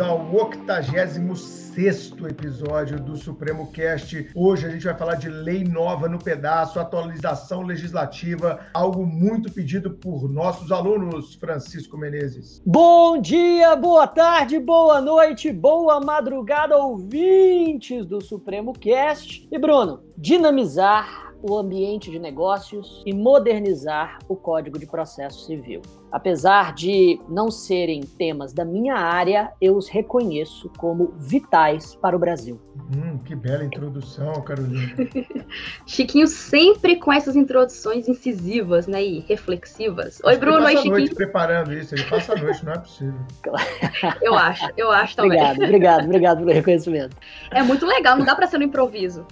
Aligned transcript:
ao 0.00 0.32
86 0.32 1.18
episódio 2.28 3.00
do 3.00 3.16
Supremo 3.16 3.70
Cast. 3.72 4.30
Hoje 4.34 4.66
a 4.66 4.70
gente 4.70 4.84
vai 4.84 4.96
falar 4.96 5.14
de 5.14 5.28
lei 5.28 5.64
nova 5.64 6.08
no 6.08 6.18
pedaço, 6.18 6.78
atualização 6.78 7.62
legislativa, 7.62 8.60
algo 8.74 9.06
muito 9.06 9.52
pedido 9.52 9.90
por 9.92 10.28
nossos 10.28 10.72
alunos, 10.72 11.34
Francisco 11.34 11.96
Menezes. 11.96 12.60
Bom 12.66 13.20
dia, 13.20 13.76
boa 13.76 14.06
tarde, 14.06 14.58
boa 14.58 15.00
noite, 15.00 15.52
boa 15.52 16.00
madrugada, 16.00 16.76
ouvintes 16.76 18.04
do 18.04 18.20
Supremo 18.20 18.72
Cast. 18.72 19.48
E 19.50 19.58
Bruno, 19.58 20.02
dinamizar 20.16 21.27
o 21.42 21.56
ambiente 21.56 22.10
de 22.10 22.18
negócios 22.18 23.02
e 23.06 23.12
modernizar 23.12 24.18
o 24.28 24.36
Código 24.36 24.78
de 24.78 24.86
Processo 24.86 25.46
Civil. 25.46 25.82
Apesar 26.10 26.72
de 26.72 27.20
não 27.28 27.50
serem 27.50 28.00
temas 28.00 28.52
da 28.52 28.64
minha 28.64 28.94
área, 28.94 29.52
eu 29.60 29.76
os 29.76 29.88
reconheço 29.88 30.70
como 30.78 31.12
vitais 31.18 31.94
para 31.96 32.16
o 32.16 32.18
Brasil. 32.18 32.58
Hum, 32.96 33.18
que 33.18 33.34
bela 33.34 33.62
introdução, 33.62 34.32
Carolina. 34.42 34.94
Chiquinho 35.84 36.26
sempre 36.26 36.96
com 36.96 37.12
essas 37.12 37.36
introduções 37.36 38.08
incisivas, 38.08 38.86
né, 38.86 39.04
e 39.04 39.20
reflexivas. 39.20 40.18
Oi, 40.24 40.36
Bruno, 40.38 40.64
oi, 40.64 40.76
Chiquinho. 40.76 40.92
noite 40.92 41.14
preparando 41.14 41.74
isso, 41.74 41.94
ele 41.94 42.04
passa 42.04 42.32
a 42.32 42.36
noite, 42.36 42.64
não 42.64 42.72
é 42.72 42.78
possível. 42.78 43.20
eu 44.22 44.34
acho, 44.34 44.66
eu 44.78 44.90
acho 44.90 45.16
também. 45.16 45.38
Obrigado, 45.38 45.62
obrigado, 45.62 46.04
obrigado 46.04 46.38
pelo 46.38 46.52
reconhecimento. 46.52 47.16
É 47.50 47.62
muito 47.62 47.84
legal, 47.84 48.16
não 48.16 48.24
dá 48.24 48.34
para 48.34 48.46
ser 48.46 48.56
no 48.56 48.64
improviso. 48.64 49.26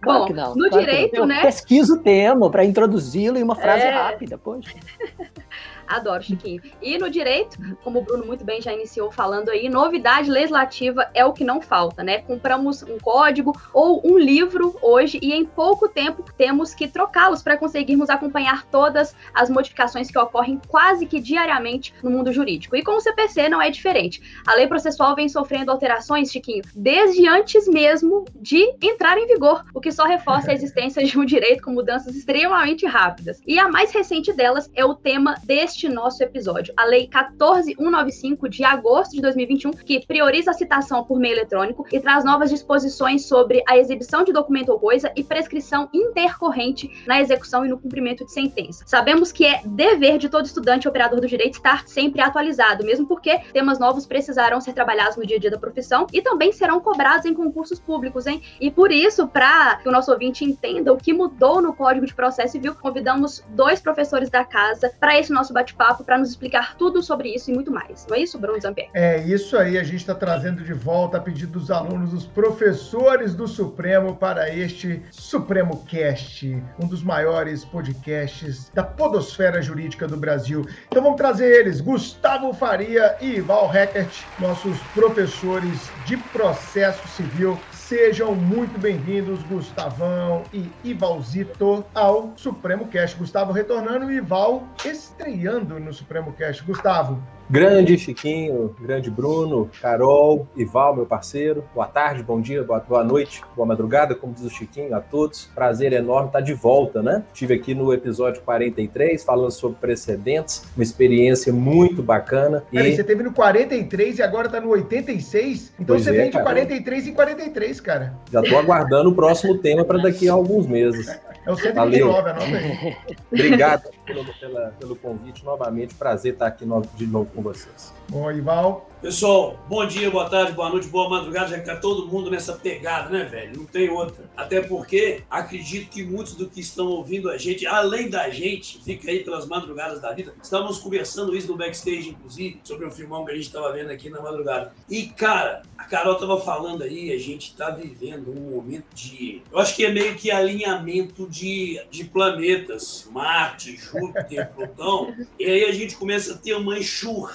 Claro 0.00 0.26
Bom, 0.26 0.34
não, 0.34 0.54
no 0.54 0.70
claro 0.70 0.79
direito, 0.80 1.26
né? 1.26 1.42
Pesquisa 1.42 1.94
o 1.94 1.98
tema 1.98 2.50
para 2.50 2.64
introduzi-lo 2.64 3.38
em 3.38 3.42
uma 3.42 3.54
frase 3.54 3.84
é... 3.84 3.90
rápida, 3.90 4.38
poxa. 4.38 4.74
Adoro, 5.90 6.22
Chiquinho. 6.22 6.62
E 6.80 6.96
no 6.98 7.10
direito, 7.10 7.58
como 7.82 7.98
o 7.98 8.02
Bruno 8.02 8.24
muito 8.24 8.44
bem 8.44 8.62
já 8.62 8.72
iniciou 8.72 9.10
falando 9.10 9.50
aí, 9.50 9.68
novidade 9.68 10.30
legislativa 10.30 11.10
é 11.12 11.24
o 11.24 11.32
que 11.32 11.42
não 11.42 11.60
falta, 11.60 12.04
né? 12.04 12.18
Compramos 12.18 12.82
um 12.84 12.96
código 12.98 13.52
ou 13.74 14.00
um 14.04 14.16
livro 14.16 14.76
hoje 14.80 15.18
e 15.20 15.32
em 15.32 15.44
pouco 15.44 15.88
tempo 15.88 16.24
temos 16.36 16.74
que 16.74 16.86
trocá-los 16.86 17.42
para 17.42 17.56
conseguirmos 17.56 18.08
acompanhar 18.08 18.64
todas 18.66 19.16
as 19.34 19.50
modificações 19.50 20.10
que 20.10 20.18
ocorrem 20.18 20.60
quase 20.68 21.06
que 21.06 21.20
diariamente 21.20 21.92
no 22.02 22.10
mundo 22.10 22.32
jurídico. 22.32 22.76
E 22.76 22.84
com 22.84 22.92
o 22.92 23.00
CPC 23.00 23.48
não 23.48 23.60
é 23.60 23.68
diferente. 23.68 24.22
A 24.46 24.54
lei 24.54 24.68
processual 24.68 25.16
vem 25.16 25.28
sofrendo 25.28 25.72
alterações, 25.72 26.30
Chiquinho, 26.30 26.62
desde 26.74 27.26
antes 27.26 27.66
mesmo 27.66 28.24
de 28.36 28.76
entrar 28.80 29.18
em 29.18 29.26
vigor, 29.26 29.64
o 29.74 29.80
que 29.80 29.90
só 29.90 30.04
reforça 30.04 30.52
a 30.52 30.54
existência 30.54 31.04
de 31.04 31.18
um 31.18 31.24
direito 31.24 31.62
com 31.62 31.72
mudanças 31.72 32.14
extremamente 32.14 32.86
rápidas. 32.86 33.40
E 33.46 33.58
a 33.58 33.68
mais 33.68 33.92
recente 33.92 34.32
delas 34.32 34.70
é 34.74 34.84
o 34.84 34.94
tema 34.94 35.34
deste 35.44 35.79
este 35.80 35.88
nosso 35.88 36.22
episódio, 36.22 36.74
a 36.76 36.84
Lei 36.84 37.06
14195 37.06 38.48
de 38.50 38.62
agosto 38.62 39.12
de 39.12 39.22
2021, 39.22 39.70
que 39.70 40.04
prioriza 40.06 40.50
a 40.50 40.54
citação 40.54 41.02
por 41.04 41.18
meio 41.18 41.32
eletrônico 41.32 41.86
e 41.90 41.98
traz 41.98 42.22
novas 42.22 42.50
disposições 42.50 43.24
sobre 43.24 43.62
a 43.66 43.78
exibição 43.78 44.22
de 44.22 44.30
documento 44.30 44.68
ou 44.68 44.78
coisa 44.78 45.10
e 45.16 45.24
prescrição 45.24 45.88
intercorrente 45.94 46.90
na 47.06 47.18
execução 47.18 47.64
e 47.64 47.68
no 47.68 47.78
cumprimento 47.78 48.26
de 48.26 48.32
sentença. 48.32 48.84
Sabemos 48.86 49.32
que 49.32 49.46
é 49.46 49.62
dever 49.64 50.18
de 50.18 50.28
todo 50.28 50.44
estudante 50.44 50.84
e 50.84 50.88
operador 50.88 51.18
do 51.18 51.26
direito 51.26 51.54
estar 51.54 51.88
sempre 51.88 52.20
atualizado, 52.20 52.84
mesmo 52.84 53.06
porque 53.06 53.38
temas 53.54 53.78
novos 53.78 54.04
precisarão 54.04 54.60
ser 54.60 54.74
trabalhados 54.74 55.16
no 55.16 55.24
dia 55.24 55.38
a 55.38 55.40
dia 55.40 55.50
da 55.50 55.58
profissão 55.58 56.06
e 56.12 56.20
também 56.20 56.52
serão 56.52 56.78
cobrados 56.78 57.24
em 57.24 57.32
concursos 57.32 57.80
públicos, 57.80 58.26
hein? 58.26 58.42
E 58.60 58.70
por 58.70 58.92
isso, 58.92 59.26
para 59.26 59.76
que 59.76 59.88
o 59.88 59.92
nosso 59.92 60.12
ouvinte 60.12 60.44
entenda 60.44 60.92
o 60.92 60.98
que 60.98 61.14
mudou 61.14 61.62
no 61.62 61.72
Código 61.72 62.04
de 62.04 62.14
Processo 62.14 62.52
Civil, 62.52 62.74
convidamos 62.74 63.42
dois 63.48 63.80
professores 63.80 64.28
da 64.28 64.44
casa 64.44 64.92
para 65.00 65.18
esse 65.18 65.32
nosso 65.32 65.54
bate 65.54 65.69
bate-papo 65.70 66.04
para 66.04 66.18
nos 66.18 66.30
explicar 66.30 66.76
tudo 66.76 67.02
sobre 67.02 67.34
isso 67.34 67.50
e 67.50 67.54
muito 67.54 67.70
mais. 67.70 68.06
Não 68.08 68.16
é 68.16 68.20
isso, 68.20 68.38
Bruno 68.38 68.60
Zampier? 68.60 68.88
É 68.94 69.18
isso 69.18 69.56
aí, 69.56 69.78
a 69.78 69.82
gente 69.82 69.96
está 69.96 70.14
trazendo 70.14 70.62
de 70.62 70.72
volta 70.72 71.16
a 71.16 71.20
pedido 71.20 71.52
dos 71.52 71.70
alunos, 71.70 72.12
os 72.12 72.26
professores 72.26 73.34
do 73.34 73.46
Supremo 73.46 74.16
para 74.16 74.54
este 74.54 75.02
Supremo 75.10 75.84
Cast, 75.84 76.62
um 76.82 76.86
dos 76.86 77.02
maiores 77.02 77.64
podcasts 77.64 78.70
da 78.74 78.82
podosfera 78.82 79.62
jurídica 79.62 80.06
do 80.06 80.16
Brasil. 80.16 80.66
Então 80.88 81.02
vamos 81.02 81.16
trazer 81.16 81.60
eles, 81.60 81.80
Gustavo 81.80 82.52
Faria 82.52 83.16
e 83.20 83.40
Val 83.40 83.74
Heckert, 83.74 84.24
nossos 84.38 84.78
professores 84.94 85.90
de 86.04 86.16
processo 86.16 87.06
civil 87.08 87.58
Sejam 87.90 88.36
muito 88.36 88.78
bem-vindos, 88.78 89.42
Gustavão 89.42 90.44
e 90.54 90.70
Ivalzito, 90.84 91.84
ao 91.92 92.32
Supremo 92.36 92.86
Cast. 92.86 93.16
Gustavo 93.16 93.50
retornando 93.50 94.12
e 94.12 94.18
Ival 94.18 94.62
estreando 94.84 95.80
no 95.80 95.92
Supremo 95.92 96.32
Cast. 96.34 96.62
Gustavo, 96.62 97.20
Grande 97.50 97.98
Chiquinho, 97.98 98.76
grande 98.80 99.10
Bruno, 99.10 99.68
Carol, 99.82 100.46
Ival, 100.56 100.94
meu 100.94 101.04
parceiro. 101.04 101.64
Boa 101.74 101.88
tarde, 101.88 102.22
bom 102.22 102.40
dia, 102.40 102.62
boa, 102.62 102.78
boa 102.78 103.02
noite, 103.02 103.42
boa 103.56 103.66
madrugada, 103.66 104.14
como 104.14 104.32
diz 104.32 104.44
o 104.44 104.48
Chiquinho, 104.50 104.94
a 104.94 105.00
todos. 105.00 105.50
Prazer 105.52 105.92
enorme 105.92 106.28
estar 106.28 106.42
de 106.42 106.54
volta, 106.54 107.02
né? 107.02 107.24
Estive 107.34 107.54
aqui 107.54 107.74
no 107.74 107.92
episódio 107.92 108.40
43 108.42 109.24
falando 109.24 109.50
sobre 109.50 109.78
precedentes, 109.80 110.62
uma 110.76 110.84
experiência 110.84 111.52
muito 111.52 112.04
bacana. 112.04 112.62
Peraí, 112.70 112.92
e... 112.92 112.96
você 112.96 113.02
teve 113.02 113.24
no 113.24 113.32
43 113.32 114.20
e 114.20 114.22
agora 114.22 114.46
está 114.46 114.60
no 114.60 114.68
86? 114.68 115.72
Então 115.74 115.86
pois 115.96 116.04
você 116.04 116.10
é, 116.10 116.12
vem 116.12 116.30
de 116.30 116.40
43 116.40 117.08
em 117.08 117.12
43, 117.12 117.80
cara. 117.80 118.14
Já 118.32 118.42
estou 118.42 118.60
aguardando 118.60 119.10
o 119.10 119.12
próximo 119.12 119.58
tema 119.58 119.84
para 119.84 119.98
daqui 119.98 120.28
a 120.28 120.34
alguns 120.34 120.68
meses. 120.68 121.08
É 121.44 121.50
o 121.50 121.56
129, 121.56 122.30
anota 122.30 122.44
aí. 122.44 122.96
Obrigado 123.32 123.90
pelo, 124.06 124.24
pela, 124.34 124.74
pelo 124.78 124.94
convite 124.94 125.44
novamente. 125.44 125.94
Prazer 125.94 126.34
estar 126.34 126.46
aqui 126.46 126.64
de 126.94 127.06
novo 127.06 127.39
com 127.40 127.42
vocês. 127.42 127.92
Bom, 128.08 128.30
Ival. 128.30 128.86
Pessoal, 129.00 129.58
bom 129.66 129.86
dia, 129.86 130.10
boa 130.10 130.28
tarde, 130.28 130.52
boa 130.52 130.68
noite, 130.68 130.86
boa 130.88 131.08
madrugada, 131.08 131.48
já 131.48 131.58
que 131.58 131.64
tá 131.64 131.74
todo 131.74 132.06
mundo 132.06 132.30
nessa 132.30 132.52
pegada, 132.52 133.08
né, 133.08 133.24
velho? 133.24 133.56
Não 133.56 133.64
tem 133.64 133.88
outra. 133.88 134.28
Até 134.36 134.60
porque 134.60 135.22
acredito 135.30 135.88
que 135.88 136.04
muitos 136.04 136.34
do 136.34 136.46
que 136.46 136.60
estão 136.60 136.86
ouvindo 136.86 137.30
a 137.30 137.38
gente, 137.38 137.66
além 137.66 138.10
da 138.10 138.28
gente, 138.28 138.78
fica 138.84 139.10
aí 139.10 139.24
pelas 139.24 139.46
madrugadas 139.46 140.02
da 140.02 140.12
vida. 140.12 140.34
Estávamos 140.42 140.76
conversando 140.76 141.34
isso 141.34 141.48
no 141.48 141.56
backstage, 141.56 142.10
inclusive, 142.10 142.60
sobre 142.62 142.84
um 142.84 142.90
filmão 142.90 143.24
que 143.24 143.30
a 143.30 143.34
gente 143.34 143.46
estava 143.46 143.72
vendo 143.72 143.90
aqui 143.90 144.10
na 144.10 144.20
madrugada. 144.20 144.74
E, 144.90 145.06
cara, 145.06 145.62
a 145.78 145.84
Carol 145.84 146.16
tava 146.16 146.38
falando 146.38 146.82
aí, 146.82 147.10
a 147.10 147.18
gente 147.18 147.56
tá 147.56 147.70
vivendo 147.70 148.30
um 148.30 148.50
momento 148.50 148.84
de. 148.92 149.40
Eu 149.50 149.60
acho 149.60 149.74
que 149.74 149.86
é 149.86 149.90
meio 149.90 150.14
que 150.14 150.30
alinhamento 150.30 151.26
de, 151.26 151.80
de 151.90 152.04
planetas, 152.04 153.08
Marte, 153.10 153.76
Júpiter, 153.76 154.50
Plutão. 154.52 155.14
E 155.38 155.46
aí 155.46 155.64
a 155.64 155.72
gente 155.72 155.96
começa 155.96 156.34
a 156.34 156.36
ter 156.36 156.52
uma 156.52 156.78
enxurrada 156.78 157.29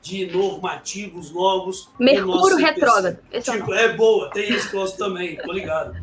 de 0.00 0.26
normativas 0.26 0.80
ativos 0.80 1.30
novos. 1.30 1.88
Mercúrio 1.98 2.56
retrógrado. 2.56 3.18
É, 3.30 3.40
tipo, 3.40 3.72
é 3.72 3.94
boa, 3.94 4.30
tem 4.30 4.52
esse 4.52 4.70
troço 4.70 4.96
também, 4.96 5.36
tô 5.36 5.52
ligado. 5.52 5.96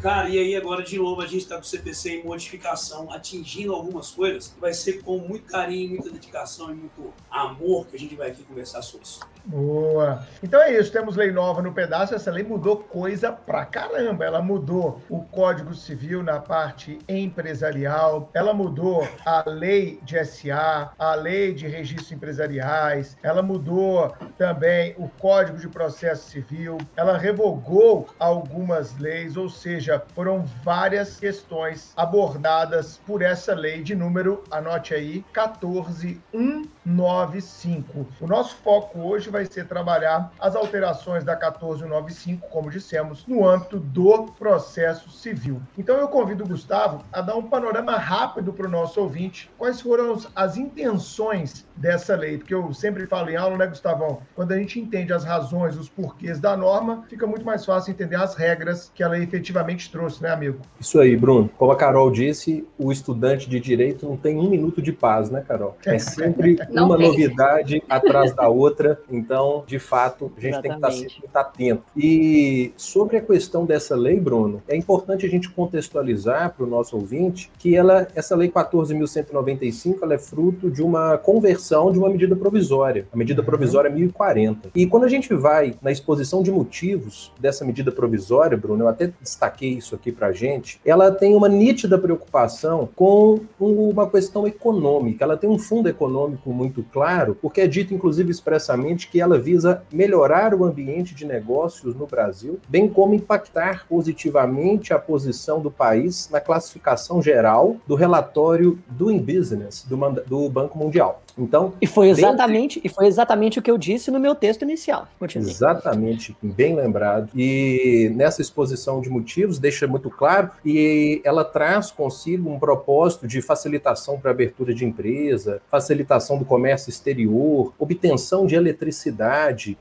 Cara, 0.00 0.28
e 0.28 0.38
aí 0.38 0.54
agora 0.54 0.82
de 0.82 0.98
novo 0.98 1.20
a 1.22 1.26
gente 1.26 1.42
está 1.42 1.56
com 1.56 1.62
o 1.62 1.64
CPC 1.64 2.20
em 2.20 2.24
modificação, 2.24 3.10
atingindo 3.10 3.72
algumas 3.72 4.10
coisas, 4.10 4.54
vai 4.60 4.72
ser 4.72 5.02
com 5.02 5.18
muito 5.18 5.46
carinho, 5.46 5.90
muita 5.90 6.10
dedicação 6.10 6.70
e 6.70 6.74
muito 6.74 7.12
amor 7.30 7.86
que 7.86 7.96
a 7.96 7.98
gente 7.98 8.14
vai 8.14 8.30
aqui 8.30 8.42
conversar 8.44 8.82
sobre 8.82 9.06
isso. 9.06 9.20
Boa! 9.46 10.26
Então 10.42 10.60
é 10.60 10.76
isso, 10.76 10.90
temos 10.90 11.14
lei 11.14 11.30
nova 11.30 11.62
no 11.62 11.72
pedaço. 11.72 12.12
Essa 12.14 12.32
lei 12.32 12.42
mudou 12.42 12.78
coisa 12.78 13.30
pra 13.30 13.64
caramba. 13.64 14.24
Ela 14.24 14.42
mudou 14.42 15.00
o 15.08 15.22
Código 15.22 15.72
Civil 15.72 16.20
na 16.22 16.40
parte 16.40 16.98
empresarial, 17.08 18.28
ela 18.34 18.52
mudou 18.52 19.08
a 19.24 19.48
lei 19.48 20.00
de 20.02 20.22
SA, 20.24 20.90
a 20.98 21.14
lei 21.14 21.54
de 21.54 21.68
registros 21.68 22.10
empresariais, 22.10 23.16
ela 23.22 23.40
mudou 23.42 24.12
também 24.36 24.96
o 24.98 25.08
Código 25.08 25.58
de 25.58 25.68
Processo 25.68 26.28
Civil, 26.30 26.78
ela 26.96 27.16
revogou 27.16 28.08
algumas 28.18 28.98
leis, 28.98 29.36
ou 29.36 29.48
seja, 29.48 30.02
foram 30.14 30.44
várias 30.64 31.20
questões 31.20 31.92
abordadas 31.96 33.00
por 33.06 33.22
essa 33.22 33.54
lei 33.54 33.80
de 33.82 33.94
número, 33.94 34.42
anote 34.50 34.92
aí, 34.94 35.24
14195. 35.32 38.08
O 38.20 38.26
nosso 38.26 38.56
foco 38.56 38.98
hoje 39.00 39.30
vai 39.30 39.35
ser 39.44 39.66
trabalhar 39.66 40.32
as 40.40 40.56
alterações 40.56 41.24
da 41.24 41.32
1495, 41.32 42.48
como 42.48 42.70
dissemos, 42.70 43.26
no 43.26 43.46
âmbito 43.46 43.78
do 43.78 44.24
processo 44.38 45.10
civil. 45.10 45.60
Então 45.76 45.96
eu 45.96 46.08
convido 46.08 46.44
o 46.44 46.48
Gustavo 46.48 47.04
a 47.12 47.20
dar 47.20 47.36
um 47.36 47.42
panorama 47.42 47.96
rápido 47.96 48.52
para 48.52 48.66
o 48.66 48.70
nosso 48.70 49.00
ouvinte, 49.00 49.50
quais 49.58 49.80
foram 49.80 50.18
as 50.34 50.56
intenções 50.56 51.66
dessa 51.76 52.16
lei, 52.16 52.38
porque 52.38 52.54
eu 52.54 52.72
sempre 52.72 53.06
falo 53.06 53.28
em 53.30 53.36
aula, 53.36 53.56
né, 53.56 53.66
Gustavão? 53.66 54.20
Quando 54.34 54.52
a 54.52 54.58
gente 54.58 54.80
entende 54.80 55.12
as 55.12 55.24
razões, 55.24 55.76
os 55.76 55.88
porquês 55.88 56.40
da 56.40 56.56
norma, 56.56 57.04
fica 57.08 57.26
muito 57.26 57.44
mais 57.44 57.64
fácil 57.64 57.90
entender 57.90 58.16
as 58.16 58.34
regras 58.34 58.90
que 58.94 59.02
a 59.02 59.08
lei 59.08 59.22
efetivamente 59.22 59.90
trouxe, 59.90 60.22
né, 60.22 60.30
amigo? 60.30 60.60
Isso 60.80 60.98
aí, 61.00 61.16
Bruno. 61.16 61.50
Como 61.56 61.72
a 61.72 61.76
Carol 61.76 62.10
disse, 62.10 62.66
o 62.78 62.90
estudante 62.90 63.48
de 63.48 63.60
direito 63.60 64.06
não 64.06 64.16
tem 64.16 64.38
um 64.38 64.48
minuto 64.48 64.80
de 64.80 64.92
paz, 64.92 65.30
né, 65.30 65.44
Carol? 65.46 65.76
É 65.86 65.98
sempre 65.98 66.58
uma 66.70 66.98
novidade 66.98 67.82
atrás 67.88 68.34
da 68.34 68.48
outra. 68.48 69.00
Então, 69.26 69.64
de 69.66 69.80
fato, 69.80 70.30
a 70.36 70.40
gente 70.40 70.52
Exatamente. 70.54 70.62
tem 70.62 70.70
que 70.70 70.76
estar 70.76 71.10
sempre 71.10 71.28
tá 71.32 71.40
atento. 71.40 71.82
E 71.96 72.72
sobre 72.76 73.16
a 73.16 73.20
questão 73.20 73.66
dessa 73.66 73.96
lei, 73.96 74.20
Bruno, 74.20 74.62
é 74.68 74.76
importante 74.76 75.26
a 75.26 75.28
gente 75.28 75.50
contextualizar 75.50 76.54
para 76.54 76.64
o 76.64 76.68
nosso 76.68 76.96
ouvinte 76.96 77.50
que 77.58 77.74
ela, 77.74 78.06
essa 78.14 78.36
lei 78.36 78.48
14.195 78.48 79.98
ela 80.00 80.14
é 80.14 80.18
fruto 80.18 80.70
de 80.70 80.80
uma 80.80 81.18
conversão 81.18 81.90
de 81.90 81.98
uma 81.98 82.08
medida 82.08 82.36
provisória. 82.36 83.08
A 83.12 83.16
medida 83.16 83.42
uhum. 83.42 83.46
provisória 83.46 83.88
é 83.88 83.92
1040. 83.92 84.70
E 84.74 84.86
quando 84.86 85.04
a 85.04 85.08
gente 85.08 85.34
vai 85.34 85.74
na 85.82 85.90
exposição 85.90 86.40
de 86.40 86.52
motivos 86.52 87.32
dessa 87.40 87.64
medida 87.64 87.90
provisória, 87.90 88.56
Bruno, 88.56 88.84
eu 88.84 88.88
até 88.88 89.12
destaquei 89.20 89.70
isso 89.70 89.96
aqui 89.96 90.12
para 90.12 90.28
a 90.28 90.32
gente, 90.32 90.80
ela 90.84 91.10
tem 91.10 91.34
uma 91.34 91.48
nítida 91.48 91.98
preocupação 91.98 92.88
com 92.94 93.40
uma 93.58 94.08
questão 94.08 94.46
econômica. 94.46 95.24
Ela 95.24 95.36
tem 95.36 95.50
um 95.50 95.58
fundo 95.58 95.88
econômico 95.88 96.52
muito 96.52 96.84
claro, 96.92 97.36
porque 97.42 97.60
é 97.60 97.66
dito, 97.66 97.92
inclusive, 97.92 98.30
expressamente 98.30 99.08
que 99.08 99.15
ela 99.20 99.38
visa 99.38 99.82
melhorar 99.92 100.54
o 100.54 100.64
ambiente 100.64 101.14
de 101.14 101.24
negócios 101.24 101.94
no 101.94 102.06
Brasil, 102.06 102.58
bem 102.68 102.88
como 102.88 103.14
impactar 103.14 103.86
positivamente 103.88 104.92
a 104.92 104.98
posição 104.98 105.60
do 105.60 105.70
país 105.70 106.28
na 106.30 106.40
classificação 106.40 107.22
geral 107.22 107.76
do 107.86 107.94
relatório 107.94 108.78
Doing 108.88 109.18
Business 109.18 109.84
do, 109.88 109.96
do 110.26 110.48
Banco 110.48 110.78
Mundial. 110.78 111.22
Então, 111.38 111.74
e 111.82 111.86
foi 111.86 112.08
exatamente 112.08 112.80
e 112.82 112.88
foi 112.88 113.06
exatamente 113.06 113.58
o 113.58 113.62
que 113.62 113.70
eu 113.70 113.76
disse 113.76 114.10
no 114.10 114.18
meu 114.18 114.34
texto 114.34 114.62
inicial. 114.62 115.06
Continue. 115.18 115.50
Exatamente, 115.50 116.34
bem 116.42 116.74
lembrado. 116.74 117.28
E 117.34 118.10
nessa 118.14 118.40
exposição 118.40 119.02
de 119.02 119.10
motivos 119.10 119.58
deixa 119.58 119.86
muito 119.86 120.08
claro 120.08 120.50
e 120.64 121.20
ela 121.24 121.44
traz 121.44 121.90
consigo 121.90 122.50
um 122.50 122.58
propósito 122.58 123.28
de 123.28 123.42
facilitação 123.42 124.18
para 124.18 124.30
abertura 124.30 124.72
de 124.72 124.86
empresa, 124.86 125.60
facilitação 125.70 126.38
do 126.38 126.44
comércio 126.44 126.88
exterior, 126.88 127.74
obtenção 127.78 128.46
de 128.46 128.54
eletricidade 128.54 128.95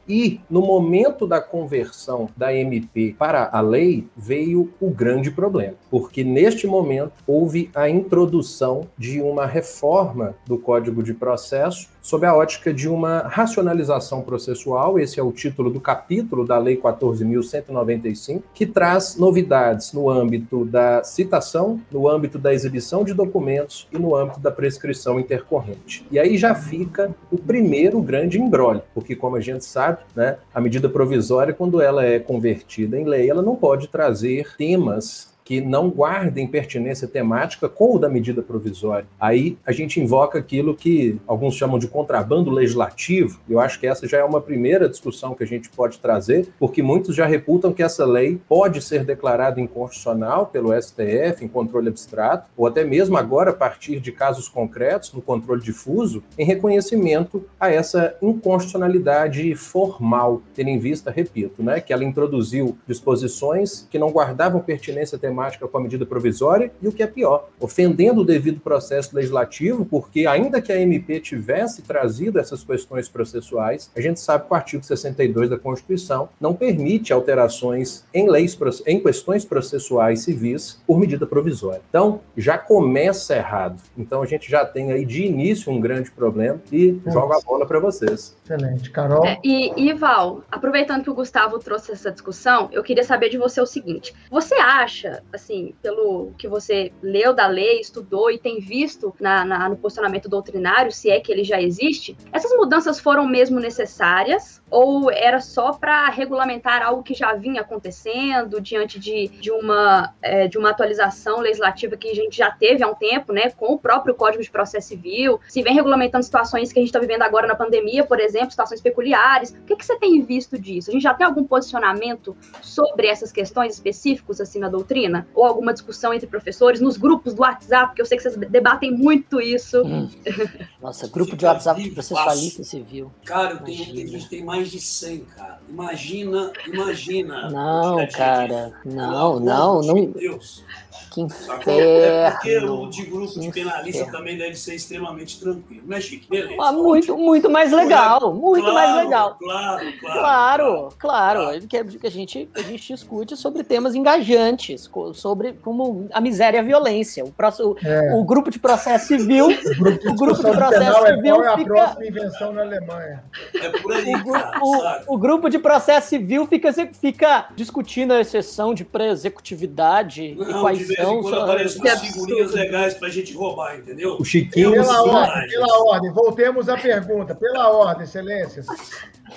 e 0.07 0.39
no 0.49 0.61
momento 0.61 1.25
da 1.25 1.41
conversão 1.41 2.29
da 2.35 2.53
MP 2.53 3.15
para 3.17 3.49
a 3.51 3.61
lei 3.61 4.07
veio 4.15 4.73
o 4.79 4.89
grande 4.89 5.31
problema, 5.31 5.75
porque 5.89 6.23
neste 6.23 6.67
momento 6.67 7.13
houve 7.25 7.69
a 7.73 7.89
introdução 7.89 8.87
de 8.97 9.21
uma 9.21 9.45
reforma 9.45 10.35
do 10.45 10.57
Código 10.57 11.01
de 11.01 11.13
processo 11.13 11.94
sob 12.05 12.23
a 12.23 12.35
ótica 12.35 12.71
de 12.71 12.87
uma 12.87 13.21
racionalização 13.21 14.21
processual, 14.21 14.99
esse 14.99 15.19
é 15.19 15.23
o 15.23 15.31
título 15.31 15.71
do 15.71 15.81
capítulo 15.81 16.45
da 16.45 16.55
Lei 16.55 16.77
14.195, 16.77 18.43
que 18.53 18.67
traz 18.67 19.15
novidades 19.15 19.91
no 19.91 20.07
âmbito 20.07 20.65
da 20.65 21.03
citação, 21.03 21.81
no 21.91 22.07
âmbito 22.07 22.37
da 22.37 22.53
exibição 22.53 23.03
de 23.03 23.11
documentos 23.11 23.87
e 23.91 23.97
no 23.97 24.15
âmbito 24.15 24.39
da 24.39 24.51
prescrição 24.51 25.19
intercorrente. 25.19 26.05
E 26.11 26.19
aí 26.19 26.37
já 26.37 26.53
fica 26.53 27.09
o 27.31 27.39
primeiro 27.39 27.99
grande 28.03 28.39
embrólio, 28.39 28.83
porque 28.93 29.15
como 29.15 29.35
a 29.35 29.41
gente 29.41 29.65
sabe, 29.65 29.97
né, 30.15 30.37
a 30.53 30.61
medida 30.61 30.87
provisória, 30.87 31.55
quando 31.55 31.81
ela 31.81 32.05
é 32.05 32.19
convertida 32.19 32.99
em 32.99 33.05
lei, 33.05 33.27
ela 33.27 33.41
não 33.41 33.55
pode 33.55 33.87
trazer 33.87 34.55
temas 34.55 35.33
que 35.45 35.61
não 35.61 35.89
guardem 35.89 36.47
pertinência 36.47 37.07
temática 37.07 37.69
com 37.69 37.95
o 37.95 37.99
da 37.99 38.09
medida 38.09 38.41
provisória. 38.41 39.07
Aí 39.19 39.57
a 39.63 39.71
gente 39.71 40.01
invoca 40.01 40.39
aquilo 40.39 40.75
que 40.75 41.19
alguns 41.27 41.55
chamam 41.55 41.77
de 41.77 41.87
contrabando 41.87 42.49
legislativo. 42.49 43.39
Eu 43.47 43.59
acho 43.59 43.79
que 43.79 43.85
essa 43.85 44.07
já 44.07 44.17
é 44.17 44.23
uma 44.23 44.41
primeira 44.41 44.89
discussão 44.89 45.35
que 45.35 45.43
a 45.43 45.47
gente 45.47 45.69
pode 45.69 45.99
trazer, 45.99 46.47
porque 46.57 46.81
muitos 46.81 47.15
já 47.15 47.27
reputam 47.27 47.71
que 47.71 47.83
essa 47.83 48.03
lei 48.05 48.41
pode 48.49 48.81
ser 48.81 49.05
declarada 49.05 49.61
inconstitucional 49.61 50.47
pelo 50.47 50.73
STF 50.81 51.45
em 51.45 51.47
controle 51.47 51.89
abstrato, 51.89 52.49
ou 52.57 52.65
até 52.65 52.83
mesmo 52.83 53.15
agora 53.15 53.51
a 53.51 53.53
partir 53.53 53.99
de 53.99 54.11
casos 54.11 54.49
concretos 54.49 55.13
no 55.13 55.21
controle 55.21 55.61
difuso, 55.61 56.23
em 56.39 56.43
reconhecimento 56.43 57.45
a 57.59 57.69
essa 57.69 58.15
inconstitucionalidade 58.19 59.53
formal, 59.53 60.41
tendo 60.55 60.69
em 60.69 60.79
vista, 60.79 61.11
repito, 61.11 61.61
né, 61.61 61.79
que 61.79 61.93
ela 61.93 62.03
introduziu 62.03 62.75
disposições 62.87 63.87
que 63.91 63.99
não 63.99 64.09
guardavam 64.09 64.59
pertinência 64.59 65.19
temática 65.19 65.34
sistemática 65.35 65.67
com 65.67 65.77
a 65.77 65.81
medida 65.81 66.05
provisória 66.05 66.71
e 66.81 66.87
o 66.87 66.91
que 66.91 67.03
é 67.03 67.07
pior, 67.07 67.49
ofendendo 67.59 68.21
o 68.21 68.25
devido 68.25 68.61
processo 68.61 69.15
legislativo, 69.15 69.85
porque 69.85 70.25
ainda 70.25 70.61
que 70.61 70.71
a 70.71 70.79
MP 70.79 71.19
tivesse 71.19 71.81
trazido 71.81 72.39
essas 72.39 72.63
questões 72.63 73.09
processuais, 73.09 73.91
a 73.95 74.01
gente 74.01 74.19
sabe 74.19 74.45
que 74.45 74.53
o 74.53 74.55
artigo 74.55 74.83
62 74.83 75.49
da 75.49 75.59
Constituição 75.59 76.29
não 76.39 76.53
permite 76.53 77.11
alterações 77.11 78.05
em 78.13 78.29
leis 78.29 78.57
em 78.85 78.99
questões 79.01 79.43
processuais 79.43 80.21
civis 80.21 80.81
por 80.87 80.97
medida 80.97 81.25
provisória. 81.25 81.81
Então, 81.89 82.21
já 82.37 82.57
começa 82.57 83.35
errado. 83.35 83.81
Então 83.97 84.21
a 84.21 84.25
gente 84.25 84.49
já 84.49 84.65
tem 84.65 84.93
aí 84.93 85.05
de 85.05 85.25
início 85.25 85.71
um 85.71 85.79
grande 85.79 86.09
problema 86.11 86.61
e 86.71 86.93
Nossa. 87.03 87.11
jogo 87.11 87.33
a 87.33 87.41
bola 87.41 87.65
para 87.65 87.79
vocês. 87.79 88.35
Excelente, 88.43 88.89
Carol. 88.91 89.25
É, 89.25 89.39
e, 89.43 89.89
e 89.89 89.93
Val, 89.93 90.43
aproveitando 90.49 91.03
que 91.03 91.09
o 91.09 91.13
Gustavo 91.13 91.59
trouxe 91.59 91.91
essa 91.91 92.11
discussão, 92.11 92.69
eu 92.71 92.83
queria 92.83 93.03
saber 93.03 93.29
de 93.29 93.37
você 93.37 93.59
o 93.59 93.65
seguinte: 93.65 94.13
você 94.29 94.55
acha 94.55 95.23
assim, 95.33 95.73
pelo 95.81 96.31
que 96.37 96.47
você 96.47 96.91
leu 97.01 97.33
da 97.33 97.47
lei, 97.47 97.79
estudou 97.79 98.31
e 98.31 98.37
tem 98.37 98.59
visto 98.59 99.13
na, 99.19 99.43
na, 99.43 99.69
no 99.69 99.77
posicionamento 99.77 100.29
doutrinário, 100.29 100.91
se 100.91 101.09
é 101.09 101.19
que 101.19 101.31
ele 101.31 101.43
já 101.43 101.61
existe, 101.61 102.15
essas 102.31 102.55
mudanças 102.55 102.99
foram 102.99 103.27
mesmo 103.27 103.59
necessárias 103.59 104.61
ou 104.69 105.11
era 105.11 105.39
só 105.39 105.73
para 105.73 106.09
regulamentar 106.09 106.81
algo 106.81 107.03
que 107.03 107.13
já 107.13 107.33
vinha 107.33 107.61
acontecendo 107.61 108.59
diante 108.59 108.99
de, 108.99 109.27
de, 109.27 109.51
uma, 109.51 110.13
é, 110.21 110.47
de 110.47 110.57
uma 110.57 110.71
atualização 110.71 111.39
legislativa 111.39 111.95
que 111.95 112.09
a 112.09 112.15
gente 112.15 112.37
já 112.37 112.51
teve 112.51 112.83
há 112.83 112.87
um 112.87 112.95
tempo, 112.95 113.31
né, 113.31 113.49
com 113.51 113.73
o 113.73 113.79
próprio 113.79 114.13
Código 114.15 114.43
de 114.43 114.49
Processo 114.49 114.87
Civil, 114.87 115.39
se 115.47 115.61
vem 115.61 115.73
regulamentando 115.73 116.23
situações 116.23 116.73
que 116.73 116.79
a 116.79 116.81
gente 116.81 116.89
está 116.89 116.99
vivendo 116.99 117.21
agora 117.21 117.47
na 117.47 117.55
pandemia, 117.55 118.03
por 118.03 118.19
exemplo, 118.19 118.51
situações 118.51 118.81
peculiares. 118.81 119.51
O 119.51 119.65
que, 119.65 119.75
que 119.75 119.85
você 119.85 119.97
tem 119.97 120.21
visto 120.21 120.57
disso? 120.57 120.89
A 120.89 120.93
gente 120.93 121.03
já 121.03 121.13
tem 121.13 121.25
algum 121.25 121.43
posicionamento 121.43 122.35
sobre 122.61 123.07
essas 123.07 123.31
questões 123.31 123.73
específicos 123.73 124.41
assim 124.41 124.59
na 124.59 124.69
doutrina? 124.69 125.27
Ou 125.33 125.45
alguma 125.45 125.73
discussão 125.73 126.13
entre 126.13 126.27
professores 126.27 126.81
nos 126.81 126.97
grupos 126.97 127.33
do 127.33 127.41
WhatsApp, 127.41 127.95
que 127.95 128.01
eu 128.01 128.05
sei 128.05 128.17
que 128.17 128.23
vocês 128.23 128.35
debatem 128.37 128.91
muito 128.91 129.39
isso. 129.39 129.81
Hum. 129.83 130.09
Nossa, 130.81 131.07
grupo 131.07 131.35
de 131.35 131.45
WhatsApp 131.45 131.81
de 131.81 131.91
processualista 131.91 132.63
civil. 132.63 133.11
Cara, 133.23 133.53
eu 133.53 133.59
tenho, 133.59 133.81
a 133.81 134.07
gente 134.07 134.29
tem 134.29 134.43
mais 134.43 134.54
de 134.63 134.79
100, 134.79 135.19
cara. 135.35 135.59
Imagina, 135.69 136.51
imagina. 136.67 137.49
Não, 137.49 138.07
cara. 138.07 138.73
Não, 138.85 139.39
não, 139.39 139.81
não. 139.81 139.93
Meu 139.95 140.07
Deus. 140.07 140.63
Que 141.11 141.21
inferno. 141.21 141.71
É 141.71 142.31
porque 142.31 142.57
o 142.57 142.89
de 142.89 143.05
grupo 143.05 143.39
de 143.39 143.51
penalista 143.51 144.11
também 144.11 144.37
deve 144.37 144.55
ser 144.55 144.75
extremamente 144.75 145.39
tranquilo, 145.39 145.83
né, 145.85 146.01
Chique? 146.01 146.29
Beleza. 146.29 146.61
Ah, 146.61 146.71
muito, 146.71 147.17
muito 147.17 147.49
mais 147.49 147.71
legal. 147.71 148.33
Muito 148.33 148.69
claro, 148.69 148.75
mais 148.75 149.03
legal. 149.03 149.37
Claro, 149.39 149.93
claro. 149.99 150.19
Claro, 150.19 150.89
claro. 150.99 151.39
claro. 151.45 151.67
Que 151.67 152.07
a 152.07 152.09
gente, 152.09 152.49
a 152.55 152.61
gente 152.61 152.93
discute 152.93 153.37
sobre 153.37 153.63
temas 153.63 153.95
engajantes, 153.95 154.89
sobre 155.13 155.53
como 155.53 156.07
a 156.11 156.21
miséria 156.21 156.57
e 156.57 156.59
a 156.59 156.63
violência. 156.63 157.23
O, 157.23 157.31
próximo, 157.31 157.75
é. 157.83 158.13
o 158.13 158.23
grupo 158.23 158.49
de 158.49 158.59
processo 158.59 159.07
civil. 159.07 159.47
O 159.47 159.77
grupo 159.77 159.99
de, 159.99 160.07
o 160.07 160.15
grupo 160.15 160.43
de 160.43 160.51
processo 160.51 161.05
é 161.05 161.15
civil. 161.15 161.43
É 161.43 161.47
a 161.47 161.57
fica... 161.57 161.73
próxima 161.73 162.05
invenção 162.05 162.53
na 162.53 162.61
Alemanha. 162.61 163.23
É 163.55 163.69
por 163.69 163.93
aí, 163.93 164.15
o, 164.15 164.31
cara, 164.31 164.59
o, 164.61 165.15
o, 165.15 165.17
grupo 165.17 165.49
de 165.49 165.59
processo 165.59 166.09
civil 166.09 166.45
fica, 166.47 166.71
fica 166.93 167.47
discutindo 167.55 168.13
a 168.13 168.21
exceção 168.21 168.73
de 168.73 168.83
pré-executividade 168.83 170.23
e 170.23 170.53
quais 170.59 170.84
são. 170.93 171.21
Quando 171.21 171.39
aparecem 171.41 171.81
umas 171.81 172.01
figurinhas 172.01 172.51
legais 172.51 172.93
pra 172.93 173.09
gente 173.09 173.33
roubar, 173.33 173.77
entendeu? 173.77 174.17
O 174.19 174.25
Chiquinho. 174.25 174.71
Pela 174.71 175.01
ordem, 175.03 175.49
pela 175.49 175.83
ordem, 175.83 176.11
voltemos 176.11 176.69
à 176.69 176.77
pergunta. 176.77 177.33
Pela 177.35 177.69
ordem, 177.69 178.03
excelências. 178.03 178.65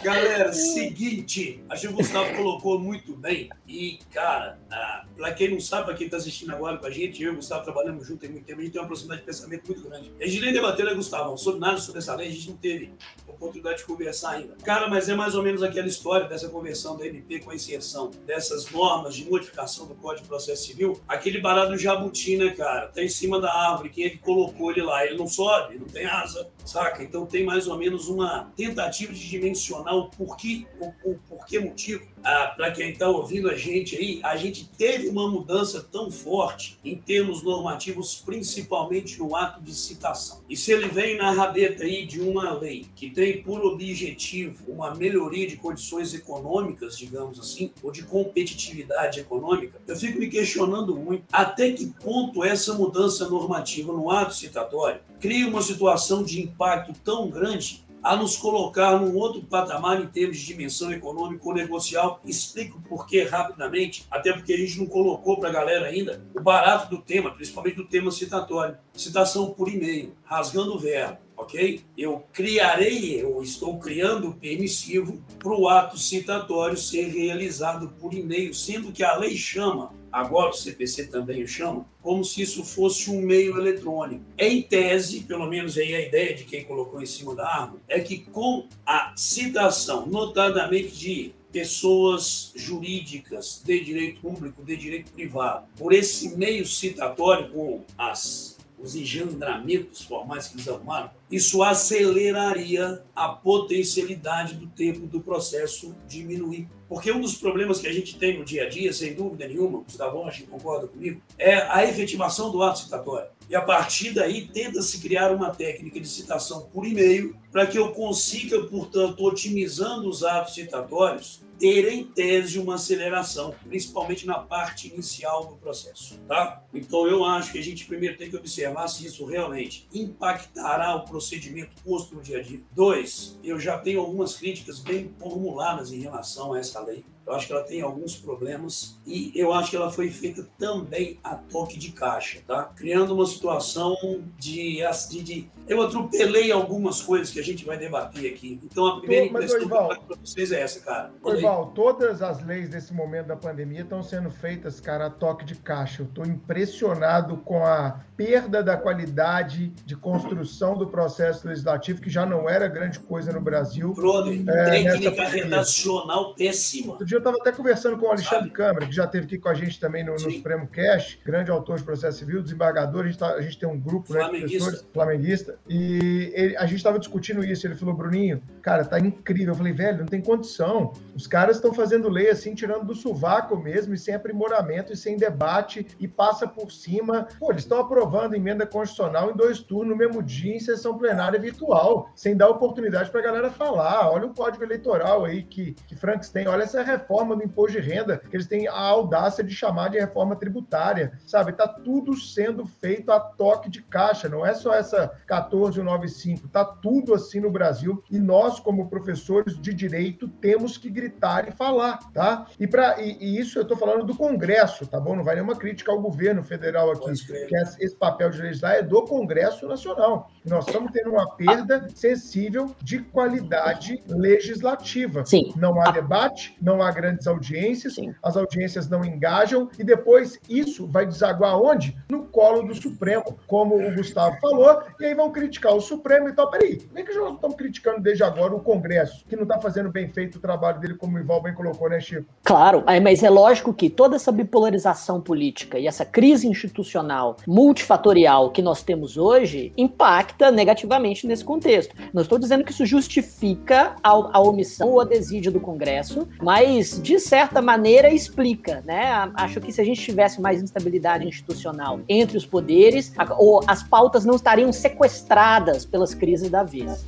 Galera, 0.03 0.53
seguinte, 0.53 1.65
acho 1.69 1.89
que 1.89 1.95
o 1.95 1.97
Gustavo 1.97 2.37
colocou 2.37 2.79
muito 2.79 3.17
bem. 3.17 3.49
E, 3.67 3.99
cara, 4.13 4.59
ah, 4.71 5.05
para 5.17 5.33
quem 5.33 5.51
não 5.51 5.61
sabe, 5.61 5.87
para 5.87 5.95
quem 5.95 6.07
está 6.07 6.19
assistindo 6.19 6.53
agora 6.53 6.77
com 6.77 6.87
a 6.87 6.91
gente, 6.91 7.23
eu 7.23 7.31
e 7.31 7.33
o 7.33 7.37
Gustavo 7.37 7.65
trabalhamos 7.65 8.07
junto 8.07 8.25
há 8.25 8.29
muito 8.29 8.45
tempo, 8.45 8.61
a 8.61 8.63
gente 8.63 8.73
tem 8.73 8.83
uma 8.83 8.87
proximidade 8.87 9.21
de 9.23 9.27
pensamento 9.27 9.67
muito 9.67 9.89
grande. 9.89 10.13
A 10.21 10.27
gente 10.27 10.41
nem 10.41 10.53
debateu, 10.53 10.85
né, 10.85 10.95
Gustavo? 10.95 11.37
Sobre 11.39 11.61
nada 11.61 11.79
sobre 11.79 12.01
essa 12.01 12.15
lei, 12.15 12.29
a 12.29 12.31
gente 12.31 12.51
não 12.51 12.57
teve 12.57 12.93
oportunidade 13.27 13.79
de 13.79 13.85
conversar 13.85 14.33
ainda. 14.33 14.57
Cara, 14.63 14.89
mas 14.89 15.09
é 15.09 15.15
mais 15.15 15.35
ou 15.35 15.43
menos 15.43 15.63
aquela 15.63 15.87
história 15.87 16.29
dessa 16.29 16.49
conversão 16.49 16.97
da 16.97 17.07
MP 17.07 17.39
com 17.41 17.51
a 17.51 17.55
inserção 17.55 18.11
dessas 18.27 18.71
normas 18.71 19.15
de 19.15 19.25
modificação 19.25 19.87
do 19.87 19.95
Código 19.95 20.23
de 20.23 20.29
Processo 20.29 20.67
Civil. 20.67 21.01
Aquele 21.09 21.41
barato 21.41 21.77
jabuti, 21.79 22.37
né, 22.37 22.51
cara? 22.51 22.89
Tá 22.89 23.03
em 23.03 23.09
cima 23.09 23.41
da 23.41 23.53
árvore, 23.53 23.91
quem 23.91 24.05
é 24.05 24.11
que 24.11 24.19
colocou 24.19 24.71
ele 24.71 24.83
lá? 24.83 25.07
Ele 25.07 25.17
não 25.17 25.27
sobe, 25.27 25.79
não 25.79 25.87
tem 25.87 26.05
asa, 26.05 26.49
saca? 26.65 27.03
Então 27.03 27.25
tem 27.25 27.45
mais 27.45 27.67
ou 27.67 27.79
menos 27.79 28.09
uma 28.09 28.53
tentativa 28.57 29.13
de 29.13 29.29
dimensionar 29.29 29.78
o 29.81 30.09
porquê, 30.11 30.67
o, 30.81 30.93
o 31.09 31.61
motivo 31.63 32.07
ah, 32.25 32.53
para 32.57 32.71
quem 32.73 32.91
está 32.91 33.09
ouvindo 33.09 33.49
a 33.49 33.57
gente 33.57 33.97
aí, 33.97 34.21
a 34.23 34.37
gente 34.37 34.69
teve 34.77 35.09
uma 35.09 35.29
mudança 35.29 35.87
tão 35.91 36.11
forte 36.11 36.79
em 36.85 36.97
termos 36.97 37.43
normativos, 37.43 38.23
principalmente 38.25 39.19
no 39.19 39.35
ato 39.37 39.63
de 39.63 39.75
citação. 39.75 40.43
E 40.49 40.57
se 40.57 40.73
ele 40.73 40.89
vem 40.89 41.17
na 41.17 41.31
rabeta 41.31 41.85
aí 41.85 42.05
de 42.07 42.21
uma 42.21 42.53
lei 42.53 42.87
que 42.95 43.11
tem 43.11 43.43
por 43.43 43.65
objetivo 43.65 44.65
uma 44.69 44.95
melhoria 44.95 45.47
de 45.47 45.57
condições 45.57 46.13
econômicas, 46.15 46.99
digamos 46.99 47.39
assim, 47.39 47.73
ou 47.83 47.91
de 47.91 48.03
competitividade 48.03 49.21
econômica, 49.21 49.81
eu 49.87 49.97
fico 49.97 50.19
me 50.19 50.29
questionando 50.29 50.97
muito 50.97 51.25
até 51.33 51.73
que 51.73 51.87
ponto 51.87 52.45
essa 52.45 52.75
mudança 52.75 53.29
normativa 53.29 53.93
no 53.93 54.11
ato 54.11 54.35
citatório 54.35 55.01
cria 55.21 55.49
uma 55.49 55.63
situação 55.63 56.23
de 56.23 56.41
impacto 56.41 56.93
tão 57.05 57.29
grande 57.29 57.88
a 58.03 58.17
nos 58.17 58.37
colocar 58.37 58.99
num 58.99 59.15
outro 59.17 59.43
patamar 59.43 60.01
em 60.01 60.07
termos 60.07 60.39
de 60.39 60.47
dimensão 60.47 60.93
econômica 60.93 61.47
ou 61.47 61.55
negocial. 61.55 62.21
Explico 62.25 62.81
por 62.89 63.07
que 63.07 63.23
rapidamente, 63.23 64.07
até 64.11 64.33
porque 64.33 64.53
a 64.53 64.57
gente 64.57 64.79
não 64.79 64.87
colocou 64.87 65.39
para 65.39 65.49
a 65.49 65.53
galera 65.53 65.87
ainda 65.87 66.25
o 66.35 66.41
barato 66.41 66.91
do 66.91 67.03
tema, 67.03 67.31
principalmente 67.31 67.77
do 67.77 67.87
tema 67.87 68.11
citatório. 68.11 68.77
Citação 68.95 69.51
por 69.51 69.69
e-mail, 69.69 70.15
rasgando 70.25 70.75
o 70.75 70.79
verbo 70.79 71.28
ok? 71.39 71.81
Eu 71.97 72.25
criarei, 72.33 73.23
eu 73.23 73.41
estou 73.43 73.79
criando 73.79 74.33
permissivo 74.35 75.23
para 75.39 75.53
o 75.53 75.69
ato 75.69 75.97
citatório 75.97 76.77
ser 76.77 77.07
realizado 77.09 77.89
por 78.01 78.13
e-mail, 78.13 78.53
sendo 78.53 78.91
que 78.91 79.05
a 79.05 79.17
lei 79.17 79.37
chama, 79.37 79.95
agora 80.11 80.51
o 80.51 80.53
CPC 80.53 81.07
também 81.07 81.43
o 81.45 81.49
chama, 81.49 81.87
como 82.03 82.25
se 82.25 82.43
isso 82.43 82.65
fosse 82.65 83.09
um 83.11 83.21
meio 83.21 83.57
eletrônico. 83.57 84.25
Em 84.37 84.61
tese, 84.61 85.21
pelo 85.21 85.47
menos 85.47 85.79
aí 85.79 85.95
a 85.95 86.01
ideia 86.01 86.35
de 86.35 86.45
quem 86.45 86.65
colocou 86.65 87.01
em 87.01 87.07
cima 87.07 87.35
da 87.35 87.49
árvore, 87.49 87.83
é 87.89 88.01
que 88.01 88.19
com 88.19 88.67
a 88.85 89.13
citação, 89.17 90.07
notadamente 90.07 90.97
de 90.97 91.39
pessoas 91.53 92.53
jurídicas 92.55 93.63
de 93.65 93.81
direito 93.81 94.21
público, 94.21 94.63
de 94.63 94.77
direito 94.77 95.11
privado, 95.13 95.67
por 95.77 95.93
esse 95.93 96.37
meio 96.37 96.67
citatório 96.67 97.51
com 97.51 97.83
as 97.97 98.48
os 98.83 98.95
engendramentos 98.95 100.03
formais 100.03 100.49
que 100.49 100.57
eles 100.57 100.69
arrumaram, 100.69 101.11
isso 101.31 101.63
aceleraria 101.63 103.03
a 103.15 103.29
potencialidade 103.29 104.55
do 104.55 104.67
tempo 104.67 105.07
do 105.07 105.21
processo 105.21 105.95
diminuir. 106.07 106.69
Porque 106.89 107.13
um 107.13 107.21
dos 107.21 107.35
problemas 107.35 107.81
que 107.81 107.87
a 107.87 107.93
gente 107.93 108.19
tem 108.19 108.39
no 108.39 108.45
dia 108.45 108.65
a 108.65 108.69
dia, 108.69 108.93
sem 108.93 109.15
dúvida 109.15 109.47
nenhuma, 109.47 109.81
Gustavo 109.81 110.23
acho 110.25 110.43
que 110.43 110.47
concorda 110.47 110.87
comigo, 110.87 111.21
é 111.37 111.55
a 111.57 111.85
efetivação 111.85 112.51
do 112.51 112.63
ato 112.63 112.79
citatório. 112.79 113.29
E 113.49 113.57
a 113.57 113.61
partir 113.61 114.13
daí 114.13 114.47
tenta-se 114.47 114.99
criar 115.01 115.35
uma 115.35 115.51
técnica 115.51 116.01
de 116.01 116.09
citação 116.09 116.69
por 116.73 116.87
e-mail 116.87 117.37
para 117.51 117.67
que 117.67 117.79
eu 117.79 117.93
consiga, 117.93 118.63
portanto, 118.65 119.23
otimizando 119.25 120.09
os 120.09 120.23
atos 120.23 120.55
citatórios, 120.55 121.43
ter 121.59 121.93
em 121.93 122.05
tese 122.05 122.59
uma 122.59 122.77
aceleração, 122.77 123.55
principalmente 123.67 124.27
na 124.27 124.39
parte 124.39 124.89
inicial 124.89 125.47
do 125.47 125.57
processo, 125.57 126.19
tá? 126.29 126.63
Então 126.73 127.07
eu 127.07 127.25
acho 127.25 127.53
que 127.53 127.59
a 127.59 127.63
gente 127.63 127.85
primeiro 127.87 128.17
tem 128.17 128.31
que 128.31 128.37
observar 128.37 128.89
se 128.89 129.07
isso 129.07 129.25
realmente 129.25 129.89
impactará 129.93 130.95
o 130.95 131.05
procedimento 131.05 131.83
posto 131.83 132.15
no 132.15 132.23
dia 132.23 132.39
a 132.39 132.43
dia. 132.43 132.61
Dois, 132.73 133.39
eu 133.43 133.59
já 133.59 133.79
tenho 133.79 134.01
algumas 134.01 134.37
críticas 134.37 134.81
bem 134.81 135.13
formuladas 135.19 135.93
em 135.93 136.01
relação 136.01 136.53
a 136.53 136.59
essa 136.59 136.81
lei. 136.81 137.05
Eu 137.29 137.35
acho 137.35 137.47
que 137.47 137.53
ela 137.53 137.63
tem 137.63 137.83
alguns 137.83 138.17
problemas 138.17 138.99
e 139.07 139.31
eu 139.35 139.53
acho 139.53 139.71
que 139.71 139.77
ela 139.77 139.91
foi 139.91 140.09
feita 140.09 140.49
também 140.59 141.21
a 141.23 141.35
toque 141.35 141.79
de 141.79 141.93
caixa, 141.93 142.41
tá? 142.47 142.65
Criando 142.75 143.15
uma 143.15 143.27
situação 143.27 143.95
de, 144.39 144.79
de, 145.11 145.23
de... 145.23 145.51
eu 145.69 145.83
atropelei 145.83 146.51
algumas 146.51 147.03
coisas 147.03 147.31
que 147.31 147.39
a 147.39 147.45
gente 147.45 147.67
vai 147.67 147.77
debater 147.77 148.33
aqui. 148.33 148.59
Então 148.65 148.87
a 148.87 149.01
primeira 149.01 149.27
Pô, 149.27 149.33
impressão 149.33 149.59
que 149.59 149.65
eu 149.65 149.69
para 149.69 150.17
vocês 150.25 150.53
é 150.53 150.63
essa, 150.63 150.81
cara. 150.81 151.13
Val, 151.43 151.67
todas 151.75 152.23
as 152.23 152.43
leis 152.43 152.71
desse 152.71 152.95
momento 152.95 153.27
da 153.27 153.37
pandemia 153.37 153.83
estão 153.83 154.03
sendo 154.03 154.31
feitas, 154.31 154.81
cara, 154.81 155.07
a 155.07 155.11
toque 155.11 155.45
de 155.45 155.57
caixa. 155.57 156.01
Eu 156.01 156.07
estou 156.07 156.25
impressionado 156.25 157.37
com 157.37 157.63
a 157.63 158.01
perda 158.17 158.63
da 158.63 158.77
qualidade 158.77 159.69
de 159.85 159.95
construção 159.95 160.77
do 160.77 160.87
processo 160.87 161.47
legislativo, 161.47 162.01
que 162.01 162.11
já 162.11 162.25
não 162.25 162.49
era 162.49 162.67
grande 162.69 162.99
coisa 162.99 163.33
no 163.33 163.41
Brasil. 163.41 163.93
Brother, 163.93 164.43
é, 164.49 164.83
técnica 164.83 165.29
redacional 165.29 166.35
péssima. 166.35 166.93
Outro 166.93 167.07
dia 167.07 167.18
eu 167.19 167.21
estava 167.21 167.37
até 167.41 167.53
conversando 167.53 167.99
com 167.99 168.07
o 168.07 168.11
Alexandre? 168.11 168.51
Câmara, 168.51 168.87
que 168.87 168.95
já 168.95 169.05
esteve 169.05 169.27
aqui 169.27 169.39
com 169.39 169.49
a 169.49 169.55
gente 169.55 169.79
também 169.79 170.05
no, 170.05 170.13
no 170.13 170.31
Supremo 170.31 170.67
Cash, 170.69 171.19
grande 171.25 171.51
autor 171.51 171.79
de 171.79 171.85
processo 171.85 172.19
civil, 172.19 172.43
desembargador. 172.43 173.05
A 173.05 173.07
gente, 173.07 173.19
tá, 173.19 173.35
a 173.35 173.43
gente 173.43 173.59
tem 173.59 173.69
um 173.69 173.79
grupo 173.79 174.13
né, 174.13 174.25
de 174.25 174.41
professores 174.41 174.87
flamenguista, 174.93 175.59
e 175.69 176.33
ele, 176.35 176.57
a 176.57 176.65
gente 176.65 176.77
estava 176.77 176.99
discutindo 176.99 177.45
isso. 177.45 177.67
Ele 177.67 177.75
falou, 177.75 177.95
Bruninho, 177.95 178.43
cara, 178.63 178.85
tá 178.85 178.99
incrível. 178.99 179.53
Eu 179.53 179.57
falei, 179.57 179.73
velho, 179.73 179.99
não 179.99 180.07
tem 180.07 180.21
condição. 180.21 180.93
Os 181.15 181.27
caras 181.27 181.57
estão 181.57 181.75
fazendo 181.75 182.09
lei 182.09 182.31
assim, 182.31 182.55
tirando 182.55 182.85
do 182.85 182.95
sovaco 182.95 183.57
mesmo, 183.57 183.95
e 183.95 183.99
sem 183.99 184.15
aprimoramento, 184.15 184.93
e 184.93 184.97
sem 184.97 185.17
debate, 185.17 185.87
e 185.99 186.07
passa 186.07 186.47
por 186.47 186.71
cima. 186.71 187.29
Pô, 187.39 187.51
eles 187.51 187.63
estão 187.63 187.81
aprovando 187.81 188.35
emenda 188.35 188.67
constitucional 188.67 189.31
em 189.31 189.37
dois 189.37 189.61
turnos 189.61 189.89
no 189.89 189.97
mesmo 189.97 190.23
dia, 190.23 190.55
em 190.55 190.61
sessão 190.61 190.97
plenária 190.97 191.39
virtual, 191.39 192.11
sem 192.15 192.37
dar 192.37 192.49
oportunidade 192.49 193.11
para 193.11 193.21
a 193.21 193.25
galera 193.25 193.51
falar. 193.51 194.11
Olha 194.11 194.27
o 194.27 194.35
código 194.35 194.63
eleitoral 194.63 195.25
aí 195.25 195.43
que, 195.43 195.73
que 195.87 195.97
Franks 195.97 196.29
tem, 196.31 196.47
olha 196.47 196.63
essa 196.63 196.83
reforma 196.83 197.08
reforma 197.09 197.35
do 197.35 197.43
imposto 197.43 197.81
de 197.81 197.89
renda, 197.89 198.19
que 198.19 198.37
eles 198.37 198.47
têm 198.47 198.69
a 198.69 198.79
audácia 198.79 199.43
de 199.43 199.55
chamar 199.55 199.89
de 199.89 199.99
reforma 199.99 200.37
tributária, 200.37 201.13
sabe? 201.27 201.53
Tá 201.53 201.67
tudo 201.67 202.15
sendo 202.15 202.67
feito 202.67 203.11
a 203.11 203.19
toque 203.19 203.71
de 203.71 203.83
caixa, 203.83 204.29
não 204.29 204.45
é 204.45 204.53
só 204.53 204.75
essa 204.75 205.13
1495, 205.27 206.49
tá 206.49 206.65
tudo 206.65 207.15
assim 207.15 207.41
no 207.41 207.51
Brasil 207.51 208.03
e 208.11 208.19
nós, 208.19 208.61
como 208.61 208.91
professores 208.91 209.59
de 209.59 209.73
direito, 209.73 210.29
temos 210.29 210.77
que 210.77 210.91
gritar 210.91 211.49
e 211.49 211.53
falar, 211.53 211.99
tá? 212.13 212.47
E, 212.61 212.67
pra, 212.67 213.01
e, 213.01 213.17
e 213.19 213.39
isso 213.39 213.59
eu 213.59 213.63
estou 213.63 213.77
falando 213.77 214.05
do 214.05 214.15
Congresso, 214.15 214.87
tá 214.87 215.01
bom? 215.01 215.17
Não 215.17 215.25
vai 215.25 215.37
nenhuma 215.37 215.57
crítica 215.57 215.91
ao 215.91 216.01
governo 216.01 216.45
federal 216.45 216.91
aqui, 216.91 217.13
que 217.27 217.57
esse 217.81 217.97
papel 217.97 218.29
de 218.31 218.43
legislar 218.43 218.75
é 218.75 218.83
do 218.83 219.03
Congresso 219.05 219.67
Nacional. 219.67 220.31
Nós 220.45 220.67
estamos 220.67 220.93
tendo 220.93 221.11
uma 221.11 221.31
perda 221.37 221.89
sensível 221.95 222.75
de 222.83 222.99
qualidade 222.99 224.03
legislativa. 224.09 225.25
Sim. 225.25 225.53
Não 225.57 225.81
há 225.81 225.91
debate, 225.91 226.57
não 226.61 226.83
há 226.83 226.88
grandes 226.91 227.27
audiências, 227.27 227.95
Sim. 227.95 228.15
as 228.23 228.37
audiências 228.37 228.89
não 228.89 229.05
engajam, 229.05 229.69
e 229.79 229.85
depois 229.85 230.39
isso 230.49 230.87
vai 230.87 231.07
desaguar 231.07 231.61
onde? 231.61 231.97
No 232.11 232.25
colo 232.25 232.63
do 232.63 232.75
Supremo, 232.75 233.39
como 233.47 233.77
o 233.77 233.95
Gustavo 233.95 234.37
falou, 234.41 234.83
e 235.01 235.05
aí 235.07 235.15
vão 235.15 235.31
criticar 235.31 235.75
o 235.75 235.81
Supremo 235.81 236.29
e 236.29 236.33
tal. 236.33 236.51
Peraí, 236.51 236.81
nem 236.93 237.05
que 237.05 237.15
nós 237.15 237.35
estamos 237.35 237.57
criticando 237.57 238.01
desde 238.01 238.23
agora 238.23 238.55
o 238.55 238.61
Congresso, 238.61 239.25
que 239.27 239.37
não 239.37 239.43
está 239.43 239.59
fazendo 239.59 239.91
bem 239.91 240.09
feito 240.09 240.37
o 240.37 240.41
trabalho 240.41 240.81
dele, 240.81 240.95
como 240.95 241.17
o 241.17 241.21
Ival 241.21 241.43
bem 241.43 241.55
colocou, 241.55 241.89
né, 241.89 242.01
Chico? 242.01 242.27
Claro, 242.43 242.85
mas 243.03 243.23
é 243.23 243.31
lógico 243.31 243.73
que 243.73 243.91
toda 243.91 244.17
essa 244.17 244.33
bipolarização 244.33 245.21
política 245.21 245.79
e 245.79 245.87
essa 245.87 246.05
crise 246.05 246.47
institucional 246.47 247.37
multifatorial 247.47 248.51
que 248.51 248.63
nós 248.63 248.83
temos 248.83 249.17
hoje 249.17 249.73
impacta 249.77 250.51
negativamente 250.51 251.27
nesse 251.27 251.45
contexto. 251.45 251.95
Não 252.13 252.23
estou 252.23 252.39
dizendo 252.39 252.65
que 252.65 252.73
isso 252.73 252.87
justifica 252.87 253.97
a, 254.03 254.11
a 254.11 254.41
omissão 254.41 254.91
ou 254.91 255.01
a 255.01 255.05
desídia 255.05 255.51
do 255.51 255.61
Congresso, 255.61 256.29
mas 256.43 256.78
de 256.81 257.19
certa 257.19 257.61
maneira, 257.61 258.13
explica, 258.13 258.83
né? 258.85 259.31
Acho 259.35 259.61
que 259.61 259.73
se 259.73 259.81
a 259.81 259.85
gente 259.85 260.01
tivesse 260.01 260.41
mais 260.41 260.63
instabilidade 260.63 261.27
institucional 261.27 262.01
entre 262.09 262.37
os 262.37 262.47
poderes, 262.47 263.13
ou 263.39 263.61
as 263.67 263.83
pautas 263.83 264.25
não 264.25 264.37
estariam 264.37 264.73
sequestradas 264.73 265.85
pelas 265.85 266.15
crises 266.15 266.51
da 266.51 266.63
vez. 266.63 267.05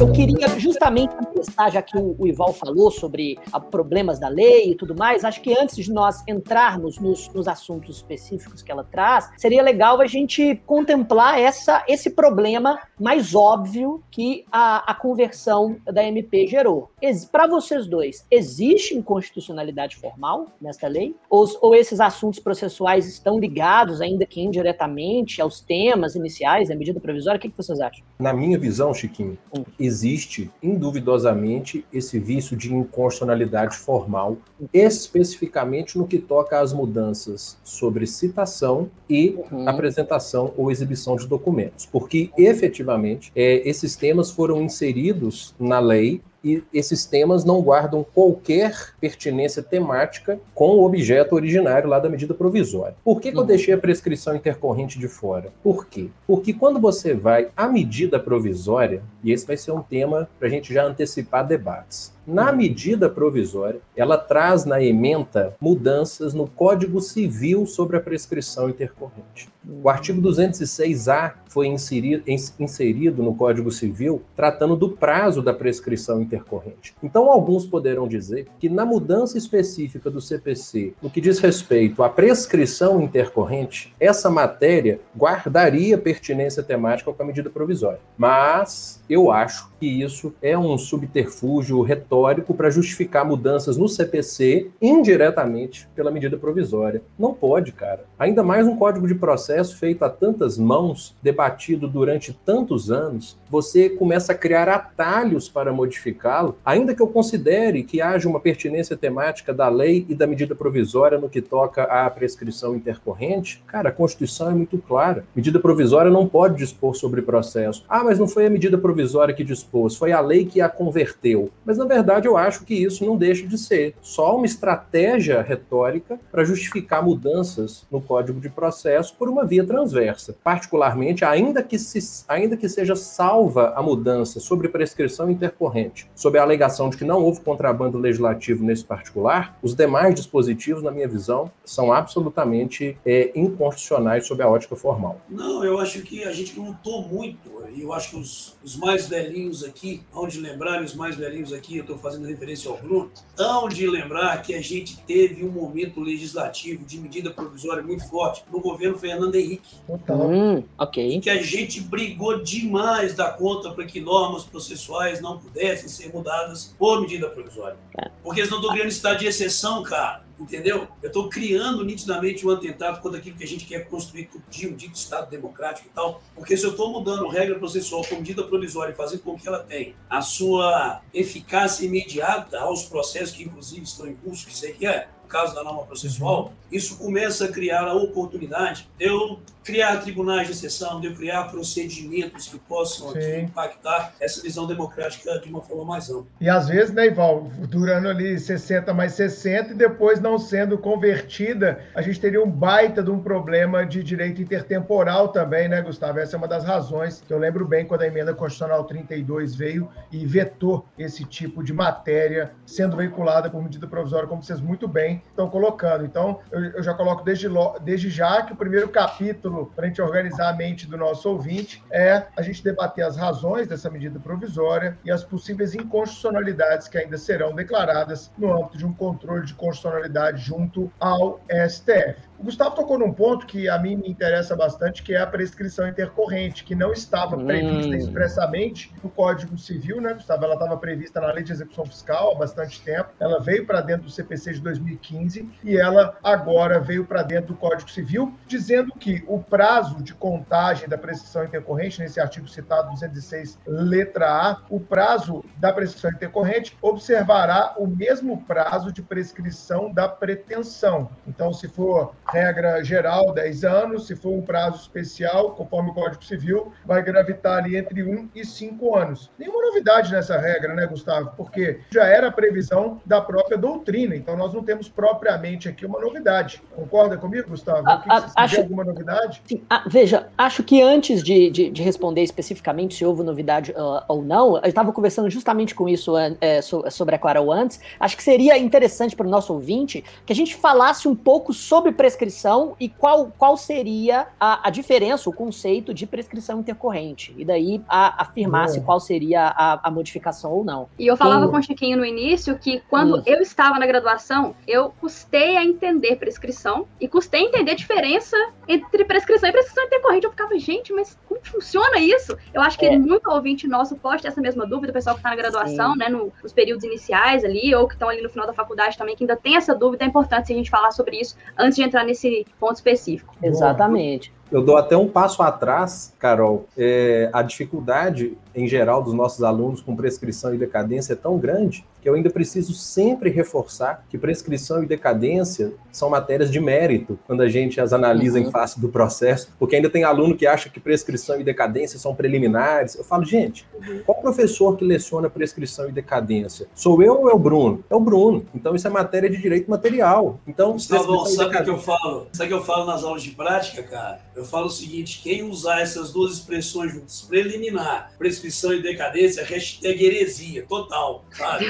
Eu 0.00 0.10
queria 0.10 0.48
justamente 0.58 1.14
começar, 1.14 1.70
já 1.70 1.80
que 1.80 1.96
o, 1.96 2.26
Ival 2.26 2.52
falou 2.52 2.90
sobre 2.90 3.38
a, 3.52 3.60
problemas 3.60 4.18
da 4.18 4.26
lei 4.26 4.72
e 4.72 4.74
tudo 4.74 4.92
mais, 4.92 5.24
acho 5.24 5.40
que 5.40 5.56
antes 5.56 5.76
de 5.76 5.92
nós 5.92 6.20
entrarmos 6.26 6.98
nos, 6.98 7.28
nos, 7.28 7.46
assuntos 7.46 7.98
específicos 7.98 8.60
que 8.60 8.72
ela 8.72 8.82
traz, 8.82 9.30
seria 9.36 9.62
legal 9.62 10.00
a 10.00 10.06
gente 10.06 10.60
contemplar 10.66 11.38
essa, 11.38 11.84
esse 11.86 12.10
problema 12.10 12.80
mais 12.98 13.36
óbvio 13.36 14.02
que 14.10 14.44
a, 14.50 14.90
a 14.90 14.94
conversão 14.96 15.76
da 15.84 16.02
MP 16.02 16.48
gerou. 16.48 16.90
Para 17.30 17.46
vocês 17.46 17.86
dois, 17.86 18.26
existe 18.28 18.96
inconstitucionalidade 18.96 19.94
formal 19.94 20.48
nesta 20.60 20.88
lei? 20.88 21.14
Ou, 21.30 21.46
ou 21.60 21.72
esses 21.72 22.00
assuntos 22.00 22.40
processuais 22.40 23.06
estão 23.06 23.38
ligados, 23.38 24.00
ainda 24.00 24.26
que 24.26 24.40
indiretamente, 24.40 25.40
aos 25.40 25.60
temas 25.60 26.16
iniciais 26.16 26.68
da 26.68 26.74
medida 26.74 26.98
provisória? 26.98 27.38
O 27.38 27.40
que, 27.40 27.48
que 27.48 27.56
vocês 27.56 27.80
acham? 27.80 28.04
Na 28.18 28.32
minha 28.32 28.58
visão, 28.58 28.92
Chiquinho, 28.92 29.38
hum 29.56 29.83
existe, 29.84 30.50
induvidosamente, 30.62 31.84
esse 31.92 32.18
vício 32.18 32.56
de 32.56 32.72
inconstitucionalidade 32.72 33.76
formal, 33.76 34.38
especificamente 34.72 35.98
no 35.98 36.06
que 36.06 36.18
toca 36.18 36.60
às 36.60 36.72
mudanças 36.72 37.58
sobre 37.62 38.06
citação 38.06 38.90
e 39.08 39.36
uhum. 39.50 39.68
apresentação 39.68 40.52
ou 40.56 40.70
exibição 40.70 41.16
de 41.16 41.26
documentos, 41.26 41.86
porque 41.86 42.30
efetivamente 42.36 43.30
é, 43.34 43.68
esses 43.68 43.96
temas 43.96 44.30
foram 44.30 44.62
inseridos 44.62 45.54
na 45.58 45.78
lei 45.78 46.20
e 46.44 46.62
esses 46.72 47.04
temas 47.06 47.44
não 47.44 47.62
guardam 47.62 48.04
qualquer 48.04 48.94
pertinência 49.00 49.62
temática 49.62 50.38
com 50.54 50.70
o 50.70 50.84
objeto 50.84 51.34
originário 51.34 51.88
lá 51.88 51.98
da 51.98 52.08
medida 52.08 52.34
provisória. 52.34 52.94
Por 53.02 53.20
que, 53.20 53.30
que 53.30 53.36
eu 53.36 53.40
uhum. 53.40 53.46
deixei 53.46 53.72
a 53.74 53.78
prescrição 53.78 54.36
intercorrente 54.36 54.98
de 54.98 55.08
fora? 55.08 55.52
Por 55.62 55.86
quê? 55.86 56.10
Porque 56.26 56.52
quando 56.52 56.78
você 56.78 57.14
vai 57.14 57.48
à 57.56 57.66
medida 57.66 58.20
provisória, 58.20 59.02
e 59.22 59.32
esse 59.32 59.46
vai 59.46 59.56
ser 59.56 59.72
um 59.72 59.82
tema 59.82 60.28
para 60.38 60.48
a 60.48 60.50
gente 60.50 60.72
já 60.72 60.84
antecipar 60.84 61.46
debates, 61.46 62.13
Na 62.26 62.52
medida 62.52 63.10
provisória, 63.10 63.80
ela 63.94 64.16
traz 64.16 64.64
na 64.64 64.82
ementa 64.82 65.54
mudanças 65.60 66.32
no 66.32 66.46
Código 66.46 67.00
Civil 67.00 67.66
sobre 67.66 67.98
a 67.98 68.00
prescrição 68.00 68.70
intercorrente. 68.70 69.48
O 69.82 69.88
artigo 69.88 70.20
206-A 70.22 71.34
foi 71.48 71.66
inserido, 71.66 72.24
inserido 72.58 73.22
no 73.22 73.34
Código 73.34 73.70
Civil 73.70 74.22
tratando 74.34 74.74
do 74.74 74.90
prazo 74.90 75.42
da 75.42 75.52
prescrição 75.52 76.20
intercorrente. 76.20 76.94
Então, 77.02 77.30
alguns 77.30 77.66
poderão 77.66 78.08
dizer 78.08 78.46
que 78.58 78.68
na 78.68 78.84
mudança 78.86 79.36
específica 79.36 80.10
do 80.10 80.20
CPC, 80.20 80.94
no 81.02 81.10
que 81.10 81.20
diz 81.20 81.38
respeito 81.38 82.02
à 82.02 82.08
prescrição 82.08 83.02
intercorrente, 83.02 83.94
essa 84.00 84.30
matéria 84.30 85.00
guardaria 85.16 85.98
pertinência 85.98 86.62
temática 86.62 87.12
com 87.12 87.22
a 87.22 87.26
medida 87.26 87.50
provisória. 87.50 88.00
Mas 88.16 89.02
eu 89.08 89.30
acho 89.30 89.70
que 89.84 90.02
isso 90.02 90.34
é 90.40 90.56
um 90.56 90.78
subterfúgio 90.78 91.82
retórico 91.82 92.54
para 92.54 92.70
justificar 92.70 93.22
mudanças 93.22 93.76
no 93.76 93.86
CPC 93.86 94.70
indiretamente 94.80 95.86
pela 95.94 96.10
medida 96.10 96.38
provisória. 96.38 97.02
Não 97.18 97.34
pode, 97.34 97.70
cara. 97.72 98.06
Ainda 98.16 98.44
mais 98.44 98.64
um 98.68 98.76
código 98.76 99.08
de 99.08 99.14
processo 99.16 99.76
feito 99.76 100.04
a 100.04 100.08
tantas 100.08 100.56
mãos, 100.56 101.16
debatido 101.20 101.88
durante 101.88 102.32
tantos 102.32 102.88
anos, 102.88 103.36
você 103.50 103.88
começa 103.88 104.30
a 104.30 104.36
criar 104.36 104.68
atalhos 104.68 105.48
para 105.48 105.72
modificá-lo, 105.72 106.56
ainda 106.64 106.94
que 106.94 107.02
eu 107.02 107.08
considere 107.08 107.82
que 107.82 108.00
haja 108.00 108.28
uma 108.28 108.38
pertinência 108.38 108.96
temática 108.96 109.52
da 109.52 109.68
lei 109.68 110.06
e 110.08 110.14
da 110.14 110.28
medida 110.28 110.54
provisória 110.54 111.18
no 111.18 111.28
que 111.28 111.42
toca 111.42 111.82
à 111.82 112.08
prescrição 112.08 112.76
intercorrente. 112.76 113.60
Cara, 113.66 113.88
a 113.88 113.92
Constituição 113.92 114.48
é 114.48 114.54
muito 114.54 114.78
clara. 114.78 115.24
Medida 115.34 115.58
provisória 115.58 116.10
não 116.10 116.28
pode 116.28 116.56
dispor 116.56 116.94
sobre 116.94 117.20
processo. 117.20 117.84
Ah, 117.88 118.04
mas 118.04 118.18
não 118.18 118.28
foi 118.28 118.46
a 118.46 118.50
medida 118.50 118.78
provisória 118.78 119.34
que 119.34 119.42
dispôs 119.42 119.96
foi 119.96 120.12
a 120.12 120.20
lei 120.20 120.44
que 120.44 120.60
a 120.60 120.68
converteu. 120.68 121.50
Mas, 121.64 121.78
na 121.78 121.84
verdade, 121.84 122.28
eu 122.28 122.36
acho 122.36 122.64
que 122.64 122.74
isso 122.74 123.04
não 123.04 123.16
deixa 123.16 123.44
de 123.44 123.58
ser 123.58 123.96
só 124.00 124.36
uma 124.36 124.46
estratégia 124.46 125.42
retórica 125.42 126.18
para 126.30 126.44
justificar 126.44 127.04
mudanças 127.04 127.84
no 127.90 128.00
Código 128.00 128.13
de 128.22 128.48
Processo 128.48 129.14
por 129.16 129.28
uma 129.28 129.44
via 129.44 129.64
transversa. 129.66 130.36
Particularmente, 130.42 131.24
ainda 131.24 131.62
que, 131.62 131.78
se, 131.78 132.24
ainda 132.28 132.56
que 132.56 132.68
seja 132.68 132.94
salva 132.96 133.72
a 133.76 133.82
mudança 133.82 134.40
sobre 134.40 134.68
prescrição 134.68 135.30
intercorrente, 135.30 136.08
sob 136.14 136.38
a 136.38 136.42
alegação 136.42 136.88
de 136.88 136.96
que 136.96 137.04
não 137.04 137.22
houve 137.22 137.40
contrabando 137.40 137.98
legislativo 137.98 138.64
nesse 138.64 138.84
particular, 138.84 139.58
os 139.62 139.74
demais 139.74 140.14
dispositivos, 140.14 140.82
na 140.82 140.90
minha 140.90 141.08
visão, 141.08 141.50
são 141.64 141.92
absolutamente 141.92 142.96
é, 143.04 143.32
inconstitucionais 143.34 144.26
sob 144.26 144.42
a 144.42 144.48
ótica 144.48 144.76
formal. 144.76 145.20
Não, 145.28 145.64
eu 145.64 145.78
acho 145.78 146.02
que 146.02 146.24
a 146.24 146.32
gente 146.32 146.58
lutou 146.58 147.02
muito, 147.02 147.50
e 147.72 147.82
eu 147.82 147.92
acho 147.92 148.10
que 148.10 148.16
os, 148.16 148.56
os 148.62 148.76
mais 148.76 149.08
velhinhos 149.08 149.62
aqui, 149.64 150.02
hão 150.14 150.26
de 150.26 150.40
lembrar, 150.40 150.82
os 150.82 150.94
mais 150.94 151.16
velhinhos 151.16 151.52
aqui, 151.52 151.76
eu 151.76 151.82
estou 151.82 151.98
fazendo 151.98 152.26
referência 152.26 152.70
ao 152.70 152.76
Bruno, 152.76 153.10
hão 153.38 153.68
de 153.68 153.86
lembrar 153.86 154.42
que 154.42 154.54
a 154.54 154.60
gente 154.60 155.00
teve 155.02 155.44
um 155.44 155.50
momento 155.50 156.00
legislativo 156.00 156.84
de 156.84 156.98
medida 156.98 157.30
provisória 157.30 157.82
muito 157.82 157.93
forte 157.98 158.44
no 158.50 158.60
governo 158.60 158.98
Fernando 158.98 159.34
Henrique. 159.34 159.76
Hum, 159.88 160.62
ok. 160.78 161.20
Que 161.20 161.30
a 161.30 161.42
gente 161.42 161.80
brigou 161.80 162.42
demais 162.42 163.14
da 163.14 163.30
conta 163.30 163.70
para 163.70 163.84
que 163.84 164.00
normas 164.00 164.44
processuais 164.44 165.20
não 165.20 165.38
pudessem 165.38 165.88
ser 165.88 166.12
mudadas 166.12 166.74
por 166.78 167.00
medida 167.00 167.28
provisória. 167.28 167.76
É. 167.98 168.10
Porque 168.22 168.40
eles 168.40 168.50
não 168.50 168.58
estão 168.58 168.72
criando 168.72 168.88
estado 168.88 169.18
de 169.18 169.26
exceção, 169.26 169.82
cara. 169.82 170.24
Entendeu? 170.38 170.88
Eu 171.00 171.06
estou 171.06 171.28
criando 171.28 171.84
nitidamente 171.84 172.46
um 172.46 172.50
atentado 172.50 173.00
contra 173.00 173.18
aquilo 173.18 173.36
que 173.36 173.44
a 173.44 173.46
gente 173.46 173.64
quer 173.64 173.88
construir 173.88 174.28
dia, 174.50 174.68
um 174.68 174.74
dito 174.74 174.96
Estado 174.96 175.30
democrático 175.30 175.88
e 175.88 175.90
tal. 175.90 176.20
Porque 176.34 176.56
se 176.56 176.64
eu 176.64 176.70
estou 176.70 176.90
mudando 176.90 177.28
regra 177.28 177.56
processual 177.56 178.04
com 178.04 178.16
medida 178.16 178.42
provisória 178.42 178.92
e 178.92 178.96
fazendo 178.96 179.22
com 179.22 179.38
que 179.38 179.46
ela 179.46 179.60
tenha 179.60 179.94
a 180.10 180.20
sua 180.20 181.02
eficácia 181.12 181.86
imediata 181.86 182.58
aos 182.58 182.82
processos 182.84 183.30
que, 183.30 183.44
inclusive, 183.44 183.82
estão 183.82 184.08
em 184.08 184.16
curso, 184.16 184.46
que 184.46 184.56
sei 184.56 184.72
que 184.72 184.86
é, 184.86 185.08
caso 185.34 185.52
da 185.52 185.64
norma 185.64 185.82
processual, 185.82 186.52
isso 186.70 186.96
começa 186.96 187.46
a 187.46 187.48
criar 187.48 187.88
a 187.88 187.94
oportunidade 187.94 188.88
de 188.96 189.04
eu 189.04 189.40
criar 189.64 189.96
tribunais 189.96 190.46
de 190.46 190.52
exceção, 190.52 191.00
de 191.00 191.12
criar 191.14 191.44
procedimentos 191.44 192.46
que 192.48 192.58
possam 192.58 193.10
aqui, 193.10 193.40
impactar 193.40 194.12
essa 194.20 194.42
visão 194.42 194.66
democrática 194.66 195.38
de 195.38 195.48
uma 195.48 195.62
forma 195.62 195.84
mais 195.84 196.10
ampla. 196.10 196.26
E 196.38 196.48
às 196.48 196.68
vezes, 196.68 196.92
né, 196.92 197.06
Ival, 197.06 197.50
durando 197.68 198.08
ali 198.08 198.38
60 198.38 198.92
mais 198.92 199.14
60 199.14 199.72
e 199.72 199.74
depois 199.74 200.20
não 200.20 200.38
sendo 200.38 200.76
convertida, 200.76 201.80
a 201.94 202.02
gente 202.02 202.20
teria 202.20 202.42
um 202.42 202.50
baita 202.50 203.02
de 203.02 203.10
um 203.10 203.18
problema 203.18 203.86
de 203.86 204.02
direito 204.02 204.42
intertemporal 204.42 205.28
também, 205.28 205.66
né, 205.66 205.80
Gustavo? 205.80 206.18
Essa 206.18 206.36
é 206.36 206.38
uma 206.38 206.48
das 206.48 206.64
razões 206.64 207.22
que 207.26 207.32
eu 207.32 207.38
lembro 207.38 207.66
bem 207.66 207.86
quando 207.86 208.02
a 208.02 208.06
emenda 208.06 208.34
constitucional 208.34 208.84
32 208.84 209.54
veio 209.54 209.88
e 210.12 210.26
vetou 210.26 210.84
esse 210.98 211.24
tipo 211.24 211.64
de 211.64 211.72
matéria 211.72 212.52
sendo 212.66 212.96
veiculada 212.96 213.48
por 213.48 213.62
medida 213.62 213.86
provisória, 213.86 214.28
como 214.28 214.42
vocês 214.42 214.60
muito 214.60 214.86
bem 214.86 215.22
estão 215.30 215.48
colocando. 215.48 216.04
Então, 216.04 216.40
eu, 216.52 216.64
eu 216.64 216.82
já 216.82 216.92
coloco 216.92 217.24
desde, 217.24 217.48
desde 217.82 218.10
já 218.10 218.42
que 218.42 218.52
o 218.52 218.56
primeiro 218.56 218.88
capítulo 218.88 219.53
para 219.74 219.84
a 219.84 219.88
gente 219.88 220.00
organizar 220.00 220.50
a 220.50 220.52
mente 220.52 220.86
do 220.86 220.96
nosso 220.96 221.28
ouvinte, 221.28 221.82
é 221.90 222.24
a 222.36 222.42
gente 222.42 222.62
debater 222.62 223.04
as 223.04 223.16
razões 223.16 223.66
dessa 223.66 223.90
medida 223.90 224.18
provisória 224.18 224.98
e 225.04 225.10
as 225.10 225.22
possíveis 225.22 225.74
inconstitucionalidades 225.74 226.88
que 226.88 226.98
ainda 226.98 227.16
serão 227.18 227.54
declaradas 227.54 228.32
no 228.36 228.52
âmbito 228.52 228.78
de 228.78 228.86
um 228.86 228.92
controle 228.92 229.44
de 229.46 229.54
constitucionalidade 229.54 230.42
junto 230.42 230.90
ao 230.98 231.40
STF. 231.68 232.34
O 232.38 232.44
Gustavo 232.44 232.74
tocou 232.74 232.98
num 232.98 233.12
ponto 233.12 233.46
que 233.46 233.68
a 233.68 233.78
mim 233.78 233.96
me 233.96 234.08
interessa 234.08 234.56
bastante, 234.56 235.02
que 235.02 235.14
é 235.14 235.20
a 235.20 235.26
prescrição 235.26 235.86
intercorrente, 235.88 236.64
que 236.64 236.74
não 236.74 236.92
estava 236.92 237.36
prevista 237.36 237.92
hum. 237.92 237.94
expressamente 237.94 238.92
no 239.02 239.08
Código 239.08 239.56
Civil, 239.56 240.00
né, 240.00 240.14
Gustavo? 240.14 240.44
Ela 240.44 240.54
estava 240.54 240.76
prevista 240.76 241.20
na 241.20 241.32
Lei 241.32 241.44
de 241.44 241.52
Execução 241.52 241.86
Fiscal 241.86 242.32
há 242.32 242.34
bastante 242.34 242.82
tempo. 242.82 243.10
Ela 243.20 243.40
veio 243.40 243.64
para 243.64 243.80
dentro 243.80 244.04
do 244.04 244.10
CPC 244.10 244.54
de 244.54 244.60
2015 244.60 245.48
e 245.62 245.76
ela 245.76 246.18
agora 246.22 246.80
veio 246.80 247.04
para 247.04 247.22
dentro 247.22 247.54
do 247.54 247.56
Código 247.56 247.90
Civil, 247.90 248.34
dizendo 248.46 248.92
que 248.98 249.22
o 249.28 249.40
prazo 249.48 250.02
de 250.02 250.14
contagem 250.14 250.88
da 250.88 250.98
prescrição 250.98 251.44
intercorrente, 251.44 252.00
nesse 252.00 252.20
artigo 252.20 252.48
citado 252.48 252.90
206, 252.90 253.58
letra 253.66 254.30
A, 254.30 254.62
o 254.68 254.80
prazo 254.80 255.44
da 255.58 255.72
prescrição 255.72 256.10
intercorrente 256.10 256.76
observará 256.80 257.74
o 257.78 257.86
mesmo 257.86 258.42
prazo 258.44 258.92
de 258.92 259.02
prescrição 259.02 259.92
da 259.92 260.08
pretensão. 260.08 261.10
Então, 261.26 261.52
se 261.52 261.68
for 261.68 262.14
regra 262.32 262.82
geral, 262.82 263.32
10 263.32 263.64
anos. 263.64 264.06
Se 264.06 264.16
for 264.16 264.32
um 264.32 264.42
prazo 264.42 264.80
especial, 264.82 265.52
conforme 265.52 265.90
o 265.90 265.94
Código 265.94 266.24
Civil, 266.24 266.72
vai 266.84 267.02
gravitar 267.02 267.58
ali 267.58 267.76
entre 267.76 268.02
1 268.02 268.30
e 268.34 268.44
5 268.44 268.96
anos. 268.96 269.30
Nenhuma 269.38 269.62
novidade 269.62 270.12
nessa 270.12 270.38
regra, 270.38 270.74
né, 270.74 270.86
Gustavo? 270.86 271.32
Porque 271.36 271.80
já 271.90 272.04
era 272.04 272.28
a 272.28 272.32
previsão 272.32 273.00
da 273.04 273.20
própria 273.20 273.56
doutrina, 273.56 274.14
então 274.14 274.36
nós 274.36 274.52
não 274.52 274.62
temos 274.62 274.88
propriamente 274.88 275.68
aqui 275.68 275.86
uma 275.86 276.00
novidade. 276.00 276.62
Concorda 276.74 277.16
comigo, 277.16 277.50
Gustavo? 277.50 277.88
A, 277.88 278.02
a, 278.08 278.44
acho, 278.44 278.60
alguma 278.60 278.84
novidade? 278.84 279.33
Sim, 279.44 279.62
a, 279.68 279.84
veja, 279.88 280.28
acho 280.36 280.62
que 280.62 280.82
antes 280.82 281.22
de, 281.22 281.50
de, 281.50 281.70
de, 281.70 281.82
responder 281.82 282.22
especificamente 282.22 282.94
se 282.94 283.04
houve 283.04 283.22
novidade 283.22 283.72
uh, 283.72 284.02
ou 284.08 284.22
não, 284.22 284.56
eu 284.56 284.68
estava 284.68 284.92
conversando 284.92 285.28
justamente 285.30 285.74
com 285.74 285.88
isso 285.88 286.14
é, 286.16 286.60
sobre 286.62 287.14
a 287.14 287.18
Clara 287.18 287.40
antes. 287.52 287.80
Acho 287.98 288.16
que 288.16 288.22
seria 288.22 288.56
interessante 288.58 289.14
para 289.14 289.26
o 289.26 289.30
nosso 289.30 289.52
ouvinte 289.52 290.04
que 290.24 290.32
a 290.32 290.36
gente 290.36 290.54
falasse 290.54 291.08
um 291.08 291.14
pouco 291.14 291.52
sobre 291.52 291.92
prescrição 291.92 292.76
e 292.78 292.88
qual, 292.88 293.32
qual 293.36 293.56
seria 293.56 294.26
a, 294.38 294.68
a 294.68 294.70
diferença, 294.70 295.28
o 295.28 295.32
conceito 295.32 295.92
de 295.92 296.06
prescrição 296.06 296.60
intercorrente. 296.60 297.34
E 297.36 297.44
daí 297.44 297.82
a, 297.88 298.22
afirmasse 298.22 298.80
qual 298.80 299.00
seria 299.00 299.48
a, 299.48 299.88
a, 299.88 299.90
modificação 299.90 300.52
ou 300.52 300.64
não. 300.64 300.88
E 300.98 301.06
eu 301.06 301.16
falava 301.16 301.48
com 301.48 301.56
o 301.56 301.62
Chiquinho 301.62 301.96
no 301.96 302.04
início 302.04 302.58
que 302.58 302.80
quando 302.88 303.22
eu 303.26 303.40
estava 303.40 303.78
na 303.78 303.86
graduação, 303.86 304.54
eu 304.66 304.92
custei 305.00 305.56
a 305.56 305.64
entender 305.64 306.16
prescrição 306.16 306.86
e 307.00 307.08
custei 307.08 307.40
a 307.40 307.44
entender 307.44 307.72
a 307.72 307.74
diferença 307.74 308.36
entre 308.68 309.04
prescrição 309.04 309.23
e 309.24 309.52
prescrição 309.52 309.84
intercorrente. 309.84 310.24
Eu 310.24 310.30
ficava, 310.30 310.58
gente, 310.58 310.92
mas 310.92 311.18
como 311.26 311.40
funciona 311.44 311.98
isso? 311.98 312.36
Eu 312.52 312.60
acho 312.60 312.78
que 312.78 312.86
é. 312.86 312.98
muito 312.98 313.30
ouvinte 313.30 313.66
nosso 313.66 313.96
pode 313.96 314.22
ter 314.22 314.28
essa 314.28 314.40
mesma 314.40 314.66
dúvida, 314.66 314.90
o 314.90 314.94
pessoal 314.94 315.14
que 315.14 315.20
está 315.20 315.30
na 315.30 315.36
graduação, 315.36 315.92
Sim. 315.92 315.98
né, 315.98 316.08
no, 316.08 316.32
nos 316.42 316.52
períodos 316.52 316.84
iniciais 316.84 317.44
ali, 317.44 317.74
ou 317.74 317.86
que 317.86 317.94
estão 317.94 318.08
ali 318.08 318.22
no 318.22 318.28
final 318.28 318.46
da 318.46 318.52
faculdade 318.52 318.96
também, 318.96 319.16
que 319.16 319.24
ainda 319.24 319.36
tem 319.36 319.56
essa 319.56 319.74
dúvida, 319.74 320.04
é 320.04 320.08
importante 320.08 320.52
a 320.52 320.56
gente 320.56 320.70
falar 320.70 320.90
sobre 320.90 321.20
isso 321.20 321.36
antes 321.58 321.76
de 321.76 321.82
entrar 321.82 322.04
nesse 322.04 322.46
ponto 322.58 322.76
específico. 322.76 323.34
Exatamente. 323.42 324.32
Eu 324.54 324.62
dou 324.62 324.76
até 324.76 324.96
um 324.96 325.08
passo 325.08 325.42
atrás, 325.42 326.14
Carol. 326.16 326.68
É, 326.78 327.28
a 327.32 327.42
dificuldade, 327.42 328.38
em 328.54 328.68
geral, 328.68 329.02
dos 329.02 329.12
nossos 329.12 329.42
alunos 329.42 329.82
com 329.82 329.96
prescrição 329.96 330.54
e 330.54 330.56
decadência 330.56 331.14
é 331.14 331.16
tão 331.16 331.36
grande 331.36 331.84
que 332.00 332.08
eu 332.08 332.14
ainda 332.14 332.28
preciso 332.28 332.74
sempre 332.74 333.30
reforçar 333.30 334.04
que 334.10 334.18
prescrição 334.18 334.82
e 334.82 334.86
decadência 334.86 335.72
são 335.90 336.10
matérias 336.10 336.50
de 336.50 336.60
mérito 336.60 337.18
quando 337.26 337.40
a 337.40 337.48
gente 337.48 337.80
as 337.80 337.94
analisa 337.94 338.38
uhum. 338.38 338.44
em 338.44 338.50
face 338.50 338.78
do 338.78 338.90
processo, 338.90 339.50
porque 339.58 339.74
ainda 339.74 339.88
tem 339.88 340.04
aluno 340.04 340.36
que 340.36 340.46
acha 340.46 340.68
que 340.68 340.78
prescrição 340.78 341.40
e 341.40 341.42
decadência 341.42 341.98
são 341.98 342.14
preliminares. 342.14 342.94
Eu 342.94 343.04
falo, 343.04 343.24
gente, 343.24 343.66
uhum. 343.74 344.02
qual 344.04 344.20
professor 344.20 344.76
que 344.76 344.84
leciona 344.84 345.30
prescrição 345.30 345.88
e 345.88 345.92
decadência? 345.92 346.66
Sou 346.74 347.02
eu 347.02 347.22
ou 347.22 347.30
é 347.30 347.32
o 347.32 347.38
Bruno? 347.38 347.82
É 347.88 347.96
o 347.96 348.00
Bruno. 348.00 348.44
Então 348.54 348.74
isso 348.74 348.86
é 348.86 348.90
matéria 348.90 349.30
de 349.30 349.38
direito 349.38 349.70
material. 349.70 350.38
Então, 350.46 350.72
Gustavo, 350.72 351.24
sabe 351.26 351.56
o 351.56 351.64
que 351.64 351.70
eu 351.70 351.78
falo? 351.78 352.26
Sabe 352.34 352.44
o 352.44 352.48
que 352.48 352.62
eu 352.62 352.64
falo 352.64 352.84
nas 352.84 353.02
aulas 353.02 353.22
de 353.22 353.30
prática, 353.30 353.82
cara? 353.82 354.20
Eu 354.36 354.43
Eu 354.44 354.48
falo 354.48 354.66
o 354.66 354.70
seguinte: 354.70 355.22
quem 355.22 355.42
usar 355.42 355.80
essas 355.80 356.12
duas 356.12 356.34
expressões 356.34 356.92
juntas, 356.92 357.22
preliminar, 357.22 358.12
prescrição 358.18 358.74
e 358.74 358.82
decadência, 358.82 359.42
hashtag 359.42 360.04
heresia, 360.04 360.66
total, 360.68 361.24
sabe? 361.32 361.64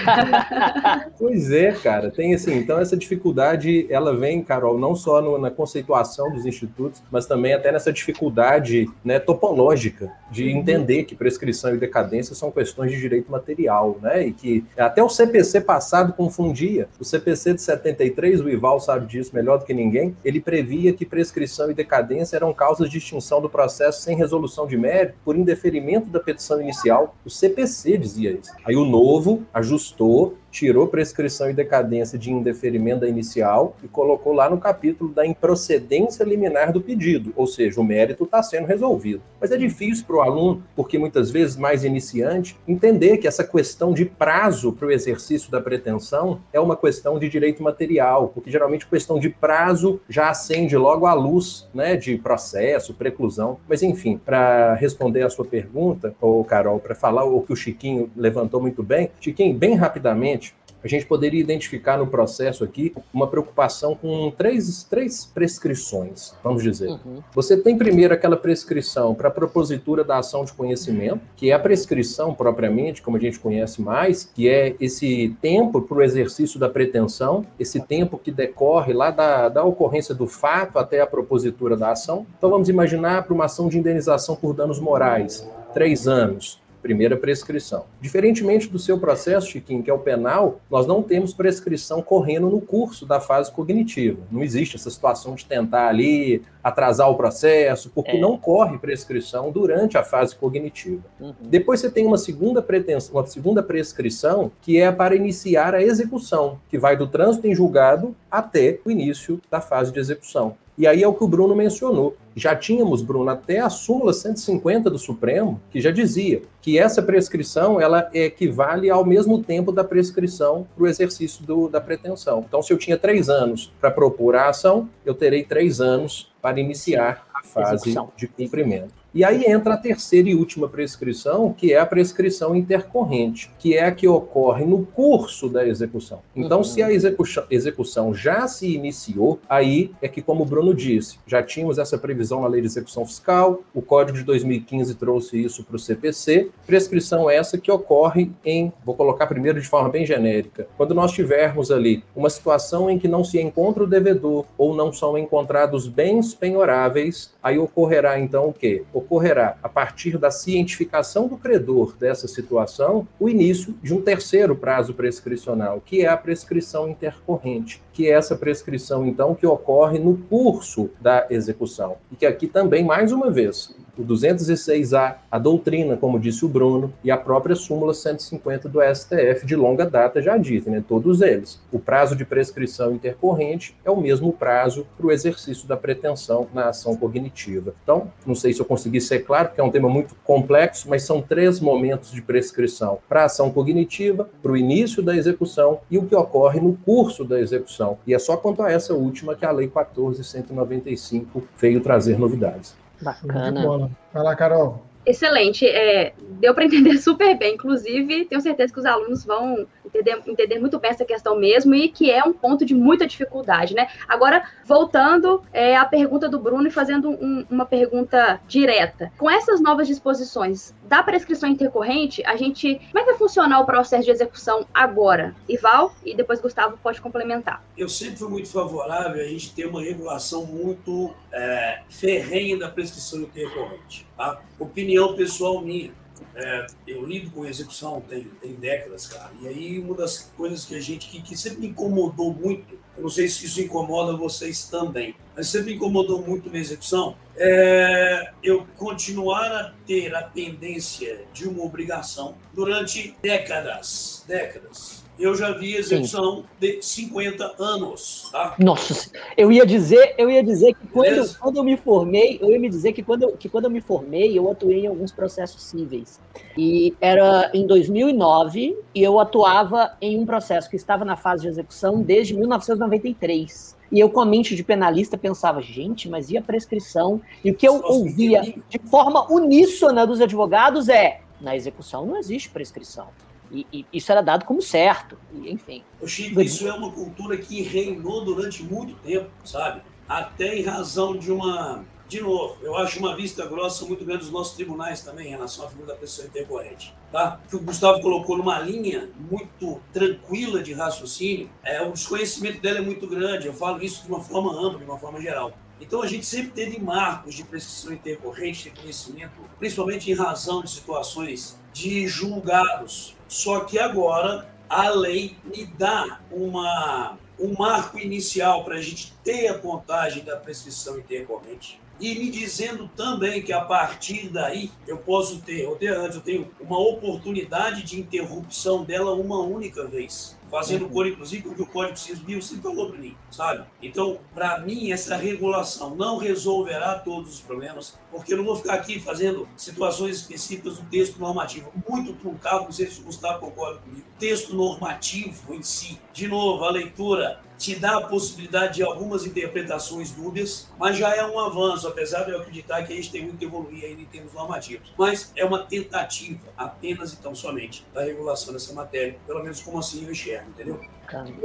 pois 1.17 1.53
é, 1.53 1.71
cara. 1.71 2.11
Tem 2.11 2.35
assim, 2.35 2.55
então 2.57 2.81
essa 2.81 2.97
dificuldade, 2.97 3.87
ela 3.89 4.15
vem, 4.17 4.43
Carol, 4.43 4.77
não 4.77 4.97
só 4.97 5.23
no, 5.23 5.39
na 5.39 5.53
conceituação 5.53 6.33
dos 6.33 6.45
institutos, 6.45 7.01
mas 7.13 7.27
também 7.27 7.55
até 7.55 7.71
nessa 7.71 7.93
dificuldade 7.93 8.91
né, 9.05 9.21
topológica 9.21 10.13
de 10.29 10.43
uhum. 10.43 10.59
entender 10.59 11.05
que 11.05 11.15
prescrição 11.15 11.77
e 11.77 11.79
decadência 11.79 12.35
são 12.35 12.51
questões 12.51 12.91
de 12.91 12.99
direito 12.99 13.31
material, 13.31 13.99
né? 14.03 14.27
E 14.27 14.33
que 14.33 14.65
até 14.77 15.01
o 15.01 15.09
CPC 15.09 15.61
passado 15.61 16.13
confundia. 16.13 16.89
O 16.99 17.05
CPC 17.05 17.55
de 17.55 17.63
73, 17.63 18.41
o 18.41 18.49
Ival 18.49 18.81
sabe 18.81 19.07
disso 19.07 19.31
melhor 19.33 19.59
do 19.59 19.65
que 19.65 19.73
ninguém, 19.73 20.17
ele 20.25 20.41
previa 20.41 20.93
que 20.93 21.07
prescrição 21.07 21.71
e 21.71 21.75
decadência 21.75 22.35
eram 22.37 22.53
causas 22.55 22.89
de 22.89 22.99
extinção 22.99 23.41
do 23.41 23.51
processo 23.51 24.03
sem 24.03 24.17
resolução 24.17 24.67
de 24.67 24.77
mérito 24.77 25.17
por 25.25 25.37
indeferimento 25.37 26.09
da 26.09 26.21
petição 26.21 26.61
inicial. 26.61 27.15
O 27.25 27.31
CPC 27.31 27.99
dizia 27.99 28.33
isso. 28.33 28.53
Aí 28.65 28.77
o 28.77 28.85
novo 28.85 29.45
ajustou 29.53 30.39
tirou 30.55 30.87
prescrição 30.87 31.51
e 31.51 31.53
decadência 31.53 32.17
de 32.17 32.31
indeferimento 32.31 33.05
inicial 33.05 33.77
e 33.83 33.89
colocou 33.89 34.33
lá 34.33 34.49
no 34.49 34.57
capítulo 34.57 35.13
da 35.13 35.27
improcedência 35.27 36.23
liminar 36.23 36.73
do 36.73 36.81
pedido, 36.81 37.33
ou 37.35 37.45
seja, 37.45 37.81
o 37.81 37.85
mérito 37.85 38.23
está 38.23 38.41
sendo 38.41 38.67
resolvido. 38.67 39.21
Mas 39.41 39.51
é 39.51 39.57
difícil 39.57 40.05
para 40.07 40.15
o 40.15 40.21
aluno, 40.21 40.63
porque 40.77 40.97
muitas 40.97 41.29
vezes 41.29 41.57
mais 41.57 41.83
iniciante, 41.83 42.57
entender 42.69 43.19
que 43.19 43.27
essa 43.27 43.43
questão 43.43 43.93
de 43.93 44.05
prazo 44.05 44.73
para 44.73 44.87
o 44.87 44.93
exercício 44.93 45.51
da 45.51 45.61
pretensão 45.61 46.41
é 46.53 46.61
uma 46.61 46.77
questão 46.77 47.19
de 47.19 47.29
direito 47.29 47.61
material, 47.61 48.29
porque 48.29 48.49
geralmente 48.49 48.87
questão 48.87 49.19
de 49.19 49.31
prazo 49.31 50.01
já 50.09 50.31
acende 50.31 50.77
logo 50.77 51.05
a 51.05 51.15
luz 51.15 51.69
né, 51.75 51.97
de 51.97 52.17
processo, 52.17 52.95
preclusão. 52.95 53.59
Mas 53.69 53.83
enfim, 53.83 54.21
para 54.25 54.75
responder 54.75 55.23
a 55.23 55.31
sua 55.31 55.45
pergunta, 55.45 56.15
ou 56.21 56.45
Carol, 56.45 56.79
para 56.79 56.95
falar 56.95 57.25
o 57.25 57.43
que 57.43 57.53
o 57.53 57.57
Chiquinho 57.57 58.09
levantou 58.17 58.61
muito 58.61 58.85
bem, 58.85 59.11
Chiquinho, 59.21 59.59
bem 59.59 59.75
rapidamente, 59.75 60.44
a 60.85 60.89
gente 60.89 61.07
poderia 61.07 61.41
identificar 61.41 61.97
no 61.97 62.07
processo 62.07 62.63
aqui 62.63 62.95
uma 63.13 63.27
preocupação 63.27 63.95
com 63.95 64.31
três, 64.31 64.85
três 64.85 65.25
prescrições, 65.25 66.35
vamos 66.45 66.63
dizer. 66.63 66.91
Uhum. 66.91 67.23
Você 67.35 67.57
tem 67.57 67.79
primeiro 67.79 68.13
aquela 68.13 68.37
prescrição 68.37 69.15
para 69.15 69.29
a 69.29 69.31
propositura 69.31 70.05
da 70.05 70.19
ação 70.19 70.45
de 70.45 70.53
conhecimento, 70.53 71.21
que 71.37 71.51
é 71.51 71.55
a 71.55 71.59
prescrição 71.59 72.35
propriamente, 72.35 73.01
como 73.01 73.17
a 73.17 73.21
gente 73.21 73.41
conhece 73.41 73.81
mais, 73.81 74.31
que 74.35 74.49
é 74.49 74.77
esse 74.79 75.35
tempo 75.41 75.81
para 75.81 75.97
o 75.97 76.03
exercício 76.03 76.61
da 76.61 76.69
pretensão, 76.69 77.47
esse 77.59 77.81
tempo 77.81 78.19
que 78.19 78.31
decorre 78.31 78.93
lá 78.93 79.11
da, 79.11 79.49
da 79.49 79.65
ocorrência 79.65 80.15
do 80.15 80.27
fato 80.27 80.79
até 80.79 81.01
a 81.01 81.07
propositura 81.07 81.77
da 81.77 81.93
ação. 81.93 82.27
Então 82.37 82.51
vamos 82.51 82.69
imaginar 82.69 83.25
para 83.25 83.33
uma 83.33 83.47
ação 83.47 83.69
de 83.69 83.79
indenização 83.79 84.37
por 84.37 84.53
danos 84.53 84.79
morais, 84.79 85.49
três 85.73 86.07
anos 86.07 86.63
primeira 86.85 87.17
prescrição. 87.17 87.87
Diferentemente 87.99 88.69
do 88.69 88.79
seu 88.79 88.99
processo, 88.99 89.49
Chiquinho, 89.49 89.83
que 89.83 89.91
é 89.91 89.95
o 89.95 89.99
penal, 89.99 90.61
nós 90.71 90.87
não 90.87 91.03
temos 91.03 91.33
prescrição 91.33 92.03
correndo 92.03 92.51
no 92.51 92.61
curso 92.61 93.07
da 93.07 93.19
fase 93.19 93.51
cognitiva. 93.51 94.21
Não 94.31 94.43
existe 94.43 94.77
essa 94.77 94.91
situação 94.91 95.35
de 95.35 95.47
tentar 95.47 95.89
ali 95.89 96.43
atrasar 96.63 97.11
o 97.11 97.15
processo, 97.15 97.91
porque 97.95 98.13
é. 98.13 98.21
não 98.21 98.37
corre 98.37 98.77
prescrição 98.77 99.51
durante 99.51 99.97
a 99.97 100.03
fase 100.05 100.37
cognitiva. 100.37 101.03
Uhum. 101.19 101.33
Depois 101.41 101.81
você 101.81 101.91
tem 101.91 102.07
uma 102.07 102.19
segunda 102.19 102.61
pretensão, 102.61 103.15
uma 103.15 103.27
segunda 103.27 103.63
prescrição, 103.63 104.53
que 104.61 104.79
é 104.79 104.93
para 104.93 105.17
iniciar 105.17 105.75
a 105.75 105.83
execução, 105.83 106.59
que 106.69 106.77
vai 106.77 106.99
do 106.99 107.07
trânsito 107.07 107.47
em 107.47 107.55
julgado 107.55 108.15
até 108.31 108.79
o 108.85 108.91
início 108.91 109.41
da 109.51 109.61
fase 109.63 109.91
de 109.91 109.99
execução. 109.99 110.55
E 110.77 110.87
aí 110.87 111.03
é 111.03 111.09
o 111.09 111.15
que 111.15 111.23
o 111.23 111.29
Bruno 111.29 111.55
mencionou. 111.55 112.17
Já 112.35 112.57
tínhamos, 112.57 113.01
Bruno, 113.01 113.31
até 113.31 113.61
a 113.61 113.71
súmula 113.71 114.13
150 114.13 114.91
do 114.91 114.99
Supremo, 114.99 115.61
que 115.71 115.81
já 115.81 115.93
dizia 115.93 116.43
que 116.61 116.79
essa 116.79 117.01
prescrição 117.01 117.81
ela 117.81 118.11
equivale 118.13 118.91
ao 118.91 119.05
mesmo 119.05 119.43
tempo 119.43 119.71
da 119.71 119.85
prescrição 119.85 120.67
para 120.75 120.85
o 120.85 120.89
exercício 120.89 121.45
do, 121.45 121.69
da 121.69 121.81
pretensão. 121.81 122.45
Então, 122.47 122.61
se 122.61 122.73
eu 122.73 122.79
tinha 122.79 122.99
três 122.99 123.29
anos 123.29 123.73
para 123.81 123.91
propor 123.91 124.35
a 124.35 124.49
ação, 124.49 124.89
eu 125.07 125.15
terei 125.15 125.45
três 125.45 125.81
anos 125.81 126.33
para 126.43 126.59
iniciar 126.59 127.25
a 127.33 127.47
fase 127.47 127.75
Execução. 127.75 128.13
de 128.17 128.27
cumprimento. 128.27 129.04
E 129.15 129.23
aí 129.23 129.45
entra 129.45 129.75
a 129.75 129.77
terceira 129.77 130.29
e 130.29 130.35
última 130.35 130.69
prescrição, 130.69 131.53
que 131.53 131.73
é 131.73 131.79
a 131.79 131.87
prescrição 131.87 132.57
intercorrente, 132.57 133.49
que 133.61 133.77
é 133.77 133.85
a 133.85 133.93
que 133.93 134.09
ocorre 134.09 134.65
no 134.65 134.85
curso 134.85 135.49
da 135.49 135.65
execução. 135.65 136.21
Então, 136.35 136.59
uhum. 136.59 136.65
se 136.65 136.83
a 136.83 136.89
execução, 136.93 138.13
já 138.13 138.49
se 138.49 138.75
iniciou, 138.75 139.39
aí 139.49 139.93
é 140.03 140.09
que, 140.09 140.21
como 140.21 140.43
o 140.43 140.47
Bruno 140.47 140.75
disse, 140.75 141.21
já 141.29 141.41
tínhamos 141.45 141.79
essa 141.79 141.97
previsão 141.97 142.43
na 142.43 142.49
lei 142.49 142.61
de 142.61 142.67
execução 142.67 143.07
fiscal, 143.07 143.63
o 143.73 143.81
Código 143.81 144.19
de 144.19 144.25
2015 144.25 144.97
trouxe 144.97 145.41
isso 145.41 145.63
para 145.63 145.77
o 145.77 145.79
CPC, 145.79 146.51
prescrição 146.67 147.31
essa 147.31 147.57
que 147.57 147.71
ocorre 147.71 148.33
em, 148.45 148.73
vou 148.85 148.97
colocar 148.97 149.29
primeiro 149.29 149.61
de 149.61 149.69
forma 149.69 149.91
bem 149.91 150.05
genérica, 150.05 150.67
quando 150.77 150.93
nós 150.93 151.13
tivermos 151.13 151.71
ali 151.71 152.03
uma 152.17 152.29
situação 152.31 152.91
em 152.91 152.99
que 152.99 153.07
não 153.07 153.23
se 153.23 153.41
encontra 153.41 153.85
o 153.85 153.87
devedor 153.87 154.45
ou 154.59 154.75
não 154.75 154.93
são 154.93 155.17
encontrados 155.17 155.87
bens 155.87 156.35
penhoráveis, 156.35 157.33
aí 157.41 157.59
ocorrerá 157.59 158.19
então 158.19 158.49
o 158.49 158.53
quê? 158.53 158.83
Ocorrerá, 159.05 159.57
a 159.63 159.69
partir 159.69 160.19
da 160.19 160.31
cientificação 160.31 161.29
do 161.29 161.37
credor 161.37 161.95
dessa 161.97 162.27
situação, 162.27 163.07
o 163.21 163.29
início 163.29 163.75
de 163.83 163.95
um 163.95 164.01
terceiro 164.01 164.57
prazo 164.57 164.95
prescricional, 164.95 165.81
que 165.85 166.03
é 166.03 166.09
a 166.09 166.17
prescrição 166.17 166.89
intercorrente, 166.89 167.83
que 167.93 168.09
é 168.09 168.13
essa 168.13 168.35
prescrição, 168.35 169.07
então, 169.07 169.35
que 169.35 169.47
ocorre 169.47 169.99
no 169.99 170.17
curso 170.17 170.91
da 171.01 171.27
execução. 171.31 171.97
E 172.11 172.17
que 172.17 172.27
aqui 172.27 172.47
também, 172.47 172.85
mais 172.85 173.13
uma 173.13 173.31
vez, 173.31 173.75
o 173.99 174.05
206A, 174.05 175.17
a 175.31 175.39
doutrina, 175.39 175.97
como 175.97 176.19
disse 176.19 176.45
o 176.45 176.49
Bruno, 176.49 176.93
e 177.03 177.11
a 177.11 177.17
própria 177.17 177.55
súmula 177.55 177.95
150 177.95 178.69
do 178.69 178.81
STF 178.83 179.47
de 179.47 179.57
longa 179.57 179.87
data 179.87 180.21
já 180.21 180.37
dizem, 180.37 180.73
né, 180.73 180.85
todos 180.87 181.21
eles. 181.21 181.61
O 181.73 181.79
prazo 181.79 182.17
de 182.17 182.25
prescrição 182.25 182.93
intercorrente 182.93 183.77
é 183.85 183.91
o 183.91 184.01
mesmo 184.01 184.33
prazo 184.33 184.87
para 184.97 185.07
o 185.07 185.13
exercício 185.13 185.67
da 185.67 185.77
pretensão 185.77 186.47
na 186.53 186.69
ação 186.69 186.97
cognitiva. 186.97 187.75
Então, 187.83 188.11
não 188.27 188.35
sei 188.35 188.53
se 188.53 188.61
eu 188.61 188.67
consegui 188.67 189.01
ser 189.01 189.21
claro, 189.21 189.49
porque 189.49 189.61
é 189.61 189.65
um 189.65 189.71
tema 189.71 189.89
muito 189.89 190.15
complexo, 190.25 190.89
mas 190.89 191.03
são 191.03 191.21
três 191.21 191.61
momentos 191.61 192.11
de 192.13 192.23
prescrição 192.23 192.99
para 193.09 193.23
a 193.23 193.25
ação 193.27 193.51
cognitiva, 193.51 194.29
para 194.43 194.53
o 194.53 194.57
início 194.57 195.03
da 195.03 195.17
execução 195.17 195.81
e 195.91 195.99
o 195.99 196.07
que 196.07 196.15
ocorre 196.15 196.61
no 196.61 196.75
curso 196.85 197.25
da 197.25 197.41
execução. 197.41 197.99
E 198.07 198.15
é 198.15 198.19
só 198.19 198.37
quanto 198.37 198.63
a 198.63 198.71
essa 198.71 198.95
última 198.95 199.35
que 199.35 199.45
a 199.45 199.51
Lei 199.51 199.69
14.195 199.69 201.43
veio 201.59 201.81
trazer 201.81 202.19
novidades. 202.19 202.84
Bacana. 203.01 203.91
Vai 204.13 204.23
lá, 204.23 204.37
Carol. 204.37 204.94
Excelente. 205.07 205.67
É, 205.67 206.13
deu 206.19 206.55
para 206.55 206.65
entender 206.65 206.97
super 206.99 207.37
bem. 207.37 207.55
Inclusive, 207.55 208.25
tenho 208.27 208.41
certeza 208.41 208.73
que 208.73 208.79
os 208.79 208.87
alunos 208.87 209.25
vão 209.25 209.67
entender, 209.85 210.23
entender 210.27 210.59
muito 210.59 210.79
bem 210.79 210.91
essa 210.91 211.05
questão 211.05 211.37
mesmo 211.37 211.75
e 211.75 211.89
que 211.89 212.11
é 212.11 212.23
um 212.25 212.33
ponto 212.33 212.65
de 212.65 212.75
muita 212.75 213.07
dificuldade, 213.07 213.75
né? 213.75 213.89
Agora, 214.09 214.49
voltando 214.65 215.43
é, 215.53 215.77
à 215.77 215.85
pergunta 215.85 216.29
do 216.29 216.39
Bruno 216.39 216.67
e 216.67 216.71
fazendo 216.71 217.11
um, 217.11 217.45
uma 217.51 217.67
pergunta 217.67 218.41
direta. 218.49 219.13
Com 219.19 219.31
essas 219.31 219.61
novas 219.61 219.87
disposições 219.87 220.75
da 220.85 221.03
prescrição 221.03 221.49
intercorrente, 221.49 222.23
a 222.25 222.37
gente. 222.37 222.75
Como 222.75 222.99
é 222.99 223.01
que 223.01 223.11
vai 223.11 223.19
funcionar 223.19 223.61
o 223.61 223.67
processo 223.67 224.05
de 224.05 224.11
execução 224.11 224.67
agora? 224.73 225.35
Ival 225.49 225.95
e 226.05 226.15
depois 226.15 226.41
Gustavo 226.41 226.79
pode 226.83 227.01
complementar. 227.01 227.63
Eu 227.77 227.89
sempre 227.89 228.17
fui 228.17 228.29
muito 228.29 228.49
favorável 228.49 229.21
a 229.23 229.27
gente 229.27 229.53
ter 229.55 229.67
uma 229.67 229.83
regulação 229.83 230.45
muito 230.45 231.15
é, 231.33 231.81
ferrenha 231.89 232.59
da 232.59 232.69
prescrição 232.69 233.21
intercorrente. 233.21 234.07
Tá? 234.17 234.41
Opinião 234.59 234.94
pessoal 235.15 235.61
minha. 235.61 235.93
É, 236.37 236.67
eu 236.87 237.05
lido 237.05 237.31
com 237.31 237.45
execução 237.45 238.01
tem, 238.01 238.25
tem 238.41 238.55
décadas, 238.55 239.07
cara. 239.07 239.31
E 239.41 239.47
aí 239.47 239.79
uma 239.79 239.95
das 239.95 240.33
coisas 240.37 240.65
que 240.65 240.75
a 240.75 240.81
gente 240.81 241.09
que, 241.09 241.23
que 241.23 241.37
sempre 241.37 241.67
incomodou 241.67 242.33
muito, 242.33 242.75
eu 242.97 243.03
não 243.03 243.09
sei 243.09 243.29
se 243.29 243.47
isso 243.47 243.61
incomoda 243.61 244.17
vocês 244.17 244.65
também, 244.65 245.15
mas 245.37 245.49
sempre 245.49 245.75
incomodou 245.75 246.21
muito 246.23 246.51
na 246.51 246.59
execução, 246.59 247.17
é 247.37 248.33
eu 248.43 248.67
continuar 248.77 249.53
a 249.53 249.75
ter 249.87 250.15
a 250.15 250.23
pendência 250.23 251.25
de 251.33 251.49
uma 251.49 251.63
obrigação 251.63 252.37
durante 252.53 253.17
décadas, 253.23 254.25
décadas 254.27 255.04
eu 255.19 255.35
já 255.35 255.53
vi 255.53 255.77
execução 255.77 256.39
Sim. 256.39 256.45
de 256.59 256.83
50 256.83 257.55
anos, 257.59 258.29
tá? 258.33 258.55
Nossa, 258.59 259.11
eu 259.37 259.53
ia 259.53 259.65
dizer, 259.65 260.15
eu 260.19 260.31
ia 260.31 260.43
dizer 260.43 260.75
que 260.75 260.87
quando, 260.89 261.39
quando 261.39 261.57
eu 261.59 261.65
me 261.65 261.77
formei, 261.77 262.39
eu 262.41 262.51
ia 262.51 262.59
me 262.59 262.69
dizer 262.69 262.93
que 262.93 263.03
quando, 263.03 263.37
que 263.37 263.49
quando 263.49 263.65
eu 263.65 263.71
me 263.71 263.81
formei, 263.81 264.37
eu 264.37 264.51
atuei 264.51 264.85
em 264.85 264.87
alguns 264.87 265.13
processos 265.13 265.63
cíveis. 265.63 266.21
E 266.57 266.95
era 267.01 267.51
em 267.55 267.67
2009 267.67 268.77
e 268.95 269.03
eu 269.03 269.21
atuava 269.21 269.97
em 270.01 270.19
um 270.19 270.27
processo 270.27 270.69
que 270.69 270.77
estava 270.77 271.05
na 271.05 271.17
fase 271.17 271.43
de 271.43 271.49
execução 271.49 272.03
desde 272.03 272.35
1993. 272.35 273.77
E 273.93 274.01
eu, 274.01 274.11
com 274.11 274.21
a 274.21 274.27
mente 274.27 274.57
de 274.57 274.65
penalista, 274.65 275.17
pensava, 275.17 275.63
gente, 275.63 276.09
mas 276.09 276.31
e 276.31 276.37
a 276.37 276.43
prescrição? 276.43 277.21
E 277.45 277.51
o 277.51 277.55
que 277.55 277.69
eu 277.69 277.81
ouvia 277.85 278.43
de 278.43 278.79
forma 278.91 279.31
uníssona 279.33 280.05
dos 280.05 280.21
advogados 280.21 280.89
é: 280.89 281.21
na 281.41 281.55
execução 281.55 282.05
não 282.05 282.17
existe 282.17 282.51
prescrição. 282.51 283.07
E, 283.55 283.67
e, 283.73 283.87
isso 283.93 284.11
era 284.11 284.21
dado 284.21 284.45
como 284.45 284.61
certo, 284.61 285.17
e, 285.33 285.51
enfim. 285.51 285.85
Chico, 286.05 286.41
isso 286.41 286.67
é 286.67 286.73
uma 286.73 286.91
cultura 286.91 287.37
que 287.37 287.63
reinou 287.63 288.25
durante 288.25 288.63
muito 288.63 288.95
tempo, 288.97 289.31
sabe? 289.45 289.81
Até 290.09 290.59
em 290.59 290.63
razão 290.63 291.17
de 291.17 291.31
uma 291.31 291.85
de 292.07 292.21
novo, 292.21 292.59
eu 292.63 292.77
acho 292.77 292.99
uma 292.99 293.17
vista 293.17 293.47
grossa 293.47 293.87
muito 293.87 294.05
grande 294.05 294.21
dos 294.21 294.31
nossos 294.31 294.55
tribunais 294.55 295.01
também 295.01 295.29
em 295.29 295.31
relação 295.31 295.65
à 295.65 295.69
figura 295.69 295.89
da 295.89 295.95
pessoa 295.97 296.27
intercorrente. 296.27 296.95
Tá? 297.11 297.41
Que 297.49 297.57
o 297.57 297.61
Gustavo 297.61 298.01
colocou 298.01 298.37
numa 298.37 298.61
linha 298.61 299.11
muito 299.19 299.81
tranquila 299.93 300.63
de 300.63 300.75
raciocínio, 300.75 301.51
é, 301.65 301.83
o 301.83 301.93
desconhecimento 301.93 302.61
dela 302.61 302.79
é 302.79 302.83
muito 302.83 303.07
grande. 303.07 303.47
Eu 303.47 303.55
falo 303.55 303.83
isso 303.83 304.03
de 304.03 304.09
uma 304.09 304.21
forma 304.21 304.53
ampla, 304.53 304.79
de 304.79 304.85
uma 304.85 304.99
forma 304.99 305.21
geral. 305.21 305.55
Então 305.81 306.03
a 306.03 306.07
gente 306.07 306.25
sempre 306.25 306.51
teve 306.51 306.79
marcos 306.79 307.35
de 307.35 307.43
prescrição 307.43 307.93
intercorrente, 307.93 308.65
de 308.65 308.81
conhecimento, 308.81 309.33
principalmente 309.59 310.11
em 310.11 310.15
razão 310.15 310.63
de 310.63 310.71
situações 310.71 311.59
de 311.73 312.07
julgados. 312.07 313.14
Só 313.35 313.65
que 313.65 313.81
agora 313.81 314.49
a 314.71 314.91
lei 314.91 315.37
me 315.45 315.67
dá 315.67 316.21
uma, 316.31 317.19
um 317.37 317.53
marco 317.59 317.99
inicial 317.99 318.63
para 318.63 318.77
a 318.77 318.81
gente 318.81 319.13
ter 319.25 319.49
a 319.49 319.59
contagem 319.59 320.23
da 320.23 320.37
prescrição 320.37 321.01
intercorrente. 321.01 321.81
E 321.99 322.15
me 322.15 322.31
dizendo 322.31 322.89
também 322.95 323.43
que 323.43 323.53
a 323.53 323.61
partir 323.61 324.29
daí 324.29 324.71
eu 324.87 324.99
posso 324.99 325.41
ter, 325.41 325.67
ou 325.67 325.75
ter 325.75 325.89
antes, 325.97 326.15
eu 326.15 326.23
tenho 326.23 326.51
uma 326.61 326.79
oportunidade 326.79 327.83
de 327.83 327.99
interrupção 327.99 328.85
dela 328.85 329.13
uma 329.15 329.41
única 329.41 329.85
vez 329.85 330.39
fazendo 330.55 330.89
cor, 330.89 331.05
inclusive, 331.05 331.49
o 331.49 331.55
que 331.57 331.63
o 331.63 331.67
Código 331.67 331.99
Civil 331.99 332.41
sempre 332.41 332.63
falou 332.63 332.89
para 332.89 333.01
mim, 333.01 333.17
sabe? 333.29 333.65
Então, 333.83 334.21
para 334.33 334.61
mim, 334.61 334.93
essa 334.93 335.17
regulação 335.17 335.97
não 335.97 336.17
resolverá 336.17 336.97
todos 336.97 337.35
os 337.35 337.41
problemas, 337.41 337.99
porque 338.09 338.33
eu 338.33 338.37
não 338.37 338.45
vou 338.45 338.55
ficar 338.55 338.75
aqui 338.75 339.01
fazendo 339.01 339.49
situações 339.57 340.19
específicas 340.19 340.79
do 340.79 340.85
texto 340.85 341.19
normativo, 341.19 341.73
muito 341.89 342.13
truncado, 342.13 342.67
não 342.67 342.73
sei 342.73 342.87
se 342.87 343.01
o 343.01 343.03
Gustavo 343.03 343.41
concorda 343.41 343.81
comigo. 343.81 344.07
O 344.15 344.19
texto 344.21 344.55
normativo 344.55 345.53
em 345.53 345.63
si, 345.65 346.01
de 346.13 346.29
novo, 346.29 346.65
a 346.65 346.71
leitura 346.71 347.41
te 347.65 347.77
dá 347.77 347.97
a 347.97 348.01
possibilidade 348.03 348.75
de 348.75 348.83
algumas 348.83 349.25
interpretações 349.25 350.11
dúbias, 350.11 350.69
mas 350.79 350.99
já 350.99 351.17
é 351.17 351.25
um 351.25 351.41
avanço, 351.41 351.89
apesar 351.89 352.25
de 352.25 352.33
eu 352.33 352.41
acreditar 352.41 352.83
que 352.83 352.93
a 352.93 352.97
gente 352.97 353.11
tem 353.11 353.23
muito 353.23 353.39
que 353.39 353.47
evoluir 353.47 353.85
ainda 353.85 354.03
em 354.03 354.05
termos 354.05 354.35
normativos. 354.35 354.93
Mas 354.99 355.33
é 355.35 355.47
uma 355.47 355.61
tentativa, 355.61 356.41
apenas 356.59 357.15
e 357.15 357.17
tão 357.17 357.35
somente, 357.35 357.87
da 357.95 358.03
regulação 358.03 358.53
dessa 358.53 358.75
matéria, 358.75 359.19
pelo 359.27 359.43
menos 359.43 359.63
como 359.63 359.79
assim 359.79 360.05
eu 360.05 360.13
enxergo, 360.13 360.51
entendeu? 360.51 360.79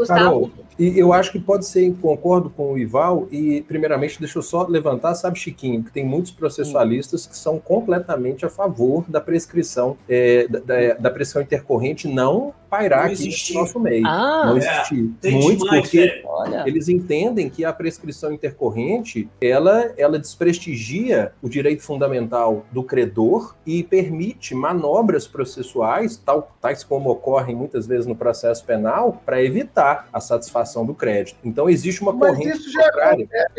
Carol, 0.08 0.50
e 0.78 0.98
eu 0.98 1.12
acho 1.12 1.32
que 1.32 1.40
pode 1.40 1.66
ser, 1.66 1.94
concordo 2.02 2.50
com 2.50 2.74
o 2.74 2.78
Ival, 2.78 3.28
e 3.32 3.62
primeiramente 3.62 4.20
deixa 4.20 4.38
eu 4.38 4.42
só 4.42 4.66
levantar, 4.66 5.14
sabe, 5.16 5.38
Chiquinho, 5.38 5.84
que 5.84 5.92
tem 5.92 6.06
muitos 6.06 6.32
processualistas 6.32 7.26
que 7.26 7.38
são 7.38 7.60
completamente 7.60 8.46
a 8.46 8.50
favor 8.50 9.04
da 9.08 9.20
prescrição, 9.20 9.98
é, 10.08 10.48
da, 10.48 10.94
da 10.94 11.10
prescrição 11.10 11.42
intercorrente 11.42 12.08
não 12.08 12.54
pairar 12.70 13.08
não 13.08 13.14
aqui 13.14 13.54
no 13.54 13.60
nosso 13.60 13.80
meio. 13.80 14.06
Ah, 14.06 14.44
não 14.46 14.58
existir. 14.58 15.12
É, 15.24 15.32
Muitos 15.32 15.64
demais, 15.64 15.82
porque 15.82 16.24
eles 16.66 16.88
entendem 16.88 17.50
que 17.50 17.66
a 17.66 17.74
prescrição 17.74 18.32
intercorrente, 18.32 19.28
ela, 19.42 19.92
ela 19.98 20.20
desprestigia 20.20 21.32
o 21.42 21.50
direito 21.50 21.82
fundamental 21.82 22.66
do 22.72 22.84
credor 22.84 23.56
e 23.66 23.84
permite 23.84 24.54
manobras 24.54 25.28
processuais, 25.28 26.18
tal, 26.18 26.56
tais 26.62 26.84
como 26.84 27.10
ocorrem 27.10 27.56
muitas 27.56 27.88
vezes 27.88 28.06
no 28.06 28.16
processo 28.16 28.64
penal, 28.64 29.22
para 29.26 29.42
evitar 29.50 30.08
a 30.14 30.20
satisfação 30.20 30.86
do 30.86 30.94
crédito. 30.94 31.38
Então, 31.44 31.70
existe 31.70 32.02
uma 32.02 32.14
Mas 32.14 32.30
corrente 32.30 32.58
isso 32.58 32.72
já 32.72 32.88
Acontece. 32.88 33.50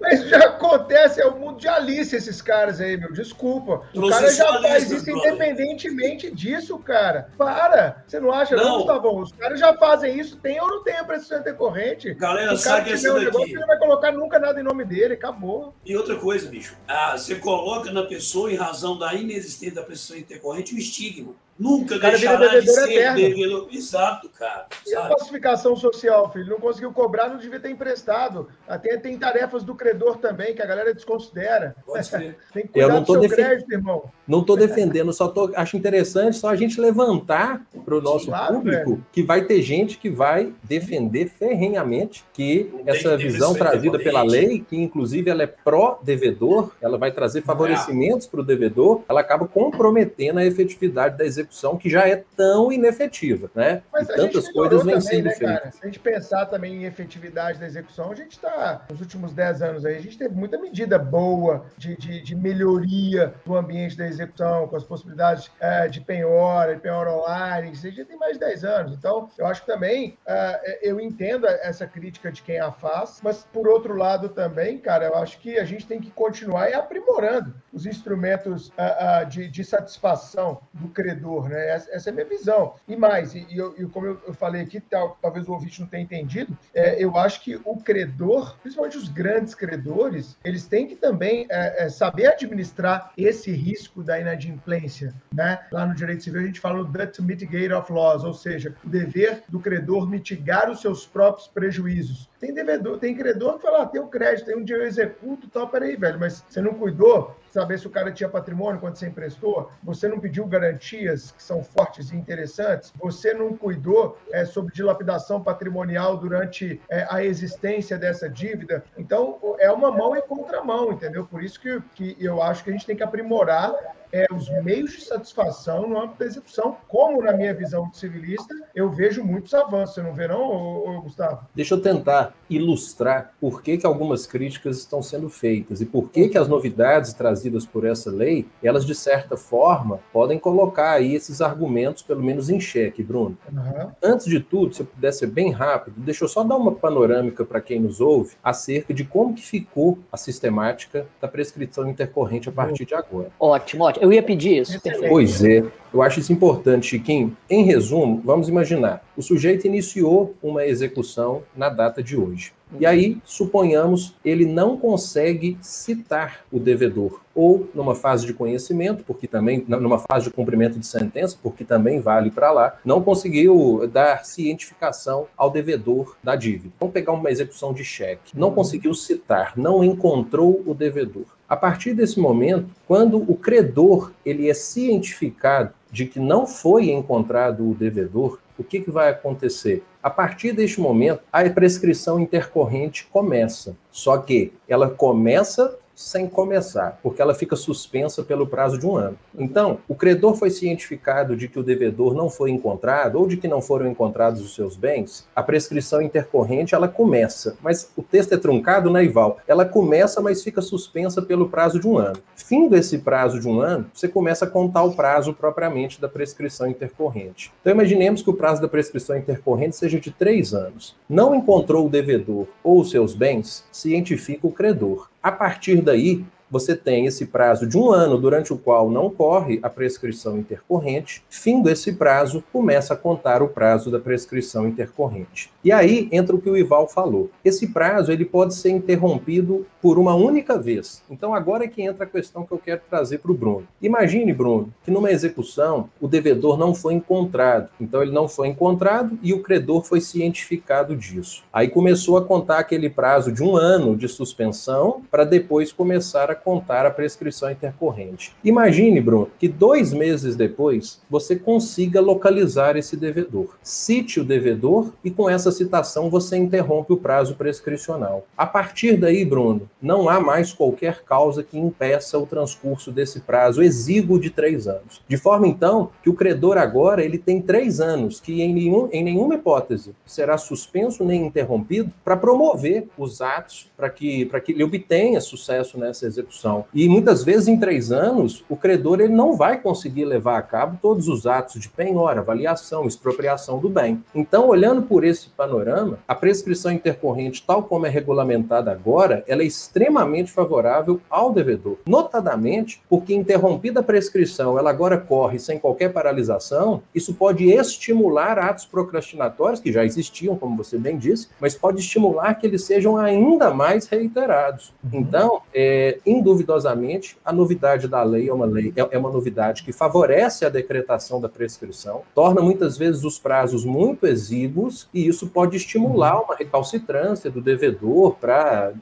Mas 0.00 0.12
isso 0.20 0.28
já 0.28 0.44
acontece, 0.46 1.20
é 1.20 1.26
o 1.26 1.38
mundo 1.38 1.58
de 1.58 1.68
Alice, 1.68 2.14
esses 2.14 2.42
caras 2.42 2.80
aí, 2.80 2.96
meu. 2.96 3.12
Desculpa. 3.12 3.82
O 3.94 4.08
cara 4.08 4.30
já 4.30 4.60
faz 4.60 4.90
isso 4.90 5.10
independentemente 5.10 6.30
disso, 6.30 6.78
cara. 6.78 7.30
Para! 7.36 8.04
Você 8.06 8.20
não 8.20 8.32
acha, 8.32 8.56
não, 8.56 8.64
não 8.64 8.76
Gustavão? 8.78 9.18
Os 9.20 9.32
caras 9.32 9.58
já 9.58 9.74
fazem 9.74 10.18
isso, 10.18 10.36
tem 10.36 10.60
ou 10.60 10.68
não 10.68 10.82
tem 10.82 10.96
a 10.96 11.04
precisão 11.04 11.38
intercorrente. 11.38 12.14
Galera, 12.14 12.54
o 12.54 12.62
cara 12.62 12.84
tiver 12.84 13.12
um 13.12 13.18
negócio, 13.18 13.48
ele 13.48 13.60
não 13.60 13.66
vai 13.66 13.78
colocar 13.78 14.12
nunca 14.12 14.38
nada 14.38 14.60
em 14.60 14.64
nome 14.64 14.84
dele, 14.84 15.14
acabou. 15.14 15.74
E 15.84 15.96
outra 15.96 16.16
coisa, 16.16 16.48
bicho, 16.48 16.76
ah, 16.86 17.16
você 17.16 17.36
coloca 17.36 17.90
na 17.92 18.04
pessoa, 18.04 18.50
em 18.50 18.56
razão 18.56 18.98
da 18.98 19.14
inexistência 19.14 19.76
da 19.76 19.82
precisão 19.82 20.16
intercorrente, 20.16 20.74
o 20.74 20.78
estigma. 20.78 21.34
Nunca 21.58 21.98
cara 21.98 22.16
deixará 22.16 22.58
de 22.58 22.70
ser 22.70 22.90
eterno. 22.90 23.16
devedor. 23.16 23.68
Exato, 23.70 24.28
cara. 24.30 24.66
E 24.86 24.94
a 24.94 25.06
classificação 25.06 25.76
social, 25.76 26.32
filho? 26.32 26.50
Não 26.50 26.58
conseguiu 26.58 26.92
cobrar, 26.92 27.28
não 27.28 27.36
devia 27.36 27.60
ter 27.60 27.70
emprestado. 27.70 28.48
Até 28.66 28.96
tem 28.96 29.18
tarefas 29.18 29.62
do 29.62 29.74
credor 29.74 30.16
também, 30.16 30.54
que 30.54 30.62
a 30.62 30.66
galera 30.66 30.94
desconsidera. 30.94 31.76
tem 32.52 32.62
que 32.62 32.68
cuidar 32.68 32.86
Eu 32.86 32.88
não 32.88 33.04
tô 33.04 33.14
do 33.14 33.20
seu 33.20 33.28
defen... 33.28 33.44
crédito, 33.44 33.72
irmão. 33.72 34.04
Não 34.26 34.40
estou 34.40 34.56
defendendo, 34.56 35.12
só 35.12 35.28
tô, 35.28 35.52
acho 35.54 35.76
interessante 35.76 36.36
só 36.36 36.48
a 36.48 36.56
gente 36.56 36.80
levantar 36.80 37.62
para 37.84 37.94
o 37.96 38.00
nosso 38.00 38.26
claro, 38.26 38.54
público 38.54 38.90
velho. 38.90 39.06
que 39.12 39.22
vai 39.22 39.44
ter 39.44 39.60
gente 39.62 39.98
que 39.98 40.08
vai 40.08 40.52
defender 40.62 41.28
ferrenhamente 41.28 42.24
que 42.32 42.72
essa 42.86 43.16
visão 43.16 43.52
trazida 43.54 43.98
pela 43.98 44.22
lei, 44.22 44.64
que 44.68 44.76
inclusive 44.76 45.30
ela 45.30 45.42
é 45.42 45.46
pró-devedor, 45.46 46.72
ela 46.80 46.96
vai 46.96 47.12
trazer 47.12 47.42
favorecimentos 47.42 48.26
para 48.26 48.40
o 48.40 48.44
devedor, 48.44 49.02
ela 49.08 49.20
acaba 49.20 49.46
comprometendo 49.46 50.38
a 50.38 50.44
efetividade 50.44 51.18
da 51.18 51.24
execução 51.24 51.41
execução 51.42 51.76
que 51.76 51.90
já 51.90 52.08
é 52.08 52.24
tão 52.36 52.72
inefetiva, 52.72 53.50
né? 53.54 53.82
Mas 53.92 54.08
e 54.08 54.14
tantas 54.14 54.48
coisas 54.50 54.82
vêm 54.82 55.00
sendo 55.00 55.24
né, 55.26 55.34
feitas. 55.34 55.74
Se 55.74 55.80
a 55.82 55.86
gente 55.86 56.00
pensar 56.00 56.46
também 56.46 56.82
em 56.82 56.84
efetividade 56.84 57.58
da 57.58 57.66
execução, 57.66 58.10
a 58.10 58.14
gente 58.14 58.32
está, 58.32 58.84
nos 58.90 59.00
últimos 59.00 59.32
10 59.32 59.62
anos 59.62 59.84
aí, 59.84 59.96
a 59.96 60.00
gente 60.00 60.18
teve 60.18 60.34
muita 60.34 60.58
medida 60.58 60.98
boa 60.98 61.66
de, 61.76 61.96
de, 61.96 62.22
de 62.22 62.34
melhoria 62.34 63.34
do 63.44 63.56
ambiente 63.56 63.96
da 63.96 64.06
execução, 64.06 64.68
com 64.68 64.76
as 64.76 64.84
possibilidades 64.84 65.50
é, 65.60 65.88
de 65.88 66.00
penhora, 66.00 66.74
de 66.74 66.80
penhora 66.80 67.12
online, 67.12 67.72
isso 67.72 67.86
a 67.86 67.90
gente 67.90 68.04
tem 68.04 68.16
mais 68.16 68.34
de 68.34 68.40
10 68.40 68.64
anos. 68.64 68.92
Então, 68.92 69.28
eu 69.38 69.46
acho 69.46 69.62
que 69.62 69.66
também, 69.66 70.16
é, 70.26 70.80
eu 70.82 71.00
entendo 71.00 71.46
essa 71.46 71.86
crítica 71.86 72.30
de 72.30 72.42
quem 72.42 72.60
a 72.60 72.70
faz, 72.70 73.20
mas 73.22 73.46
por 73.52 73.68
outro 73.68 73.94
lado 73.94 74.28
também, 74.28 74.78
cara, 74.78 75.06
eu 75.06 75.16
acho 75.16 75.38
que 75.40 75.58
a 75.58 75.64
gente 75.64 75.86
tem 75.86 76.00
que 76.00 76.10
continuar 76.10 76.72
aprimorando 76.72 77.54
os 77.72 77.86
instrumentos 77.86 78.72
é, 78.76 79.24
de, 79.24 79.48
de 79.48 79.64
satisfação 79.64 80.60
do 80.72 80.88
credor 80.88 81.31
né? 81.40 81.70
Essa, 81.70 81.90
essa, 81.92 82.10
é 82.10 82.12
a 82.12 82.14
minha 82.14 82.26
visão. 82.26 82.74
E 82.86 82.96
mais, 82.96 83.34
e, 83.34 83.46
eu, 83.50 83.74
e 83.78 83.86
como 83.86 84.06
eu, 84.06 84.20
eu, 84.26 84.34
falei 84.34 84.62
aqui, 84.62 84.80
tal, 84.80 85.16
talvez 85.20 85.48
o 85.48 85.52
ouvinte 85.52 85.80
não 85.80 85.88
tenha 85.88 86.02
entendido, 86.02 86.56
é, 86.74 87.02
eu 87.02 87.16
acho 87.16 87.42
que 87.42 87.60
o 87.64 87.76
credor, 87.76 88.56
principalmente 88.58 88.96
os 88.96 89.08
grandes 89.08 89.54
credores, 89.54 90.36
eles 90.44 90.66
têm 90.66 90.86
que 90.86 90.96
também 90.96 91.46
é, 91.48 91.84
é, 91.84 91.88
saber 91.88 92.26
administrar 92.26 93.12
esse 93.16 93.50
risco 93.52 94.02
da 94.02 94.18
inadimplência. 94.20 95.14
Né? 95.32 95.58
Lá 95.70 95.86
no 95.86 95.94
direito 95.94 96.22
civil 96.22 96.40
a 96.40 96.44
gente 96.44 96.60
fala 96.60 96.80
o 96.80 96.84
debt 96.84 97.20
mitigator 97.22 97.78
of 97.78 97.92
loss, 97.92 98.24
ou 98.24 98.34
seja, 98.34 98.74
o 98.84 98.88
dever 98.88 99.42
do 99.48 99.60
credor 99.60 100.08
mitigar 100.08 100.70
os 100.70 100.80
seus 100.80 101.06
próprios 101.06 101.48
prejuízos. 101.48 102.28
Tem 102.40 102.52
devedor, 102.52 102.98
tem 102.98 103.14
credor 103.14 103.56
que 103.56 103.62
fala, 103.62 103.82
ah, 103.82 103.86
tem 103.86 104.00
o 104.00 104.08
crédito, 104.08 104.46
tem 104.46 104.56
um 104.56 104.64
eu 104.72 104.86
executo, 104.86 105.48
tal, 105.48 105.68
peraí, 105.68 105.96
velho, 105.96 106.18
mas 106.18 106.44
você 106.48 106.60
não 106.60 106.74
cuidou, 106.74 107.36
saber 107.52 107.78
se 107.78 107.86
o 107.86 107.90
cara 107.90 108.10
tinha 108.10 108.28
patrimônio 108.28 108.80
quando 108.80 108.96
você 108.96 109.06
emprestou, 109.06 109.70
você 109.82 110.08
não 110.08 110.18
pediu 110.18 110.46
garantias 110.46 111.30
que 111.32 111.42
são 111.42 111.62
fortes 111.62 112.10
e 112.10 112.16
interessantes, 112.16 112.92
você 112.96 113.34
não 113.34 113.54
cuidou 113.54 114.18
é, 114.30 114.44
sobre 114.46 114.72
dilapidação 114.72 115.42
patrimonial 115.42 116.16
durante 116.16 116.80
é, 116.88 117.06
a 117.10 117.22
existência 117.22 117.98
dessa 117.98 118.28
dívida. 118.28 118.82
Então, 118.96 119.38
é 119.58 119.70
uma 119.70 119.90
mão 119.90 120.16
e 120.16 120.22
contramão, 120.22 120.92
entendeu? 120.92 121.26
Por 121.26 121.42
isso 121.42 121.60
que, 121.60 121.80
que 121.94 122.16
eu 122.18 122.42
acho 122.42 122.64
que 122.64 122.70
a 122.70 122.72
gente 122.72 122.86
tem 122.86 122.96
que 122.96 123.02
aprimorar 123.02 123.74
é, 124.12 124.26
os 124.32 124.48
meios 124.62 124.92
de 124.92 125.04
satisfação 125.04 125.88
no 125.88 125.98
âmbito 125.98 126.18
da 126.18 126.26
execução, 126.26 126.76
como 126.86 127.22
na 127.22 127.32
minha 127.32 127.54
visão 127.54 127.88
de 127.88 127.96
civilista, 127.96 128.54
eu 128.74 128.90
vejo 128.90 129.24
muitos 129.24 129.54
avanços. 129.54 129.94
Você 129.94 130.02
não 130.02 130.12
vê, 130.12 130.28
não, 130.28 130.42
ô, 130.42 130.98
ô, 130.98 131.02
Gustavo? 131.02 131.46
Deixa 131.54 131.74
eu 131.74 131.80
tentar 131.80 132.34
ilustrar 132.48 133.32
por 133.40 133.62
que, 133.62 133.78
que 133.78 133.86
algumas 133.86 134.26
críticas 134.26 134.78
estão 134.78 135.02
sendo 135.02 135.28
feitas 135.30 135.80
e 135.80 135.86
por 135.86 136.10
que, 136.10 136.28
que 136.28 136.36
as 136.36 136.46
novidades 136.46 137.14
trazidas 137.14 137.64
por 137.64 137.86
essa 137.86 138.10
lei, 138.10 138.46
elas, 138.62 138.84
de 138.84 138.94
certa 138.94 139.36
forma, 139.36 140.00
podem 140.12 140.38
colocar 140.38 140.92
aí 140.92 141.14
esses 141.14 141.40
argumentos, 141.40 142.02
pelo 142.02 142.22
menos, 142.22 142.50
em 142.50 142.60
xeque, 142.60 143.02
Bruno. 143.02 143.36
Uhum. 143.50 143.90
Antes 144.02 144.26
de 144.26 144.40
tudo, 144.40 144.74
se 144.74 144.82
eu 144.82 144.86
puder 144.86 145.12
ser 145.12 145.28
bem 145.28 145.50
rápido, 145.50 145.94
deixa 145.96 146.24
eu 146.24 146.28
só 146.28 146.44
dar 146.44 146.56
uma 146.56 146.72
panorâmica 146.72 147.44
para 147.44 147.60
quem 147.60 147.80
nos 147.80 148.00
ouve 148.00 148.34
acerca 148.42 148.92
de 148.92 149.04
como 149.04 149.34
que 149.34 149.42
ficou 149.42 149.98
a 150.10 150.16
sistemática 150.16 151.06
da 151.20 151.28
prescrição 151.28 151.88
intercorrente 151.88 152.48
a 152.48 152.52
partir 152.52 152.84
de 152.84 152.94
agora. 152.94 153.30
Ótimo, 153.40 153.84
ótimo. 153.84 154.01
Eu 154.02 154.12
ia 154.12 154.20
pedir 154.20 154.60
isso. 154.60 154.80
Pois 155.08 155.44
é, 155.44 155.62
eu 155.94 156.02
acho 156.02 156.18
isso 156.18 156.32
importante, 156.32 156.88
Chiquinho. 156.88 157.36
Em 157.48 157.62
resumo, 157.62 158.20
vamos 158.24 158.48
imaginar: 158.48 159.00
o 159.16 159.22
sujeito 159.22 159.64
iniciou 159.64 160.34
uma 160.42 160.66
execução 160.66 161.44
na 161.56 161.68
data 161.68 162.02
de 162.02 162.16
hoje. 162.16 162.52
E 162.80 162.84
aí, 162.84 163.18
suponhamos, 163.24 164.16
ele 164.24 164.44
não 164.44 164.76
consegue 164.76 165.56
citar 165.60 166.40
o 166.50 166.58
devedor, 166.58 167.20
ou 167.32 167.68
numa 167.74 167.94
fase 167.94 168.26
de 168.26 168.32
conhecimento, 168.32 169.04
porque 169.04 169.28
também, 169.28 169.64
numa 169.68 170.00
fase 170.00 170.24
de 170.24 170.34
cumprimento 170.34 170.80
de 170.80 170.86
sentença, 170.86 171.36
porque 171.40 171.64
também 171.64 172.00
vale 172.00 172.30
para 172.30 172.50
lá, 172.50 172.78
não 172.84 173.02
conseguiu 173.02 173.88
dar 173.92 174.24
cientificação 174.24 175.26
ao 175.36 175.50
devedor 175.50 176.16
da 176.24 176.34
dívida. 176.34 176.74
Vamos 176.80 176.94
pegar 176.94 177.12
uma 177.12 177.30
execução 177.30 177.72
de 177.72 177.84
cheque. 177.84 178.32
Não 178.34 178.50
conseguiu 178.50 178.94
citar, 178.94 179.52
não 179.56 179.84
encontrou 179.84 180.60
o 180.66 180.74
devedor. 180.74 181.26
A 181.52 181.56
partir 181.56 181.92
desse 181.92 182.18
momento, 182.18 182.70
quando 182.88 183.18
o 183.30 183.36
credor 183.36 184.10
ele 184.24 184.48
é 184.48 184.54
cientificado 184.54 185.74
de 185.90 186.06
que 186.06 186.18
não 186.18 186.46
foi 186.46 186.90
encontrado 186.90 187.68
o 187.68 187.74
devedor, 187.74 188.38
o 188.58 188.64
que, 188.64 188.80
que 188.80 188.90
vai 188.90 189.10
acontecer? 189.10 189.84
A 190.02 190.08
partir 190.08 190.52
deste 190.52 190.80
momento, 190.80 191.20
a 191.30 191.44
prescrição 191.50 192.18
intercorrente 192.18 193.06
começa. 193.12 193.76
Só 193.90 194.16
que 194.16 194.50
ela 194.66 194.88
começa 194.88 195.76
sem 195.94 196.26
começar, 196.26 196.98
porque 197.02 197.20
ela 197.20 197.34
fica 197.34 197.56
suspensa 197.56 198.22
pelo 198.22 198.46
prazo 198.46 198.78
de 198.78 198.86
um 198.86 198.96
ano. 198.96 199.18
Então, 199.36 199.78
o 199.88 199.94
credor 199.94 200.34
foi 200.34 200.50
cientificado 200.50 201.36
de 201.36 201.48
que 201.48 201.58
o 201.58 201.62
devedor 201.62 202.14
não 202.14 202.28
foi 202.28 202.50
encontrado 202.50 203.18
ou 203.18 203.26
de 203.26 203.36
que 203.36 203.48
não 203.48 203.60
foram 203.60 203.90
encontrados 203.90 204.40
os 204.40 204.54
seus 204.54 204.76
bens, 204.76 205.26
a 205.34 205.42
prescrição 205.42 206.02
intercorrente 206.02 206.74
ela 206.74 206.88
começa, 206.88 207.56
mas 207.62 207.90
o 207.96 208.02
texto 208.02 208.32
é 208.32 208.36
truncado, 208.36 208.90
né, 208.90 209.04
Ival? 209.04 209.38
Ela 209.46 209.64
começa, 209.64 210.20
mas 210.20 210.42
fica 210.42 210.60
suspensa 210.60 211.22
pelo 211.22 211.48
prazo 211.48 211.78
de 211.78 211.86
um 211.86 211.98
ano. 211.98 212.18
Fim 212.36 212.68
desse 212.68 212.98
prazo 212.98 213.40
de 213.40 213.48
um 213.48 213.60
ano, 213.60 213.86
você 213.92 214.08
começa 214.08 214.44
a 214.44 214.50
contar 214.50 214.82
o 214.82 214.94
prazo 214.94 215.32
propriamente 215.32 216.00
da 216.00 216.08
prescrição 216.08 216.66
intercorrente. 216.66 217.52
Então, 217.60 217.72
imaginemos 217.72 218.22
que 218.22 218.30
o 218.30 218.34
prazo 218.34 218.60
da 218.60 218.68
prescrição 218.68 219.16
intercorrente 219.16 219.76
seja 219.76 220.00
de 220.00 220.10
três 220.10 220.52
anos. 220.54 220.96
Não 221.08 221.34
encontrou 221.34 221.86
o 221.86 221.90
devedor 221.90 222.46
ou 222.62 222.80
os 222.80 222.90
seus 222.90 223.14
bens, 223.14 223.64
cientifica 223.70 224.46
o 224.46 224.52
credor. 224.52 225.11
A 225.22 225.30
partir 225.30 225.80
daí, 225.82 226.24
você 226.52 226.76
tem 226.76 227.06
esse 227.06 227.24
prazo 227.24 227.66
de 227.66 227.78
um 227.78 227.90
ano 227.90 228.18
durante 228.18 228.52
o 228.52 228.58
qual 228.58 228.90
não 228.90 229.08
corre 229.08 229.58
a 229.62 229.70
prescrição 229.70 230.36
intercorrente. 230.36 231.24
Findo 231.30 231.70
esse 231.70 231.94
prazo, 231.94 232.44
começa 232.52 232.92
a 232.92 232.96
contar 232.96 233.42
o 233.42 233.48
prazo 233.48 233.90
da 233.90 233.98
prescrição 233.98 234.68
intercorrente. 234.68 235.50
E 235.64 235.72
aí 235.72 236.10
entra 236.12 236.36
o 236.36 236.40
que 236.40 236.50
o 236.50 236.56
Ival 236.56 236.86
falou. 236.86 237.30
Esse 237.42 237.68
prazo 237.68 238.12
ele 238.12 238.26
pode 238.26 238.54
ser 238.54 238.68
interrompido 238.68 239.66
por 239.80 239.98
uma 239.98 240.14
única 240.14 240.58
vez. 240.58 241.02
Então 241.10 241.34
agora 241.34 241.64
é 241.64 241.68
que 241.68 241.80
entra 241.80 242.04
a 242.04 242.08
questão 242.08 242.44
que 242.44 242.52
eu 242.52 242.58
quero 242.58 242.82
trazer 242.90 243.18
para 243.18 243.32
o 243.32 243.34
Bruno. 243.34 243.66
Imagine, 243.80 244.34
Bruno, 244.34 244.74
que 244.84 244.90
numa 244.90 245.10
execução 245.10 245.88
o 246.00 246.06
devedor 246.06 246.58
não 246.58 246.74
foi 246.74 246.92
encontrado. 246.92 247.70
Então 247.80 248.02
ele 248.02 248.12
não 248.12 248.28
foi 248.28 248.48
encontrado 248.48 249.18
e 249.22 249.32
o 249.32 249.42
credor 249.42 249.82
foi 249.84 250.02
cientificado 250.02 250.94
disso. 250.94 251.44
Aí 251.50 251.68
começou 251.68 252.18
a 252.18 252.24
contar 252.24 252.58
aquele 252.58 252.90
prazo 252.90 253.32
de 253.32 253.42
um 253.42 253.56
ano 253.56 253.96
de 253.96 254.06
suspensão 254.06 255.00
para 255.10 255.24
depois 255.24 255.72
começar 255.72 256.30
a 256.30 256.41
contar 256.42 256.86
a 256.86 256.90
prescrição 256.90 257.50
intercorrente. 257.50 258.34
Imagine, 258.44 259.00
Bruno, 259.00 259.30
que 259.38 259.48
dois 259.48 259.92
meses 259.92 260.36
depois 260.36 261.00
você 261.08 261.36
consiga 261.36 262.00
localizar 262.00 262.76
esse 262.76 262.96
devedor. 262.96 263.56
Cite 263.62 264.20
o 264.20 264.24
devedor 264.24 264.92
e 265.04 265.10
com 265.10 265.28
essa 265.28 265.50
citação 265.50 266.10
você 266.10 266.36
interrompe 266.36 266.92
o 266.92 266.96
prazo 266.96 267.34
prescricional. 267.36 268.26
A 268.36 268.46
partir 268.46 268.96
daí, 268.96 269.24
Bruno, 269.24 269.68
não 269.80 270.08
há 270.08 270.20
mais 270.20 270.52
qualquer 270.52 271.02
causa 271.04 271.42
que 271.42 271.58
impeça 271.58 272.18
o 272.18 272.26
transcurso 272.26 272.90
desse 272.90 273.20
prazo 273.20 273.62
exíguo 273.62 274.18
de 274.18 274.30
três 274.30 274.66
anos. 274.66 275.02
De 275.08 275.16
forma, 275.16 275.46
então, 275.46 275.90
que 276.02 276.10
o 276.10 276.14
credor 276.14 276.58
agora 276.58 277.04
ele 277.04 277.18
tem 277.18 277.40
três 277.40 277.80
anos 277.80 278.20
que 278.20 278.42
em, 278.42 278.52
nenhum, 278.52 278.88
em 278.92 279.04
nenhuma 279.04 279.34
hipótese 279.34 279.94
será 280.04 280.36
suspenso 280.36 281.04
nem 281.04 281.26
interrompido 281.26 281.92
para 282.04 282.16
promover 282.16 282.88
os 282.96 283.20
atos 283.20 283.70
para 283.76 283.90
que, 283.90 284.26
que 284.44 284.52
ele 284.52 284.64
obtenha 284.64 285.20
sucesso 285.20 285.78
nessa 285.78 286.06
execução 286.06 286.31
execução. 286.32 286.64
E 286.72 286.88
muitas 286.88 287.22
vezes, 287.22 287.48
em 287.48 287.58
três 287.58 287.92
anos, 287.92 288.44
o 288.48 288.56
credor 288.56 289.00
ele 289.00 289.12
não 289.12 289.36
vai 289.36 289.60
conseguir 289.60 290.04
levar 290.04 290.38
a 290.38 290.42
cabo 290.42 290.78
todos 290.80 291.08
os 291.08 291.26
atos 291.26 291.60
de 291.60 291.68
penhora, 291.68 292.20
avaliação, 292.20 292.86
expropriação 292.86 293.58
do 293.58 293.68
bem. 293.68 294.02
Então, 294.14 294.48
olhando 294.48 294.82
por 294.82 295.04
esse 295.04 295.28
panorama, 295.30 295.98
a 296.08 296.14
prescrição 296.14 296.72
intercorrente, 296.72 297.44
tal 297.46 297.62
como 297.64 297.86
é 297.86 297.90
regulamentada 297.90 298.72
agora, 298.72 299.22
ela 299.26 299.42
é 299.42 299.46
extremamente 299.46 300.32
favorável 300.32 301.00
ao 301.10 301.32
devedor. 301.32 301.76
Notadamente, 301.86 302.82
porque 302.88 303.14
interrompida 303.14 303.80
a 303.80 303.82
prescrição, 303.82 304.58
ela 304.58 304.70
agora 304.70 304.96
corre 304.96 305.38
sem 305.38 305.58
qualquer 305.58 305.92
paralisação, 305.92 306.82
isso 306.94 307.14
pode 307.14 307.48
estimular 307.50 308.38
atos 308.38 308.64
procrastinatórios, 308.64 309.60
que 309.60 309.72
já 309.72 309.84
existiam, 309.84 310.36
como 310.36 310.56
você 310.56 310.78
bem 310.78 310.96
disse, 310.96 311.28
mas 311.40 311.54
pode 311.54 311.80
estimular 311.80 312.34
que 312.34 312.46
eles 312.46 312.64
sejam 312.64 312.96
ainda 312.96 313.50
mais 313.50 313.86
reiterados. 313.86 314.72
Uhum. 314.84 315.00
Então, 315.00 315.42
é, 315.54 315.98
induvidosamente, 316.18 317.16
a 317.24 317.32
novidade 317.32 317.88
da 317.88 318.02
lei 318.02 318.28
é 318.28 318.32
uma 318.32 318.46
lei, 318.46 318.72
é, 318.76 318.88
é 318.96 318.98
uma 318.98 319.10
novidade 319.10 319.62
que 319.62 319.72
favorece 319.72 320.44
a 320.44 320.48
decretação 320.48 321.20
da 321.20 321.28
prescrição, 321.28 322.02
torna 322.14 322.40
muitas 322.40 322.76
vezes 322.76 323.04
os 323.04 323.18
prazos 323.18 323.64
muito 323.64 324.06
exíguos 324.06 324.88
e 324.92 325.06
isso 325.06 325.26
pode 325.28 325.56
estimular 325.56 326.16
uhum. 326.16 326.24
uma 326.24 326.36
recalcitrância 326.36 327.30
do 327.30 327.40
devedor 327.40 328.16
para 328.20 328.72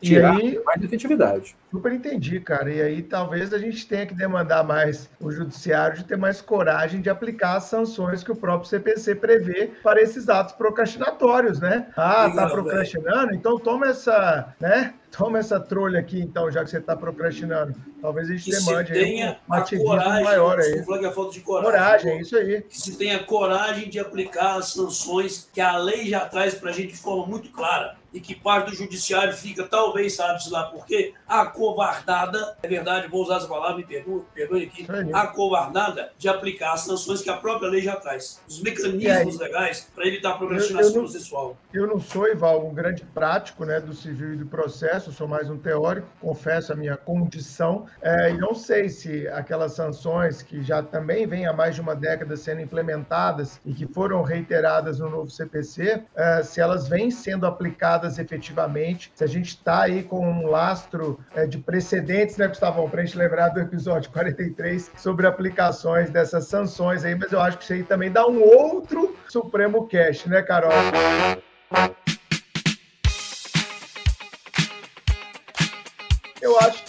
tirar 0.00 0.40
e 0.40 0.46
aí, 0.46 0.60
mais 0.64 0.82
efetividade. 0.82 1.56
Super 1.76 1.92
entendi, 1.92 2.40
cara. 2.40 2.72
E 2.72 2.80
aí 2.80 3.02
talvez 3.02 3.52
a 3.52 3.58
gente 3.58 3.86
tenha 3.86 4.06
que 4.06 4.14
demandar 4.14 4.64
mais 4.64 5.10
o 5.20 5.30
judiciário 5.30 5.98
de 5.98 6.04
ter 6.04 6.16
mais 6.16 6.40
coragem 6.40 7.02
de 7.02 7.10
aplicar 7.10 7.56
as 7.56 7.64
sanções 7.64 8.24
que 8.24 8.32
o 8.32 8.36
próprio 8.36 8.66
CPC 8.66 9.14
prevê 9.16 9.72
para 9.82 10.00
esses 10.00 10.30
atos 10.30 10.54
procrastinatórios, 10.54 11.60
né? 11.60 11.88
Ah, 11.94 12.30
tá 12.34 12.48
procrastinando? 12.48 13.34
Então 13.34 13.58
toma 13.58 13.88
essa, 13.88 14.54
né? 14.58 14.94
Toma 15.10 15.38
essa 15.38 15.60
trolha 15.60 16.00
aqui, 16.00 16.18
então, 16.18 16.50
já 16.50 16.64
que 16.64 16.70
você 16.70 16.78
está 16.78 16.96
procrastinando. 16.96 17.74
Talvez 18.00 18.28
a 18.28 18.32
gente 18.32 18.44
que 18.44 18.50
demande 18.50 18.92
tenha 18.92 19.38
um 19.48 19.52
ativismo 19.54 19.90
coragem, 19.90 20.24
maior 20.24 20.58
aí. 20.58 20.78
é 20.78 21.12
falta 21.12 21.32
de 21.32 21.40
coragem. 21.40 21.70
Coragem, 21.72 22.12
é 22.12 22.20
isso 22.20 22.36
aí. 22.36 22.62
Que 22.62 22.80
se 22.80 22.96
tenha 22.96 23.18
coragem 23.22 23.90
de 23.90 23.98
aplicar 23.98 24.56
as 24.56 24.72
sanções 24.72 25.48
que 25.52 25.60
a 25.60 25.76
lei 25.76 26.06
já 26.06 26.20
traz 26.20 26.54
para 26.54 26.70
a 26.70 26.72
gente 26.72 26.92
de 26.92 26.98
forma 26.98 27.26
muito 27.26 27.50
clara 27.50 27.96
e 28.16 28.20
que 28.20 28.34
parte 28.34 28.70
do 28.70 28.76
judiciário 28.76 29.34
fica, 29.34 29.62
talvez, 29.64 30.14
sabe-se 30.14 30.50
lá 30.50 30.64
por 30.64 30.86
quê, 30.86 31.12
acovardada, 31.28 32.56
é 32.62 32.66
verdade, 32.66 33.08
vou 33.08 33.22
usar 33.22 33.36
essa 33.36 33.46
palavra, 33.46 33.76
me 33.76 33.84
perdoe, 33.84 34.22
perdoe 34.34 34.64
aqui, 34.64 34.86
acovardada 35.12 36.10
de 36.16 36.26
aplicar 36.26 36.72
as 36.72 36.80
sanções 36.80 37.20
que 37.20 37.28
a 37.28 37.36
própria 37.36 37.68
lei 37.68 37.82
já 37.82 37.94
traz. 37.96 38.40
Os 38.48 38.62
mecanismos 38.62 39.38
legais 39.38 39.90
para 39.94 40.06
evitar 40.08 40.30
a 40.30 40.38
procrastinação 40.38 40.92
eu, 40.92 40.96
eu 40.96 41.02
processual. 41.02 41.56
Eu 41.74 41.86
não 41.86 42.00
sou, 42.00 42.26
Ival, 42.26 42.66
um 42.66 42.72
grande 42.72 43.04
prático 43.04 43.66
né, 43.66 43.80
do 43.80 43.92
civil 43.92 44.32
e 44.32 44.36
do 44.36 44.46
processo, 44.46 45.12
sou 45.12 45.28
mais 45.28 45.50
um 45.50 45.58
teórico, 45.58 46.08
confesso 46.18 46.72
a 46.72 46.76
minha 46.76 46.96
condição, 46.96 47.84
é, 48.00 48.30
e 48.30 48.38
não 48.38 48.54
sei 48.54 48.88
se 48.88 49.28
aquelas 49.28 49.72
sanções 49.72 50.40
que 50.40 50.62
já 50.62 50.82
também 50.82 51.26
vêm 51.26 51.46
há 51.46 51.52
mais 51.52 51.74
de 51.74 51.82
uma 51.82 51.94
década 51.94 52.34
sendo 52.34 52.62
implementadas 52.62 53.60
e 53.62 53.74
que 53.74 53.86
foram 53.86 54.22
reiteradas 54.22 55.00
no 55.00 55.10
novo 55.10 55.30
CPC, 55.30 56.02
é, 56.14 56.42
se 56.42 56.62
elas 56.62 56.88
vêm 56.88 57.10
sendo 57.10 57.44
aplicadas 57.44 58.05
efetivamente. 58.18 59.12
Se 59.14 59.24
a 59.24 59.26
gente 59.26 59.48
está 59.48 59.82
aí 59.82 60.02
com 60.02 60.26
um 60.26 60.46
lastro 60.46 61.20
é, 61.34 61.46
de 61.46 61.58
precedentes, 61.58 62.36
né, 62.36 62.46
Gustavão, 62.48 62.88
para 62.88 63.02
a 63.02 63.04
gente 63.04 63.18
lembrar 63.18 63.48
do 63.48 63.60
episódio 63.60 64.10
43 64.10 64.92
sobre 64.96 65.26
aplicações 65.26 66.10
dessas 66.10 66.46
sanções 66.46 67.04
aí, 67.04 67.14
mas 67.14 67.32
eu 67.32 67.40
acho 67.40 67.58
que 67.58 67.64
isso 67.64 67.72
aí 67.72 67.82
também 67.82 68.10
dá 68.10 68.26
um 68.26 68.40
outro 68.40 69.16
Supremo 69.28 69.86
Cash, 69.88 70.26
né, 70.26 70.42
Carol? 70.42 70.72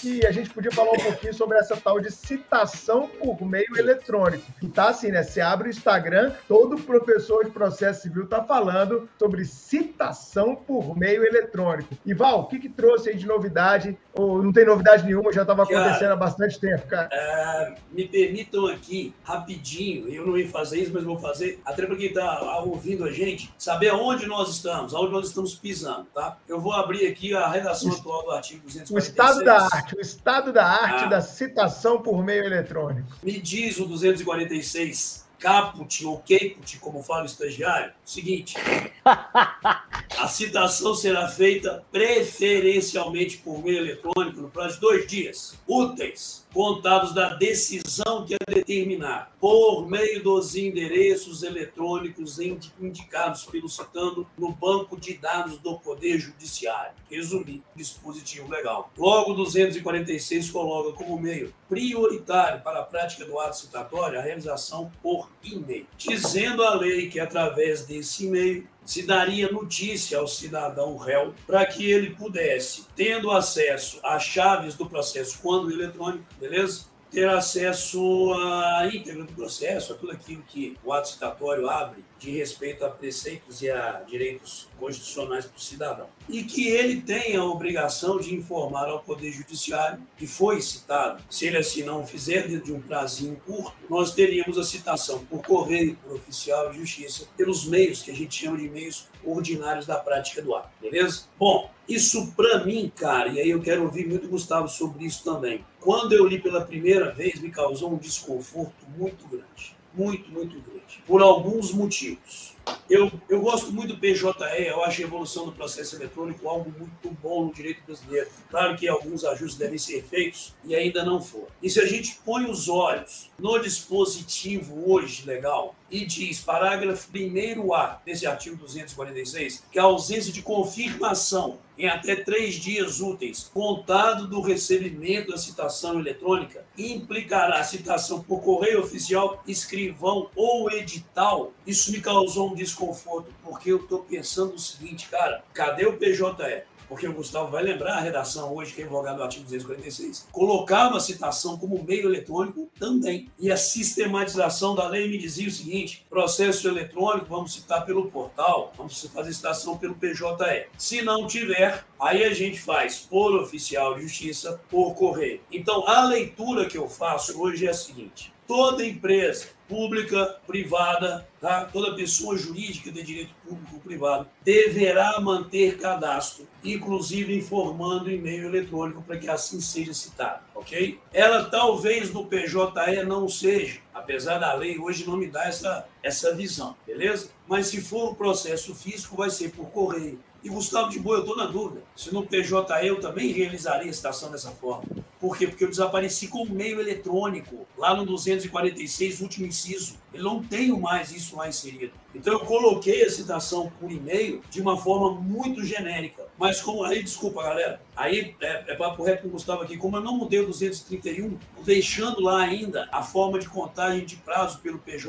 Que 0.08 0.26
a 0.26 0.32
gente 0.32 0.50
podia 0.50 0.72
falar 0.72 0.92
um 0.92 1.04
pouquinho 1.04 1.34
sobre 1.34 1.58
essa 1.58 1.76
tal 1.76 2.00
de 2.00 2.10
citação 2.12 3.08
por 3.08 3.42
meio 3.46 3.78
eletrônico. 3.78 4.46
Que 4.60 4.68
tá 4.68 4.90
assim, 4.90 5.12
né? 5.12 5.22
Você 5.22 5.42
abre 5.42 5.68
o 5.68 5.70
Instagram, 5.70 6.34
todo 6.48 6.78
professor 6.78 7.44
de 7.44 7.52
processo 7.52 8.04
civil 8.04 8.26
tá 8.26 8.42
falando 8.44 9.10
sobre 9.20 9.44
citação 9.44 10.56
por 10.56 10.98
meio 10.98 11.26
eletrônico. 11.26 11.96
E 12.06 12.14
Val, 12.14 12.42
o 12.42 12.46
que, 12.46 12.60
que 12.60 12.70
trouxe 12.70 13.10
aí 13.10 13.18
de 13.18 13.28
novidade? 13.28 13.98
Ou 14.14 14.42
não 14.42 14.54
tem 14.54 14.66
novidade 14.66 15.04
nenhuma, 15.04 15.32
já 15.34 15.42
estava 15.42 15.64
acontecendo 15.64 16.12
há 16.12 16.16
bastante 16.16 16.60
tempo, 16.60 16.88
cara. 16.88 17.10
É, 17.12 17.76
me 17.92 18.08
permitam 18.08 18.66
aqui, 18.68 19.14
rapidinho, 19.24 20.08
eu 20.10 20.26
não 20.26 20.38
ia 20.38 20.48
fazer 20.50 20.80
isso, 20.80 20.92
mas 20.94 21.04
vou 21.04 21.20
fazer, 21.20 21.60
até 21.66 21.86
para 21.86 21.96
quem 21.96 22.08
está 22.08 22.62
ouvindo 22.62 23.04
a 23.04 23.12
gente, 23.12 23.54
saber 23.58 23.90
aonde 23.90 24.26
nós 24.26 24.50
estamos, 24.50 24.94
aonde 24.94 25.12
nós 25.12 25.28
estamos 25.28 25.56
pisando, 25.56 26.08
tá? 26.14 26.38
Eu 26.48 26.60
vou 26.60 26.74
abrir 26.74 27.08
aqui 27.08 27.36
a 27.36 27.48
redação 27.48 27.92
atual 27.92 28.24
do 28.24 28.32
artigo 28.32 28.62
246. 28.66 28.92
O 28.92 28.98
estado 28.98 29.44
da 29.44 29.64
arte, 29.64 29.97
o 29.98 30.00
estado 30.00 30.54
da 30.54 30.64
arte 30.64 31.06
ah. 31.06 31.08
da 31.08 31.22
citação 31.22 32.02
por 32.02 32.24
meio 32.24 32.44
eletrônico. 32.44 33.18
Me 33.24 33.40
diz 33.40 33.80
o 33.80 33.86
246 33.86 35.26
caput 35.40 36.06
ou 36.06 36.20
caput, 36.20 36.80
como 36.80 37.02
fala 37.02 37.24
o 37.24 37.26
estagiário, 37.26 37.92
o 38.06 38.10
seguinte: 38.10 38.56
a 40.18 40.28
citação 40.28 40.96
será 40.96 41.28
feita 41.28 41.84
preferencialmente 41.92 43.38
por 43.38 43.64
meio 43.64 43.78
eletrônico 43.78 44.42
no 44.42 44.50
prazo 44.50 44.76
de 44.76 44.82
dois 44.82 45.08
dias 45.08 45.58
úteis 45.68 46.46
contados 46.54 47.14
da 47.14 47.36
decisão 47.36 48.26
que 48.26 48.34
a 48.34 48.52
determinar, 48.52 49.32
por 49.40 49.88
meio 49.88 50.24
dos 50.24 50.56
endereços 50.56 51.44
eletrônicos 51.44 52.40
indicados 52.40 53.46
pelo 53.46 53.70
citando 53.70 54.28
no 54.38 54.52
banco 54.52 55.00
de 55.00 55.14
dados 55.14 55.60
do 55.60 55.78
Poder 55.80 56.18
Judiciário. 56.18 56.94
Resumindo, 57.10 57.64
dispositivo 57.76 58.50
legal. 58.50 58.92
Logo, 58.98 59.34
246 59.34 60.50
coloca 60.50 60.94
como 60.94 61.20
meio 61.20 61.54
prioritário 61.70 62.62
para 62.62 62.80
a 62.80 62.84
prática 62.84 63.26
do 63.26 63.40
ato 63.40 63.58
citatório 63.58 64.20
a 64.20 64.22
realização 64.24 64.92
por 65.02 65.30
e-mail, 65.44 65.86
dizendo 65.98 66.64
a 66.64 66.74
lei 66.74 67.08
que 67.10 67.20
através 67.20 67.86
desse 67.86 68.26
e-mail 68.26 68.68
se 68.88 69.04
daria 69.04 69.52
notícia 69.52 70.18
ao 70.18 70.28
cidadão 70.30 70.96
réu 70.96 71.36
para 71.46 71.66
que 71.66 71.92
ele 71.92 72.12
pudesse, 72.12 72.86
tendo 72.96 73.30
acesso 73.30 74.00
às 74.02 74.24
chaves 74.24 74.76
do 74.76 74.90
processo 74.90 75.40
quando 75.44 75.70
eletrônico, 75.70 76.24
beleza? 76.40 76.86
ter 77.12 77.28
acesso 77.28 78.34
à 78.34 78.90
íntegra 78.94 79.24
do 79.24 79.34
processo, 79.34 79.94
a 79.94 79.96
tudo 79.96 80.12
aquilo 80.12 80.44
que 80.44 80.78
o 80.84 80.92
ato 80.92 81.08
citatório 81.10 81.70
abre 81.70 82.04
de 82.20 82.32
respeito 82.32 82.84
a 82.86 82.90
preceitos 82.90 83.62
e 83.62 83.70
a 83.70 84.04
direitos 84.08 84.68
constitucionais 84.80 85.46
para 85.46 85.58
o 85.58 85.62
cidadão. 85.62 86.08
E 86.30 86.44
que 86.44 86.68
ele 86.68 87.02
tem 87.02 87.36
a 87.36 87.44
obrigação 87.44 88.20
de 88.20 88.34
informar 88.34 88.88
ao 88.88 89.02
Poder 89.02 89.32
Judiciário 89.32 90.02
que 90.18 90.28
foi 90.28 90.62
citado. 90.62 91.24
Se 91.30 91.46
ele 91.46 91.58
assim 91.58 91.84
não 91.84 92.06
fizer 92.06 92.48
dentro 92.48 92.66
de 92.66 92.74
um 92.74 92.82
prazinho 92.82 93.40
curto, 93.46 93.74
nós 93.90 94.14
teríamos 94.14 94.58
a 94.58 94.64
citação 94.64 95.26
por 95.26 95.42
correio, 95.42 95.96
por 96.04 96.16
oficial 96.16 96.72
de 96.72 96.80
justiça, 96.80 97.28
pelos 97.38 97.66
meios 97.66 98.02
que 98.02 98.12
a 98.12 98.16
gente 98.16 98.44
chama 98.44 98.58
de 98.58 98.70
meios 98.70 99.08
ordinários 99.24 99.86
da 99.86 99.98
prática 99.98 100.42
do 100.42 100.56
ato, 100.56 100.70
beleza? 100.82 101.24
Bom, 101.38 101.70
isso 101.88 102.34
para 102.34 102.66
mim, 102.66 102.92
cara, 102.96 103.30
e 103.30 103.40
aí 103.40 103.50
eu 103.50 103.62
quero 103.62 103.84
ouvir 103.84 104.08
muito 104.08 104.28
Gustavo 104.28 104.68
sobre 104.68 105.06
isso 105.06 105.24
também. 105.24 105.66
Quando 105.80 106.14
eu 106.14 106.26
li 106.26 106.40
pela 106.40 106.62
primeira 106.62 107.12
vez, 107.12 107.40
me 107.40 107.50
causou 107.50 107.94
um 107.94 107.98
desconforto 107.98 108.86
muito 108.98 109.28
grande. 109.28 109.76
Muito, 109.98 110.30
muito 110.32 110.62
grande. 110.62 111.02
Por 111.08 111.24
alguns 111.24 111.74
motivos. 111.74 112.56
Eu, 112.90 113.12
eu 113.30 113.42
gosto 113.42 113.72
muito 113.72 113.96
do 113.96 114.00
PJE, 114.00 114.68
eu 114.68 114.84
acho 114.84 115.02
a 115.02 115.06
evolução 115.06 115.46
do 115.46 115.52
processo 115.54 115.96
eletrônico 115.96 116.48
algo 116.48 116.72
muito 116.78 117.10
bom 117.22 117.46
no 117.46 117.54
direito 117.54 117.82
brasileiro. 117.86 118.30
Claro 118.50 118.78
que 118.78 118.88
alguns 118.88 119.24
ajustes 119.24 119.58
devem 119.58 119.78
ser 119.78 120.04
feitos 120.04 120.54
e 120.64 120.76
ainda 120.76 121.04
não 121.04 121.22
foram. 121.22 121.48
E 121.64 121.70
se 121.70 121.80
a 121.80 121.86
gente 121.86 122.20
põe 122.26 122.46
os 122.46 122.70
olhos 122.70 123.32
no 123.40 123.58
dispositivo 123.60 124.92
hoje 124.92 125.26
legal 125.26 125.76
e 125.90 126.06
diz, 126.06 126.42
parágrafo 126.42 127.12
1A 127.12 127.98
desse 128.06 128.28
artigo 128.28 128.56
246, 128.58 129.64
que 129.72 129.80
a 129.80 129.84
ausência 129.84 130.32
de 130.32 130.42
confirmação 130.42 131.58
em 131.78 131.88
até 131.88 132.16
três 132.16 132.56
dias 132.56 133.00
úteis, 133.00 133.50
contado 133.54 134.28
do 134.28 134.42
recebimento 134.42 135.32
da 135.32 135.38
citação 135.38 136.00
eletrônica, 136.00 136.66
implicará 136.78 137.60
a 137.60 137.64
citação 137.64 138.24
por 138.24 138.42
correio 138.42 138.82
oficial, 138.82 139.44
escrivão 139.48 140.30
ou 140.36 140.72
edital. 140.72 141.54
Isso 141.66 141.92
me 141.92 142.02
causou 142.02 142.52
um 142.52 142.56
desconforto, 142.56 143.32
porque 143.44 143.72
eu 143.72 143.78
estou 143.78 144.00
pensando 144.00 144.56
o 144.56 144.60
seguinte, 144.60 145.08
cara, 145.10 145.44
cadê 145.54 145.86
o 145.86 145.98
PJE? 145.98 146.64
Porque 146.88 147.08
o 147.08 147.14
Gustavo 147.14 147.52
vai 147.52 147.64
lembrar 147.64 147.98
a 147.98 148.02
redação 148.02 148.56
hoje, 148.56 148.74
que 148.74 148.82
é 148.82 148.86
invogada 148.86 149.18
no 149.18 149.24
artigo 149.24 149.44
246, 149.44 150.28
colocava 150.32 150.98
a 150.98 151.00
citação 151.00 151.58
como 151.58 151.84
meio 151.84 152.08
eletrônico 152.08 152.70
também. 152.80 153.30
E 153.40 153.52
a 153.52 153.58
sistematização 153.58 154.76
da 154.76 154.88
lei 154.88 155.10
me 155.10 155.18
dizia 155.18 155.48
o 155.48 155.52
seguinte: 155.52 156.06
processo 156.10 156.68
eletrônico, 156.68 157.28
vamos 157.28 157.54
citar 157.54 157.86
pelo 157.86 158.10
portal, 158.10 158.74
vamos 158.78 159.02
fazer 159.14 159.34
citação 159.34 159.78
pelo 159.78 159.96
PJE. 159.96 160.68
Se 160.78 161.02
não 161.02 161.28
tiver, 161.28 161.86
aí 162.00 162.24
a 162.24 162.34
gente 162.34 162.60
faz 162.60 163.00
por 163.00 163.36
oficial 163.36 163.96
de 163.96 164.02
justiça, 164.04 164.60
por 164.70 164.94
correio. 164.94 165.42
Então, 165.52 165.88
a 165.88 166.06
leitura 166.06 166.66
que 166.66 166.78
eu 166.78 166.88
faço 166.88 167.40
hoje 167.42 167.68
é 167.68 167.70
a 167.70 167.74
seguinte: 167.74 168.34
toda 168.48 168.86
empresa 168.86 169.48
pública, 169.68 170.40
privada, 170.48 171.28
tá? 171.42 171.66
toda 171.66 171.94
pessoa 171.94 172.38
jurídica 172.38 172.90
de 172.90 173.04
direito 173.04 173.36
público 173.46 173.76
ou 173.76 173.82
privado 173.82 174.28
deverá 174.44 175.20
manter 175.20 175.78
cadastro, 175.78 176.48
inclusive 176.64 177.36
informando 177.36 178.10
e-mail 178.10 178.46
eletrônico 178.48 179.02
para 179.02 179.18
que 179.18 179.30
assim 179.30 179.60
seja 179.60 179.94
citado, 179.94 180.44
ok? 180.56 180.98
Ela 181.14 181.46
talvez 181.46 182.14
no 182.14 182.26
PJE 182.26 183.04
não 183.06 183.28
seja, 183.28 183.82
apesar 183.94 184.38
da 184.38 184.54
lei 184.54 184.80
hoje 184.80 185.06
não 185.06 185.18
me 185.18 185.28
dá 185.28 185.46
essa, 185.46 185.86
essa 186.02 186.34
visão, 186.34 186.76
beleza? 186.86 187.30
Mas 187.46 187.68
se 187.68 187.82
for 187.82 188.12
o 188.12 188.16
processo 188.16 188.74
físico, 188.74 189.18
vai 189.18 189.30
ser 189.30 189.52
por 189.52 189.70
correio. 189.70 190.20
E 190.44 190.50
Gustavo 190.50 190.90
de 190.90 191.00
Boa, 191.00 191.18
eu 191.18 191.22
estou 191.22 191.36
na 191.36 191.46
dúvida. 191.46 191.84
Se 191.98 192.14
no 192.14 192.24
PJE 192.28 192.54
eu 192.84 193.00
também 193.00 193.32
realizaria 193.32 193.90
a 193.90 193.94
citação 193.94 194.30
dessa 194.30 194.52
forma. 194.52 194.86
Por 195.20 195.36
quê? 195.36 195.48
Porque 195.48 195.64
eu 195.64 195.70
desapareci 195.70 196.28
com 196.28 196.44
o 196.44 196.50
meio 196.50 196.80
eletrônico, 196.80 197.66
lá 197.76 197.96
no 197.96 198.06
246, 198.06 199.20
último 199.22 199.48
inciso. 199.48 199.96
Eu 200.14 200.24
não 200.24 200.44
tenho 200.44 200.80
mais 200.80 201.12
isso 201.12 201.36
lá 201.36 201.50
inserido. 201.50 201.92
Então 202.14 202.34
eu 202.34 202.40
coloquei 202.40 203.04
a 203.04 203.10
citação 203.10 203.72
por 203.80 203.92
e-mail 203.92 204.42
de 204.50 204.62
uma 204.62 204.78
forma 204.78 205.20
muito 205.20 205.64
genérica. 205.64 206.26
Mas 206.38 206.62
como 206.62 206.84
aí, 206.84 207.02
desculpa, 207.04 207.44
galera, 207.44 207.82
aí 207.96 208.36
é, 208.42 208.66
é 208.68 208.76
papo 208.76 209.04
reto 209.04 209.24
com 209.24 209.28
o 209.30 209.32
Gustavo 209.32 209.64
aqui, 209.64 209.76
como 209.76 209.98
eu 209.98 210.02
não 210.02 210.18
mudei 210.18 210.40
o 210.40 210.46
231, 210.46 211.38
deixando 211.64 212.22
lá 212.22 212.42
ainda 212.42 212.88
a 212.92 213.02
forma 213.02 213.40
de 213.40 213.50
contagem 213.50 214.06
de 214.06 214.18
prazo 214.18 214.60
pelo 214.60 214.78
PJE, 214.78 215.08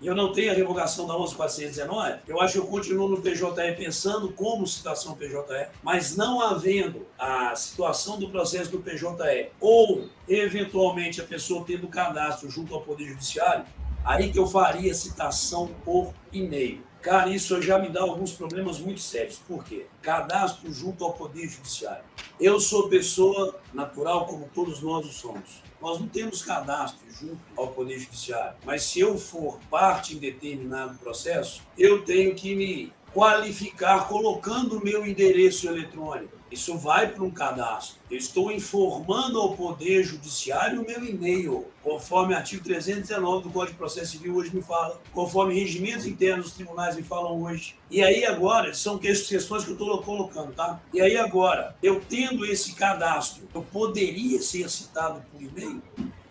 e 0.00 0.06
eu 0.06 0.14
não 0.14 0.32
tenho 0.32 0.50
a 0.50 0.54
revogação 0.54 1.06
da 1.06 1.14
11419, 1.14 2.20
eu 2.26 2.40
acho 2.40 2.54
que 2.54 2.58
eu 2.58 2.66
continuo 2.66 3.08
no 3.08 3.20
PJE 3.20 3.74
pensando 3.76 4.32
como 4.32 4.66
citação 4.66 5.14
PJE, 5.14 5.68
mas 5.82 6.16
não 6.16 6.21
havendo 6.42 7.06
a 7.18 7.54
situação 7.56 8.18
do 8.18 8.30
processo 8.30 8.70
do 8.70 8.78
PJE, 8.78 9.50
ou 9.60 10.08
eventualmente 10.28 11.20
a 11.20 11.24
pessoa 11.24 11.64
tendo 11.66 11.88
cadastro 11.88 12.50
junto 12.50 12.74
ao 12.74 12.82
Poder 12.82 13.08
Judiciário, 13.08 13.64
aí 14.04 14.32
que 14.32 14.38
eu 14.38 14.46
faria 14.46 14.94
citação 14.94 15.68
por 15.84 16.12
e-mail. 16.32 16.82
Cara, 17.02 17.30
isso 17.30 17.60
já 17.60 17.80
me 17.80 17.88
dá 17.88 18.00
alguns 18.00 18.32
problemas 18.32 18.78
muito 18.78 19.00
sérios. 19.00 19.36
Por 19.36 19.64
quê? 19.64 19.86
Cadastro 20.00 20.72
junto 20.72 21.04
ao 21.04 21.12
Poder 21.12 21.48
Judiciário. 21.48 22.04
Eu 22.38 22.60
sou 22.60 22.88
pessoa 22.88 23.58
natural, 23.74 24.26
como 24.26 24.48
todos 24.54 24.80
nós 24.80 25.12
somos. 25.14 25.62
Nós 25.80 25.98
não 25.98 26.06
temos 26.06 26.42
cadastro 26.42 27.04
junto 27.10 27.40
ao 27.56 27.68
Poder 27.68 27.98
Judiciário. 27.98 28.56
Mas 28.64 28.84
se 28.84 29.00
eu 29.00 29.18
for 29.18 29.58
parte 29.68 30.14
em 30.14 30.18
determinado 30.18 30.96
processo, 30.98 31.62
eu 31.76 32.04
tenho 32.04 32.36
que 32.36 32.54
me 32.54 32.92
qualificar 33.12 34.08
colocando 34.08 34.78
o 34.78 34.84
meu 34.84 35.06
endereço 35.06 35.68
eletrônico. 35.68 36.42
Isso 36.50 36.76
vai 36.76 37.08
para 37.08 37.24
um 37.24 37.30
cadastro. 37.30 37.96
Eu 38.10 38.18
estou 38.18 38.52
informando 38.52 39.40
ao 39.40 39.56
Poder 39.56 40.04
Judiciário 40.04 40.82
o 40.82 40.86
meu 40.86 41.02
e-mail, 41.02 41.66
conforme 41.82 42.34
artigo 42.34 42.62
319 42.62 43.44
do 43.44 43.50
Código 43.50 43.72
de 43.72 43.78
Processo 43.78 44.12
Civil 44.12 44.36
hoje 44.36 44.54
me 44.54 44.60
fala, 44.60 45.00
conforme 45.14 45.58
regimentos 45.58 46.06
internos 46.06 46.46
dos 46.46 46.54
tribunais 46.54 46.94
me 46.94 47.02
falam 47.02 47.42
hoje. 47.42 47.74
E 47.90 48.02
aí 48.02 48.26
agora, 48.26 48.74
são 48.74 48.98
questões 48.98 49.64
que 49.64 49.70
eu 49.70 49.74
estou 49.74 50.02
colocando, 50.02 50.52
tá? 50.52 50.78
E 50.92 51.00
aí 51.00 51.16
agora, 51.16 51.74
eu 51.82 52.02
tendo 52.06 52.44
esse 52.44 52.74
cadastro, 52.74 53.48
eu 53.54 53.62
poderia 53.62 54.40
ser 54.42 54.68
citado 54.68 55.22
por 55.32 55.40
e-mail? 55.40 55.82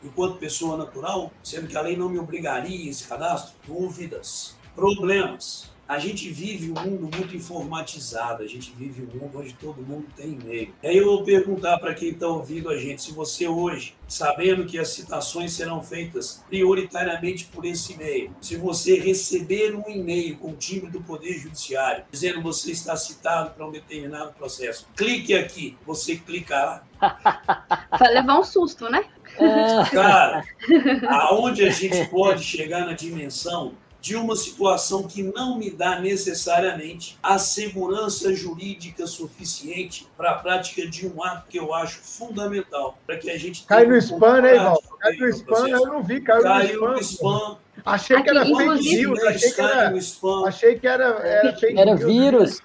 Enquanto 0.03 0.37
pessoa 0.37 0.77
natural, 0.77 1.31
sendo 1.43 1.67
que 1.67 1.77
a 1.77 1.81
lei 1.81 1.97
não 1.97 2.09
me 2.09 2.19
obrigaria 2.19 2.87
a 2.87 2.89
esse 2.89 3.07
cadastro? 3.07 3.55
Dúvidas, 3.65 4.55
problemas 4.75 5.71
a 5.91 5.99
gente 5.99 6.29
vive 6.29 6.71
um 6.71 6.89
mundo 6.89 7.17
muito 7.17 7.35
informatizado, 7.35 8.43
a 8.43 8.47
gente 8.47 8.71
vive 8.71 9.01
um 9.01 9.19
mundo 9.19 9.39
onde 9.39 9.53
todo 9.53 9.81
mundo 9.81 10.05
tem 10.15 10.39
e-mail. 10.41 10.73
Aí 10.81 10.95
eu 10.95 11.03
vou 11.03 11.21
perguntar 11.25 11.79
para 11.79 11.93
quem 11.93 12.11
está 12.11 12.27
ouvindo 12.27 12.69
a 12.69 12.77
gente, 12.77 13.01
se 13.01 13.11
você 13.11 13.45
hoje, 13.45 13.93
sabendo 14.07 14.63
que 14.65 14.79
as 14.79 14.87
citações 14.87 15.51
serão 15.51 15.83
feitas 15.83 16.45
prioritariamente 16.47 17.43
por 17.43 17.65
esse 17.65 17.91
e-mail, 17.91 18.31
se 18.39 18.55
você 18.55 18.97
receber 19.01 19.75
um 19.75 19.83
e-mail 19.89 20.37
com 20.37 20.51
o 20.51 20.55
time 20.55 20.89
do 20.89 21.01
Poder 21.01 21.33
Judiciário 21.37 22.05
dizendo 22.09 22.37
que 22.37 22.43
você 22.43 22.71
está 22.71 22.95
citado 22.95 23.51
para 23.51 23.67
um 23.67 23.71
determinado 23.71 24.31
processo, 24.31 24.87
clique 24.95 25.33
aqui, 25.33 25.77
você 25.85 26.15
clicará. 26.15 26.83
Vai 27.99 28.13
levar 28.15 28.39
um 28.39 28.43
susto, 28.45 28.89
né? 28.89 29.03
Cara, 29.91 30.41
aonde 31.09 31.65
a 31.65 31.69
gente 31.69 32.07
pode 32.09 32.45
chegar 32.45 32.85
na 32.85 32.93
dimensão 32.93 33.73
de 34.01 34.15
uma 34.15 34.35
situação 34.35 35.03
que 35.03 35.21
não 35.21 35.59
me 35.59 35.69
dá 35.69 35.99
necessariamente 35.99 37.17
a 37.21 37.37
segurança 37.37 38.33
jurídica 38.33 39.05
suficiente 39.05 40.07
para 40.17 40.31
a 40.31 40.33
prática 40.39 40.87
de 40.87 41.07
um 41.07 41.23
ato 41.23 41.47
que 41.47 41.59
eu 41.59 41.71
acho 41.71 41.99
fundamental 41.99 42.97
para 43.05 43.17
que 43.17 43.29
a 43.29 43.37
gente 43.37 43.63
cai 43.63 43.85
no 43.85 43.95
spam, 43.97 44.41
né, 44.41 44.55
Ival? 44.55 44.81
Cai 44.99 45.15
no 45.17 45.27
spam, 45.29 45.67
eu 45.67 45.85
não 45.85 46.03
vi, 46.03 46.19
caiu, 46.19 46.41
caiu 46.41 46.81
no 46.81 46.99
spam. 46.99 47.31
No 47.31 47.39
spam. 47.39 47.57
Achei 47.83 48.21
que 48.21 48.29
era 48.29 48.41
Aqui, 48.41 48.55
fake 48.55 48.95
news, 48.95 49.23
achei 49.23 49.51
que 49.51 49.61
era, 49.61 49.93
achei 50.45 50.79
que 50.79 50.87
era, 50.87 51.05
era 51.05 51.57
fake 51.57 51.79
Era 51.79 51.95
vírus. 51.95 52.61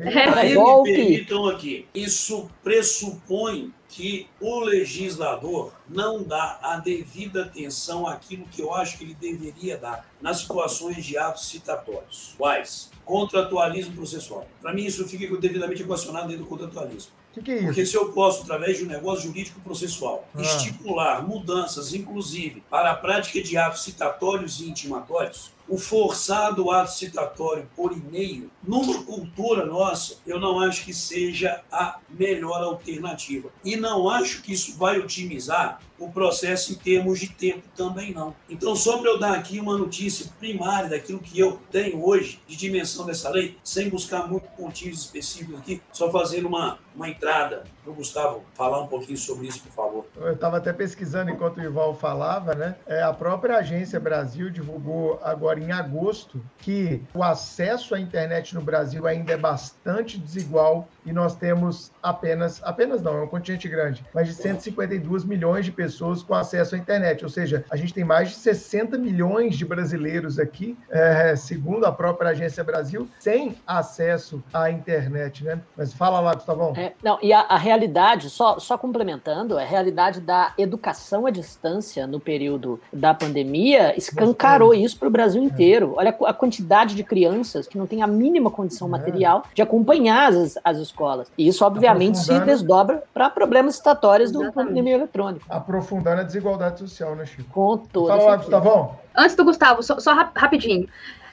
Era 0.00 0.54
golpe. 0.54 0.90
Me 0.90 0.96
permitam 0.96 1.46
aqui, 1.46 1.86
isso 1.94 2.50
pressupõe 2.62 3.72
que 3.90 4.28
o 4.40 4.60
legislador 4.60 5.72
não 5.88 6.22
dá 6.22 6.60
a 6.62 6.76
devida 6.76 7.42
atenção 7.42 8.06
àquilo 8.06 8.46
que 8.46 8.62
eu 8.62 8.72
acho 8.72 8.96
que 8.96 9.04
ele 9.04 9.14
deveria 9.14 9.76
dar 9.76 10.08
nas 10.22 10.38
situações 10.38 11.04
de 11.04 11.18
atos 11.18 11.48
citatórios. 11.48 12.34
Quais? 12.38 12.90
Contratualismo 13.04 13.96
processual. 13.96 14.46
Para 14.62 14.72
mim, 14.72 14.84
isso 14.84 15.06
fica 15.08 15.36
devidamente 15.36 15.82
equacionado 15.82 16.28
dentro 16.28 16.44
do 16.44 16.48
contratualismo. 16.48 17.10
Que 17.32 17.42
que 17.42 17.50
é? 17.52 17.62
Porque 17.64 17.84
se 17.84 17.96
eu 17.96 18.12
posso, 18.12 18.42
através 18.42 18.78
de 18.78 18.84
um 18.84 18.88
negócio 18.88 19.28
jurídico 19.28 19.60
processual, 19.60 20.26
ah. 20.34 20.40
estipular 20.40 21.26
mudanças, 21.26 21.92
inclusive, 21.92 22.62
para 22.70 22.92
a 22.92 22.96
prática 22.96 23.42
de 23.42 23.56
atos 23.56 23.82
citatórios 23.82 24.60
e 24.60 24.68
intimatórios, 24.68 25.52
o 25.70 25.78
forçado 25.78 26.68
ato 26.72 26.90
citatório 26.90 27.70
por 27.76 27.92
e-mail, 27.92 28.50
numa 28.60 29.04
cultura 29.04 29.64
nossa, 29.64 30.16
eu 30.26 30.40
não 30.40 30.58
acho 30.58 30.84
que 30.84 30.92
seja 30.92 31.62
a 31.70 32.00
melhor 32.10 32.60
alternativa. 32.60 33.50
E 33.64 33.76
não 33.76 34.10
acho 34.10 34.42
que 34.42 34.52
isso 34.52 34.76
vai 34.76 34.98
otimizar 34.98 35.80
o 36.00 36.10
processo 36.10 36.72
em 36.72 36.76
termos 36.76 37.20
de 37.20 37.28
tempo 37.28 37.62
também 37.76 38.12
não. 38.12 38.34
Então, 38.48 38.74
só 38.74 38.98
para 38.98 39.10
eu 39.10 39.20
dar 39.20 39.34
aqui 39.34 39.60
uma 39.60 39.76
notícia 39.76 40.26
primária 40.40 40.88
daquilo 40.88 41.20
que 41.20 41.38
eu 41.38 41.60
tenho 41.70 42.02
hoje 42.02 42.40
de 42.48 42.56
dimensão 42.56 43.04
dessa 43.04 43.28
lei, 43.28 43.58
sem 43.62 43.90
buscar 43.90 44.26
muito 44.26 44.48
pontinhos 44.56 45.00
específicos 45.00 45.58
aqui, 45.58 45.82
só 45.92 46.10
fazendo 46.10 46.48
uma, 46.48 46.78
uma 46.96 47.08
entrada 47.08 47.64
para 47.84 47.92
o 47.92 47.94
Gustavo 47.94 48.42
falar 48.54 48.80
um 48.80 48.86
pouquinho 48.86 49.18
sobre 49.18 49.46
isso, 49.46 49.62
por 49.62 49.72
favor. 49.72 50.06
Eu 50.16 50.32
estava 50.32 50.56
até 50.56 50.72
pesquisando 50.72 51.30
enquanto 51.30 51.58
o 51.58 51.62
Ival 51.62 51.94
falava, 51.94 52.54
né? 52.54 52.76
É, 52.86 53.02
a 53.02 53.12
própria 53.12 53.58
Agência 53.58 54.00
Brasil 54.00 54.50
divulgou 54.50 55.20
agora 55.22 55.60
em 55.60 55.70
agosto 55.70 56.42
que 56.58 57.02
o 57.12 57.22
acesso 57.22 57.94
à 57.94 58.00
internet 58.00 58.54
no 58.54 58.62
Brasil 58.62 59.06
ainda 59.06 59.32
é 59.32 59.36
bastante 59.36 60.16
desigual 60.18 60.88
e 61.04 61.12
nós 61.12 61.36
temos 61.36 61.92
apenas, 62.02 62.62
apenas 62.62 63.02
não, 63.02 63.18
é 63.18 63.22
um 63.22 63.28
contingente 63.28 63.68
grande, 63.68 64.04
mas 64.14 64.28
de 64.28 64.34
152 64.34 65.24
milhões 65.24 65.64
de 65.64 65.72
pessoas 65.72 65.89
com 66.26 66.34
acesso 66.34 66.74
à 66.74 66.78
internet. 66.78 67.24
Ou 67.24 67.30
seja, 67.30 67.64
a 67.70 67.76
gente 67.76 67.94
tem 67.94 68.04
mais 68.04 68.30
de 68.30 68.34
60 68.36 68.98
milhões 68.98 69.56
de 69.56 69.64
brasileiros 69.64 70.38
aqui, 70.38 70.76
é, 70.90 71.34
segundo 71.36 71.84
a 71.84 71.92
própria 71.92 72.30
Agência 72.30 72.62
Brasil, 72.62 73.08
sem 73.18 73.56
acesso 73.66 74.42
à 74.52 74.70
internet, 74.70 75.44
né? 75.44 75.60
Mas 75.76 75.92
fala 75.92 76.20
lá, 76.20 76.34
Gustavão. 76.34 76.72
É, 76.76 76.92
não, 77.02 77.18
e 77.22 77.32
a, 77.32 77.40
a, 77.40 77.56
realidade, 77.56 78.30
só, 78.30 78.58
só 78.58 78.76
complementando, 78.76 79.58
a 79.58 79.64
realidade 79.64 80.20
da 80.20 80.52
educação 80.58 81.26
à 81.26 81.30
distância 81.30 82.06
no 82.06 82.20
período 82.20 82.80
da 82.92 83.14
pandemia 83.14 83.96
escancarou 83.96 84.74
isso 84.74 84.98
para 84.98 85.08
o 85.08 85.10
Brasil 85.10 85.42
inteiro. 85.42 85.94
Olha 85.96 86.16
a 86.26 86.34
quantidade 86.34 86.94
de 86.94 87.04
crianças 87.04 87.66
que 87.66 87.78
não 87.78 87.86
têm 87.86 88.02
a 88.02 88.06
mínima 88.06 88.50
condição 88.50 88.88
é. 88.88 88.90
material 88.90 89.44
de 89.54 89.62
acompanhar 89.62 90.32
as, 90.32 90.58
as 90.64 90.78
escolas. 90.78 91.30
E 91.36 91.46
isso, 91.46 91.64
obviamente, 91.64 92.18
se 92.18 92.38
desdobra 92.40 93.02
para 93.12 93.30
problemas 93.30 93.74
estatórios 93.74 94.30
do 94.30 94.52
pandemia 94.52 94.94
eletrônico. 94.94 95.44
Aprofundando 95.80 96.20
a 96.20 96.24
desigualdade 96.24 96.78
social, 96.78 97.16
né, 97.16 97.24
Chico? 97.24 97.50
Com 97.50 97.78
toda 97.78 98.12
Fala 98.12 98.30
lá, 98.30 98.36
Gustavão. 98.36 98.98
Antes 99.16 99.34
do 99.34 99.44
Gustavo, 99.44 99.82
só, 99.82 99.98
só 99.98 100.12
rapidinho. 100.36 100.86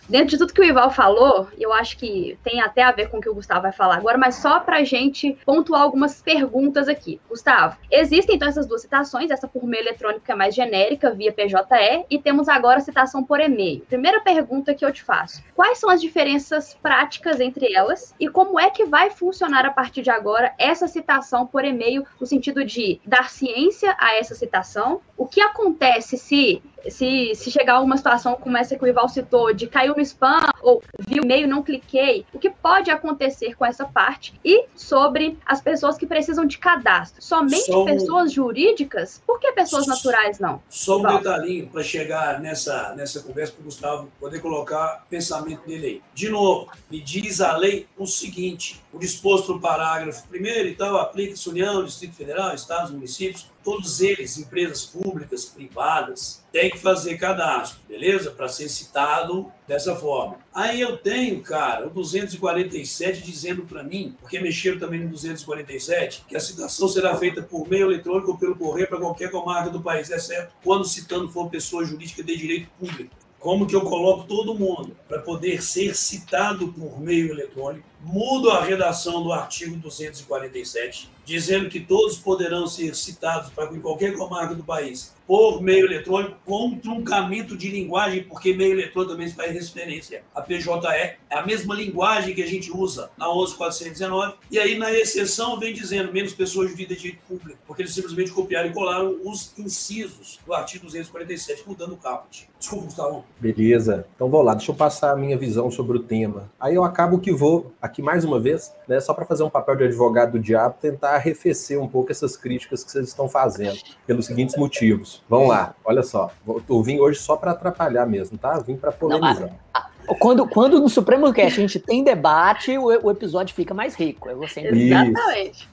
Dentro 0.10 0.30
de 0.30 0.38
tudo 0.38 0.54
que 0.54 0.62
o 0.62 0.64
Ival 0.64 0.90
falou, 0.90 1.48
eu 1.60 1.74
acho 1.74 1.98
que 1.98 2.38
tem 2.44 2.62
até 2.62 2.82
a 2.82 2.92
ver 2.92 3.10
com 3.10 3.18
o 3.18 3.22
que 3.22 3.30
o 3.30 3.34
Gustavo 3.34 3.64
vai 3.64 3.74
falar 3.74 3.98
agora, 3.98 4.18
mas 4.18 4.36
só 4.36 4.60
para 4.60 4.78
a 4.78 4.84
gente 4.84 5.38
pontuar 5.46 5.82
algumas 5.82 6.22
perguntas 6.22 6.88
aqui. 6.88 7.20
Gustavo, 7.30 7.78
existem 7.92 8.36
então 8.36 8.48
essas 8.48 8.66
duas 8.66 8.82
citações, 8.82 9.32
essa 9.32 9.48
por 9.48 9.66
meio 9.66 9.84
eletrônico 9.84 10.24
que 10.26 10.32
é 10.32 10.36
mais 10.36 10.56
genérica, 10.56 11.12
via 11.12 11.34
PJE, 11.34 12.06
e 12.10 12.18
temos 12.20 12.48
agora 12.48 12.78
a 12.78 12.82
citação 12.82 13.22
por 13.22 13.42
e-mail. 13.42 13.82
Primeira 13.82 14.22
pergunta 14.22 14.74
que 14.74 14.86
eu 14.86 14.94
te 14.94 15.04
faço: 15.04 15.44
quais 15.54 15.78
são 15.78 15.90
as 15.90 16.00
diferenças 16.00 16.74
práticas 16.82 17.42
entre 17.42 17.74
elas 17.74 18.16
e 18.18 18.30
como 18.30 18.58
é 18.58 18.70
que 18.70 18.86
vai 18.86 19.10
funcionar 19.10 19.66
a 19.66 19.72
partir 19.72 20.02
de 20.02 20.10
agora 20.10 20.54
essa 20.58 20.88
citação 20.88 21.46
por 21.46 21.66
e-mail, 21.66 22.06
no 22.20 22.26
sentido 22.26 22.64
de 22.64 23.02
dar 23.06 23.30
ciência 23.30 23.96
a 24.00 24.16
essa 24.16 24.36
citação? 24.36 25.02
O 25.18 25.28
que 25.28 25.42
acontece 25.42 26.18
se 26.18 26.62
se, 26.90 27.34
se 27.36 27.52
chegar 27.52 27.76
a 27.76 27.82
uma 27.82 27.98
situação 27.98 28.36
como 28.36 28.58
essa 28.58 28.78
que 28.78 28.84
o 28.84 28.88
Ival 28.88 29.10
citou, 29.10 29.54
de 29.54 29.68
caiu 29.68 29.96
no 29.98 30.02
spam 30.04 30.50
ou 30.62 30.82
vi 31.00 31.20
o 31.20 31.24
e-mail, 31.24 31.48
não 31.48 31.64
cliquei, 31.64 32.26
o 32.32 32.40
que 32.40 32.50
pode 32.50 32.92
acontecer 32.92 33.56
com 33.56 33.66
essa 33.66 33.86
parte? 33.86 34.40
E 34.46 34.66
sobre 34.76 35.38
as 35.46 35.60
pessoas 35.60 35.98
que 35.98 36.06
precisam 36.06 36.46
de 36.46 36.58
cadastro. 36.58 37.22
Somente 37.22 37.66
Só 37.66 37.84
pessoas 37.84 38.32
jurídicas? 38.32 39.22
Por 39.26 39.40
que 39.40 39.52
pessoas 39.52 39.88
naturais 39.88 40.40
não? 40.40 40.62
Só 40.70 40.98
um 40.98 41.00
Ival? 41.00 41.18
detalhinho 41.18 41.68
para 41.68 41.84
chegar 41.84 42.40
nessa, 42.40 42.94
nessa 42.96 43.22
conversa 43.22 43.54
para 43.54 43.62
o 43.62 43.66
Gustavo 43.66 44.12
poder 44.20 44.40
colocar 44.40 45.04
o 45.06 45.10
pensamento 45.10 45.66
dele 45.66 45.88
aí. 45.88 46.02
De 46.14 46.30
novo, 46.30 46.70
me 46.90 47.02
diz 47.02 47.42
a 47.42 47.58
lei 47.58 47.88
o 47.98 48.06
seguinte: 48.06 48.82
o 48.98 49.00
disposto 49.00 49.54
no 49.54 49.62
parágrafo 49.62 50.28
primeiro 50.28 50.68
e 50.68 50.76
tal, 50.76 50.98
aplica-se 50.98 51.48
União, 51.48 51.86
Distrito 51.86 52.16
Federal, 52.16 52.54
Estados, 52.56 52.92
municípios, 52.92 53.46
todos 53.64 54.02
eles, 54.02 54.38
empresas 54.38 54.86
públicas, 54.86 55.46
privadas, 55.46 56.44
têm 56.52 56.72
que 56.72 56.80
fazer 56.80 57.18
cadastro, 57.18 57.80
beleza? 57.88 58.32
Para 58.32 58.50
ser 58.50 58.68
citado 58.70 59.52
dessa 59.68 59.96
forma. 59.96 60.40
Aí 60.54 60.82
eu 60.82 60.98
tenho, 60.98 61.42
cara, 61.42 61.86
o 61.86 61.90
247 61.92 63.22
dizendo 63.22 63.64
para 63.64 63.84
mim, 63.84 64.16
porque 64.20 64.40
mexeram 64.40 64.80
também 64.80 65.02
no 65.02 65.10
247, 65.10 66.26
que 66.28 66.36
a 66.36 66.40
citação 66.40 66.88
será 66.88 67.16
feita 67.16 67.44
por 67.44 67.70
meio 67.70 67.92
eletrônico 67.92 68.32
ou 68.32 68.38
pelo 68.38 68.56
correio 68.56 68.88
para 68.88 69.00
qualquer 69.00 69.30
comarca 69.30 69.70
do 69.70 69.82
país, 69.82 70.10
exceto 70.10 70.54
quando 70.64 70.86
citando 70.86 71.30
for 71.30 71.50
pessoa 71.50 71.86
jurídica 71.86 72.24
de 72.24 72.36
direito 72.36 72.70
público. 72.80 73.16
Como 73.40 73.68
que 73.68 73.76
eu 73.76 73.82
coloco 73.82 74.28
todo 74.28 74.56
mundo 74.56 74.96
para 75.08 75.20
poder 75.20 75.64
ser 75.64 75.96
citado 75.96 76.68
por 76.74 77.00
meio 77.00 77.32
eletrônico? 77.32 77.88
Mudo 78.02 78.52
a 78.52 78.64
redação 78.64 79.24
do 79.24 79.32
artigo 79.32 79.76
247, 79.78 81.10
dizendo 81.26 81.70
que 81.70 81.80
todos 81.80 82.18
poderão 82.18 82.68
ser 82.68 82.96
citados 82.96 83.50
para 83.50 83.74
em 83.74 83.82
qualquer 83.82 84.16
comarca 84.16 84.54
do 84.54 84.64
país 84.64 85.16
por 85.28 85.62
meio 85.62 85.86
eletrônico 85.86 86.38
com 86.46 86.78
truncamento 86.78 87.58
de 87.58 87.70
linguagem, 87.70 88.24
porque 88.24 88.54
meio 88.54 88.72
eletrônico 88.72 89.12
também 89.12 89.30
faz 89.30 89.52
referência 89.52 90.24
a 90.34 90.42
PJE, 90.42 90.70
é 90.90 91.18
a 91.30 91.46
mesma 91.46 91.76
linguagem 91.76 92.34
que 92.34 92.42
a 92.42 92.48
gente 92.48 92.72
usa 92.72 93.12
na 93.18 93.28
11419, 93.28 94.36
e 94.50 94.58
aí 94.58 94.78
na 94.78 94.92
exceção 94.94 95.60
vem 95.60 95.74
dizendo 95.74 96.14
menos 96.14 96.34
pessoas 96.34 96.74
de 96.74 96.86
direito 96.86 97.20
público, 97.28 97.60
porque 97.68 97.82
eles 97.82 97.94
simplesmente 97.94 98.32
copiaram 98.32 98.70
e 98.70 98.74
colaram 98.74 99.18
os 99.26 99.52
incisos 99.58 100.40
do 100.46 100.54
artigo 100.54 100.86
247, 100.86 101.64
mudando 101.68 101.94
o 101.94 101.98
caput. 101.98 102.48
Desculpa, 102.58 102.86
Gustavo. 102.86 103.26
Beleza. 103.40 104.08
Então 104.16 104.30
vou 104.30 104.42
lá, 104.42 104.54
deixa 104.56 104.72
eu 104.72 104.76
passar 104.76 104.97
a 105.06 105.16
minha 105.16 105.38
visão 105.38 105.70
sobre 105.70 105.98
o 105.98 106.04
tema. 106.04 106.50
Aí 106.60 106.76
eu 106.76 106.84
acabo 106.84 107.20
que 107.20 107.32
vou, 107.32 107.74
aqui 107.82 108.02
mais 108.02 108.24
uma 108.26 108.40
vez, 108.40 108.74
né, 108.88 109.00
só 109.00 109.14
para 109.14 109.26
fazer 109.26 109.44
um 109.44 109.50
papel 109.50 109.76
de 109.76 109.84
advogado 109.86 110.34
do 110.34 110.40
diabo, 110.40 110.76
tentar 110.80 111.16
arrefecer 111.16 111.82
um 111.82 111.88
pouco 111.88 112.12
essas 112.12 112.36
críticas 112.36 112.84
que 112.84 112.92
vocês 112.92 113.08
estão 113.08 113.30
fazendo, 113.30 113.78
pelos 114.06 114.26
seguintes 114.26 114.56
motivos. 114.58 115.24
Vamos 115.30 115.50
lá, 115.50 115.76
olha 115.86 116.04
só. 116.04 116.32
Eu 116.70 116.82
vim 116.82 117.00
hoje 117.00 117.20
só 117.20 117.36
para 117.38 117.52
atrapalhar 117.52 118.06
mesmo, 118.06 118.38
tá? 118.38 118.58
Vim 118.60 118.76
para 118.76 118.92
polemizar. 118.92 119.50
Não, 119.50 119.82
quando, 120.16 120.48
quando 120.48 120.80
no 120.80 120.90
Supremo 120.90 121.32
Cast 121.34 121.60
a 121.60 121.62
gente 121.62 121.80
tem 121.80 122.04
debate, 122.04 122.78
o, 122.78 122.86
o 122.86 123.12
episódio 123.12 123.54
fica 123.54 123.74
mais 123.74 123.96
rico. 123.96 124.30
Eu 124.30 124.38
vou 124.38 124.48
sempre... 124.48 124.88
Exatamente. 124.88 125.68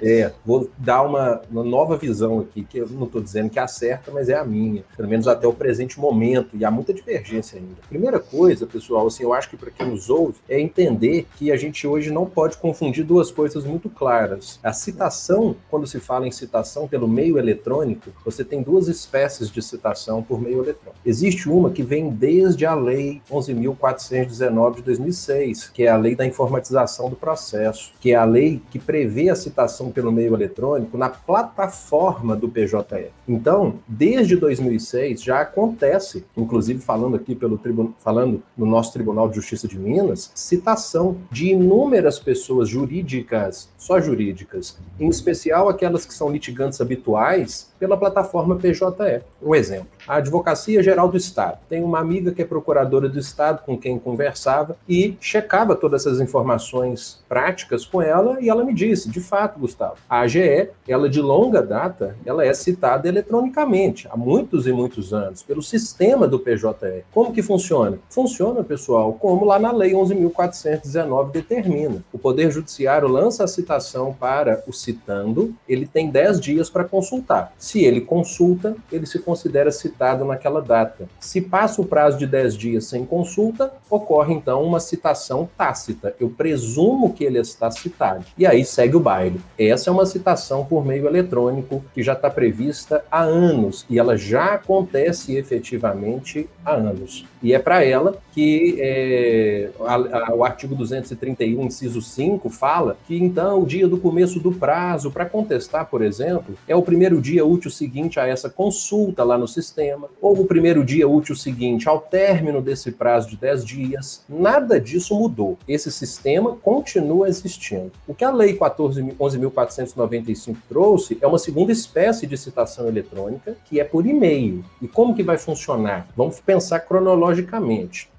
É, 0.00 0.32
vou 0.44 0.70
dar 0.78 1.02
uma, 1.02 1.42
uma 1.50 1.62
nova 1.62 1.96
visão 1.96 2.40
aqui, 2.40 2.64
que 2.64 2.78
eu 2.78 2.88
não 2.88 3.04
estou 3.04 3.20
dizendo 3.20 3.50
que 3.50 3.58
é 3.58 3.62
a 3.62 3.68
certa, 3.68 4.10
mas 4.10 4.28
é 4.28 4.34
a 4.34 4.44
minha. 4.44 4.84
Pelo 4.96 5.08
menos 5.08 5.28
até 5.28 5.46
o 5.46 5.52
presente 5.52 5.98
momento, 5.98 6.56
e 6.56 6.64
há 6.64 6.70
muita 6.70 6.92
divergência 6.92 7.58
ainda. 7.58 7.74
Primeira 7.88 8.18
coisa, 8.18 8.66
pessoal, 8.66 9.06
assim, 9.06 9.22
eu 9.22 9.32
acho 9.32 9.50
que 9.50 9.56
para 9.56 9.70
quem 9.70 9.88
nos 9.88 10.08
ouve, 10.08 10.38
é 10.48 10.60
entender 10.60 11.26
que 11.36 11.52
a 11.52 11.56
gente 11.56 11.86
hoje 11.86 12.10
não 12.10 12.26
pode 12.26 12.56
confundir 12.56 13.04
duas 13.04 13.30
coisas 13.30 13.64
muito 13.64 13.88
claras. 13.88 14.58
A 14.62 14.72
citação, 14.72 15.56
quando 15.70 15.86
se 15.86 16.00
fala 16.00 16.26
em 16.26 16.32
citação 16.32 16.88
pelo 16.88 17.08
meio 17.08 17.38
eletrônico, 17.38 18.10
você 18.24 18.44
tem 18.44 18.62
duas 18.62 18.88
espécies 18.88 19.50
de 19.50 19.60
citação 19.62 20.22
por 20.22 20.40
meio 20.40 20.62
eletrônico. 20.62 20.96
Existe 21.04 21.48
uma 21.48 21.70
que 21.70 21.82
vem 21.82 22.10
desde 22.10 22.64
a 22.66 22.74
lei 22.74 23.20
11.000 23.30 23.73
1419 23.74 24.76
de 24.76 24.82
2006, 24.82 25.68
que 25.68 25.84
é 25.84 25.88
a 25.88 25.96
lei 25.96 26.14
da 26.14 26.26
informatização 26.26 27.08
do 27.08 27.16
processo, 27.16 27.92
que 28.00 28.12
é 28.12 28.16
a 28.16 28.24
lei 28.24 28.62
que 28.70 28.78
prevê 28.78 29.28
a 29.30 29.36
citação 29.36 29.90
pelo 29.90 30.12
meio 30.12 30.34
eletrônico 30.34 30.96
na 30.96 31.08
plataforma 31.08 32.36
do 32.36 32.48
PJE. 32.48 33.10
Então, 33.28 33.78
desde 33.86 34.36
2006 34.36 35.22
já 35.22 35.40
acontece, 35.40 36.24
inclusive 36.36 36.80
falando 36.80 37.16
aqui 37.16 37.34
pelo 37.34 37.60
falando 37.98 38.42
no 38.56 38.66
nosso 38.66 38.92
Tribunal 38.92 39.28
de 39.28 39.36
Justiça 39.36 39.66
de 39.66 39.78
Minas, 39.78 40.30
citação 40.34 41.16
de 41.30 41.50
inúmeras 41.50 42.18
pessoas 42.18 42.68
jurídicas, 42.68 43.68
só 43.78 44.00
jurídicas, 44.00 44.78
em 44.98 45.08
especial 45.08 45.68
aquelas 45.68 46.04
que 46.04 46.14
são 46.14 46.30
litigantes 46.30 46.80
habituais, 46.80 47.72
pela 47.78 47.96
plataforma 47.96 48.56
PJE. 48.56 49.22
Um 49.42 49.54
exemplo, 49.54 49.88
a 50.06 50.16
Advocacia 50.16 50.82
Geral 50.82 51.08
do 51.08 51.16
Estado. 51.16 51.58
Tem 51.68 51.82
uma 51.82 51.98
amiga 51.98 52.32
que 52.32 52.42
é 52.42 52.44
procuradora 52.44 53.08
do 53.08 53.18
Estado 53.18 53.62
com 53.64 53.76
quem 53.76 53.98
conversava 53.98 54.76
e 54.88 55.16
checava 55.20 55.74
todas 55.74 56.06
essas 56.06 56.20
informações 56.20 57.22
práticas 57.28 57.84
com 57.84 58.00
ela 58.00 58.38
e 58.40 58.48
ela 58.48 58.64
me 58.64 58.74
disse, 58.74 59.10
de 59.10 59.20
fato, 59.20 59.58
Gustavo, 59.58 59.96
a 60.08 60.20
AGE, 60.20 60.70
ela 60.86 61.08
de 61.08 61.20
longa 61.20 61.62
data, 61.62 62.16
ela 62.24 62.44
é 62.44 62.52
citada 62.52 63.08
eletronicamente, 63.08 64.08
há 64.10 64.16
muitos 64.16 64.66
e 64.66 64.72
muitos 64.72 65.12
anos, 65.12 65.42
pelo 65.42 65.62
sistema 65.62 66.26
do 66.26 66.38
PJE. 66.38 67.04
Como 67.12 67.32
que 67.32 67.42
funciona? 67.42 67.98
Funciona, 68.08 68.62
pessoal, 68.62 69.14
como 69.14 69.44
lá 69.44 69.58
na 69.58 69.72
Lei 69.72 69.92
11.419 69.92 71.30
determina. 71.30 72.04
O 72.12 72.18
Poder 72.18 72.50
Judiciário 72.50 73.08
lança 73.08 73.44
a 73.44 73.48
citação 73.48 74.14
para 74.18 74.62
o 74.66 74.72
citando, 74.72 75.54
ele 75.68 75.86
tem 75.86 76.10
10 76.10 76.40
dias 76.40 76.70
para 76.70 76.84
consultar. 76.84 77.52
Se 77.64 77.82
ele 77.82 78.02
consulta, 78.02 78.76
ele 78.92 79.06
se 79.06 79.18
considera 79.18 79.72
citado 79.72 80.22
naquela 80.22 80.60
data. 80.60 81.08
Se 81.18 81.40
passa 81.40 81.80
o 81.80 81.86
prazo 81.86 82.18
de 82.18 82.26
10 82.26 82.58
dias 82.58 82.84
sem 82.84 83.06
consulta, 83.06 83.72
ocorre 83.88 84.34
então 84.34 84.62
uma 84.62 84.78
citação 84.78 85.48
tácita. 85.56 86.14
Eu 86.20 86.28
presumo 86.28 87.14
que 87.14 87.24
ele 87.24 87.38
está 87.38 87.70
citado. 87.70 88.22
E 88.36 88.46
aí 88.46 88.66
segue 88.66 88.96
o 88.96 89.00
baile. 89.00 89.40
Essa 89.58 89.88
é 89.88 89.92
uma 89.94 90.04
citação 90.04 90.66
por 90.66 90.84
meio 90.84 91.06
eletrônico 91.06 91.82
que 91.94 92.02
já 92.02 92.12
está 92.12 92.28
prevista 92.28 93.02
há 93.10 93.22
anos 93.22 93.86
e 93.88 93.98
ela 93.98 94.14
já 94.14 94.56
acontece 94.56 95.34
efetivamente 95.34 96.46
há 96.62 96.74
anos. 96.74 97.24
E 97.44 97.52
é 97.52 97.58
para 97.58 97.84
ela 97.84 98.16
que 98.32 98.76
é, 98.80 99.68
a, 99.80 99.94
a, 100.30 100.34
o 100.34 100.42
artigo 100.42 100.74
231, 100.74 101.62
inciso 101.66 102.00
5, 102.00 102.48
fala 102.48 102.96
que 103.06 103.16
então 103.16 103.62
o 103.62 103.66
dia 103.66 103.86
do 103.86 103.98
começo 103.98 104.40
do 104.40 104.50
prazo 104.50 105.10
para 105.10 105.26
contestar, 105.26 105.86
por 105.86 106.02
exemplo, 106.02 106.56
é 106.66 106.74
o 106.74 106.80
primeiro 106.82 107.20
dia 107.20 107.44
útil 107.44 107.70
seguinte 107.70 108.18
a 108.18 108.26
essa 108.26 108.48
consulta 108.48 109.22
lá 109.22 109.36
no 109.36 109.46
sistema, 109.46 110.08
ou 110.20 110.40
o 110.40 110.46
primeiro 110.46 110.82
dia 110.82 111.06
útil 111.06 111.36
seguinte 111.36 111.86
ao 111.86 112.00
término 112.00 112.62
desse 112.62 112.90
prazo 112.90 113.28
de 113.28 113.36
10 113.36 113.64
dias. 113.64 114.24
Nada 114.26 114.80
disso 114.80 115.14
mudou. 115.14 115.58
Esse 115.68 115.92
sistema 115.92 116.56
continua 116.56 117.28
existindo. 117.28 117.92
O 118.08 118.14
que 118.14 118.24
a 118.24 118.32
Lei 118.32 118.56
11.495 118.58 120.56
trouxe 120.66 121.18
é 121.20 121.26
uma 121.26 121.38
segunda 121.38 121.70
espécie 121.70 122.26
de 122.26 122.38
citação 122.38 122.88
eletrônica, 122.88 123.54
que 123.66 123.78
é 123.78 123.84
por 123.84 124.06
e-mail. 124.06 124.64
E 124.80 124.88
como 124.88 125.14
que 125.14 125.22
vai 125.22 125.36
funcionar? 125.36 126.08
Vamos 126.16 126.40
pensar 126.40 126.80
cronologicamente. 126.80 127.33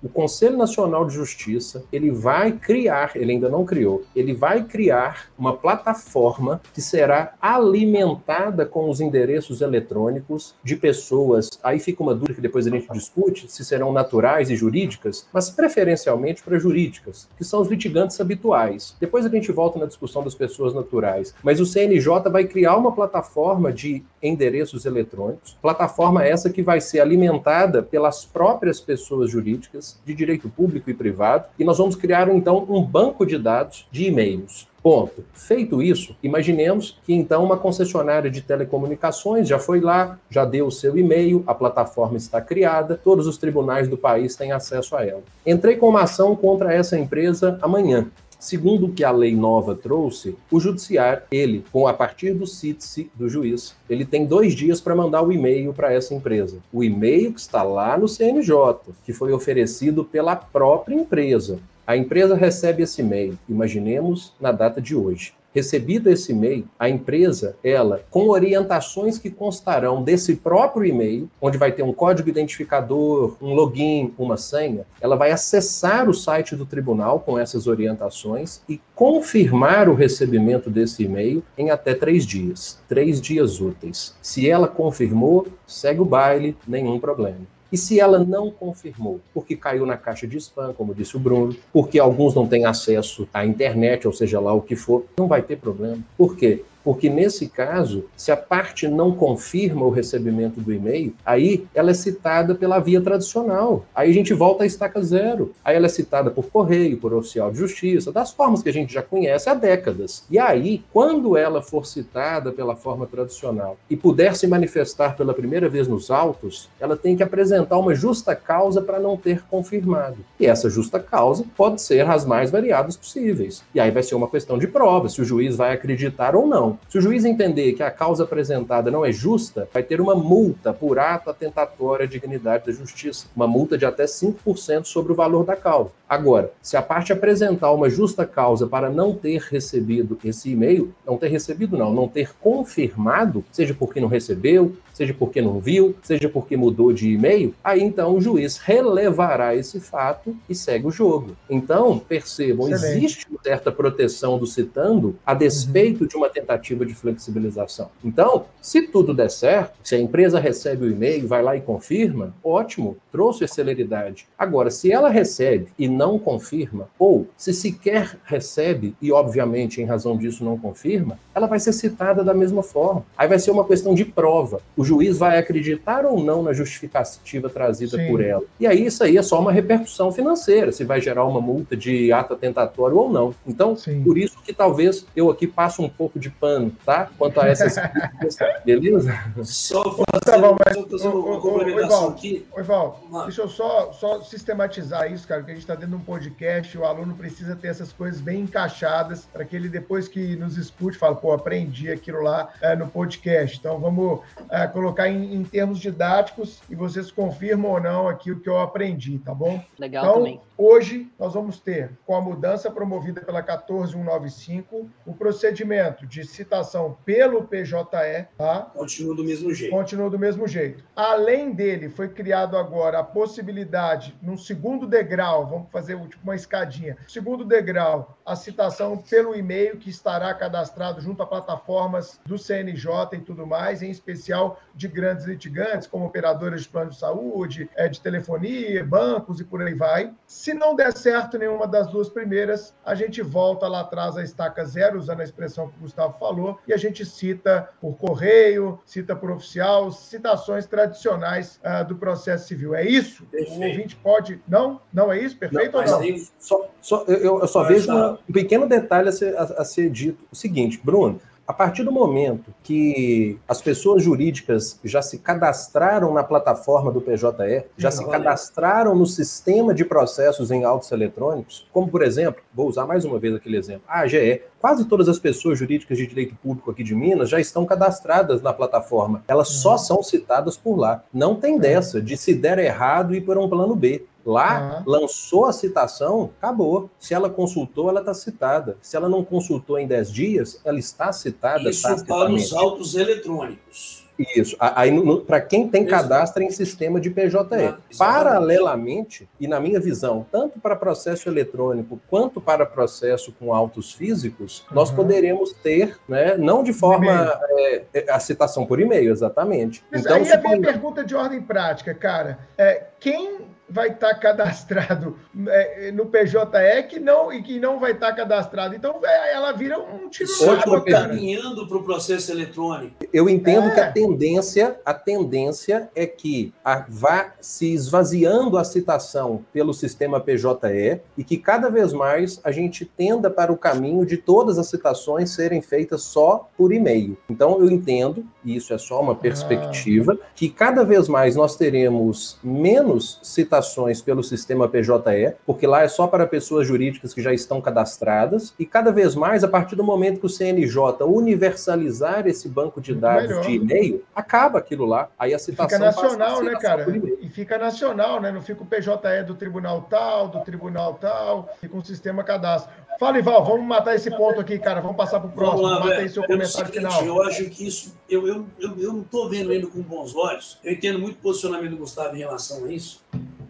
O 0.04 0.10
Conselho 0.10 0.58
Nacional 0.58 1.06
de 1.06 1.14
Justiça, 1.14 1.84
ele 1.92 2.12
vai 2.12 2.52
criar, 2.52 3.12
ele 3.16 3.32
ainda 3.32 3.50
não 3.50 3.66
criou, 3.66 4.04
ele 4.16 4.34
vai 4.34 4.64
criar 4.64 5.30
uma 5.38 5.56
plataforma 5.56 6.62
que 6.74 6.82
será 6.82 7.34
alimentada 7.42 8.66
com 8.66 8.90
os 8.90 9.02
endereços 9.02 9.62
eletrônicos 9.62 10.56
de 10.64 10.76
pessoas. 10.76 11.50
Aí 11.64 11.80
fica 11.80 12.04
uma 12.04 12.14
dúvida 12.14 12.36
que 12.36 12.42
depois 12.42 12.68
a 12.68 12.70
gente 12.70 12.92
discute 12.92 13.52
se 13.52 13.66
serão 13.66 13.92
naturais 13.92 14.50
e 14.50 14.56
jurídicas, 14.56 15.28
mas 15.34 15.50
preferencialmente 15.50 16.44
para 16.44 16.60
jurídicas, 16.60 17.28
que 17.38 17.44
são 17.44 17.62
os 17.62 17.68
litigantes 17.68 18.20
habituais. 18.20 18.96
Depois 19.00 19.26
a 19.26 19.30
gente 19.30 19.52
volta 19.52 19.80
na 19.80 19.86
discussão 19.86 20.24
das 20.24 20.36
pessoas 20.36 20.74
naturais. 20.74 21.34
Mas 21.42 21.60
o 21.60 21.66
CNJ 21.66 22.30
vai 22.32 22.46
criar 22.46 22.78
uma 22.78 22.92
plataforma 22.92 23.72
de 23.72 24.04
endereços 24.22 24.86
eletrônicos, 24.86 25.58
plataforma 25.62 26.24
essa 26.24 26.50
que 26.50 26.62
vai 26.62 26.82
ser 26.82 27.00
alimentada 27.00 27.82
pelas 27.82 28.26
próprias 28.26 28.80
pessoas 28.80 29.05
jurídicas 29.30 30.00
de 30.06 30.14
direito 30.14 30.50
público 30.50 30.90
e 30.90 30.94
privado, 30.94 31.46
e 31.60 31.64
nós 31.64 31.78
vamos 31.78 31.96
criar 31.96 32.28
então 32.30 32.66
um 32.70 32.82
banco 32.82 33.26
de 33.26 33.38
dados 33.38 33.88
de 33.92 34.06
e-mails. 34.06 34.68
Ponto. 34.86 35.26
Feito 35.34 35.82
isso, 35.82 36.16
imaginemos 36.22 37.00
que 37.04 37.12
então 37.12 37.44
uma 37.44 37.58
concessionária 37.58 38.30
de 38.30 38.40
telecomunicações 38.42 39.48
já 39.48 39.58
foi 39.58 39.80
lá, 39.80 40.20
já 40.30 40.46
deu 40.46 40.68
o 40.68 40.72
seu 40.72 40.96
e-mail, 40.96 41.44
a 41.48 41.56
plataforma 41.56 42.18
está 42.18 42.40
criada, 42.40 43.00
todos 43.04 43.26
os 43.26 43.36
tribunais 43.36 43.88
do 43.88 43.98
país 43.98 44.36
têm 44.36 44.52
acesso 44.52 44.96
a 44.96 45.04
ela. 45.04 45.24
Entrei 45.44 45.76
com 45.76 45.90
uma 45.90 46.04
ação 46.04 46.36
contra 46.36 46.72
essa 46.72 47.00
empresa 47.00 47.58
amanhã. 47.64 48.06
Segundo 48.40 48.86
o 48.86 48.92
que 48.92 49.04
a 49.04 49.12
lei 49.12 49.36
nova 49.36 49.76
trouxe, 49.76 50.36
o 50.52 50.60
judiciário, 50.60 51.24
ele, 51.32 51.64
com 51.72 51.88
a 51.88 51.94
partir 51.94 52.34
do 52.34 52.46
CITSE 52.46 53.10
do 53.16 53.28
juiz, 53.28 53.76
ele 53.90 54.06
tem 54.06 54.26
dois 54.26 54.54
dias 54.54 54.80
para 54.80 54.96
mandar 54.96 55.22
o 55.22 55.32
e-mail 55.32 55.74
para 55.74 55.94
essa 55.94 56.14
empresa. 56.14 56.60
O 56.72 56.84
e-mail 56.84 57.34
que 57.34 57.40
está 57.40 57.64
lá 57.64 57.98
no 57.98 58.08
CNJ, 58.08 58.94
que 59.04 59.14
foi 59.14 59.34
oferecido 59.34 60.04
pela 60.04 60.36
própria 60.36 60.96
empresa. 60.96 61.60
A 61.88 61.96
empresa 61.96 62.36
recebe 62.36 62.84
esse 62.84 63.02
e-mail, 63.02 63.38
imaginemos 63.48 64.34
na 64.40 64.52
data 64.52 64.82
de 64.82 64.96
hoje. 64.96 65.34
Recebido 65.56 66.10
esse 66.10 66.34
e-mail, 66.34 66.68
a 66.78 66.90
empresa, 66.90 67.56
ela, 67.64 68.04
com 68.10 68.28
orientações 68.28 69.18
que 69.18 69.30
constarão 69.30 70.04
desse 70.04 70.36
próprio 70.36 70.86
e-mail, 70.86 71.30
onde 71.42 71.58
vai 71.58 71.72
ter 71.72 71.82
um 71.82 71.94
código 71.94 72.28
identificador, 72.28 73.38
um 73.42 73.54
login, 73.54 74.14
uma 74.18 74.36
senha, 74.36 74.86
ela 75.00 75.16
vai 75.16 75.32
acessar 75.32 76.10
o 76.10 76.14
site 76.14 76.58
do 76.58 76.66
tribunal 76.66 77.22
com 77.22 77.40
essas 77.40 77.68
orientações 77.68 78.60
e 78.68 78.82
confirmar 78.94 79.88
o 79.88 79.96
recebimento 79.96 80.70
desse 80.70 81.04
e-mail 81.04 81.42
em 81.58 81.70
até 81.70 81.94
três 81.94 82.26
dias, 82.26 82.78
três 82.90 83.22
dias 83.22 83.62
úteis. 83.62 84.14
Se 84.22 84.50
ela 84.50 84.68
confirmou, 84.68 85.48
segue 85.66 86.02
o 86.02 86.06
baile, 86.06 86.58
nenhum 86.68 87.00
problema. 87.00 87.55
E 87.72 87.78
se 87.78 88.00
ela 88.00 88.20
não 88.20 88.52
confirmou, 88.52 89.20
porque 89.34 89.56
caiu 89.56 89.86
na 89.86 89.98
caixa 89.98 90.28
de 90.28 90.38
spam, 90.38 90.74
como 90.74 90.94
disse 90.94 91.18
o 91.18 91.20
Bruno, 91.20 91.56
porque 91.74 92.00
alguns 92.00 92.36
não 92.36 92.48
têm 92.48 92.66
acesso 92.66 93.28
à 93.34 93.46
internet, 93.46 94.08
ou 94.08 94.14
seja 94.14 94.40
lá 94.40 94.54
o 94.54 94.62
que 94.62 94.76
for, 94.76 95.06
não 95.18 95.28
vai 95.28 95.42
ter 95.42 95.58
problema. 95.58 96.00
Por 96.18 96.36
quê? 96.36 96.64
Porque 96.86 97.10
nesse 97.10 97.48
caso, 97.48 98.06
se 98.16 98.32
a 98.32 98.38
parte 98.38 98.88
não 98.88 99.12
confirma 99.12 99.84
o 99.84 99.90
recebimento 99.90 100.62
do 100.62 100.72
e-mail, 100.72 101.16
aí 101.26 101.66
ela 101.74 101.90
é 101.90 101.96
citada 101.96 102.54
pela 102.54 102.78
via 102.78 103.02
tradicional. 103.02 103.84
Aí 103.96 104.12
a 104.12 104.14
gente 104.14 104.36
volta 104.36 104.64
à 104.64 104.68
estaca 104.68 105.02
zero. 105.02 105.52
Aí 105.66 105.76
ela 105.76 105.88
é 105.88 105.90
citada 105.90 106.30
por 106.30 106.46
correio, 106.46 106.98
por 106.98 107.12
oficial 107.12 107.52
de 107.52 107.58
justiça, 107.58 108.12
das 108.12 108.32
formas 108.32 108.62
que 108.62 108.70
a 108.70 108.74
gente 108.74 108.94
já 108.94 109.02
conhece 109.02 109.50
há 109.50 109.56
décadas. 109.56 110.24
E 110.30 110.38
aí, 110.38 110.84
quando 110.94 111.36
ela 111.36 111.60
for 111.60 111.88
citada 111.88 112.52
pela 112.52 112.76
forma 112.76 113.08
tradicional 113.08 113.78
e 113.90 113.98
puder 113.98 114.36
se 114.36 114.46
manifestar 114.46 115.18
pela 115.18 115.34
primeira 115.34 115.68
vez 115.68 115.88
nos 115.88 116.12
autos, 116.12 116.70
ela 116.80 116.96
tem 116.96 117.16
que 117.16 117.24
apresentar 117.24 117.80
uma 117.80 117.96
justa 117.96 118.36
causa 118.36 118.80
para 118.80 119.00
não 119.00 119.18
ter 119.18 119.44
confirmado. 119.50 120.18
E 120.40 120.46
essa 120.46 120.70
justa 120.70 121.00
causa 121.00 121.44
pode 121.58 121.82
ser 121.82 122.08
as 122.08 122.26
mais 122.26 122.52
variadas 122.52 122.96
possíveis. 122.96 123.64
E 123.74 123.80
aí 123.80 123.90
vai 123.90 124.04
ser 124.04 124.14
uma 124.14 124.30
questão 124.30 124.60
de 124.60 124.68
prova, 124.68 125.10
se 125.10 125.20
o 125.20 125.26
juiz 125.26 125.56
vai 125.56 125.74
acreditar 125.74 126.36
ou 126.36 126.46
não. 126.46 126.75
Se 126.90 126.98
o 126.98 127.02
juiz 127.02 127.26
entender 127.26 127.74
que 127.74 127.84
a 127.84 127.92
causa 127.92 128.24
apresentada 128.24 128.92
não 128.92 129.06
é 129.06 129.12
justa, 129.12 129.68
vai 129.74 129.84
ter 129.84 130.00
uma 130.02 130.16
multa 130.16 130.74
por 130.74 131.00
ato 131.00 131.30
atentatório 131.30 132.06
à 132.06 132.08
dignidade 132.08 132.66
da 132.66 132.72
justiça, 132.72 133.28
uma 133.36 133.48
multa 133.48 133.78
de 133.78 133.86
até 133.86 134.06
5% 134.06 134.86
sobre 134.86 135.12
o 135.12 135.16
valor 135.16 135.46
da 135.46 135.56
causa. 135.56 135.92
Agora, 136.08 136.52
se 136.62 136.78
a 136.78 136.82
parte 136.82 137.12
apresentar 137.12 137.72
uma 137.72 137.90
justa 137.90 138.26
causa 138.26 138.68
para 138.68 138.90
não 138.90 139.14
ter 139.14 139.42
recebido 139.42 140.18
esse 140.24 140.52
e-mail, 140.52 140.94
não 141.06 141.18
ter 141.18 141.30
recebido 141.30 141.78
não, 141.78 141.92
não 141.92 142.08
ter 142.08 142.34
confirmado, 142.40 143.44
seja 143.52 143.74
porque 143.74 144.00
não 144.00 144.08
recebeu, 144.08 144.76
seja 144.96 145.14
porque 145.14 145.42
não 145.42 145.60
viu, 145.60 145.94
seja 146.02 146.30
porque 146.30 146.56
mudou 146.56 146.94
de 146.94 147.12
e-mail, 147.12 147.54
aí 147.62 147.84
então 147.84 148.16
o 148.16 148.22
juiz 148.22 148.58
relevará 148.58 149.54
esse 149.54 149.80
fato 149.80 150.36
e 150.50 150.56
segue 150.56 150.88
o 150.88 150.92
jogo. 150.92 151.36
Então, 151.50 152.00
percebam, 152.00 152.70
Excelente. 152.70 152.98
existe 152.98 153.28
uma 153.30 153.40
certa 153.44 153.72
proteção 153.72 154.40
do 154.40 154.48
citando 154.48 155.18
a 155.26 155.34
despeito 155.34 156.04
uhum. 156.04 156.08
de 156.08 156.16
uma 156.16 156.30
tentativa 156.30 156.86
de 156.86 156.96
flexibilização. 156.96 157.90
Então, 158.04 158.46
se 158.62 158.84
tudo 158.84 159.14
der 159.14 159.30
certo, 159.30 159.74
se 159.84 159.96
a 159.96 160.00
empresa 160.00 160.40
recebe 160.40 160.86
o 160.86 160.92
e-mail, 160.92 161.28
vai 161.28 161.44
lá 161.44 161.58
e 161.58 161.62
confirma, 161.62 162.34
ótimo, 162.42 162.96
trouxe 163.12 163.44
a 163.44 163.48
celeridade. 163.48 164.28
Agora, 164.38 164.72
se 164.72 164.92
ela 164.92 165.10
recebe 165.10 165.68
e 165.78 165.90
não 165.90 166.18
confirma, 166.18 166.88
ou 166.98 167.28
se 167.36 167.54
sequer 167.54 168.18
recebe 168.24 168.96
e, 169.02 169.12
obviamente, 169.12 169.82
em 169.82 169.86
razão 169.86 170.16
disso 170.18 170.46
não 170.46 170.58
confirma, 170.58 171.20
ela 171.34 171.48
vai 171.48 171.60
ser 171.60 171.74
citada 171.74 172.24
da 172.24 172.34
mesma 172.34 172.64
forma. 172.64 173.06
Aí 173.18 173.28
vai 173.28 173.40
ser 173.40 173.52
uma 173.52 173.66
questão 173.66 173.94
de 173.94 174.06
prova. 174.06 174.62
O 174.78 174.85
juiz 174.86 175.18
vai 175.18 175.38
acreditar 175.38 176.06
ou 176.06 176.24
não 176.24 176.44
na 176.44 176.54
justificativa 176.54 177.50
trazida 177.50 177.98
Sim. 177.98 178.08
por 178.08 178.24
ela. 178.24 178.44
E 178.60 178.68
aí 178.68 178.86
isso 178.86 179.04
aí 179.04 179.18
é 179.18 179.22
só 179.22 179.40
uma 179.40 179.52
repercussão 179.52 180.12
financeira, 180.12 180.72
se 180.72 180.84
vai 180.84 181.02
gerar 181.02 181.26
uma 181.26 181.42
multa 181.42 181.76
de 181.76 182.12
ato 182.12 182.34
atentatório 182.34 182.98
ou 182.98 183.10
não. 183.10 183.34
Então, 183.46 183.76
Sim. 183.76 184.04
por 184.04 184.18
isso 184.18 184.42
que 184.44 184.54
talvez 184.54 185.06
eu 185.16 185.30
aqui 185.30 185.48
passo 185.48 185.82
um 185.82 185.90
pouco 185.90 186.20
de 186.20 186.30
pano, 186.30 186.72
tá? 186.86 187.10
Quanto 187.18 187.42
a 187.42 187.48
essas 187.48 187.76
beleza? 188.64 189.14
Só 189.44 189.84
tá 190.24 190.38
mas, 190.38 191.04
uma 191.04 191.40
complementação 191.40 192.10
aqui. 192.10 192.46
Oi, 192.56 192.64
Val, 192.64 193.02
deixa 193.26 193.42
eu 193.42 193.48
só, 193.48 193.92
só 193.94 194.22
sistematizar 194.22 195.12
isso, 195.12 195.28
cara, 195.28 195.44
que 195.44 195.52
a 195.52 195.54
gente 195.54 195.64
está 195.64 195.76
dentro 195.76 195.90
de 195.90 195.96
um 195.96 196.06
podcast, 196.06 196.78
o 196.78 196.86
aluno 196.86 197.16
precisa 197.16 197.56
ter 197.56 197.68
essas 197.68 197.92
coisas 197.94 198.20
bem 198.22 198.42
encaixadas 198.42 199.28
para 199.32 199.46
que 199.46 199.56
ele, 199.56 199.70
depois 199.70 200.08
que 200.08 200.36
nos 200.36 200.58
escute, 200.58 200.98
fale, 200.98 201.16
pô, 201.16 201.32
aprendi 201.32 201.92
aquilo 201.92 202.22
lá 202.22 202.50
é, 202.62 202.76
no 202.76 202.88
podcast. 202.88 203.58
Então, 203.58 203.80
vamos 203.80 204.22
é, 204.50 204.68
colocar 204.76 205.08
em, 205.08 205.34
em, 205.34 205.44
termos 205.44 205.80
didáticos 205.80 206.62
e 206.70 206.76
vocês 206.76 207.10
confirmam 207.10 207.72
ou 207.72 207.80
não 207.80 208.10
aquilo 208.10 208.42
que 208.42 208.50
eu 208.50 208.60
aprendi, 208.60 209.18
tá 209.20 209.34
bom? 209.34 209.64
Legal 209.80 210.04
então, 210.04 210.16
também. 210.18 210.42
Hoje, 210.58 211.10
nós 211.18 211.34
vamos 211.34 211.60
ter, 211.60 211.92
com 212.06 212.14
a 212.14 212.22
mudança 212.22 212.70
promovida 212.70 213.22
pela 213.22 213.42
14195, 213.42 214.90
o 215.06 215.14
procedimento 215.14 216.06
de 216.06 216.26
citação 216.26 216.98
pelo 217.06 217.44
PJE, 217.44 218.28
tá? 218.38 218.70
Continua 218.74 219.16
do 219.16 219.24
mesmo 219.24 219.54
jeito. 219.54 219.72
Continua 219.72 220.10
do 220.10 220.20
mesmo 220.20 220.46
jeito. 220.46 220.84
Além 220.94 221.54
dele, 221.54 221.90
foi 221.90 222.10
criado 222.10 222.58
agora 222.58 223.00
a 223.00 223.04
possibilidade, 223.04 224.14
num 224.22 224.38
segundo 224.38 224.86
degrau, 224.86 225.48
vamos 225.48 225.72
fazer 225.72 225.98
tipo 226.08 226.24
uma 226.24 226.36
escadinha, 226.36 226.98
segundo 227.08 227.46
degrau, 227.46 228.18
a 228.26 228.36
citação 228.36 228.98
pelo 228.98 229.36
e-mail 229.36 229.78
que 229.78 229.90
estará 229.90 230.34
cadastrado 230.34 231.00
junto 231.00 231.24
a 231.24 231.26
plataformas 231.26 232.20
do 232.26 232.38
CNJ 232.38 232.90
e 233.14 233.20
tudo 233.20 233.48
mais, 233.48 233.82
em 233.82 233.90
especial 233.90 234.60
de 234.76 234.88
grandes 234.88 235.26
litigantes, 235.26 235.88
como 235.88 236.06
operadoras 236.06 236.64
de 236.64 236.70
plano 236.70 236.92
de 236.92 236.98
saúde, 236.98 237.70
é, 237.76 237.88
de 237.88 238.02
telefonia, 238.02 238.84
bancos 238.84 239.40
e 239.40 239.44
por 239.44 239.62
aí 239.62 239.74
vai 239.74 240.14
se 240.28 240.54
não 240.54 240.76
der 240.76 240.92
certo 240.96 241.38
nenhuma 241.38 241.68
das 241.68 241.88
duas 241.88 242.10
primeiras, 242.10 242.74
a 242.86 242.94
gente 242.96 243.22
volta 243.22 243.68
lá 243.68 243.82
atrás 243.82 244.18
à 244.18 244.24
estaca 244.24 244.66
zero, 244.66 244.98
usando 244.98 245.22
a 245.22 245.24
expressão 245.24 245.70
que 245.70 245.78
o 245.78 245.82
Gustavo 245.82 246.18
falou, 246.20 246.60
e 246.68 246.74
a 246.74 246.78
gente 246.78 247.06
cita 247.06 247.70
por 247.80 247.96
correio, 247.96 248.80
cita 248.86 249.16
por 249.16 249.32
oficial, 249.32 249.92
citações 249.92 250.66
tradicionais 250.66 251.60
uh, 251.64 251.86
do 251.88 251.96
processo 251.96 252.48
civil. 252.48 252.76
É 252.76 252.86
isso? 252.86 253.26
Perfeito. 253.26 253.60
O 253.60 253.66
ouvinte 253.66 253.96
pode. 253.96 254.42
Não? 254.48 254.82
Não 254.92 255.12
é 255.12 255.20
isso? 255.20 255.38
Perfeito 255.38 255.78
não, 255.78 255.84
ou 255.84 255.88
não? 255.88 256.18
Só, 256.40 256.70
só, 256.82 257.04
eu, 257.06 257.40
eu 257.40 257.48
só 257.48 257.64
vejo 257.64 257.92
um 257.92 258.34
pequeno 258.34 258.68
detalhe 258.68 259.10
a 259.10 259.12
ser, 259.12 259.38
a, 259.38 259.44
a 259.44 259.66
ser 259.66 259.90
dito. 259.90 260.26
O 260.32 260.36
seguinte, 260.36 260.80
Bruno, 260.84 261.20
A 261.48 261.54
partir 261.54 261.84
do 261.84 261.92
momento 261.92 262.54
que 262.64 263.38
as 263.48 263.62
pessoas 263.62 264.02
jurídicas 264.02 264.80
já 264.84 265.02
se 265.02 265.20
cadastraram 265.20 266.12
na 266.12 266.24
plataforma 266.24 266.92
do 266.92 267.00
PJE, 267.00 267.66
já 267.78 267.92
se 267.92 268.04
cadastraram 268.06 268.96
no 268.96 269.06
sistema 269.06 269.72
de 269.72 269.86
processos 269.86 270.50
em 270.50 270.64
autos 270.64 270.92
eletrônicos, 270.92 271.68
como 271.72 271.88
por 271.88 272.02
exemplo, 272.02 272.42
vou 272.54 272.68
usar 272.68 272.88
mais 272.88 273.06
uma 273.06 273.20
vez 273.20 273.36
aquele 273.36 273.58
exemplo, 273.58 273.84
a 273.88 274.00
AGE, 274.00 274.42
quase 274.60 274.86
todas 274.86 275.08
as 275.08 275.20
pessoas 275.20 275.60
jurídicas 275.60 276.00
de 276.00 276.08
direito 276.08 276.36
público 276.36 276.72
aqui 276.72 276.84
de 276.84 276.96
Minas 276.96 277.30
já 277.30 277.40
estão 277.40 277.64
cadastradas 277.64 278.42
na 278.42 278.52
plataforma. 278.52 279.24
Elas 279.28 279.50
só 279.50 279.74
uhum. 279.74 279.78
são 279.78 280.04
citadas 280.04 280.58
por 280.58 280.76
lá. 280.76 281.04
Não 281.14 281.36
tem 281.36 281.60
dessa 281.60 282.02
de 282.02 282.18
se 282.18 282.34
der 282.34 282.58
errado 282.58 283.14
ir 283.14 283.22
por 283.22 283.38
um 283.38 283.48
plano 283.48 283.76
B. 283.76 284.04
Lá, 284.26 284.84
uhum. 284.86 284.92
lançou 284.92 285.46
a 285.46 285.54
citação, 285.54 286.32
acabou. 286.38 286.90
Se 287.00 287.14
ela 287.14 287.30
consultou, 287.30 287.90
ela 287.90 288.00
está 288.00 288.14
citada. 288.14 288.78
Se 288.82 288.98
ela 288.98 289.08
não 289.08 289.24
consultou 289.24 289.78
em 289.78 289.86
10 289.86 290.12
dias, 290.12 290.62
ela 290.66 290.80
está 290.80 291.14
citada. 291.14 291.70
Isso 291.70 292.06
para 292.06 292.32
os 292.32 292.52
autos 292.52 292.96
eletrônicos. 292.96 294.06
Isso. 294.36 294.56
Aí, 294.60 294.92
para 295.26 295.42
quem 295.42 295.68
tem 295.68 295.86
cadastro 295.86 296.42
em 296.42 296.50
sistema 296.50 297.00
de 297.00 297.10
PJE. 297.10 297.38
Ah, 297.38 297.78
Paralelamente, 297.98 299.28
e 299.40 299.48
na 299.48 299.60
minha 299.60 299.80
visão, 299.80 300.26
tanto 300.32 300.60
para 300.60 300.76
processo 300.76 301.28
eletrônico 301.28 302.00
quanto 302.10 302.40
para 302.40 302.66
processo 302.66 303.34
com 303.34 303.54
autos 303.54 303.94
físicos, 303.94 304.66
uhum. 304.70 304.76
nós 304.76 304.92
poderemos 304.92 305.52
ter, 305.52 305.98
né, 306.08 306.38
não 306.38 306.64
de 306.64 306.72
forma 306.72 307.38
é, 307.50 307.84
é, 307.94 308.12
a 308.12 308.20
citação 308.20 308.66
por 308.66 308.80
e-mail, 308.80 309.12
exatamente. 309.12 309.84
Mas 309.92 310.02
então, 310.02 310.16
aí 310.16 310.32
a 310.32 310.38
minha 310.38 310.62
pergunta 310.62 311.04
de 311.04 311.16
ordem 311.16 311.42
prática, 311.42 311.94
cara, 311.94 312.40
é 312.58 312.86
quem 313.00 313.40
vai 313.70 313.90
estar 313.90 314.14
tá 314.14 314.16
cadastrado 314.16 315.18
é, 315.48 315.92
no 315.92 316.06
PJE 316.06 316.84
que 316.88 317.00
não, 317.00 317.34
e 317.34 317.42
que 317.42 317.60
não 317.60 317.80
vai 317.80 317.92
estar 317.92 318.10
tá 318.10 318.16
cadastrado. 318.16 318.76
Então 318.76 319.00
é, 319.04 319.34
ela 319.34 319.52
vira 319.52 319.80
um 319.80 320.10
tiro 320.10 320.30
no 320.66 320.84
caminhando 320.84 321.68
para 321.68 321.78
o 321.78 321.84
processo 321.84 322.32
eletrônico. 322.32 322.96
Eu 323.12 323.28
entendo 323.28 323.68
é. 323.70 323.74
que 323.74 323.80
a 323.80 323.92
tendência, 323.92 324.80
a 324.86 324.94
tendência 324.94 325.90
é 325.96 326.06
que 326.06 326.54
a, 326.64 326.86
vá 326.88 327.34
se 327.42 327.74
esvaziando 327.74 328.58
a 328.58 328.64
citação 328.64 329.44
pelo 329.52 329.74
sistema 329.74 330.20
PJE 330.20 331.02
e 331.18 331.24
que 331.24 331.38
cada 331.38 331.70
vez 331.70 331.92
mais 331.92 332.40
a 332.44 332.52
gente 332.52 332.86
tenda 332.86 333.30
para 333.30 333.52
o 333.52 333.58
caminho 333.58 334.06
de 334.06 334.18
todas 334.18 334.58
as 334.60 334.68
citações 334.68 335.32
serem 335.32 335.62
feitas 335.62 336.04
só 336.04 336.50
por 336.58 336.72
e-mail. 336.72 337.18
Então 337.30 337.60
eu 337.60 337.70
entendo, 337.70 338.26
e 338.46 338.56
isso 338.56 338.74
é 338.74 338.78
só 338.78 339.02
uma 339.02 339.16
perspectiva, 339.16 340.18
ah. 340.22 340.26
que 340.36 340.50
cada 340.50 340.84
vez 340.84 341.08
mais 341.08 341.36
nós 341.36 341.56
teremos 341.56 342.40
menos 342.44 343.20
citações 343.24 344.02
pelo 344.02 344.24
sistema 344.24 344.68
PJE, 344.70 345.34
porque 345.46 345.66
lá 345.66 345.82
é 345.82 345.88
só 345.88 346.08
para 346.08 346.28
pessoas 346.28 346.68
jurídicas 346.68 347.14
que 347.14 347.22
já 347.22 347.34
estão 347.34 347.60
cadastradas, 347.60 348.54
e 348.60 348.66
cada 348.66 348.92
vez 348.92 349.16
mais, 349.16 349.44
a 349.44 349.48
partir 349.48 349.76
do 349.76 349.84
momento 349.84 350.20
que 350.20 350.26
o 350.26 350.30
CNJ 350.30 351.04
universalizar 351.04 352.28
esse 352.28 352.48
banco 352.48 352.80
de 352.80 352.94
dados 352.94 353.30
Melhor. 353.30 353.44
de 353.44 353.52
e-mail, 353.54 354.04
acaba 354.16 354.60
aquilo 354.60 354.86
lá. 354.86 355.10
Aí 355.18 355.34
a 355.34 355.40
citação 355.40 355.70
fica 355.70 355.80
nacional, 355.80 356.44
né, 356.44 356.54
cara? 356.60 356.86
E 357.22 357.30
fica 357.30 357.58
nacional, 357.58 358.22
né? 358.22 358.32
Não 358.32 358.42
fica 358.42 358.64
o 358.64 358.66
PJE 358.66 359.24
do 359.26 359.36
tribunal 359.36 359.82
tal, 359.90 360.28
do 360.28 360.40
tribunal 360.42 360.94
tal, 360.96 361.50
fica 361.60 361.76
um 361.76 361.84
sistema 361.84 362.24
cadastro. 362.24 362.72
Fala, 363.00 363.20
Ival, 363.20 363.44
vamos 363.46 363.66
matar 363.66 363.96
esse 363.96 364.10
ponto 364.10 364.40
aqui, 364.40 364.58
cara. 364.58 364.82
Vamos 364.82 364.98
passar 364.98 365.20
para 365.20 365.30
o 365.30 365.32
próximo. 365.32 365.64
Lá, 365.64 365.80
Mata 365.80 365.96
aí 365.96 366.10
seu 366.10 366.24
comentário 366.24 366.52
seguinte, 366.52 366.78
final. 366.78 367.06
Eu 367.06 367.22
acho 367.24 367.50
que 367.50 367.68
isso, 367.68 367.96
eu, 368.10 368.28
eu, 368.28 368.46
eu, 368.60 368.78
eu 368.78 368.94
não 368.94 369.02
estou 369.02 369.30
vendo 369.30 369.52
ele 369.52 369.68
com 369.68 369.82
bons 369.82 370.16
olhos. 370.16 370.58
Eu 370.64 370.74
entendo 370.74 371.00
muito 371.00 371.16
o 371.16 371.22
posicionamento 371.22 371.72
do 371.72 371.78
Gustavo 371.78 372.16
em 372.16 372.20
relação 372.20 372.66
a 372.66 372.72
isso 372.72 373.04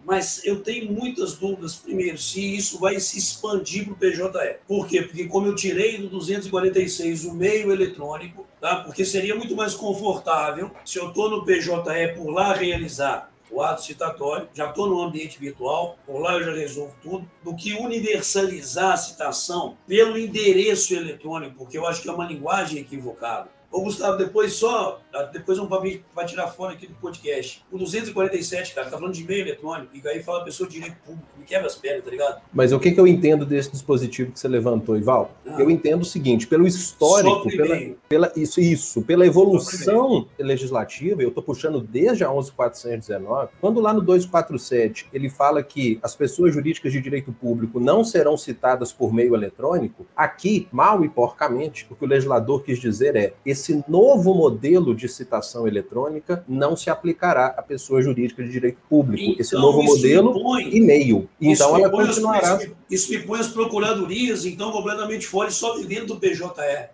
mas 0.06 0.40
eu 0.44 0.62
tenho 0.62 0.92
muitas 0.92 1.34
dúvidas, 1.34 1.74
primeiro, 1.74 2.16
se 2.16 2.54
isso 2.54 2.78
vai 2.78 3.00
se 3.00 3.18
expandir 3.18 3.84
para 3.84 3.92
o 3.92 3.96
PJE. 3.96 4.58
Por 4.66 4.86
quê? 4.86 5.02
Porque 5.02 5.26
como 5.26 5.48
eu 5.48 5.56
tirei 5.56 5.98
do 5.98 6.08
246 6.08 7.24
o 7.24 7.34
meio 7.34 7.72
eletrônico, 7.72 8.46
tá? 8.60 8.76
porque 8.76 9.04
seria 9.04 9.34
muito 9.34 9.56
mais 9.56 9.74
confortável 9.74 10.70
se 10.84 10.96
eu 11.00 11.08
estou 11.08 11.28
no 11.28 11.44
PJE 11.44 12.14
por 12.16 12.30
lá 12.30 12.52
realizar 12.52 13.32
o 13.50 13.62
ato 13.62 13.82
citatório, 13.82 14.48
já 14.52 14.68
estou 14.68 14.88
no 14.88 15.02
ambiente 15.02 15.38
virtual, 15.38 15.98
por 16.04 16.20
lá 16.20 16.34
eu 16.34 16.44
já 16.44 16.52
resolvo 16.52 16.94
tudo, 17.02 17.30
do 17.42 17.54
que 17.54 17.74
universalizar 17.74 18.92
a 18.92 18.96
citação 18.96 19.76
pelo 19.86 20.18
endereço 20.18 20.94
eletrônico, 20.94 21.56
porque 21.56 21.78
eu 21.78 21.86
acho 21.86 22.02
que 22.02 22.08
é 22.08 22.12
uma 22.12 22.26
linguagem 22.26 22.78
equivocada. 22.78 23.48
Ô, 23.70 23.82
Gustavo, 23.82 24.16
depois 24.16 24.54
só, 24.54 25.00
depois 25.32 25.58
um 25.58 25.66
papel 25.66 26.00
vai 26.14 26.24
tirar 26.24 26.46
fora 26.48 26.72
aqui 26.72 26.86
do 26.86 26.94
podcast. 26.94 27.64
O 27.70 27.78
247, 27.78 28.74
cara, 28.74 28.88
tá 28.88 28.96
falando 28.96 29.14
de 29.14 29.22
e-mail 29.22 29.42
eletrônico, 29.42 29.96
e 29.96 30.08
aí 30.08 30.22
fala 30.22 30.44
pessoa 30.44 30.68
de 30.68 30.76
direito 30.76 30.96
público, 31.04 31.26
me 31.38 31.44
quebra 31.44 31.66
as 31.66 31.74
pernas, 31.74 32.04
tá 32.04 32.10
ligado? 32.10 32.42
Mas 32.52 32.72
o 32.72 32.78
que, 32.78 32.92
que 32.92 33.00
eu 33.00 33.06
entendo 33.06 33.44
desse 33.44 33.70
dispositivo 33.70 34.32
que 34.32 34.40
você 34.40 34.48
levantou, 34.48 34.96
Ival? 34.96 35.32
Ah. 35.46 35.56
Eu 35.58 35.70
entendo 35.70 36.02
o 36.02 36.04
seguinte, 36.04 36.46
pelo 36.46 36.66
histórico, 36.66 37.48
pela, 37.48 37.94
pela, 38.08 38.32
isso, 38.36 38.60
isso, 38.60 39.02
pela 39.02 39.26
evolução 39.26 40.26
legislativa, 40.38 41.22
eu 41.22 41.30
tô 41.30 41.42
puxando 41.42 41.80
desde 41.80 42.24
a 42.24 42.28
11.419, 42.28 43.48
quando 43.60 43.80
lá 43.80 43.92
no 43.92 44.00
247 44.00 45.08
ele 45.12 45.28
fala 45.28 45.62
que 45.62 45.98
as 46.02 46.14
pessoas 46.14 46.54
jurídicas 46.54 46.92
de 46.92 47.00
direito 47.00 47.32
público 47.32 47.80
não 47.80 48.04
serão 48.04 48.36
citadas 48.36 48.92
por 48.92 49.12
meio 49.12 49.34
eletrônico, 49.34 50.06
aqui, 50.16 50.68
mal 50.72 51.04
e 51.04 51.08
porcamente, 51.08 51.86
o 51.90 51.94
que 51.94 52.04
o 52.04 52.08
legislador 52.08 52.62
quis 52.62 52.78
dizer 52.78 53.16
é, 53.16 53.34
esse 53.56 53.82
novo 53.88 54.34
modelo 54.34 54.94
de 54.94 55.08
citação 55.08 55.66
eletrônica 55.66 56.44
não 56.46 56.76
se 56.76 56.90
aplicará 56.90 57.46
à 57.46 57.62
pessoa 57.62 58.02
jurídica 58.02 58.44
de 58.44 58.50
direito 58.50 58.78
público. 58.88 59.24
Então, 59.24 59.40
esse 59.40 59.54
novo 59.54 59.82
modelo, 59.82 60.60
e-mail. 60.60 61.28
Então, 61.40 61.76
ela 61.76 61.90
continuará. 61.90 62.56
Isso, 62.56 62.76
isso 62.90 63.10
me 63.10 63.18
põe 63.20 63.40
as 63.40 63.48
procuradorias, 63.48 64.44
então, 64.44 64.70
completamente 64.70 65.26
fora 65.26 65.48
e 65.48 65.52
só 65.52 65.76
vivendo 65.76 66.06
do 66.06 66.20
PJE. 66.20 66.44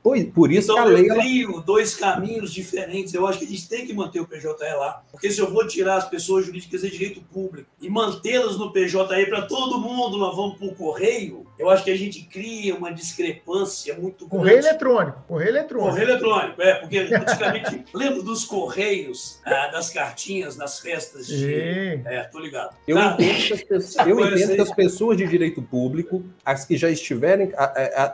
Pois, 0.03 0.25
por 0.27 0.51
isso 0.53 0.73
então, 0.73 0.85
que 0.85 0.91
a 0.91 0.95
lei. 0.95 1.11
Eu 1.11 1.15
crio 1.17 1.53
ela... 1.53 1.63
dois 1.63 1.97
caminhos 1.97 2.53
diferentes. 2.53 3.13
Eu 3.13 3.27
acho 3.27 3.39
que 3.39 3.45
a 3.45 3.49
gente 3.49 3.69
tem 3.69 3.85
que 3.85 3.93
manter 3.93 4.21
o 4.21 4.27
PJE 4.27 4.47
lá. 4.79 5.03
Porque 5.11 5.31
se 5.31 5.41
eu 5.41 5.51
vou 5.51 5.67
tirar 5.67 5.97
as 5.97 6.09
pessoas 6.09 6.47
jurídicas 6.47 6.83
de 6.83 6.91
direito 6.91 7.21
público 7.33 7.69
e 7.81 7.91
mantê-las 7.91 8.57
no 8.57 8.73
PJE 8.73 9.27
para 9.29 9.43
todo 9.43 9.81
mundo, 9.81 10.17
nós 10.17 10.35
vamos 10.37 10.57
para 10.57 10.69
o 10.69 10.75
correio, 10.75 11.45
eu 11.59 11.69
acho 11.69 11.85
que 11.85 11.91
a 11.91 11.97
gente 11.97 12.23
cria 12.25 12.75
uma 12.75 12.93
discrepância 12.93 13.97
muito 13.99 14.27
grande. 14.27 14.45
Correio 14.45 14.59
eletrônico. 14.59 15.23
Correio 15.27 15.51
eletrônico. 15.51 15.91
Correio 15.91 16.11
eletrônico, 16.11 16.52
é, 16.59 16.75
porque 16.75 16.99
antigamente, 16.99 17.85
lembro 17.95 18.23
dos 18.23 18.45
correios, 18.45 19.41
ah, 19.45 19.69
das 19.69 19.91
cartinhas, 19.91 20.57
das 20.57 20.81
festas 20.81 21.27
de. 21.27 22.03
É, 22.05 22.29
tô 22.31 22.39
ligado. 22.39 22.75
Eu 22.87 22.97
tá? 22.97 23.17
entendo, 23.19 23.47
que 23.47 23.53
as, 23.53 23.63
pessoas, 23.65 24.07
eu 24.07 24.21
entendo 24.21 24.55
que 24.55 24.61
as 24.61 24.75
pessoas 24.75 25.17
de 25.17 25.27
direito 25.27 25.63
público, 25.63 26.23
as 26.45 26.65
que 26.65 26.77
já 26.77 26.91
estiverem, 26.91 27.53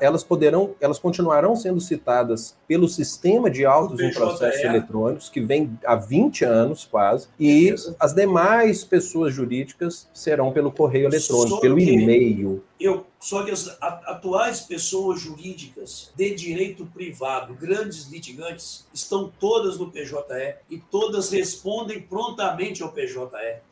elas 0.01 0.25
poderão, 0.25 0.75
elas 0.81 0.99
continuarão 0.99 1.57
sendo 1.57 1.81
citadas 1.81 2.57
pelo 2.67 2.89
sistema 2.89 3.51
de 3.51 3.65
autos 3.65 4.01
em 4.01 4.13
processos 4.13 4.63
eletrônicos, 4.63 5.29
que 5.29 5.41
vem 5.41 5.79
há 5.85 5.95
20 5.95 6.45
anos 6.45 6.85
quase, 6.85 7.29
e 7.39 7.65
Beleza. 7.65 7.97
as 7.99 8.15
demais 8.15 8.85
pessoas 8.85 9.35
jurídicas 9.35 10.09
serão 10.13 10.53
pelo 10.53 10.71
correio 10.71 11.07
eletrônico, 11.07 11.57
Só 11.57 11.61
pelo 11.61 11.79
e-mail. 11.79 12.63
Eu 12.81 13.07
só 13.21 13.43
que 13.45 13.51
as 13.51 13.77
atuais 13.81 14.61
pessoas 14.61 15.21
jurídicas 15.21 16.13
de 16.15 16.35
direito 16.35 16.87
privado, 16.87 17.55
grandes 17.55 18.09
litigantes, 18.09 18.87
estão 18.95 19.33
todas 19.41 19.77
no 19.77 19.91
PJE 19.91 20.55
e 20.71 20.79
todas 20.79 21.31
respondem 21.31 22.01
prontamente 22.01 22.83
ao 22.83 22.93
PJE. 22.93 23.19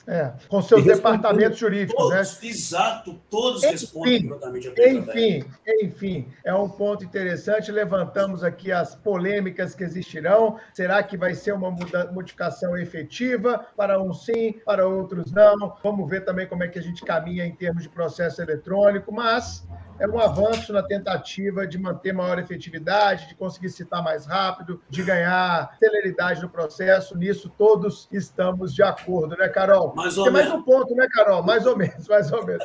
É, 0.09 0.33
com 0.49 0.63
seus 0.63 0.85
departamentos 0.85 1.59
jurídicos, 1.59 2.11
né? 2.11 2.17
todos, 2.17 2.41
né? 2.41 2.49
Exato, 2.49 3.21
todos 3.31 3.63
enfim, 3.63 3.73
respondem 3.73 4.27
prontamente 4.27 4.69
ao 4.69 4.75
PJE. 4.75 4.97
Enfim, 4.97 5.45
enfim, 5.81 6.29
é 6.45 6.55
um 6.55 6.69
ponto 6.69 7.05
interessante. 7.05 7.71
Levantamos 7.71 8.43
aqui 8.43 8.73
as 8.73 8.97
polêmicas 8.97 9.75
que 9.75 9.85
existirão. 9.85 10.59
Será 10.75 11.03
que 11.03 11.17
vai 11.17 11.35
ser 11.35 11.53
uma 11.53 11.71
modificação 12.13 12.77
efetiva? 12.77 13.65
Para 13.77 14.03
uns 14.03 14.25
sim, 14.25 14.55
para 14.65 14.87
outros 14.87 15.31
não. 15.33 15.77
Vamos 15.83 16.09
ver 16.11 16.25
também 16.25 16.49
como 16.49 16.65
é 16.65 16.69
que 16.69 16.79
a 16.79 16.83
gente 16.83 17.05
caminha 17.05 17.45
em 17.47 17.55
termos 17.55 17.85
de 17.85 17.89
processo 17.89 18.43
eletrônico, 18.43 18.96
mas 19.13 19.27
mas 19.37 19.67
é 19.99 20.07
um 20.07 20.19
avanço 20.19 20.73
na 20.73 20.83
tentativa 20.83 21.67
de 21.67 21.79
manter 21.79 22.13
maior 22.13 22.39
efetividade, 22.39 23.29
de 23.29 23.35
conseguir 23.35 23.71
citar 23.71 24.03
mais 24.03 24.27
rápido, 24.27 24.81
de 24.91 25.03
ganhar 25.03 25.75
celeridade 25.79 26.43
no 26.43 26.49
processo. 26.49 27.17
Nisso 27.17 27.51
todos 27.57 28.07
estamos 28.13 28.75
de 28.75 28.83
acordo, 28.83 29.37
né, 29.37 29.49
Carol? 29.49 29.95
Mais 29.95 30.19
ou 30.19 30.25
tem 30.25 30.33
menos. 30.33 30.49
mais 30.51 30.61
um 30.61 30.63
ponto, 30.63 30.95
né, 30.95 31.09
Carol? 31.11 31.43
Mais 31.43 31.67
ou 31.67 31.77
menos, 31.77 32.07
mais 32.09 32.31
ou 32.31 32.45
menos. 32.45 32.65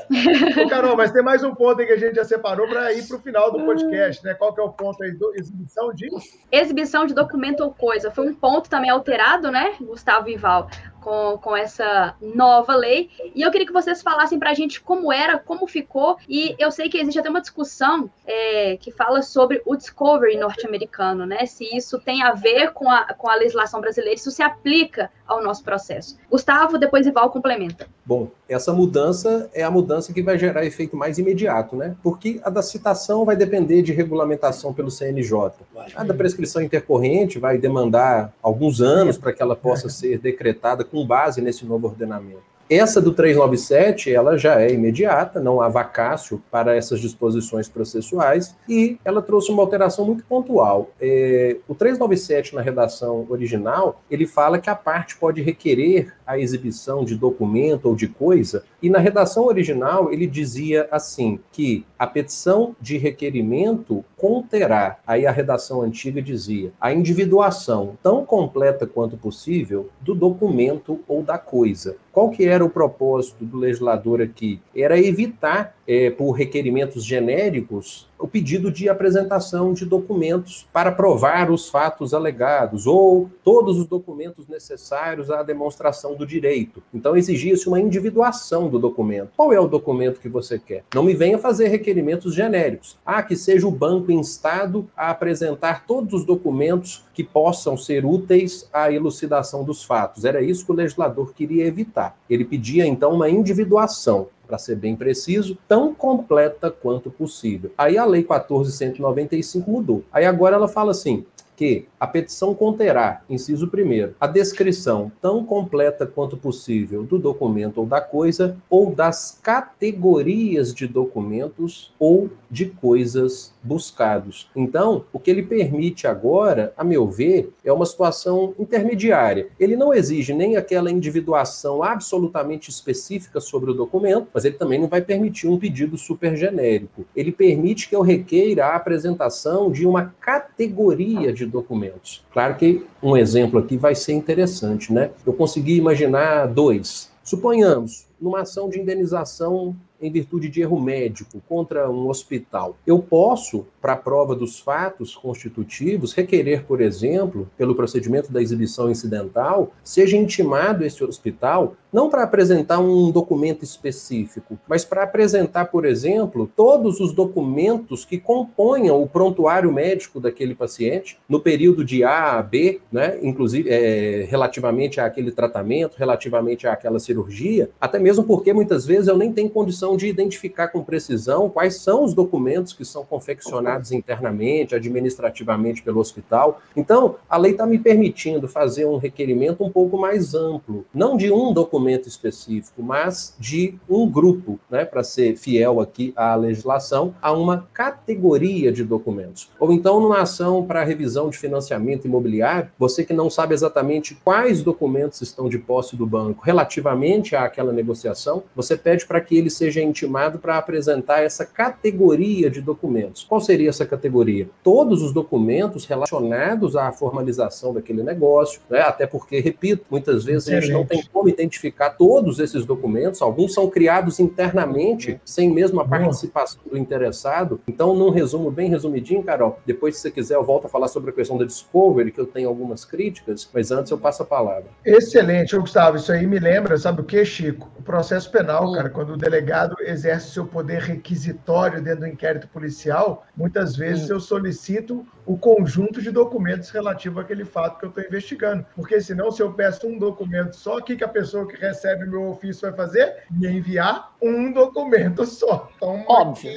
Ô, 0.58 0.68
Carol, 0.70 0.98
mas 0.98 1.12
tem 1.12 1.24
mais 1.24 1.44
um 1.44 1.56
ponto 1.56 1.80
aí 1.80 1.88
que 1.88 1.94
a 1.94 2.00
gente 2.00 2.16
já 2.16 2.26
separou 2.26 2.68
para 2.68 2.92
ir 2.94 3.08
para 3.08 3.18
o 3.18 3.22
final 3.22 3.52
do 3.52 3.66
podcast, 3.66 4.24
né? 4.26 4.34
Qual 4.34 4.54
que 4.54 4.60
é 4.60 4.64
o 4.64 4.70
ponto 4.70 5.02
aí? 5.04 5.12
Do, 5.12 5.34
exibição 5.36 5.94
de? 5.94 6.10
Exibição 6.52 7.06
de 7.06 7.14
documento 7.14 7.62
ou 7.62 7.74
coisa. 7.74 8.12
Foi 8.12 8.28
um 8.28 8.36
ponto 8.36 8.70
também 8.70 8.90
alterado, 8.90 9.50
né, 9.50 9.76
Gustavo 9.80 10.30
Ival? 10.30 10.68
Com, 11.02 11.38
com 11.39 11.58
essa 11.58 12.16
nova 12.22 12.76
lei. 12.76 13.10
E 13.36 13.41
eu 13.41 13.52
queria 13.52 13.68
que 13.68 13.74
vocês 13.74 14.02
falassem 14.02 14.39
para 14.39 14.52
a 14.52 14.54
gente 14.54 14.80
como 14.80 15.12
era, 15.12 15.38
como 15.38 15.68
ficou. 15.68 16.18
E 16.30 16.56
eu 16.58 16.72
sei 16.72 16.88
que 16.88 16.97
existe 16.97 17.20
até 17.20 17.30
uma 17.30 17.41
discussão 17.41 18.10
é, 18.26 18.78
que 18.78 18.91
fala 18.91 19.22
sobre 19.22 19.62
o 19.66 19.76
discovery 19.76 20.38
norte-americano, 20.38 21.26
né? 21.26 21.45
Se 21.45 21.66
isso 21.76 21.99
tem 21.99 22.24
a 22.24 22.32
ver 22.34 22.72
com 22.72 22.89
a, 22.89 23.14
com 23.14 23.30
a 23.30 23.36
legislação 23.36 23.82
brasileira, 23.82 24.16
isso 24.16 24.32
se 24.32 24.43
aplica 24.43 25.12
ao 25.28 25.43
nosso 25.43 25.64
processo. 25.64 26.18
Gustavo, 26.30 26.78
depois 26.78 27.08
Ival 27.08 27.32
complementa. 27.32 27.89
Bom, 28.12 28.28
essa 28.49 28.74
mudança 28.74 29.49
é 29.53 29.64
a 29.64 29.72
mudança 29.72 30.12
que 30.12 30.22
vai 30.22 30.38
gerar 30.38 30.66
efeito 30.66 30.97
mais 30.97 31.18
imediato, 31.18 31.78
né? 31.78 31.95
Porque 32.03 32.41
a 32.43 32.49
da 32.49 32.62
citação 32.62 33.24
vai 33.24 33.38
depender 33.38 33.82
de 33.82 33.93
regulamentação 33.93 34.74
pelo 34.74 34.91
CNJ. 34.91 35.51
A 35.95 36.03
da 36.03 36.14
prescrição 36.14 36.62
intercorrente 36.62 37.39
vai 37.39 37.57
demandar 37.57 38.34
alguns 38.43 38.82
anos 38.82 39.18
para 39.18 39.32
que 39.32 39.41
ela 39.41 39.55
possa 39.55 39.88
ser 39.88 40.20
decretada 40.20 40.84
com 40.84 41.07
base 41.07 41.39
nesse 41.39 41.66
novo 41.66 41.88
ordenamento. 41.88 42.51
Essa 42.72 43.02
do 43.02 43.12
397, 43.12 44.14
ela 44.14 44.38
já 44.38 44.62
é 44.62 44.72
imediata, 44.72 45.42
não 45.42 45.60
há 45.60 45.68
vacácio 45.68 46.42
para 46.50 46.74
essas 46.74 47.02
disposições 47.02 47.68
processuais, 47.68 48.56
e 48.66 48.98
ela 49.04 49.22
trouxe 49.22 49.52
uma 49.52 49.62
alteração 49.62 50.06
muito 50.06 50.24
pontual. 50.24 50.90
É, 50.98 51.58
o 51.68 51.76
397, 51.76 52.56
na 52.56 52.62
redação 52.62 53.28
original, 53.30 54.02
ele 54.10 54.26
fala 54.26 54.58
que 54.58 54.70
a 54.70 54.76
parte 54.76 55.18
pode 55.18 55.42
requerer 55.42 56.14
a 56.26 56.40
exibição 56.40 57.04
de 57.04 57.14
documento 57.14 57.90
ou 57.90 57.94
de 57.94 58.08
coisa, 58.08 58.64
e 58.82 58.90
na 58.90 59.00
redação 59.00 59.46
original 59.46 60.12
ele 60.12 60.26
dizia 60.26 60.88
assim, 60.92 61.40
que 61.52 61.86
a 61.98 62.08
petição 62.08 62.76
de 62.82 62.98
requerimento 62.98 64.04
conterá, 64.18 64.98
aí 65.06 65.26
a 65.26 65.32
redação 65.32 65.82
antiga 65.82 66.22
dizia, 66.22 66.72
a 66.80 66.94
individuação 66.94 67.98
tão 68.02 68.26
completa 68.26 68.88
quanto 68.88 69.18
possível 69.18 69.90
do 70.00 70.16
documento 70.16 71.00
ou 71.08 71.22
da 71.22 71.38
coisa. 71.38 71.96
Qual 72.12 72.30
que 72.30 72.46
era 72.46 72.66
o 72.66 72.70
propósito 72.70 73.46
do 73.46 73.58
legislador 73.58 74.22
aqui? 74.22 74.60
Era 74.76 75.00
evitar, 75.00 75.76
é, 75.92 76.10
por 76.10 76.32
requerimentos 76.32 77.04
genéricos, 77.04 78.08
o 78.18 78.26
pedido 78.26 78.72
de 78.72 78.88
apresentação 78.88 79.74
de 79.74 79.86
documentos 79.86 80.66
para 80.72 80.89
provar 80.89 81.52
os 81.52 81.68
fatos 81.68 82.14
alegados 82.14 82.88
ou 82.88 83.30
todos 83.44 83.78
os 83.78 83.88
documentos 83.88 84.48
necessários 84.48 85.30
à 85.30 85.44
demonstração 85.44 86.16
do 86.16 86.26
direito. 86.26 86.82
Então 86.94 87.18
exigia-se 87.18 87.68
uma 87.68 87.82
individuação 87.82 88.70
do 88.70 88.80
documento. 88.80 89.32
Qual 89.36 89.52
é 89.52 89.60
o 89.60 89.68
documento 89.68 90.22
que 90.22 90.30
você 90.30 90.58
quer? 90.58 90.86
Não 90.96 91.04
me 91.04 91.14
venha 91.14 91.38
fazer 91.38 91.68
requerimentos 91.68 92.34
genéricos. 92.34 92.98
Ah, 93.06 93.22
que 93.22 93.36
seja 93.36 93.68
o 93.68 93.72
banco 93.72 94.14
instado 94.14 94.88
a 94.96 95.10
apresentar 95.10 95.86
todos 95.86 96.14
os 96.14 96.26
documentos 96.26 97.04
que 97.14 97.24
possam 97.24 97.76
ser 97.76 98.06
úteis 98.06 98.70
à 98.72 98.89
elucidação 98.89 99.66
dos 99.66 99.84
fatos. 99.84 100.24
Era 100.24 100.42
isso 100.42 100.66
que 100.66 100.72
o 100.72 100.76
legislador 100.76 101.34
queria 101.34 101.66
evitar. 101.66 102.18
Ele 102.30 102.46
pedia 102.46 102.86
então 102.86 103.14
uma 103.14 103.30
individuação 103.30 104.30
para 104.52 104.58
ser 104.58 104.76
bem 104.76 104.97
preciso, 104.97 105.58
tão 105.66 105.95
completa 105.95 106.70
quanto 106.70 107.10
possível. 107.10 107.72
Aí 107.78 107.97
a 107.97 108.04
Lei 108.04 108.22
14.195 108.22 109.66
mudou. 109.66 110.04
Aí 110.12 110.26
agora 110.26 110.58
ela 110.58 110.68
fala 110.68 110.91
assim: 110.91 111.26
que 111.62 111.86
a 111.99 112.07
petição 112.07 112.55
conterá, 112.55 113.22
inciso 113.30 113.68
primeiro, 113.68 114.16
a 114.20 114.26
descrição 114.26 115.12
tão 115.22 115.45
completa 115.45 116.07
quanto 116.07 116.36
possível 116.36 117.03
do 117.03 117.20
documento 117.20 117.78
ou 117.78 117.86
da 117.86 118.01
coisa, 118.01 118.57
ou 118.68 118.95
das 118.95 119.39
categorias 119.43 120.74
de 120.74 120.88
documentos 120.88 121.93
ou 121.99 122.32
de 122.49 122.66
coisas 122.66 123.53
buscados. 123.62 124.49
Então, 124.55 125.05
o 125.14 125.20
que 125.20 125.30
ele 125.30 125.43
permite 125.43 126.07
agora, 126.07 126.74
a 126.76 126.84
meu 126.84 127.07
ver, 127.07 127.53
é 127.64 127.72
uma 127.72 127.86
situação 127.86 128.55
intermediária. 128.57 129.49
Ele 129.59 129.76
não 129.76 129.93
exige 129.93 130.34
nem 130.34 130.57
aquela 130.57 130.89
individuação 130.89 131.84
absolutamente 131.84 132.72
específica 132.72 133.39
sobre 133.39 133.70
o 133.70 133.76
documento, 133.76 134.30
mas 134.34 134.45
ele 134.45 134.55
também 134.55 134.80
não 134.80 134.88
vai 134.88 135.01
permitir 135.01 135.47
um 135.47 135.59
pedido 135.59 135.95
super 135.95 136.36
genérico. 136.36 137.05
Ele 137.16 137.32
permite 137.32 137.88
que 137.88 137.95
eu 137.95 138.01
requeira 138.01 138.66
a 138.66 138.76
apresentação 138.76 139.72
de 139.72 139.86
uma 139.86 140.16
categoria 140.20 141.32
de 141.32 141.51
documentos. 141.52 142.24
Claro 142.34 142.56
que 142.56 142.86
um 143.04 143.16
exemplo 143.16 143.60
aqui 143.60 143.78
vai 143.78 143.93
ser 143.93 144.14
interessante, 144.14 144.91
né? 144.91 145.12
Eu 145.26 145.34
consegui 145.34 145.76
imaginar 145.76 146.47
dois. 146.47 147.12
Suponhamos, 147.24 148.08
numa 148.20 148.41
ação 148.41 148.70
de 148.70 148.80
indenização 148.80 149.76
em 150.02 150.12
virtude 150.12 150.49
de 150.49 150.62
erro 150.62 150.80
médico 150.80 151.41
contra 151.47 151.89
um 151.89 152.08
hospital. 152.08 152.78
Eu 152.86 152.99
posso, 152.99 153.66
para 153.82 153.93
a 153.93 153.97
prova 153.97 154.36
dos 154.36 154.60
fatos 154.60 155.16
constitutivos, 155.16 156.14
requerer, 156.14 156.66
por 156.66 156.82
exemplo, 156.82 157.49
pelo 157.58 157.76
procedimento 157.76 158.32
da 158.32 158.41
exibição 158.41 158.89
incidental, 158.89 159.72
seja 159.84 160.18
intimado 160.18 160.86
esse 160.86 161.04
hospital 161.04 161.76
não 161.91 162.10
para 162.10 162.24
apresentar 162.24 162.80
um 162.80 163.12
documento 163.12 163.64
específico, 163.64 164.58
mas 164.68 164.86
para 164.86 165.04
apresentar, 165.04 165.66
por 165.66 165.86
exemplo, 165.86 166.49
todos 166.56 166.99
os 166.99 167.12
documentos 167.12 168.06
que 168.06 168.18
componham 168.18 169.02
o 169.02 169.08
prontuário 169.08 169.72
médico 169.72 170.20
daquele 170.20 170.56
paciente 170.56 171.18
no 171.28 171.39
período 171.39 171.84
de 171.84 172.04
A 172.04 172.39
a 172.39 172.41
B, 172.41 172.80
né, 172.91 173.20
inclusive 173.22 173.70
é, 173.70 174.26
relativamente 174.30 175.02
àquele 175.02 175.32
tratamento, 175.32 175.97
relativamente 175.97 176.66
àquela 176.68 176.99
cirurgia, 176.99 177.70
até 177.80 177.99
mesmo 177.99 178.24
porque 178.24 178.54
muitas 178.54 178.86
vezes 178.86 179.08
eu 179.08 179.18
nem 179.18 179.34
tenho 179.34 179.49
condição 179.49 179.91
de 179.96 180.08
identificar 180.08 180.70
com 180.70 180.84
precisão 180.84 181.50
quais 181.50 181.76
são 181.76 182.04
os 182.04 182.14
documentos 182.14 182.74
que 182.74 182.86
são 182.86 183.06
confeccionados 183.06 183.92
internamente, 183.92 184.76
administrativamente 184.76 185.82
pelo 185.82 186.00
hospital. 186.00 186.62
Então, 186.76 187.16
a 187.30 187.38
lei 187.38 187.52
está 187.52 187.66
me 187.66 187.78
permitindo 187.78 188.48
fazer 188.48 188.86
um 188.86 188.98
requerimento 188.98 189.64
um 189.64 189.72
pouco 189.72 189.98
mais 189.98 190.34
amplo, 190.34 190.86
não 190.94 191.18
de 191.18 191.32
um 191.32 191.54
documento 191.54 192.08
específico, 192.08 192.82
mas 192.82 193.36
de 193.39 193.76
um 193.89 194.10
grupo, 194.10 194.60
né, 194.70 194.86
para 194.86 195.04
ser 195.04 195.36
fiel 195.38 195.80
aqui 195.80 196.14
à 196.16 196.36
legislação, 196.36 197.14
a 197.22 197.32
uma 197.32 197.68
categoria 197.74 198.72
de 198.72 198.84
documentos. 198.84 199.50
Ou 199.60 199.72
então, 199.72 200.00
numa 200.00 200.22
ação 200.22 200.66
para 200.66 200.84
revisão 200.84 201.30
de 201.30 201.38
financiamento 201.38 202.06
imobiliário, 202.06 202.72
você 202.78 203.04
que 203.04 203.14
não 203.14 203.30
sabe 203.30 203.54
exatamente 203.54 204.16
quais 204.24 204.62
documentos 204.62 205.22
estão 205.22 205.50
de 205.50 205.58
posse 205.58 205.96
do 205.96 206.06
banco 206.06 206.44
relativamente 206.44 207.36
àquela 207.36 207.72
negociação, 207.72 208.44
você 208.56 208.78
pede 208.78 209.06
para 209.06 209.22
que 209.22 209.38
ele 209.38 209.50
seja 209.50 209.81
seja 209.82 209.84
intimado 209.84 210.40
para 210.40 210.58
apresentar 210.58 211.24
essa 211.24 211.46
categoria 211.46 212.50
de 212.50 212.62
documentos. 212.62 213.26
Qual 213.28 213.42
seria 213.42 213.70
essa 213.70 213.86
categoria? 213.86 214.48
Todos 214.64 215.02
os 215.02 215.12
documentos 215.12 215.86
relacionados 215.86 216.76
à 216.76 216.92
formalização 216.92 217.74
daquele 217.74 218.04
negócio, 218.04 218.62
né? 218.70 218.82
até 218.82 219.08
porque, 219.08 219.40
repito, 219.40 219.86
muitas 219.90 220.24
vezes 220.24 220.44
Excelente. 220.44 220.64
a 220.64 220.68
gente 220.68 220.74
não 220.74 220.86
tem 220.86 221.04
como 221.12 221.28
identificar 221.28 221.92
todos 221.92 222.40
esses 222.40 222.66
documentos, 222.66 223.22
alguns 223.22 223.54
são 223.54 223.70
criados 223.70 224.20
internamente, 224.20 225.20
sem 225.26 225.50
mesmo 225.52 225.82
a 225.82 225.88
participação 225.88 226.62
do 226.70 226.78
interessado. 226.78 227.60
Então, 227.68 227.96
num 227.96 228.10
resumo 228.10 228.52
bem 228.52 228.70
resumidinho, 228.70 229.24
Carol, 229.24 229.60
depois, 229.66 229.96
se 229.96 230.02
você 230.02 230.12
quiser, 230.12 230.36
eu 230.36 230.44
volto 230.44 230.66
a 230.66 230.70
falar 230.70 230.88
sobre 230.88 231.10
a 231.10 231.14
questão 231.14 231.38
da 231.38 231.46
Discovery, 231.46 232.12
que 232.12 232.20
eu 232.20 232.26
tenho 232.26 232.50
algumas 232.50 232.86
críticas, 232.86 233.50
mas 233.54 233.72
antes 233.72 233.92
eu 233.92 233.98
passo 233.98 234.24
a 234.24 234.26
palavra. 234.26 234.66
Excelente, 234.86 235.58
Gustavo. 235.58 235.98
Isso 235.98 236.12
aí 236.12 236.28
me 236.28 236.40
lembra, 236.40 236.78
sabe 236.78 237.02
o 237.02 237.04
que, 237.04 237.24
Chico? 237.26 237.70
O 237.80 237.84
processo 237.84 238.30
penal, 238.32 238.72
cara, 238.74 238.90
quando 238.90 239.14
o 239.14 239.18
delegado 239.18 239.61
exerce 239.82 240.32
seu 240.32 240.45
poder 240.45 240.82
requisitório 240.82 241.82
dentro 241.82 242.01
do 242.01 242.07
inquérito 242.07 242.47
policial, 242.47 243.26
muitas 243.36 243.76
vezes 243.76 244.09
eu 244.09 244.20
solicito 244.20 245.05
o 245.26 245.38
conjunto 245.38 246.01
de 246.01 246.12
documentos 246.12 246.70
relativo 246.70 247.20
àquele 247.20 247.45
fato 247.45 247.80
que 247.80 247.86
eu 247.86 247.89
estou 247.89 248.03
investigando. 248.03 248.66
Porque 248.76 248.99
senão, 249.01 249.32
se 249.32 249.41
eu 249.41 249.53
peço 249.53 249.88
um 249.88 249.97
documento 249.97 250.55
só, 250.55 250.78
o 250.78 250.84
que, 250.84 250.95
que 250.95 251.03
a 251.03 251.07
pessoa 251.07 251.47
que 251.47 251.55
recebe 251.55 252.05
o 252.05 252.09
meu 252.09 252.30
ofício 252.30 252.62
vai 252.62 252.74
fazer? 252.74 253.24
Me 253.30 253.47
enviar 253.47 254.16
um 254.22 254.51
documento 254.51 255.26
só. 255.26 255.70
Então, 255.76 256.03
Óbvio. 256.07 256.51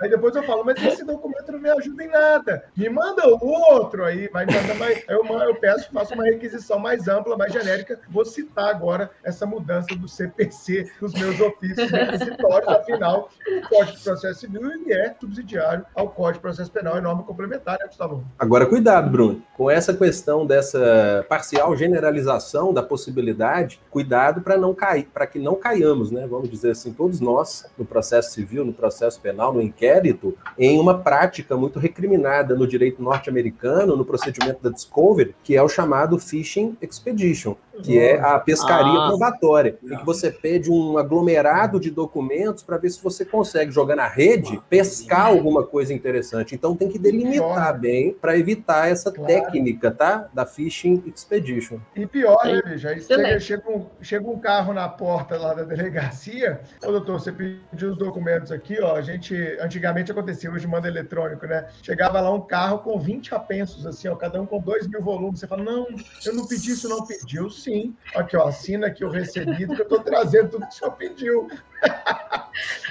Aí 0.00 0.08
depois 0.08 0.34
eu 0.36 0.42
falo, 0.44 0.64
mas 0.64 0.80
esse 0.84 1.04
documento 1.04 1.50
não 1.50 1.58
me 1.58 1.70
ajuda 1.70 2.04
em 2.04 2.08
nada. 2.08 2.64
Me 2.76 2.88
manda 2.88 3.26
outro 3.26 4.04
aí, 4.04 4.28
vai 4.28 4.46
mandar 4.46 4.74
mais. 4.76 5.02
Eu, 5.08 5.24
eu 5.24 5.54
peço, 5.56 5.90
faço 5.92 6.14
uma 6.14 6.24
requisição 6.24 6.78
mais 6.78 7.08
ampla, 7.08 7.36
mais 7.36 7.52
genérica. 7.52 7.98
Vou 8.08 8.24
citar 8.24 8.68
agora 8.68 9.10
essa 9.24 9.44
mudança 9.44 9.94
do 9.96 10.06
CPC 10.06 10.90
nos 11.00 11.12
meus 11.14 11.40
ofícios 11.40 11.90
requisitórios. 11.90 12.68
Afinal, 12.68 13.28
o 13.46 13.68
Código 13.68 13.96
de 13.96 14.04
Processo 14.04 14.40
Civil 14.40 14.70
ele 14.70 14.92
é 14.92 15.14
subsidiário 15.18 15.84
ao 15.94 16.08
Código 16.08 16.34
de 16.34 16.40
Processo 16.40 16.70
Penal 16.70 16.98
e 16.98 17.00
norma 17.00 17.24
complementar, 17.24 17.78
né, 17.78 17.86
Gustavo? 17.86 18.24
Agora, 18.38 18.66
cuidado, 18.66 19.10
Bruno. 19.10 19.42
Com 19.56 19.68
essa 19.68 19.92
questão 19.92 20.46
dessa 20.46 21.26
parcial 21.28 21.76
generalização 21.76 22.72
da 22.72 22.82
possibilidade, 22.82 23.80
cuidado 23.90 24.42
para 24.42 24.56
não 24.56 24.74
cair, 24.74 25.08
para 25.12 25.26
que 25.26 25.38
não 25.38 25.56
caiamos, 25.56 26.12
né? 26.12 26.26
Vamos 26.28 26.48
dizer 26.48 26.70
assim, 26.70 26.92
todos 26.92 27.20
nós, 27.20 27.68
no 27.76 27.84
processo 27.84 28.30
civil, 28.32 28.64
no 28.64 28.72
processo 28.72 29.20
penal, 29.20 29.52
no 29.52 29.60
inquérito 29.60 29.87
inquérito 29.88 30.36
em 30.58 30.78
uma 30.78 30.98
prática 30.98 31.56
muito 31.56 31.78
recriminada 31.78 32.54
no 32.54 32.66
direito 32.66 33.02
norte-americano, 33.02 33.96
no 33.96 34.04
procedimento 34.04 34.62
da 34.62 34.70
Discovery, 34.70 35.34
que 35.42 35.56
é 35.56 35.62
o 35.62 35.68
chamado 35.68 36.18
Fishing 36.18 36.76
Expedition, 36.80 37.54
que 37.82 37.98
é 37.98 38.20
a 38.20 38.38
pescaria 38.38 38.98
ah. 38.98 39.08
probatória, 39.08 39.78
em 39.82 39.96
que 39.96 40.04
você 40.04 40.30
pede 40.30 40.70
um 40.70 40.98
aglomerado 40.98 41.80
de 41.80 41.90
documentos 41.90 42.62
para 42.62 42.76
ver 42.76 42.90
se 42.90 43.02
você 43.02 43.24
consegue 43.24 43.70
jogar 43.70 43.96
na 43.96 44.06
rede, 44.06 44.60
pescar 44.68 45.26
alguma 45.26 45.64
coisa 45.64 45.92
interessante. 45.92 46.54
Então 46.54 46.76
tem 46.76 46.88
que 46.88 46.98
delimitar 46.98 47.78
bem 47.78 48.12
para 48.12 48.36
evitar 48.36 48.90
essa 48.90 49.10
claro. 49.12 49.26
técnica, 49.26 49.90
tá? 49.90 50.28
Da 50.32 50.44
Fishing 50.44 51.02
Expedition. 51.06 51.78
E 51.94 52.06
pior, 52.06 52.44
né, 52.44 52.60
bicho? 52.62 52.88
Aí 52.88 53.00
chega, 53.00 53.40
chega, 53.40 53.70
um, 53.70 53.86
chega 54.00 54.28
um 54.28 54.38
carro 54.38 54.72
na 54.72 54.88
porta 54.88 55.36
lá 55.36 55.54
da 55.54 55.62
delegacia. 55.62 56.60
Ô, 56.84 56.92
doutor, 56.92 57.20
você 57.20 57.32
pediu 57.32 57.90
os 57.90 57.96
documentos 57.96 58.50
aqui, 58.52 58.80
ó. 58.80 58.96
A 58.96 59.02
gente, 59.02 59.34
antigamente 59.60 60.10
acontecia, 60.10 60.50
hoje 60.50 60.66
manda 60.66 60.88
eletrônico, 60.88 61.46
né? 61.46 61.66
Chegava 61.82 62.20
lá 62.20 62.32
um 62.32 62.40
carro 62.40 62.78
com 62.80 62.98
20 62.98 63.34
apensos, 63.34 63.86
assim, 63.86 64.08
ó, 64.08 64.16
cada 64.16 64.40
um 64.40 64.46
com 64.46 64.60
2 64.60 64.88
mil 64.88 65.02
volumes. 65.02 65.40
Você 65.40 65.46
fala, 65.46 65.62
não, 65.62 65.86
eu 66.24 66.34
não 66.34 66.46
pedi 66.46 66.72
isso, 66.72 66.88
não 66.88 67.06
pediu, 67.06 67.50
sim 67.50 67.67
sim. 67.68 67.96
Aqui, 68.14 68.36
ó, 68.36 68.48
assina 68.48 68.86
aqui 68.86 69.04
o 69.04 69.10
recebido 69.10 69.74
que 69.74 69.82
eu 69.82 69.84
estou 69.84 70.00
trazendo 70.00 70.50
tudo 70.50 70.66
que 70.66 70.74
o 70.74 70.76
senhor 70.76 70.92
pediu. 70.92 71.48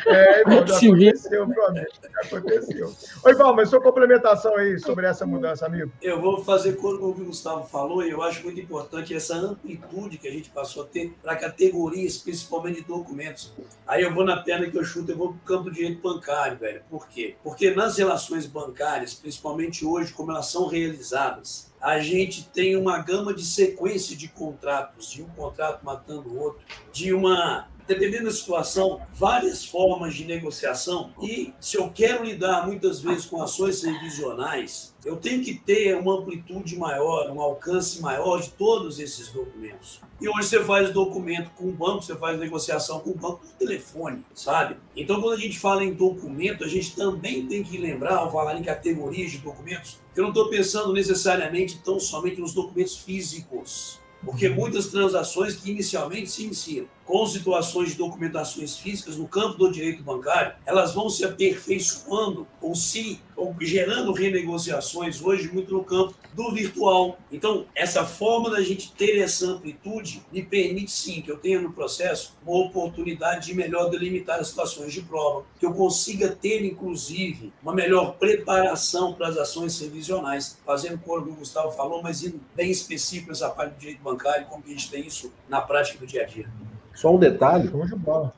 É, 0.07 0.39
irmão, 0.39 0.65
já 0.65 0.77
aconteceu. 0.77 1.47
Já 1.53 2.37
aconteceu. 2.37 2.93
Oi, 3.25 3.33
Val, 3.35 3.53
mas 3.53 3.69
sua 3.69 3.81
complementação 3.81 4.55
aí 4.55 4.79
sobre 4.79 5.05
essa 5.05 5.25
mudança, 5.25 5.65
amigo? 5.65 5.91
Eu 6.01 6.21
vou 6.21 6.43
fazer 6.43 6.77
como 6.77 7.07
o 7.07 7.13
Gustavo 7.13 7.67
falou, 7.67 8.01
e 8.03 8.09
eu 8.09 8.21
acho 8.21 8.43
muito 8.43 8.59
importante 8.59 9.13
essa 9.13 9.35
amplitude 9.35 10.17
que 10.17 10.27
a 10.27 10.31
gente 10.31 10.49
passou 10.49 10.83
a 10.83 10.85
ter 10.85 11.13
para 11.21 11.35
categorias, 11.35 12.17
principalmente 12.17 12.81
de 12.81 12.87
documentos. 12.87 13.51
Aí 13.85 14.03
eu 14.03 14.13
vou 14.13 14.23
na 14.23 14.37
perna 14.37 14.69
que 14.69 14.77
eu 14.77 14.83
chuto, 14.83 15.11
eu 15.11 15.17
vou 15.17 15.29
para 15.29 15.37
o 15.37 15.39
campo 15.41 15.63
do 15.65 15.71
direito 15.71 16.01
bancário, 16.01 16.57
velho. 16.57 16.81
Por 16.89 17.07
quê? 17.09 17.35
Porque 17.43 17.71
nas 17.71 17.97
relações 17.97 18.45
bancárias, 18.45 19.13
principalmente 19.13 19.85
hoje, 19.85 20.13
como 20.13 20.31
elas 20.31 20.47
são 20.47 20.67
realizadas, 20.67 21.69
a 21.81 21.99
gente 21.99 22.47
tem 22.49 22.75
uma 22.77 22.99
gama 22.99 23.33
de 23.33 23.43
sequência 23.45 24.15
de 24.15 24.29
contratos, 24.29 25.11
de 25.11 25.21
um 25.21 25.29
contrato 25.29 25.83
matando 25.83 26.29
o 26.29 26.39
outro, 26.39 26.61
de 26.91 27.13
uma 27.13 27.67
dependendo 27.87 28.25
da 28.25 28.31
situação, 28.31 29.01
várias 29.13 29.65
formas 29.65 30.13
de 30.13 30.25
negociação. 30.25 31.11
E 31.21 31.53
se 31.59 31.77
eu 31.77 31.89
quero 31.89 32.23
lidar 32.23 32.67
muitas 32.67 32.99
vezes 32.99 33.25
com 33.25 33.41
ações 33.41 33.81
revisionais, 33.81 34.93
eu 35.05 35.15
tenho 35.15 35.43
que 35.43 35.53
ter 35.53 35.95
uma 35.95 36.19
amplitude 36.19 36.77
maior, 36.77 37.31
um 37.31 37.39
alcance 37.39 38.01
maior 38.01 38.41
de 38.41 38.49
todos 38.49 38.99
esses 38.99 39.29
documentos. 39.29 40.01
E 40.19 40.27
hoje 40.27 40.49
você 40.49 40.63
faz 40.63 40.91
documento 40.91 41.51
com 41.51 41.65
o 41.69 41.71
banco, 41.71 42.01
você 42.01 42.15
faz 42.15 42.37
negociação 42.37 42.99
com 42.99 43.11
o 43.11 43.15
banco 43.15 43.37
por 43.37 43.51
telefone, 43.51 44.25
sabe? 44.33 44.75
Então, 44.95 45.21
quando 45.21 45.35
a 45.35 45.39
gente 45.39 45.57
fala 45.57 45.83
em 45.83 45.93
documento, 45.93 46.63
a 46.63 46.67
gente 46.67 46.95
também 46.95 47.45
tem 47.45 47.63
que 47.63 47.77
lembrar, 47.77 48.17
ao 48.17 48.31
falar 48.31 48.57
em 48.57 48.63
categorias 48.63 49.31
de 49.31 49.37
documentos, 49.37 49.99
eu 50.15 50.23
não 50.23 50.29
estou 50.29 50.49
pensando 50.49 50.91
necessariamente 50.91 51.79
tão 51.83 51.99
somente 51.99 52.41
nos 52.41 52.53
documentos 52.53 52.97
físicos. 52.97 53.99
Porque 54.25 54.49
muitas 54.49 54.87
transações 54.87 55.55
que 55.55 55.69
inicialmente 55.69 56.29
se 56.29 56.43
iniciam 56.43 56.87
com 57.07 57.25
situações 57.25 57.91
de 57.91 57.95
documentações 57.95 58.77
físicas 58.77 59.15
no 59.15 59.27
campo 59.27 59.57
do 59.57 59.71
direito 59.71 60.03
bancário, 60.03 60.53
elas 60.65 60.93
vão 60.93 61.09
se 61.09 61.23
aperfeiçoando 61.23 62.45
ou 62.61 62.75
se 62.75 63.21
ou 63.35 63.55
gerando 63.61 64.11
renegociações 64.11 65.21
hoje 65.21 65.47
muito 65.47 65.71
no 65.71 65.83
campo 65.83 66.15
do 66.33 66.51
virtual. 66.51 67.19
Então, 67.31 67.65
essa 67.75 68.03
forma 68.03 68.49
da 68.49 68.61
gente 68.61 68.91
ter 68.91 69.19
essa 69.19 69.45
amplitude 69.45 70.23
me 70.31 70.41
permite 70.41 70.91
sim 70.91 71.21
que 71.21 71.31
eu 71.31 71.37
tenha 71.37 71.61
no 71.61 71.71
processo 71.71 72.35
uma 72.45 72.57
oportunidade 72.65 73.47
de 73.47 73.53
melhor 73.53 73.89
delimitar 73.89 74.39
as 74.39 74.49
situações 74.49 74.91
de 74.91 75.03
prova, 75.03 75.45
que 75.59 75.65
eu 75.65 75.73
consiga 75.73 76.29
ter 76.29 76.65
inclusive 76.65 77.53
uma 77.61 77.73
melhor 77.73 78.15
preparação 78.15 79.13
para 79.13 79.27
as 79.27 79.37
ações 79.37 79.79
revisionais, 79.79 80.57
fazendo 80.65 80.97
como 80.97 81.31
o 81.31 81.35
Gustavo 81.35 81.71
falou, 81.71 82.01
mas 82.01 82.23
indo 82.23 82.41
bem 82.55 82.71
específico 82.71 83.29
nessa 83.29 83.49
parte 83.49 83.75
do 83.75 83.79
direito 83.79 84.01
bancário, 84.01 84.47
como 84.47 84.63
que 84.63 84.71
a 84.71 84.73
gente 84.73 84.89
tem 84.89 85.05
isso 85.05 85.31
na 85.47 85.61
prática 85.61 85.99
do 85.99 86.07
dia 86.07 86.23
a 86.23 86.25
dia. 86.25 86.49
Só 86.97 87.13
um 87.13 87.19
detalhe, 87.19 87.69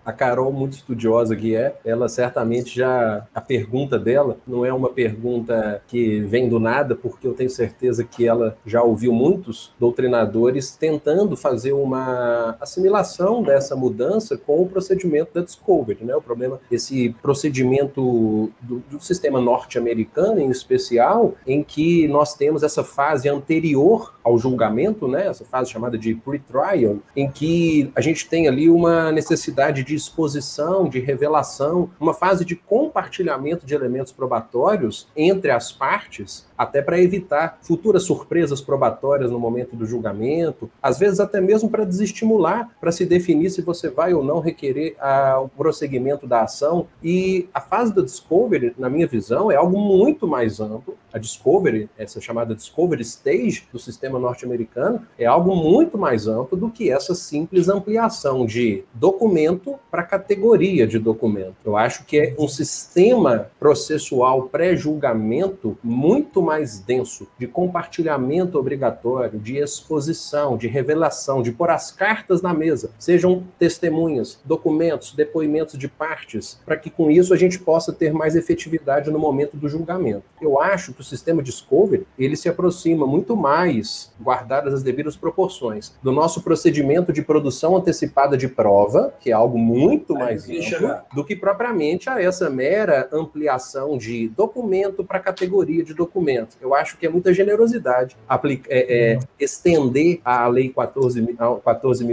a 0.05 0.11
Carol, 0.11 0.51
muito 0.51 0.73
estudiosa 0.73 1.33
que 1.33 1.55
é, 1.55 1.77
ela 1.85 2.09
certamente 2.09 2.75
já, 2.75 3.25
a 3.33 3.39
pergunta 3.39 3.97
dela 3.97 4.35
não 4.45 4.65
é 4.65 4.73
uma 4.73 4.89
pergunta 4.89 5.81
que 5.87 6.19
vem 6.19 6.49
do 6.49 6.59
nada, 6.59 6.93
porque 6.93 7.25
eu 7.25 7.33
tenho 7.33 7.49
certeza 7.49 8.03
que 8.03 8.27
ela 8.27 8.57
já 8.65 8.83
ouviu 8.83 9.13
muitos 9.13 9.71
doutrinadores 9.79 10.75
tentando 10.75 11.37
fazer 11.37 11.71
uma 11.71 12.57
assimilação 12.59 13.41
dessa 13.41 13.77
mudança 13.77 14.37
com 14.37 14.61
o 14.61 14.67
procedimento 14.67 15.33
da 15.33 15.41
Discovery, 15.41 16.03
né? 16.03 16.13
O 16.13 16.21
problema, 16.21 16.59
esse 16.69 17.15
procedimento 17.21 18.51
do, 18.61 18.83
do 18.91 18.99
sistema 18.99 19.39
norte-americano 19.39 20.41
em 20.41 20.49
especial, 20.49 21.33
em 21.47 21.63
que 21.63 22.09
nós 22.09 22.33
temos 22.33 22.61
essa 22.61 22.83
fase 22.83 23.29
anterior 23.29 24.15
ao 24.21 24.37
julgamento, 24.37 25.07
né? 25.07 25.27
Essa 25.27 25.45
fase 25.45 25.71
chamada 25.71 25.97
de 25.97 26.13
pre-trial, 26.13 26.97
em 27.15 27.31
que 27.31 27.89
a 27.95 28.01
gente 28.01 28.27
tem 28.27 28.48
ali 28.49 28.69
uma 28.69 29.11
necessidade 29.11 29.83
de 29.83 29.95
exposição, 29.95 30.89
de 30.89 30.99
revelação, 30.99 31.89
uma 31.99 32.13
fase 32.13 32.43
de 32.43 32.55
compartilhamento 32.55 33.65
de 33.65 33.73
elementos 33.73 34.11
probatórios 34.11 35.07
entre 35.15 35.51
as 35.51 35.71
partes, 35.71 36.48
até 36.59 36.81
para 36.81 36.99
evitar 36.99 37.57
futuras 37.61 38.03
surpresas 38.03 38.59
probatórias 38.59 39.31
no 39.31 39.39
momento 39.39 39.77
do 39.77 39.85
julgamento, 39.85 40.69
às 40.83 40.99
vezes 40.99 41.21
até 41.21 41.39
mesmo 41.39 41.69
para 41.69 41.85
desestimular, 41.85 42.69
para 42.81 42.91
se 42.91 43.05
definir 43.05 43.49
se 43.49 43.61
você 43.61 43.89
vai 43.89 44.13
ou 44.13 44.21
não 44.21 44.41
requerer 44.41 44.97
a, 44.99 45.39
o 45.39 45.47
prosseguimento 45.47 46.27
da 46.27 46.41
ação. 46.41 46.87
E 47.01 47.47
a 47.53 47.61
fase 47.61 47.93
do 47.93 48.03
discovery, 48.03 48.73
na 48.77 48.89
minha 48.89 49.07
visão, 49.07 49.49
é 49.49 49.55
algo 49.55 49.79
muito 49.79 50.27
mais 50.27 50.59
amplo. 50.59 50.97
A 51.13 51.17
discovery, 51.17 51.89
essa 51.97 52.19
chamada 52.19 52.53
discovery 52.53 53.03
stage 53.03 53.65
do 53.71 53.79
sistema 53.79 54.19
norte-americano, 54.19 55.01
é 55.17 55.25
algo 55.25 55.55
muito 55.55 55.97
mais 55.97 56.27
amplo 56.27 56.57
do 56.57 56.69
que 56.69 56.91
essa 56.91 57.15
simples 57.15 57.69
ampliação 57.69 58.45
de 58.45 58.83
documento 58.93 59.79
para 59.89 60.03
categoria 60.03 60.85
de 60.85 60.99
documento. 60.99 61.55
Eu 61.63 61.77
acho 61.77 62.03
que 62.03 62.19
é 62.19 62.35
um 62.37 62.49
sistema 62.49 63.49
processual 63.57 64.43
pré-julgamento 64.43 65.77
muito 65.81 66.48
mais 66.49 66.79
denso, 66.79 67.27
de 67.37 67.45
compartilhamento 67.45 68.57
obrigatório, 68.57 69.37
de 69.37 69.57
exposição, 69.57 70.57
de 70.57 70.67
revelação, 70.67 71.43
de 71.43 71.51
pôr 71.51 71.69
as 71.69 71.91
cartas 71.91 72.41
na 72.41 72.55
mesa, 72.55 72.89
sejam 72.97 73.43
testemunhas, 73.59 74.39
documentos, 74.43 75.13
depoimentos 75.13 75.77
de 75.77 75.87
partes, 75.87 76.59
para 76.65 76.75
que 76.75 76.89
com 76.89 77.11
isso 77.11 77.35
a 77.35 77.37
gente 77.37 77.59
possa 77.59 77.93
ter 77.93 78.11
mais 78.11 78.35
efetividade 78.35 79.11
no 79.11 79.19
momento 79.19 79.55
do 79.55 79.69
julgamento. 79.69 80.23
Eu 80.41 80.59
acho 80.59 80.91
que 80.91 81.01
o 81.01 81.03
sistema 81.03 81.43
Discovery, 81.43 82.07
ele 82.17 82.35
se 82.35 82.49
aproxima 82.49 83.05
muito 83.05 83.35
mais, 83.35 84.11
guardadas 84.19 84.73
as 84.73 84.81
devidas 84.81 85.15
proporções, 85.15 85.93
do 86.01 86.11
nosso 86.11 86.41
procedimento 86.41 87.13
de 87.13 87.21
produção 87.21 87.77
antecipada 87.77 88.35
de 88.35 88.47
prova, 88.47 89.13
que 89.19 89.29
é 89.29 89.33
algo 89.33 89.59
muito 89.59 90.15
mais 90.15 90.49
amplo, 90.49 90.95
do 91.13 91.23
que 91.23 91.35
propriamente 91.35 92.09
a 92.09 92.19
essa 92.19 92.49
mera 92.49 93.07
ampliação 93.11 93.99
de 93.99 94.29
documento 94.29 95.03
para 95.03 95.19
categoria 95.19 95.83
de 95.83 95.93
documento. 95.93 96.38
Eu 96.61 96.75
acho 96.75 96.97
que 96.97 97.05
é 97.05 97.09
muita 97.09 97.33
generosidade 97.33 98.15
aplica, 98.27 98.67
é, 98.71 99.11
é, 99.11 99.15
uhum. 99.15 99.21
estender 99.39 100.19
a 100.23 100.47
Lei 100.47 100.71
14.195 100.71 101.59
14 101.63 102.05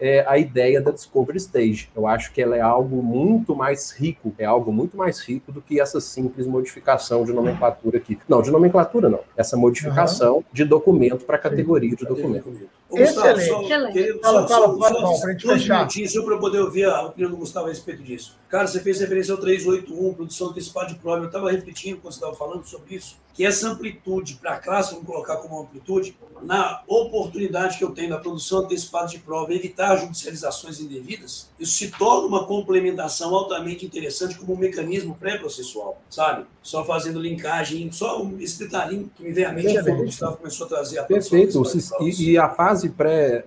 é, 0.00 0.24
a 0.26 0.38
ideia 0.38 0.80
da 0.80 0.90
Discovery 0.90 1.38
Stage. 1.38 1.90
Eu 1.94 2.06
acho 2.06 2.32
que 2.32 2.40
ela 2.42 2.56
é 2.56 2.60
algo 2.60 3.02
muito 3.02 3.54
mais 3.54 3.90
rico, 3.90 4.32
é 4.38 4.44
algo 4.44 4.72
muito 4.72 4.96
mais 4.96 5.20
rico 5.20 5.52
do 5.52 5.60
que 5.60 5.80
essa 5.80 6.00
simples 6.00 6.46
modificação 6.46 7.24
de 7.24 7.32
nomenclatura 7.32 7.98
aqui. 7.98 8.18
Não, 8.28 8.42
de 8.42 8.50
nomenclatura 8.50 9.08
não. 9.08 9.20
Essa 9.36 9.56
modificação 9.56 10.36
uhum. 10.36 10.44
de 10.52 10.64
documento 10.64 11.24
para 11.24 11.38
categoria 11.38 11.94
de 11.94 12.04
documento. 12.04 12.70
Excelente. 12.92 13.48
Gustavo, 13.48 13.66
só, 13.68 13.92
querido, 13.92 14.20
fala, 14.20 14.48
só, 14.48 14.48
fala, 14.48 14.78
fala, 14.78 15.14
só, 15.14 15.20
para 15.20 15.28
a 15.28 15.32
gente 15.32 15.46
fechar. 15.46 15.90
Só 16.08 16.22
para 16.22 16.38
poder 16.38 16.60
ouvir 16.60 16.84
a 16.84 17.02
opinião 17.02 17.30
do 17.30 17.36
Gustavo 17.36 17.66
a 17.66 17.68
respeito 17.68 18.02
disso. 18.02 18.36
Cara, 18.48 18.66
você 18.66 18.80
fez 18.80 19.00
referência 19.00 19.32
ao 19.32 19.38
381, 19.38 20.14
produção 20.14 20.48
antecipada 20.48 20.88
de 20.88 20.96
prova. 20.96 21.18
Eu 21.18 21.26
estava 21.26 21.50
refletindo 21.50 22.00
quando 22.00 22.12
você 22.12 22.18
estava 22.18 22.34
falando 22.34 22.64
sobre 22.64 22.96
isso, 22.96 23.16
que 23.32 23.46
essa 23.46 23.68
amplitude 23.68 24.34
para 24.34 24.54
a 24.54 24.58
classe, 24.58 24.92
vamos 24.92 25.06
colocar 25.06 25.36
como 25.36 25.60
amplitude, 25.60 26.16
na 26.42 26.82
oportunidade 26.86 27.78
que 27.78 27.84
eu 27.84 27.90
tenho 27.90 28.10
da 28.10 28.18
produção 28.18 28.60
antecipada 28.60 29.08
de 29.08 29.18
prova, 29.18 29.54
evitar 29.54 29.96
judicializações 29.96 30.80
indevidas, 30.80 31.48
isso 31.58 31.72
se 31.72 31.90
torna 31.90 32.26
uma 32.26 32.46
complementação 32.46 33.34
altamente 33.34 33.84
interessante 33.84 34.36
como 34.36 34.54
um 34.54 34.58
mecanismo 34.58 35.14
pré-processual, 35.14 36.00
sabe? 36.08 36.46
Só 36.62 36.84
fazendo 36.84 37.18
linkagem, 37.18 37.90
só 37.90 38.26
esse 38.38 38.58
detalhinho 38.58 39.10
que 39.16 39.22
me 39.22 39.32
vem 39.32 39.44
à 39.44 39.52
mente 39.52 39.76
é 39.76 39.80
o 39.80 40.04
Gustavo 40.04 40.36
começou 40.36 40.66
a 40.66 40.68
trazer 40.68 40.98
a 40.98 41.04
Perfeito. 41.04 41.62
E, 42.00 42.32
e 42.32 42.38
a 42.38 42.50
fase 42.50 42.90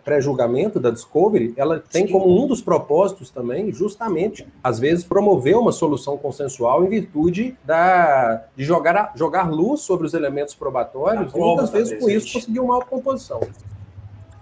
pré-julgamento 0.04 0.80
pré 0.80 0.82
da 0.82 0.90
Discovery, 0.90 1.54
ela 1.56 1.80
tem 1.80 2.08
Sim. 2.08 2.12
como 2.12 2.44
um 2.44 2.48
dos 2.48 2.60
propósitos 2.60 3.30
também, 3.30 3.72
justamente, 3.72 4.48
às 4.64 4.80
vezes, 4.80 5.04
promover 5.04 5.56
uma 5.56 5.72
solução 5.72 6.18
consensual 6.18 6.84
em 6.84 6.90
virtude 6.90 7.56
da, 7.64 8.46
de 8.56 8.64
jogar, 8.64 9.12
jogar 9.16 9.52
luz 9.52 9.82
sobre 9.82 10.08
os 10.08 10.16
elementos 10.16 10.56
probatórios 10.56 11.32
e 11.34 11.38
muitas 11.38 11.70
vezes 11.70 12.00
com 12.00 12.10
isso 12.10 12.34
conseguir 12.34 12.60
uma 12.60 12.84
composição. 12.84 13.42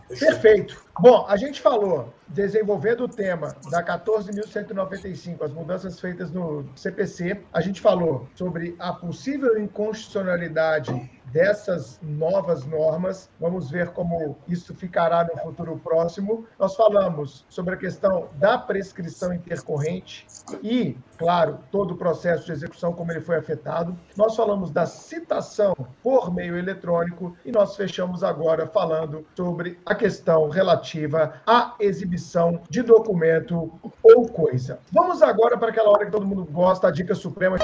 Perfeito. 0.07 0.77
Bom, 0.99 1.25
a 1.27 1.35
gente 1.35 1.61
falou, 1.61 2.09
desenvolvendo 2.33 3.03
o 3.03 3.07
tema 3.07 3.55
da 3.69 3.83
14.195, 3.83 5.43
as 5.43 5.53
mudanças 5.53 5.99
feitas 5.99 6.31
no 6.31 6.65
CPC, 6.75 7.41
a 7.51 7.61
gente 7.61 7.81
falou 7.81 8.27
sobre 8.35 8.75
a 8.79 8.93
possível 8.93 9.59
inconstitucionalidade 9.59 11.09
dessas 11.31 11.99
novas 12.01 12.65
normas. 12.65 13.29
Vamos 13.39 13.69
ver 13.69 13.89
como 13.89 14.37
isso 14.47 14.75
ficará 14.75 15.23
no 15.23 15.41
futuro 15.41 15.79
próximo. 15.81 16.45
Nós 16.59 16.75
falamos 16.75 17.45
sobre 17.49 17.75
a 17.75 17.77
questão 17.77 18.27
da 18.35 18.57
prescrição 18.57 19.33
intercorrente 19.33 20.27
e, 20.61 20.97
claro, 21.17 21.59
todo 21.71 21.93
o 21.93 21.97
processo 21.97 22.45
de 22.45 22.51
execução, 22.51 22.93
como 22.93 23.11
ele 23.11 23.21
foi 23.21 23.37
afetado. 23.37 23.97
Nós 24.17 24.35
falamos 24.35 24.71
da 24.71 24.85
citação 24.85 25.73
por 26.03 26.33
meio 26.33 26.57
eletrônico 26.57 27.35
e 27.45 27.51
nós 27.51 27.75
fechamos 27.75 28.23
agora 28.23 28.67
falando 28.67 29.25
sobre 29.35 29.79
a 29.85 29.95
questão 29.95 30.49
relativa 30.49 31.41
à 31.47 31.75
exibição 31.79 32.20
de 32.69 32.81
documento 32.81 33.71
ou 34.03 34.27
coisa. 34.27 34.79
Vamos 34.91 35.21
agora 35.21 35.57
para 35.57 35.69
aquela 35.69 35.89
hora 35.89 36.05
que 36.05 36.11
todo 36.11 36.25
mundo 36.25 36.45
gosta, 36.45 36.87
a 36.87 36.91
dica 36.91 37.15
suprema. 37.15 37.57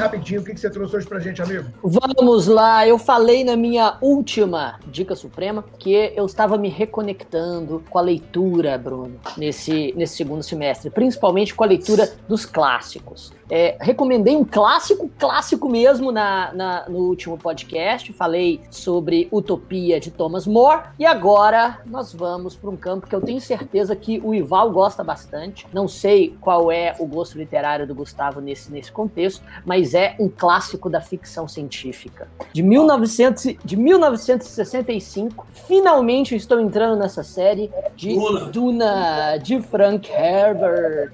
rapidinho, 0.00 0.40
o 0.40 0.44
que, 0.44 0.54
que 0.54 0.60
você 0.60 0.70
trouxe 0.70 0.96
hoje 0.96 1.06
pra 1.06 1.20
gente, 1.20 1.42
amigo? 1.42 1.66
Vamos 1.82 2.46
lá, 2.46 2.86
eu 2.86 2.98
falei 2.98 3.44
na 3.44 3.54
minha 3.54 3.96
última 4.00 4.80
dica 4.86 5.14
suprema 5.14 5.62
que 5.78 6.12
eu 6.16 6.24
estava 6.24 6.56
me 6.56 6.68
reconectando 6.68 7.84
com 7.88 7.98
a 7.98 8.02
leitura, 8.02 8.78
Bruno, 8.78 9.20
nesse, 9.36 9.92
nesse 9.96 10.16
segundo 10.16 10.42
semestre, 10.42 10.90
principalmente 10.90 11.54
com 11.54 11.64
a 11.64 11.66
leitura 11.66 12.10
dos 12.26 12.46
clássicos. 12.46 13.32
É, 13.50 13.76
recomendei 13.80 14.36
um 14.36 14.44
clássico, 14.44 15.10
clássico 15.18 15.68
mesmo 15.68 16.12
na, 16.12 16.52
na, 16.52 16.88
no 16.88 16.98
último 16.98 17.36
podcast. 17.36 18.12
Falei 18.12 18.60
sobre 18.70 19.28
Utopia 19.32 19.98
de 19.98 20.10
Thomas 20.10 20.46
More. 20.46 20.82
E 20.98 21.04
agora 21.04 21.80
nós 21.86 22.12
vamos 22.12 22.54
para 22.54 22.70
um 22.70 22.76
campo 22.76 23.08
que 23.08 23.14
eu 23.14 23.20
tenho 23.20 23.40
certeza 23.40 23.96
que 23.96 24.20
o 24.22 24.32
Ival 24.32 24.70
gosta 24.70 25.02
bastante. 25.02 25.66
Não 25.72 25.88
sei 25.88 26.36
qual 26.40 26.70
é 26.70 26.94
o 26.98 27.06
gosto 27.06 27.36
literário 27.36 27.86
do 27.86 27.94
Gustavo 27.94 28.40
nesse, 28.40 28.70
nesse 28.70 28.92
contexto, 28.92 29.42
mas 29.64 29.94
é 29.94 30.14
um 30.20 30.28
clássico 30.28 30.88
da 30.88 31.00
ficção 31.00 31.48
científica. 31.48 32.28
De, 32.52 32.62
1900, 32.62 33.56
de 33.64 33.76
1965, 33.76 35.46
finalmente 35.66 36.36
estou 36.36 36.60
entrando 36.60 36.98
nessa 36.98 37.24
série 37.24 37.70
de 37.96 38.14
Duna, 38.14 38.40
Duna 38.46 39.36
de 39.38 39.60
Frank 39.60 40.10
Herbert. 40.10 41.12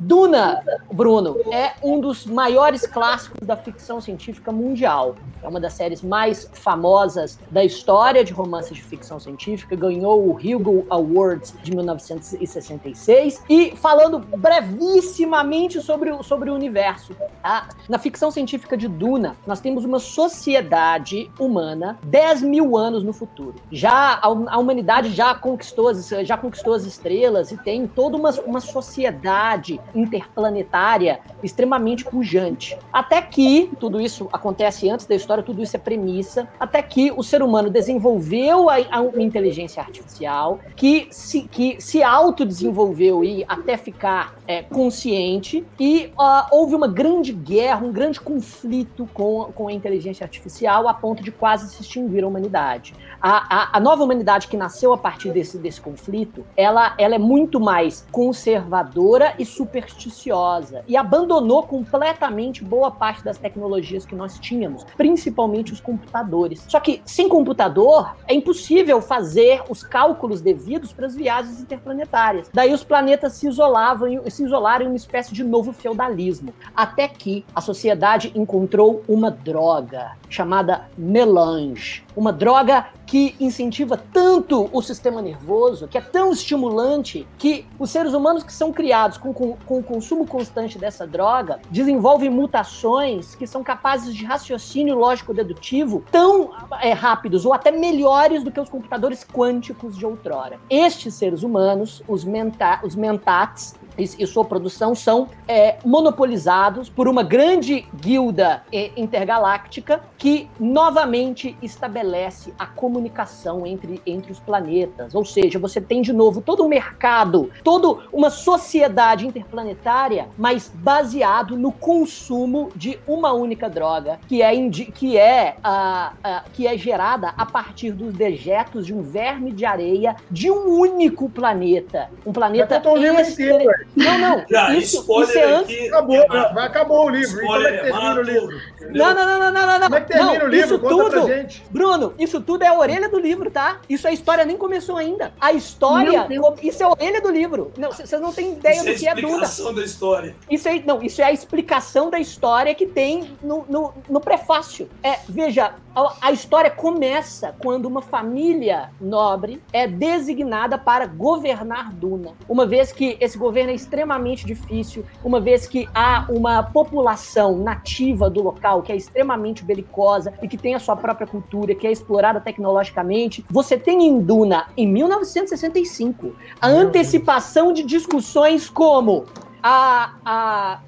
Duna, 0.00 0.62
Bruno, 0.92 1.36
é 1.52 1.67
um 1.82 2.00
dos 2.00 2.26
maiores 2.26 2.86
clássicos 2.86 3.46
da 3.46 3.56
ficção 3.56 4.00
científica 4.00 4.52
mundial. 4.52 5.16
É 5.42 5.48
uma 5.48 5.60
das 5.60 5.74
séries 5.74 6.02
mais 6.02 6.50
famosas 6.52 7.38
da 7.50 7.64
história 7.64 8.24
de 8.24 8.32
romances 8.32 8.76
de 8.76 8.82
ficção 8.82 9.20
científica, 9.20 9.76
ganhou 9.76 10.26
o 10.26 10.32
Hugo 10.32 10.86
Awards 10.90 11.54
de 11.62 11.74
1966. 11.74 13.42
E 13.48 13.76
falando 13.76 14.18
brevissimamente 14.18 15.80
sobre, 15.80 16.10
o, 16.10 16.22
sobre 16.22 16.50
o 16.50 16.54
universo, 16.54 17.14
tá? 17.42 17.68
na 17.88 17.98
ficção 17.98 18.30
científica 18.30 18.76
de 18.76 18.88
Duna, 18.88 19.36
nós 19.46 19.60
temos 19.60 19.84
uma 19.84 19.98
sociedade 19.98 21.30
humana 21.38 21.98
10 22.02 22.42
mil 22.42 22.76
anos 22.76 23.02
no 23.04 23.12
futuro. 23.12 23.54
Já 23.70 24.14
a, 24.14 24.26
a 24.26 24.58
humanidade 24.58 25.10
já 25.10 25.34
conquistou, 25.34 25.88
as, 25.88 26.08
já 26.08 26.36
conquistou 26.36 26.74
as 26.74 26.84
estrelas 26.84 27.52
e 27.52 27.56
tem 27.56 27.86
toda 27.86 28.16
uma, 28.16 28.30
uma 28.40 28.60
sociedade 28.60 29.80
interplanetária 29.94 31.20
extremamente 31.58 32.04
pujante. 32.04 32.78
Até 32.92 33.20
que, 33.20 33.68
tudo 33.80 34.00
isso 34.00 34.28
acontece 34.32 34.88
antes 34.88 35.06
da 35.06 35.16
história, 35.16 35.42
tudo 35.42 35.60
isso 35.60 35.74
é 35.74 35.78
premissa, 35.78 36.48
até 36.60 36.80
que 36.80 37.10
o 37.16 37.22
ser 37.24 37.42
humano 37.42 37.68
desenvolveu 37.68 38.70
a, 38.70 38.76
a 38.76 39.20
inteligência 39.20 39.82
artificial 39.82 40.60
que 40.76 41.08
se, 41.10 41.42
que 41.42 41.80
se 41.80 42.00
autodesenvolveu 42.00 43.24
e 43.24 43.44
até 43.48 43.76
ficar 43.76 44.36
é, 44.46 44.62
consciente 44.62 45.66
e 45.80 46.12
uh, 46.16 46.46
houve 46.52 46.76
uma 46.76 46.86
grande 46.86 47.32
guerra, 47.32 47.84
um 47.84 47.92
grande 47.92 48.20
conflito 48.20 49.08
com, 49.12 49.50
com 49.52 49.66
a 49.66 49.72
inteligência 49.72 50.24
artificial 50.24 50.86
a 50.86 50.94
ponto 50.94 51.24
de 51.24 51.32
quase 51.32 51.74
se 51.74 51.82
extinguir 51.82 52.22
a 52.22 52.28
humanidade. 52.28 52.94
A, 53.20 53.62
a, 53.62 53.76
a 53.78 53.80
nova 53.80 54.04
humanidade 54.04 54.46
que 54.46 54.56
nasceu 54.56 54.92
a 54.92 54.98
partir 54.98 55.30
desse, 55.32 55.58
desse 55.58 55.80
conflito, 55.80 56.44
ela, 56.56 56.94
ela 56.98 57.16
é 57.16 57.18
muito 57.18 57.58
mais 57.58 58.06
conservadora 58.12 59.34
e 59.38 59.44
supersticiosa 59.44 60.84
e 60.86 60.96
abandonou 60.96 61.47
abandonou 61.48 61.62
completamente 61.62 62.62
boa 62.62 62.90
parte 62.90 63.24
das 63.24 63.38
tecnologias 63.38 64.04
que 64.04 64.14
nós 64.14 64.38
tínhamos, 64.38 64.84
principalmente 64.96 65.72
os 65.72 65.80
computadores. 65.80 66.64
Só 66.68 66.78
que 66.78 67.00
sem 67.06 67.28
computador 67.28 68.14
é 68.26 68.34
impossível 68.34 69.00
fazer 69.00 69.62
os 69.68 69.82
cálculos 69.82 70.40
devidos 70.42 70.92
para 70.92 71.06
as 71.06 71.14
viagens 71.14 71.60
interplanetárias. 71.60 72.50
Daí 72.52 72.72
os 72.72 72.84
planetas 72.84 73.32
se 73.34 73.48
isolavam 73.48 74.08
e 74.08 74.30
se 74.30 74.44
isolaram 74.44 74.84
em 74.84 74.88
uma 74.88 74.96
espécie 74.96 75.32
de 75.32 75.42
novo 75.42 75.72
feudalismo, 75.72 76.52
até 76.76 77.08
que 77.08 77.44
a 77.54 77.60
sociedade 77.60 78.30
encontrou 78.34 79.02
uma 79.08 79.30
droga 79.30 80.12
chamada 80.28 80.86
melange, 80.96 82.04
uma 82.18 82.32
droga 82.32 82.88
que 83.06 83.36
incentiva 83.38 83.96
tanto 84.12 84.68
o 84.72 84.82
sistema 84.82 85.22
nervoso, 85.22 85.86
que 85.86 85.96
é 85.96 86.00
tão 86.00 86.32
estimulante, 86.32 87.26
que 87.38 87.64
os 87.78 87.90
seres 87.90 88.12
humanos 88.12 88.42
que 88.42 88.52
são 88.52 88.72
criados 88.72 89.16
com, 89.16 89.32
com, 89.32 89.56
com 89.56 89.78
o 89.78 89.82
consumo 89.82 90.26
constante 90.26 90.76
dessa 90.78 91.06
droga 91.06 91.60
desenvolvem 91.70 92.28
mutações 92.28 93.36
que 93.36 93.46
são 93.46 93.62
capazes 93.62 94.14
de 94.14 94.24
raciocínio 94.24 94.96
lógico-dedutivo 94.96 96.04
tão 96.10 96.50
é, 96.82 96.92
rápidos 96.92 97.46
ou 97.46 97.54
até 97.54 97.70
melhores 97.70 98.42
do 98.42 98.50
que 98.50 98.60
os 98.60 98.68
computadores 98.68 99.24
quânticos 99.24 99.96
de 99.96 100.04
outrora. 100.04 100.58
Estes 100.68 101.14
seres 101.14 101.44
humanos, 101.44 102.02
os, 102.08 102.24
menta 102.24 102.80
os 102.82 102.96
mentats, 102.96 103.76
e, 103.98 104.26
sua 104.26 104.44
produção 104.44 104.94
são 104.94 105.28
é, 105.46 105.78
monopolizados 105.84 106.88
por 106.88 107.08
uma 107.08 107.22
grande 107.22 107.86
guilda 107.94 108.62
é, 108.72 108.92
intergaláctica 108.96 110.00
que 110.18 110.50
novamente 110.58 111.56
estabelece 111.62 112.52
a 112.58 112.66
comunicação 112.66 113.64
entre, 113.64 114.02
entre 114.04 114.32
os 114.32 114.40
planetas. 114.40 115.14
Ou 115.14 115.24
seja, 115.24 115.58
você 115.58 115.80
tem 115.80 116.02
de 116.02 116.12
novo 116.12 116.40
todo 116.40 116.64
um 116.64 116.68
mercado, 116.68 117.50
toda 117.62 118.02
uma 118.12 118.28
sociedade 118.28 119.26
interplanetária, 119.26 120.28
mas 120.36 120.70
baseado 120.74 121.56
no 121.56 121.70
consumo 121.70 122.70
de 122.74 122.98
uma 123.06 123.32
única 123.32 123.70
droga, 123.70 124.18
que 124.26 124.42
é, 124.42 124.50
que 124.94 125.16
é, 125.16 125.56
uh, 125.58 126.12
uh, 126.14 126.50
que 126.52 126.66
é 126.66 126.76
gerada 126.76 127.32
a 127.36 127.46
partir 127.46 127.92
dos 127.92 128.12
dejetos 128.12 128.84
de 128.84 128.92
um 128.92 129.02
verme 129.02 129.52
de 129.52 129.64
areia 129.64 130.16
de 130.30 130.50
um 130.50 130.68
único 130.68 131.28
planeta. 131.28 132.10
Um 132.26 132.32
planeta. 132.32 132.82
Extre... 133.20 133.64
Não, 133.96 134.18
não. 134.18 134.44
Já, 134.50 134.74
isso, 134.74 135.06
isso 135.22 135.38
é 135.38 135.44
antes. 135.44 135.88
Acabou, 135.88 136.16
é 136.16 136.62
acabou 136.64 137.06
o 137.06 137.08
livro. 137.08 137.40
Spoiler, 137.40 137.86
então, 137.86 138.10
é 138.10 138.14
o 138.14 138.22
livro? 138.22 138.60
Não, 138.90 139.14
não, 139.14 139.26
não, 139.26 139.52
não, 139.52 139.66
não, 139.66 139.88
não. 139.88 140.00
Que 140.07 140.07
termina 140.08 140.38
não, 140.38 140.46
o 140.46 140.48
livro? 140.48 140.74
Isso 140.74 140.78
Conta 140.78 141.20
tudo, 141.20 141.26
gente. 141.28 141.64
Bruno, 141.70 142.14
isso 142.18 142.40
tudo 142.40 142.62
é 142.62 142.68
a 142.68 142.74
orelha 142.74 143.08
do 143.08 143.18
livro, 143.18 143.50
tá? 143.50 143.80
Isso 143.88 144.06
a 144.08 144.12
história 144.12 144.44
nem 144.44 144.56
começou 144.56 144.96
ainda. 144.96 145.32
A 145.40 145.52
história, 145.52 146.26
isso 146.62 146.82
é 146.82 146.86
a 146.86 146.90
orelha 146.90 147.20
do 147.20 147.30
livro. 147.30 147.72
Não, 147.76 147.92
vocês 147.92 148.20
não 148.20 148.32
têm 148.32 148.52
ideia 148.52 148.76
isso 148.76 148.84
do 148.84 148.90
é 148.90 148.94
que 148.94 149.08
é 149.08 149.14
Duda. 149.14 149.26
É 149.26 149.30
a 149.30 149.34
explicação 149.34 149.74
da 149.74 149.84
história. 149.84 150.36
Isso 150.50 150.68
é, 150.68 150.82
não, 150.84 151.02
isso 151.02 151.20
é 151.20 151.24
a 151.24 151.32
explicação 151.32 152.10
da 152.10 152.18
história 152.18 152.74
que 152.74 152.86
tem 152.86 153.36
no, 153.42 153.64
no, 153.68 153.92
no 154.08 154.20
prefácio. 154.20 154.88
É, 155.02 155.18
veja, 155.28 155.74
a, 155.94 156.28
a 156.28 156.32
história 156.32 156.70
começa 156.70 157.54
quando 157.58 157.86
uma 157.86 158.02
família 158.02 158.90
nobre 159.00 159.60
é 159.72 159.86
designada 159.86 160.78
para 160.78 161.06
governar 161.06 161.92
Duna. 161.92 162.32
Uma 162.48 162.66
vez 162.66 162.92
que 162.92 163.16
esse 163.20 163.36
governo 163.36 163.72
é 163.72 163.74
extremamente 163.74 164.46
difícil, 164.46 165.04
uma 165.24 165.40
vez 165.40 165.66
que 165.66 165.88
há 165.94 166.26
uma 166.28 166.62
população 166.62 167.58
nativa 167.58 168.30
do 168.30 168.42
local 168.42 168.82
que 168.82 168.92
é 168.92 168.96
extremamente 168.96 169.64
belicosa 169.64 169.97
e 170.42 170.48
que 170.48 170.56
tem 170.56 170.74
a 170.74 170.78
sua 170.78 170.96
própria 170.96 171.26
cultura, 171.26 171.74
que 171.74 171.86
é 171.86 171.92
explorada 171.92 172.40
tecnologicamente. 172.40 173.44
Você 173.50 173.76
tem 173.76 174.06
em 174.06 174.20
Duna, 174.20 174.66
em 174.76 174.86
1965, 174.86 176.32
a 176.60 176.68
Meu 176.68 176.78
antecipação 176.78 177.66
Deus. 177.66 177.78
de 177.78 177.84
discussões 177.84 178.68
como 178.70 179.24
a, 179.62 180.14
a, 180.24 180.80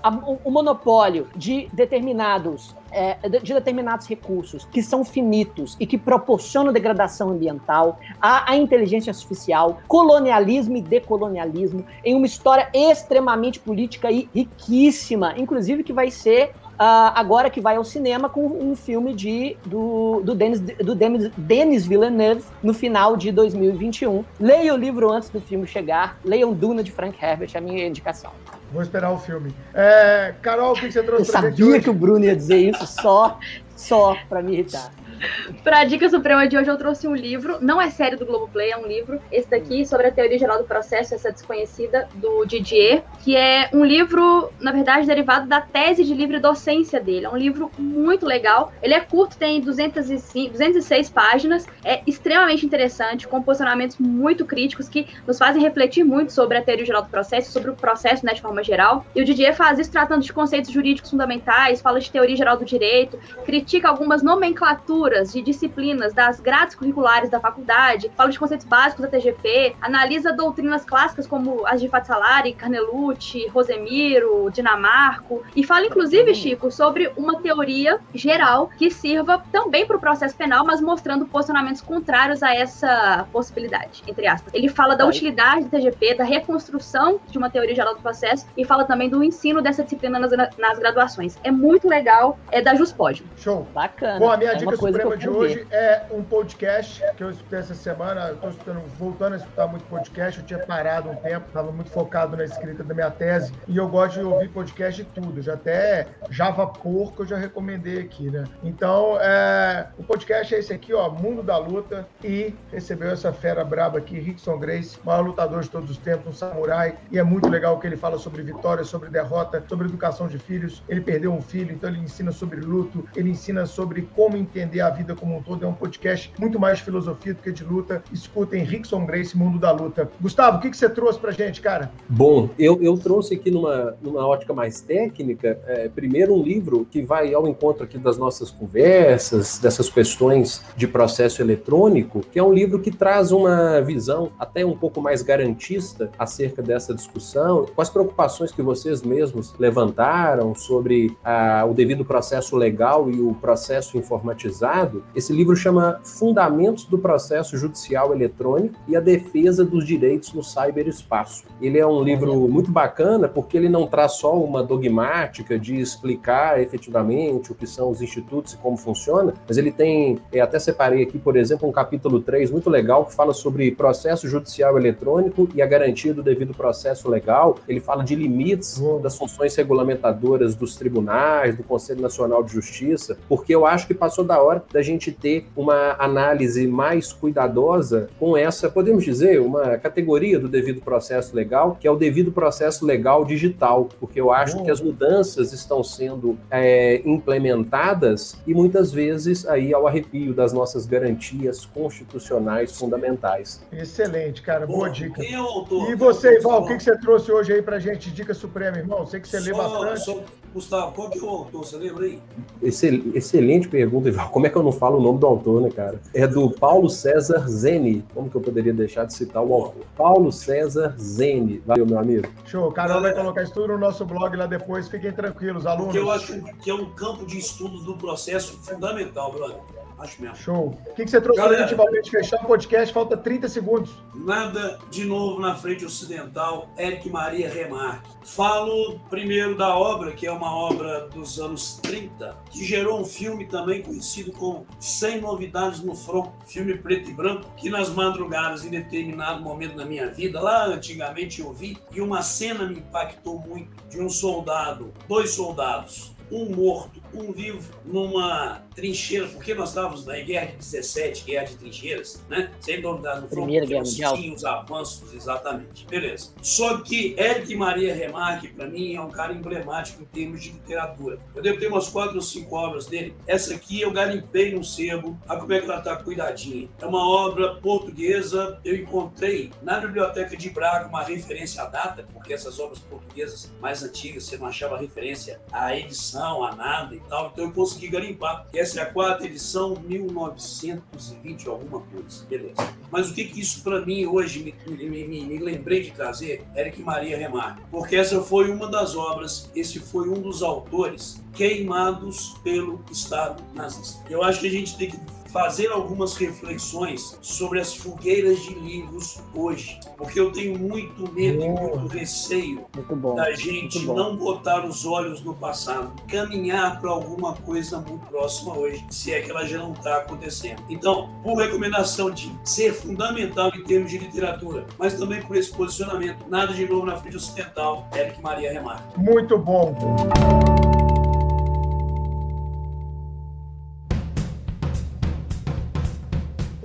a, 0.00 0.08
a, 0.08 0.10
o 0.44 0.50
monopólio 0.50 1.28
de 1.34 1.68
determinados 1.72 2.74
é, 2.92 3.16
de 3.26 3.54
determinados 3.54 4.06
recursos 4.06 4.66
que 4.70 4.82
são 4.82 5.04
finitos 5.04 5.76
e 5.80 5.86
que 5.86 5.96
proporcionam 5.96 6.72
degradação 6.72 7.30
ambiental, 7.30 7.98
a, 8.20 8.52
a 8.52 8.56
inteligência 8.56 9.10
artificial, 9.10 9.80
colonialismo 9.88 10.76
e 10.76 10.82
decolonialismo, 10.82 11.84
em 12.04 12.14
uma 12.14 12.26
história 12.26 12.68
extremamente 12.74 13.58
política 13.58 14.10
e 14.10 14.28
riquíssima, 14.34 15.34
inclusive 15.38 15.82
que 15.82 15.92
vai 15.92 16.10
ser 16.10 16.52
Uh, 16.74 17.12
agora 17.14 17.50
que 17.50 17.60
vai 17.60 17.76
ao 17.76 17.84
cinema 17.84 18.28
com 18.28 18.44
um 18.46 18.74
filme 18.74 19.14
de, 19.14 19.56
do, 19.64 20.20
do, 20.24 20.34
Denis, 20.34 20.60
do 20.60 20.94
Denis, 20.94 21.30
Denis 21.36 21.86
Villeneuve 21.86 22.44
no 22.62 22.74
final 22.74 23.16
de 23.16 23.30
2021. 23.30 24.24
Leia 24.40 24.74
o 24.74 24.76
livro 24.76 25.10
antes 25.10 25.28
do 25.28 25.40
filme 25.40 25.66
chegar. 25.66 26.18
Leiam 26.24 26.52
Duna 26.52 26.82
de 26.82 26.90
Frank 26.90 27.16
Herbert, 27.22 27.50
é 27.54 27.58
a 27.58 27.60
minha 27.60 27.86
indicação. 27.86 28.32
Vou 28.72 28.82
esperar 28.82 29.12
o 29.12 29.18
filme. 29.18 29.54
É, 29.74 30.34
Carol, 30.40 30.72
o 30.72 30.74
que 30.74 30.90
você 30.90 31.02
trouxe 31.02 31.28
Eu 31.28 31.32
sabia 31.32 31.80
que 31.80 31.90
o 31.90 31.94
Bruno 31.94 32.24
ia 32.24 32.34
dizer 32.34 32.56
isso 32.56 32.86
só, 32.86 33.38
só 33.76 34.16
para 34.28 34.42
me 34.42 34.54
irritar. 34.54 34.90
Pra 35.62 35.84
Dica 35.84 36.08
Suprema 36.08 36.46
de 36.46 36.56
hoje, 36.56 36.70
eu 36.70 36.76
trouxe 36.76 37.06
um 37.06 37.14
livro. 37.14 37.58
Não 37.60 37.80
é 37.80 37.90
série 37.90 38.16
do 38.16 38.26
Globoplay, 38.26 38.70
é 38.70 38.76
um 38.76 38.86
livro. 38.86 39.20
Esse 39.30 39.48
daqui, 39.48 39.86
sobre 39.86 40.06
a 40.06 40.12
teoria 40.12 40.38
geral 40.38 40.58
do 40.58 40.64
processo, 40.64 41.14
essa 41.14 41.30
desconhecida, 41.30 42.08
do 42.14 42.44
Didier, 42.44 43.02
que 43.22 43.36
é 43.36 43.68
um 43.72 43.84
livro, 43.84 44.50
na 44.60 44.72
verdade, 44.72 45.06
derivado 45.06 45.46
da 45.46 45.60
tese 45.60 46.04
de 46.04 46.14
livre 46.14 46.38
docência 46.38 47.00
dele. 47.00 47.26
É 47.26 47.28
um 47.28 47.36
livro 47.36 47.70
muito 47.78 48.26
legal. 48.26 48.72
Ele 48.82 48.94
é 48.94 49.00
curto, 49.00 49.36
tem 49.36 49.60
205, 49.60 50.52
206 50.52 51.10
páginas. 51.10 51.66
É 51.84 52.02
extremamente 52.06 52.64
interessante, 52.66 53.28
com 53.28 53.42
posicionamentos 53.42 53.98
muito 53.98 54.44
críticos 54.44 54.88
que 54.88 55.06
nos 55.26 55.38
fazem 55.38 55.62
refletir 55.62 56.04
muito 56.04 56.32
sobre 56.32 56.58
a 56.58 56.62
teoria 56.62 56.84
geral 56.84 57.02
do 57.02 57.08
processo, 57.08 57.52
sobre 57.52 57.70
o 57.70 57.74
processo 57.74 58.24
né, 58.24 58.34
de 58.34 58.40
forma 58.40 58.62
geral. 58.62 59.04
E 59.14 59.22
o 59.22 59.24
Didier 59.24 59.54
faz 59.54 59.78
isso 59.78 59.90
tratando 59.90 60.22
de 60.22 60.32
conceitos 60.32 60.70
jurídicos 60.70 61.10
fundamentais, 61.10 61.80
fala 61.80 62.00
de 62.00 62.10
teoria 62.10 62.36
geral 62.36 62.56
do 62.56 62.64
direito, 62.64 63.18
critica 63.44 63.88
algumas 63.88 64.22
nomenclaturas 64.22 65.11
leituras 65.12 65.32
de 65.32 65.42
disciplinas 65.42 66.14
das 66.14 66.40
grades 66.40 66.74
curriculares 66.74 67.28
da 67.28 67.38
faculdade, 67.38 68.10
fala 68.16 68.30
de 68.30 68.38
conceitos 68.38 68.66
básicos 68.66 69.04
da 69.04 69.10
TGP, 69.10 69.76
analisa 69.80 70.32
doutrinas 70.32 70.84
clássicas 70.84 71.26
como 71.26 71.66
as 71.66 71.80
de 71.80 71.88
Fatsalari, 71.88 72.54
Carnelucci, 72.54 73.46
Rosemiro, 73.48 74.50
Dinamarco, 74.50 75.42
e 75.54 75.62
fala 75.62 75.86
inclusive, 75.86 76.34
Chico, 76.34 76.70
sobre 76.70 77.12
uma 77.16 77.40
teoria 77.40 78.00
geral 78.14 78.70
que 78.78 78.90
sirva 78.90 79.42
também 79.52 79.86
para 79.86 79.96
o 79.96 80.00
processo 80.00 80.34
penal, 80.36 80.64
mas 80.64 80.80
mostrando 80.80 81.26
posicionamentos 81.26 81.82
contrários 81.82 82.42
a 82.42 82.54
essa 82.54 83.26
possibilidade, 83.32 84.02
entre 84.06 84.26
aspas. 84.26 84.52
Ele 84.54 84.68
fala 84.68 84.96
da 84.96 85.06
utilidade 85.06 85.64
do 85.64 85.70
TGP, 85.70 86.14
da 86.14 86.24
reconstrução 86.24 87.20
de 87.28 87.36
uma 87.36 87.50
teoria 87.50 87.74
geral 87.74 87.94
do 87.94 88.00
processo 88.00 88.46
e 88.56 88.64
fala 88.64 88.84
também 88.84 89.08
do 89.08 89.22
ensino 89.22 89.60
dessa 89.60 89.82
disciplina 89.82 90.18
nas, 90.18 90.32
nas 90.58 90.78
graduações. 90.78 91.38
É 91.44 91.50
muito 91.50 91.88
legal, 91.88 92.38
é 92.50 92.62
da 92.62 92.74
Juspódio. 92.74 93.24
Show. 93.36 93.66
Bacana. 93.74 94.18
Bom, 94.18 94.30
a 94.30 94.36
minha 94.36 94.52
é 94.52 94.54
dica 94.54 94.76
suprema 95.02 95.16
de 95.16 95.28
hoje 95.28 95.66
é 95.70 96.02
um 96.10 96.22
podcast 96.22 97.02
que 97.16 97.24
eu 97.24 97.30
escutei 97.30 97.58
essa 97.58 97.74
semana. 97.74 98.36
Eu 98.42 98.50
estou 98.50 98.74
voltando 98.98 99.34
a 99.34 99.36
escutar 99.36 99.66
muito 99.66 99.84
podcast. 99.84 100.40
Eu 100.40 100.46
tinha 100.46 100.60
parado 100.60 101.10
um 101.10 101.16
tempo, 101.16 101.46
estava 101.48 101.72
muito 101.72 101.90
focado 101.90 102.36
na 102.36 102.44
escrita 102.44 102.84
da 102.84 102.94
minha 102.94 103.10
tese. 103.10 103.52
E 103.66 103.76
eu 103.76 103.88
gosto 103.88 104.20
de 104.20 104.24
ouvir 104.24 104.48
podcast 104.48 105.02
de 105.02 105.08
tudo. 105.10 105.42
Já 105.42 105.54
até 105.54 106.06
Java 106.30 106.66
Porco 106.66 107.22
eu 107.22 107.26
já 107.26 107.36
recomendei 107.36 108.00
aqui, 108.00 108.30
né? 108.30 108.44
Então, 108.62 109.18
é, 109.20 109.88
o 109.98 110.04
podcast 110.04 110.54
é 110.54 110.58
esse 110.58 110.72
aqui, 110.72 110.94
ó, 110.94 111.10
Mundo 111.10 111.42
da 111.42 111.56
Luta. 111.56 112.06
E 112.22 112.54
recebeu 112.70 113.10
essa 113.10 113.32
fera 113.32 113.64
braba 113.64 113.98
aqui, 113.98 114.18
Rickson 114.18 114.58
Grace, 114.58 114.98
maior 115.04 115.22
lutador 115.22 115.62
de 115.62 115.70
todos 115.70 115.90
os 115.90 115.98
tempos, 115.98 116.28
um 116.28 116.32
samurai. 116.32 116.96
E 117.10 117.18
é 117.18 117.22
muito 117.22 117.48
legal 117.48 117.78
que 117.80 117.86
ele 117.86 117.96
fala 117.96 118.18
sobre 118.18 118.42
vitória, 118.42 118.84
sobre 118.84 119.10
derrota, 119.10 119.64
sobre 119.68 119.86
educação 119.86 120.28
de 120.28 120.38
filhos. 120.38 120.82
Ele 120.88 121.00
perdeu 121.00 121.32
um 121.32 121.42
filho, 121.42 121.72
então 121.72 121.90
ele 121.90 121.98
ensina 121.98 122.30
sobre 122.30 122.60
luto, 122.60 123.08
ele 123.16 123.30
ensina 123.30 123.66
sobre 123.66 124.02
como 124.14 124.36
entender 124.36 124.80
a 124.80 124.91
vida 124.92 125.14
como 125.14 125.36
um 125.36 125.42
todo. 125.42 125.64
É 125.64 125.68
um 125.68 125.74
podcast 125.74 126.32
muito 126.38 126.58
mais 126.58 126.78
de 126.78 126.84
filosofia 126.84 127.34
do 127.34 127.42
que 127.42 127.52
de 127.52 127.64
luta. 127.64 128.02
Escutem 128.12 128.64
Rickson 128.64 129.04
Grace, 129.04 129.36
Mundo 129.36 129.58
da 129.58 129.72
Luta. 129.72 130.10
Gustavo, 130.20 130.58
o 130.58 130.60
que, 130.60 130.70
que 130.70 130.76
você 130.76 130.88
trouxe 130.88 131.18
pra 131.18 131.32
gente, 131.32 131.60
cara? 131.60 131.90
Bom, 132.08 132.50
eu, 132.58 132.80
eu 132.82 132.96
trouxe 132.96 133.34
aqui 133.34 133.50
numa, 133.50 133.96
numa 134.02 134.26
ótica 134.26 134.52
mais 134.52 134.80
técnica, 134.80 135.58
é, 135.66 135.88
primeiro 135.88 136.34
um 136.34 136.42
livro 136.42 136.86
que 136.90 137.02
vai 137.02 137.32
ao 137.34 137.46
encontro 137.46 137.84
aqui 137.84 137.98
das 137.98 138.16
nossas 138.16 138.50
conversas, 138.50 139.58
dessas 139.58 139.88
questões 139.88 140.64
de 140.76 140.86
processo 140.86 141.42
eletrônico, 141.42 142.20
que 142.20 142.38
é 142.38 142.42
um 142.42 142.52
livro 142.52 142.80
que 142.80 142.90
traz 142.90 143.32
uma 143.32 143.80
visão 143.80 144.30
até 144.38 144.64
um 144.64 144.76
pouco 144.76 145.00
mais 145.00 145.22
garantista 145.22 146.10
acerca 146.18 146.62
dessa 146.62 146.94
discussão, 146.94 147.66
com 147.74 147.82
as 147.82 147.90
preocupações 147.90 148.52
que 148.52 148.62
vocês 148.62 149.02
mesmos 149.02 149.54
levantaram 149.58 150.54
sobre 150.54 151.16
ah, 151.24 151.64
o 151.68 151.74
devido 151.74 152.04
processo 152.04 152.56
legal 152.56 153.10
e 153.10 153.20
o 153.20 153.34
processo 153.34 153.96
informatizado. 153.96 154.71
Esse 155.14 155.34
livro 155.34 155.54
chama 155.54 156.00
Fundamentos 156.02 156.86
do 156.86 156.96
Processo 156.96 157.58
Judicial 157.58 158.14
Eletrônico 158.14 158.74
e 158.88 158.96
a 158.96 159.00
Defesa 159.00 159.66
dos 159.66 159.86
Direitos 159.86 160.32
no 160.32 160.42
Cyberespaço. 160.42 161.44
Ele 161.60 161.78
é 161.78 161.86
um 161.86 162.02
livro 162.02 162.48
muito 162.48 162.70
bacana 162.70 163.28
porque 163.28 163.58
ele 163.58 163.68
não 163.68 163.86
traz 163.86 164.12
só 164.12 164.34
uma 164.34 164.62
dogmática 164.62 165.58
de 165.58 165.78
explicar 165.78 166.58
efetivamente 166.58 167.52
o 167.52 167.54
que 167.54 167.66
são 167.66 167.90
os 167.90 168.00
institutos 168.00 168.54
e 168.54 168.56
como 168.56 168.78
funciona, 168.78 169.34
mas 169.46 169.58
ele 169.58 169.70
tem, 169.70 170.18
eu 170.32 170.42
até 170.42 170.58
separei 170.58 171.02
aqui, 171.02 171.18
por 171.18 171.36
exemplo, 171.36 171.68
um 171.68 171.72
capítulo 171.72 172.20
3 172.20 172.50
muito 172.50 172.70
legal 172.70 173.04
que 173.04 173.14
fala 173.14 173.34
sobre 173.34 173.70
processo 173.72 174.26
judicial 174.26 174.78
eletrônico 174.78 175.48
e 175.54 175.60
a 175.60 175.66
garantia 175.66 176.14
do 176.14 176.22
devido 176.22 176.54
processo 176.54 177.10
legal. 177.10 177.56
Ele 177.68 177.80
fala 177.80 178.02
de 178.02 178.14
limites 178.14 178.80
das 179.02 179.18
funções 179.18 179.54
regulamentadoras 179.54 180.54
dos 180.54 180.76
tribunais, 180.76 181.54
do 181.54 181.62
Conselho 181.62 182.00
Nacional 182.00 182.42
de 182.42 182.52
Justiça, 182.52 183.18
porque 183.28 183.54
eu 183.54 183.66
acho 183.66 183.86
que 183.86 183.92
passou 183.92 184.24
da 184.24 184.40
hora 184.40 184.61
da 184.72 184.82
gente 184.82 185.10
ter 185.12 185.46
uma 185.56 185.96
análise 185.98 186.66
mais 186.66 187.12
cuidadosa 187.12 188.08
com 188.18 188.36
essa, 188.36 188.68
podemos 188.68 189.04
dizer, 189.04 189.40
uma 189.40 189.78
categoria 189.78 190.38
do 190.38 190.48
devido 190.48 190.80
processo 190.80 191.34
legal, 191.34 191.76
que 191.80 191.86
é 191.86 191.90
o 191.90 191.96
devido 191.96 192.30
processo 192.32 192.84
legal 192.84 193.24
digital, 193.24 193.88
porque 193.98 194.20
eu 194.20 194.32
acho 194.32 194.62
que 194.62 194.70
as 194.70 194.80
mudanças 194.80 195.52
estão 195.52 195.82
sendo 195.82 196.36
é, 196.50 197.00
implementadas 197.04 198.36
e 198.46 198.54
muitas 198.54 198.92
vezes 198.92 199.46
aí 199.46 199.72
ao 199.72 199.86
arrepio 199.86 200.32
das 200.34 200.52
nossas 200.52 200.86
garantias 200.86 201.64
constitucionais 201.64 202.76
fundamentais. 202.76 203.62
Excelente, 203.72 204.42
cara, 204.42 204.66
boa 204.66 204.86
Bom, 204.88 204.92
dica. 204.92 205.22
O 205.22 205.36
autor? 205.36 205.90
E 205.90 205.94
você, 205.94 206.38
Ival, 206.38 206.62
o 206.62 206.66
que, 206.66 206.76
que 206.76 206.82
você 206.82 206.96
trouxe 206.98 207.30
hoje 207.32 207.52
aí 207.52 207.62
pra 207.62 207.78
gente? 207.78 208.10
Dica 208.10 208.34
suprema, 208.34 208.78
irmão. 208.78 209.06
Sei 209.06 209.20
que 209.20 209.28
você 209.28 209.38
lê 209.40 209.52
Só- 209.54 209.56
bastante. 209.56 210.04
só- 210.04 210.22
Gustavo, 210.52 210.92
qual 210.92 211.08
que 211.08 211.18
é 211.18 211.22
o 211.22 211.28
autor? 211.30 211.64
Você 211.64 211.76
lembra 211.78 212.04
aí? 212.04 212.18
Excel- 212.62 213.00
excelente 213.14 213.68
pergunta, 213.68 214.08
Ival. 214.08 214.28
Como 214.28 214.46
é 214.46 214.50
que 214.52 214.58
eu 214.58 214.62
não 214.62 214.72
falo 214.72 214.98
o 214.98 215.02
nome 215.02 215.18
do 215.18 215.26
autor, 215.26 215.62
né, 215.62 215.70
cara? 215.70 216.00
É 216.14 216.26
do 216.26 216.50
Paulo 216.50 216.88
César 216.88 217.48
Zene. 217.48 218.04
Como 218.14 218.30
que 218.30 218.36
eu 218.36 218.40
poderia 218.40 218.72
deixar 218.72 219.04
de 219.04 219.14
citar 219.14 219.42
o 219.42 219.52
autor? 219.52 219.82
Paulo 219.96 220.30
César 220.30 220.94
Zene. 220.98 221.62
Valeu, 221.66 221.86
meu 221.86 221.98
amigo. 221.98 222.28
Show. 222.44 222.68
O 222.68 222.72
Carol 222.72 223.00
vai 223.00 223.14
colocar 223.14 223.42
isso 223.42 223.54
tudo 223.54 223.68
no 223.68 223.78
nosso 223.78 224.04
blog 224.04 224.36
lá 224.36 224.46
depois. 224.46 224.88
Fiquem 224.88 225.12
tranquilos, 225.12 225.66
alunos. 225.66 225.86
Porque 225.86 225.98
eu 225.98 226.10
acho 226.10 226.40
que 226.62 226.70
é 226.70 226.74
um 226.74 226.90
campo 226.90 227.24
de 227.26 227.38
estudo 227.38 227.78
do 227.78 227.96
processo 227.96 228.58
fundamental, 228.62 229.32
brother. 229.32 229.56
Acho 230.02 230.20
mesmo. 230.20 230.36
Show. 230.36 230.66
O 230.90 230.94
que, 230.94 231.04
que 231.04 231.10
você 231.10 231.20
trouxe 231.20 231.40
Galera. 231.40 231.76
pra 231.76 231.94
gente 231.94 232.10
fechar 232.10 232.42
o 232.42 232.46
podcast? 232.46 232.92
Falta 232.92 233.16
30 233.16 233.48
segundos. 233.48 233.92
Nada 234.12 234.76
de 234.90 235.04
novo 235.04 235.40
na 235.40 235.54
frente 235.54 235.84
ocidental, 235.84 236.68
Eric 236.76 237.08
Maria 237.08 237.48
Remarque. 237.48 238.10
Falo 238.24 238.98
primeiro 239.08 239.56
da 239.56 239.76
obra, 239.76 240.10
que 240.10 240.26
é 240.26 240.32
uma 240.32 240.52
obra 240.52 241.06
dos 241.08 241.38
anos 241.38 241.78
30, 241.82 242.36
que 242.50 242.64
gerou 242.64 243.00
um 243.00 243.04
filme 243.04 243.46
também 243.46 243.80
conhecido 243.80 244.32
como 244.32 244.66
100 244.80 245.20
Novidades 245.20 245.80
no 245.82 245.94
Front, 245.94 246.30
filme 246.46 246.76
preto 246.76 247.08
e 247.08 247.14
branco, 247.14 247.52
que 247.56 247.70
nas 247.70 247.88
madrugadas, 247.90 248.64
em 248.64 248.70
determinado 248.70 249.40
momento 249.40 249.76
da 249.76 249.84
minha 249.84 250.10
vida, 250.10 250.40
lá 250.40 250.66
antigamente 250.66 251.40
eu 251.40 251.52
vi, 251.52 251.78
e 251.92 252.00
uma 252.00 252.22
cena 252.22 252.66
me 252.66 252.78
impactou 252.78 253.38
muito, 253.38 253.70
de 253.88 254.00
um 254.00 254.08
soldado, 254.08 254.92
dois 255.06 255.30
soldados, 255.30 256.12
um 256.30 256.46
morto, 256.46 257.01
um 257.14 257.32
vivo, 257.32 257.72
numa 257.84 258.62
trincheira, 258.74 259.26
porque 259.28 259.54
nós 259.54 259.70
estávamos 259.70 260.06
na 260.06 260.18
guerra 260.20 260.46
de 260.46 260.56
17, 260.56 261.24
guerra 261.24 261.44
de 261.44 261.56
trincheiras, 261.56 262.24
né? 262.28 262.50
Sem 262.60 262.80
novidade 262.80 263.22
no 263.22 263.28
Primeira 263.28 263.66
Guerra 263.66 263.84
Mundial. 263.84 264.16
tínhamos 264.16 264.38
os 264.38 264.44
avanços, 264.44 265.14
exatamente. 265.14 265.86
Beleza. 265.86 266.30
Só 266.40 266.78
que 266.78 267.14
Eric 267.18 267.54
Maria 267.54 267.94
Remarque, 267.94 268.48
para 268.48 268.66
mim, 268.66 268.94
é 268.94 269.00
um 269.00 269.10
cara 269.10 269.32
emblemático 269.32 270.02
em 270.02 270.06
termos 270.06 270.42
de 270.42 270.52
literatura. 270.52 271.18
Eu 271.34 271.42
devo 271.42 271.58
ter 271.58 271.68
umas 271.68 271.88
quatro 271.88 272.16
ou 272.16 272.22
cinco 272.22 272.56
obras 272.56 272.86
dele. 272.86 273.14
Essa 273.26 273.54
aqui 273.54 273.80
eu 273.80 273.90
garimpei 273.92 274.54
no 274.54 274.64
sebo. 274.64 275.18
Olha 275.28 275.40
como 275.40 275.52
é 275.52 275.60
que 275.60 275.70
ela 275.70 275.80
tá 275.80 275.96
cuidadinha. 275.96 276.68
É 276.80 276.86
uma 276.86 277.06
obra 277.06 277.54
portuguesa. 277.56 278.58
Eu 278.64 278.76
encontrei 278.76 279.50
na 279.62 279.78
biblioteca 279.80 280.36
de 280.36 280.50
Braga 280.50 280.88
uma 280.88 281.02
referência 281.02 281.62
à 281.62 281.66
data, 281.66 282.06
porque 282.12 282.32
essas 282.32 282.58
obras 282.58 282.78
portuguesas 282.78 283.52
mais 283.60 283.82
antigas 283.82 284.24
você 284.24 284.36
não 284.36 284.46
achava 284.46 284.78
referência 284.78 285.40
à 285.50 285.76
edição, 285.76 286.44
a 286.44 286.54
nada 286.54 287.01
tal. 287.08 287.30
Então 287.32 287.44
eu 287.44 287.52
consegui 287.52 287.88
garimpar. 287.88 288.46
Essa 288.54 288.80
é 288.80 288.82
a 288.82 288.86
quarta 288.86 289.26
edição, 289.26 289.76
1920, 289.86 291.48
alguma 291.48 291.80
coisa. 291.80 292.24
Beleza. 292.28 292.54
Mas 292.90 293.10
o 293.10 293.14
que, 293.14 293.24
que 293.24 293.40
isso 293.40 293.62
para 293.62 293.84
mim 293.84 294.06
hoje 294.06 294.42
me, 294.66 294.76
me- 294.88 295.04
me- 295.06 295.24
me 295.26 295.38
lembrei 295.38 295.82
de 295.82 295.90
trazer? 295.92 296.44
Eric 296.56 296.80
Maria 296.82 297.16
Remarque. 297.16 297.62
Porque 297.70 297.96
essa 297.96 298.20
foi 298.22 298.50
uma 298.50 298.66
das 298.68 298.94
obras, 298.94 299.50
esse 299.54 299.78
foi 299.80 300.08
um 300.08 300.20
dos 300.20 300.42
autores 300.42 301.22
queimados 301.34 302.34
pelo 302.42 302.84
Estado 302.90 303.42
nazista. 303.54 304.02
Eu 304.10 304.22
acho 304.22 304.40
que 304.40 304.46
a 304.46 304.50
gente 304.50 304.76
tem 304.76 304.90
que 304.90 304.98
fazer 305.32 305.68
algumas 305.70 306.14
reflexões 306.14 307.18
sobre 307.22 307.60
as 307.60 307.74
fogueiras 307.74 308.40
de 308.40 308.54
livros 308.54 309.20
hoje, 309.34 309.80
porque 309.96 310.20
eu 310.20 310.30
tenho 310.30 310.58
muito 310.58 311.10
medo 311.12 311.42
e 311.42 311.48
muito 311.48 311.86
receio 311.86 312.64
Muito 312.74 312.94
bom. 312.96 313.14
da 313.14 313.32
gente 313.32 313.84
não 313.86 314.16
botar 314.16 314.64
os 314.64 314.84
olhos 314.84 315.22
no 315.22 315.34
passado, 315.34 315.92
caminhar 316.06 316.80
para 316.80 316.90
alguma 316.90 317.32
coisa 317.34 317.78
muito 317.80 318.06
próxima 318.06 318.56
hoje, 318.56 318.84
se 318.90 319.12
é 319.12 319.20
que 319.20 319.30
ela 319.30 319.46
já 319.46 319.58
não 319.58 319.72
está 319.72 319.98
acontecendo. 319.98 320.62
Então, 320.68 321.10
por 321.22 321.36
recomendação 321.38 322.10
de 322.10 322.30
ser 322.44 322.72
fundamental 322.74 323.50
em 323.54 323.62
termos 323.64 323.90
de 323.90 323.98
literatura, 323.98 324.66
mas 324.78 324.94
também 324.94 325.22
por 325.22 325.36
esse 325.36 325.50
posicionamento, 325.52 326.26
nada 326.28 326.52
de 326.52 326.66
novo 326.68 326.86
na 326.86 326.96
frente 326.96 327.16
ocidental, 327.16 327.88
Eric 327.94 328.20
Maria 328.20 328.52
Remarque. 328.52 328.98
Muito 328.98 329.38
bom. 329.38 329.74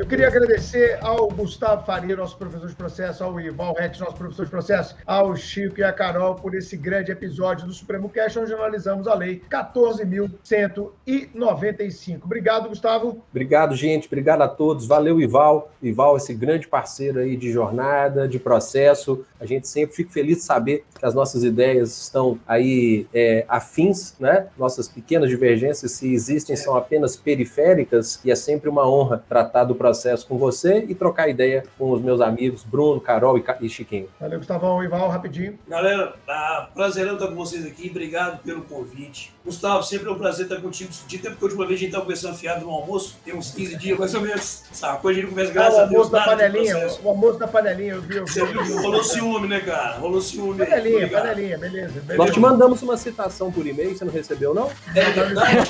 Eu 0.08 0.10
queria 0.10 0.30
agradecer 0.30 0.98
ao 1.02 1.28
Gustavo 1.28 1.86
Faria, 1.86 2.16
nosso 2.16 2.38
professor 2.38 2.70
de 2.70 2.76
processo, 2.76 3.26
ao 3.26 3.38
Ival 3.42 3.74
Rex, 3.74 4.00
nosso 4.00 4.16
professor 4.16 4.46
de 4.46 4.52
processo, 4.52 4.96
ao 5.06 5.36
Chico 5.36 5.82
e 5.82 5.84
à 5.84 5.92
Carol 5.92 6.36
por 6.36 6.56
esse 6.56 6.78
grande 6.78 7.12
episódio 7.12 7.68
do 7.68 7.74
Supremo 7.74 8.08
Cash, 8.08 8.38
onde 8.38 8.54
analisamos 8.54 9.06
a 9.06 9.14
lei 9.14 9.42
14.195. 9.52 12.24
Obrigado, 12.24 12.70
Gustavo. 12.70 13.22
Obrigado, 13.30 13.76
gente. 13.76 14.08
Obrigado 14.08 14.44
a 14.44 14.48
todos. 14.48 14.88
Valeu, 14.88 15.20
Ival. 15.20 15.74
Ival, 15.84 16.16
esse 16.16 16.34
grande 16.34 16.70
parceiro 16.70 17.20
aí 17.20 17.36
de 17.36 17.52
jornada, 17.52 18.30
de 18.30 18.40
processo. 18.40 19.26
A 19.42 19.46
gente 19.46 19.68
sempre 19.68 19.94
fica 19.94 20.10
feliz 20.10 20.38
de 20.38 20.44
saber 20.44 20.86
que 20.98 21.06
as 21.06 21.14
nossas 21.14 21.44
ideias 21.44 22.04
estão 22.04 22.40
aí 22.48 23.06
é, 23.14 23.44
afins, 23.50 24.16
né? 24.22 24.48
Nossas 24.58 24.88
pequenas 24.88 25.30
divergências, 25.30 25.92
se 25.92 26.14
existem, 26.14 26.56
são 26.56 26.78
apenas 26.78 27.18
periféricas 27.18 28.22
e 28.24 28.32
é 28.32 28.36
sempre 28.36 28.70
uma 28.70 28.90
honra 28.90 29.22
tratar 29.28 29.66
do 29.66 29.76
processo 29.76 29.97
com 30.28 30.38
você 30.38 30.86
e 30.88 30.94
trocar 30.96 31.28
ideia 31.30 31.64
com 31.78 31.92
os 31.92 32.02
meus 32.02 32.22
amigos 32.22 32.64
Bruno, 32.64 33.00
Carol 33.02 33.42
e 33.62 33.70
Chiquinho. 33.70 34.08
Valeu, 34.20 34.38
Gustavão. 34.40 34.84
Ival, 34.84 35.10
rapidinho. 35.10 35.58
Galera, 35.68 36.14
tá 36.26 36.70
prazerão 36.74 37.14
estar 37.16 37.28
com 37.28 37.36
vocês 37.36 37.66
aqui. 37.66 37.90
Obrigado 37.90 38.42
pelo 38.44 38.62
convite. 38.62 39.34
Gustavo, 39.46 39.82
sempre 39.84 40.10
é 40.10 40.12
um 40.12 40.18
prazer 40.18 40.46
estar 40.46 40.62
contigo. 40.62 40.92
De 41.08 41.18
tempo 41.18 41.36
que 41.38 41.44
a 41.44 41.46
última 41.48 41.66
vez 41.66 41.78
a 41.78 41.80
gente 41.80 41.88
estava 41.90 42.04
conversando 42.04 42.36
fiado 42.36 42.66
no 42.66 42.72
almoço, 42.72 43.18
tem 43.24 43.34
uns 43.34 43.52
15 43.52 43.78
dias 43.78 43.98
mais 43.98 44.14
ou 44.14 44.22
menos. 44.22 44.64
Sabe? 44.72 45.00
Hoje 45.08 45.20
a 45.20 45.22
gente 45.22 45.30
conversa, 45.32 45.54
graças 45.54 45.80
Ah, 45.80 45.82
o 45.82 45.84
a 45.84 45.86
Deus, 45.88 45.94
almoço 45.96 46.12
da 46.12 46.20
nada 46.20 46.32
panelinha, 46.32 46.76
processo. 46.80 47.02
o 47.04 47.10
almoço 47.10 47.40
da 47.40 47.48
panelinha, 47.48 47.94
eu 47.94 48.02
vi. 48.02 48.18
Eu 48.18 48.26
vi, 48.26 48.32
Você 48.34 48.46
viu? 48.46 48.82
Rolou 48.82 49.04
ciúme, 49.04 49.48
né, 49.48 49.60
cara? 49.62 49.98
Rolou 50.00 50.20
ciúme. 50.22 50.62
aí, 50.62 50.68
Panelinha, 50.70 50.98
obrigado. 50.98 51.22
panelinha, 51.24 51.58
beleza. 51.58 51.94
beleza. 52.02 52.18
Nós 52.18 52.32
te 52.32 52.40
mandamos 52.40 52.82
uma 52.82 52.98
citação 52.98 53.52
por 53.52 53.66
e-mail, 53.66 53.98
você 53.98 54.04
não 54.06 54.12
recebeu, 54.12 54.54
não? 54.54 54.70
É 54.94 55.04
verdade. 55.12 55.70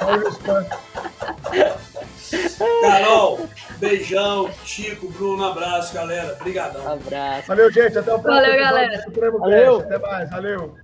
Olha 0.00 0.28
o. 0.28 2.21
Carol, 2.82 3.46
beijão. 3.78 4.50
Chico, 4.64 5.08
Bruno, 5.10 5.44
abraço, 5.44 5.94
galera. 5.94 6.36
Obrigadão. 6.40 6.92
Abraço. 6.92 7.48
Valeu, 7.48 7.70
gente. 7.70 7.98
Até 7.98 8.14
o 8.14 8.18
próximo 8.18 8.46
Valeu, 8.46 8.60
galera. 8.60 9.04
Valeu. 9.38 9.80
Até 9.80 9.98
mais. 9.98 10.30
Valeu. 10.30 10.74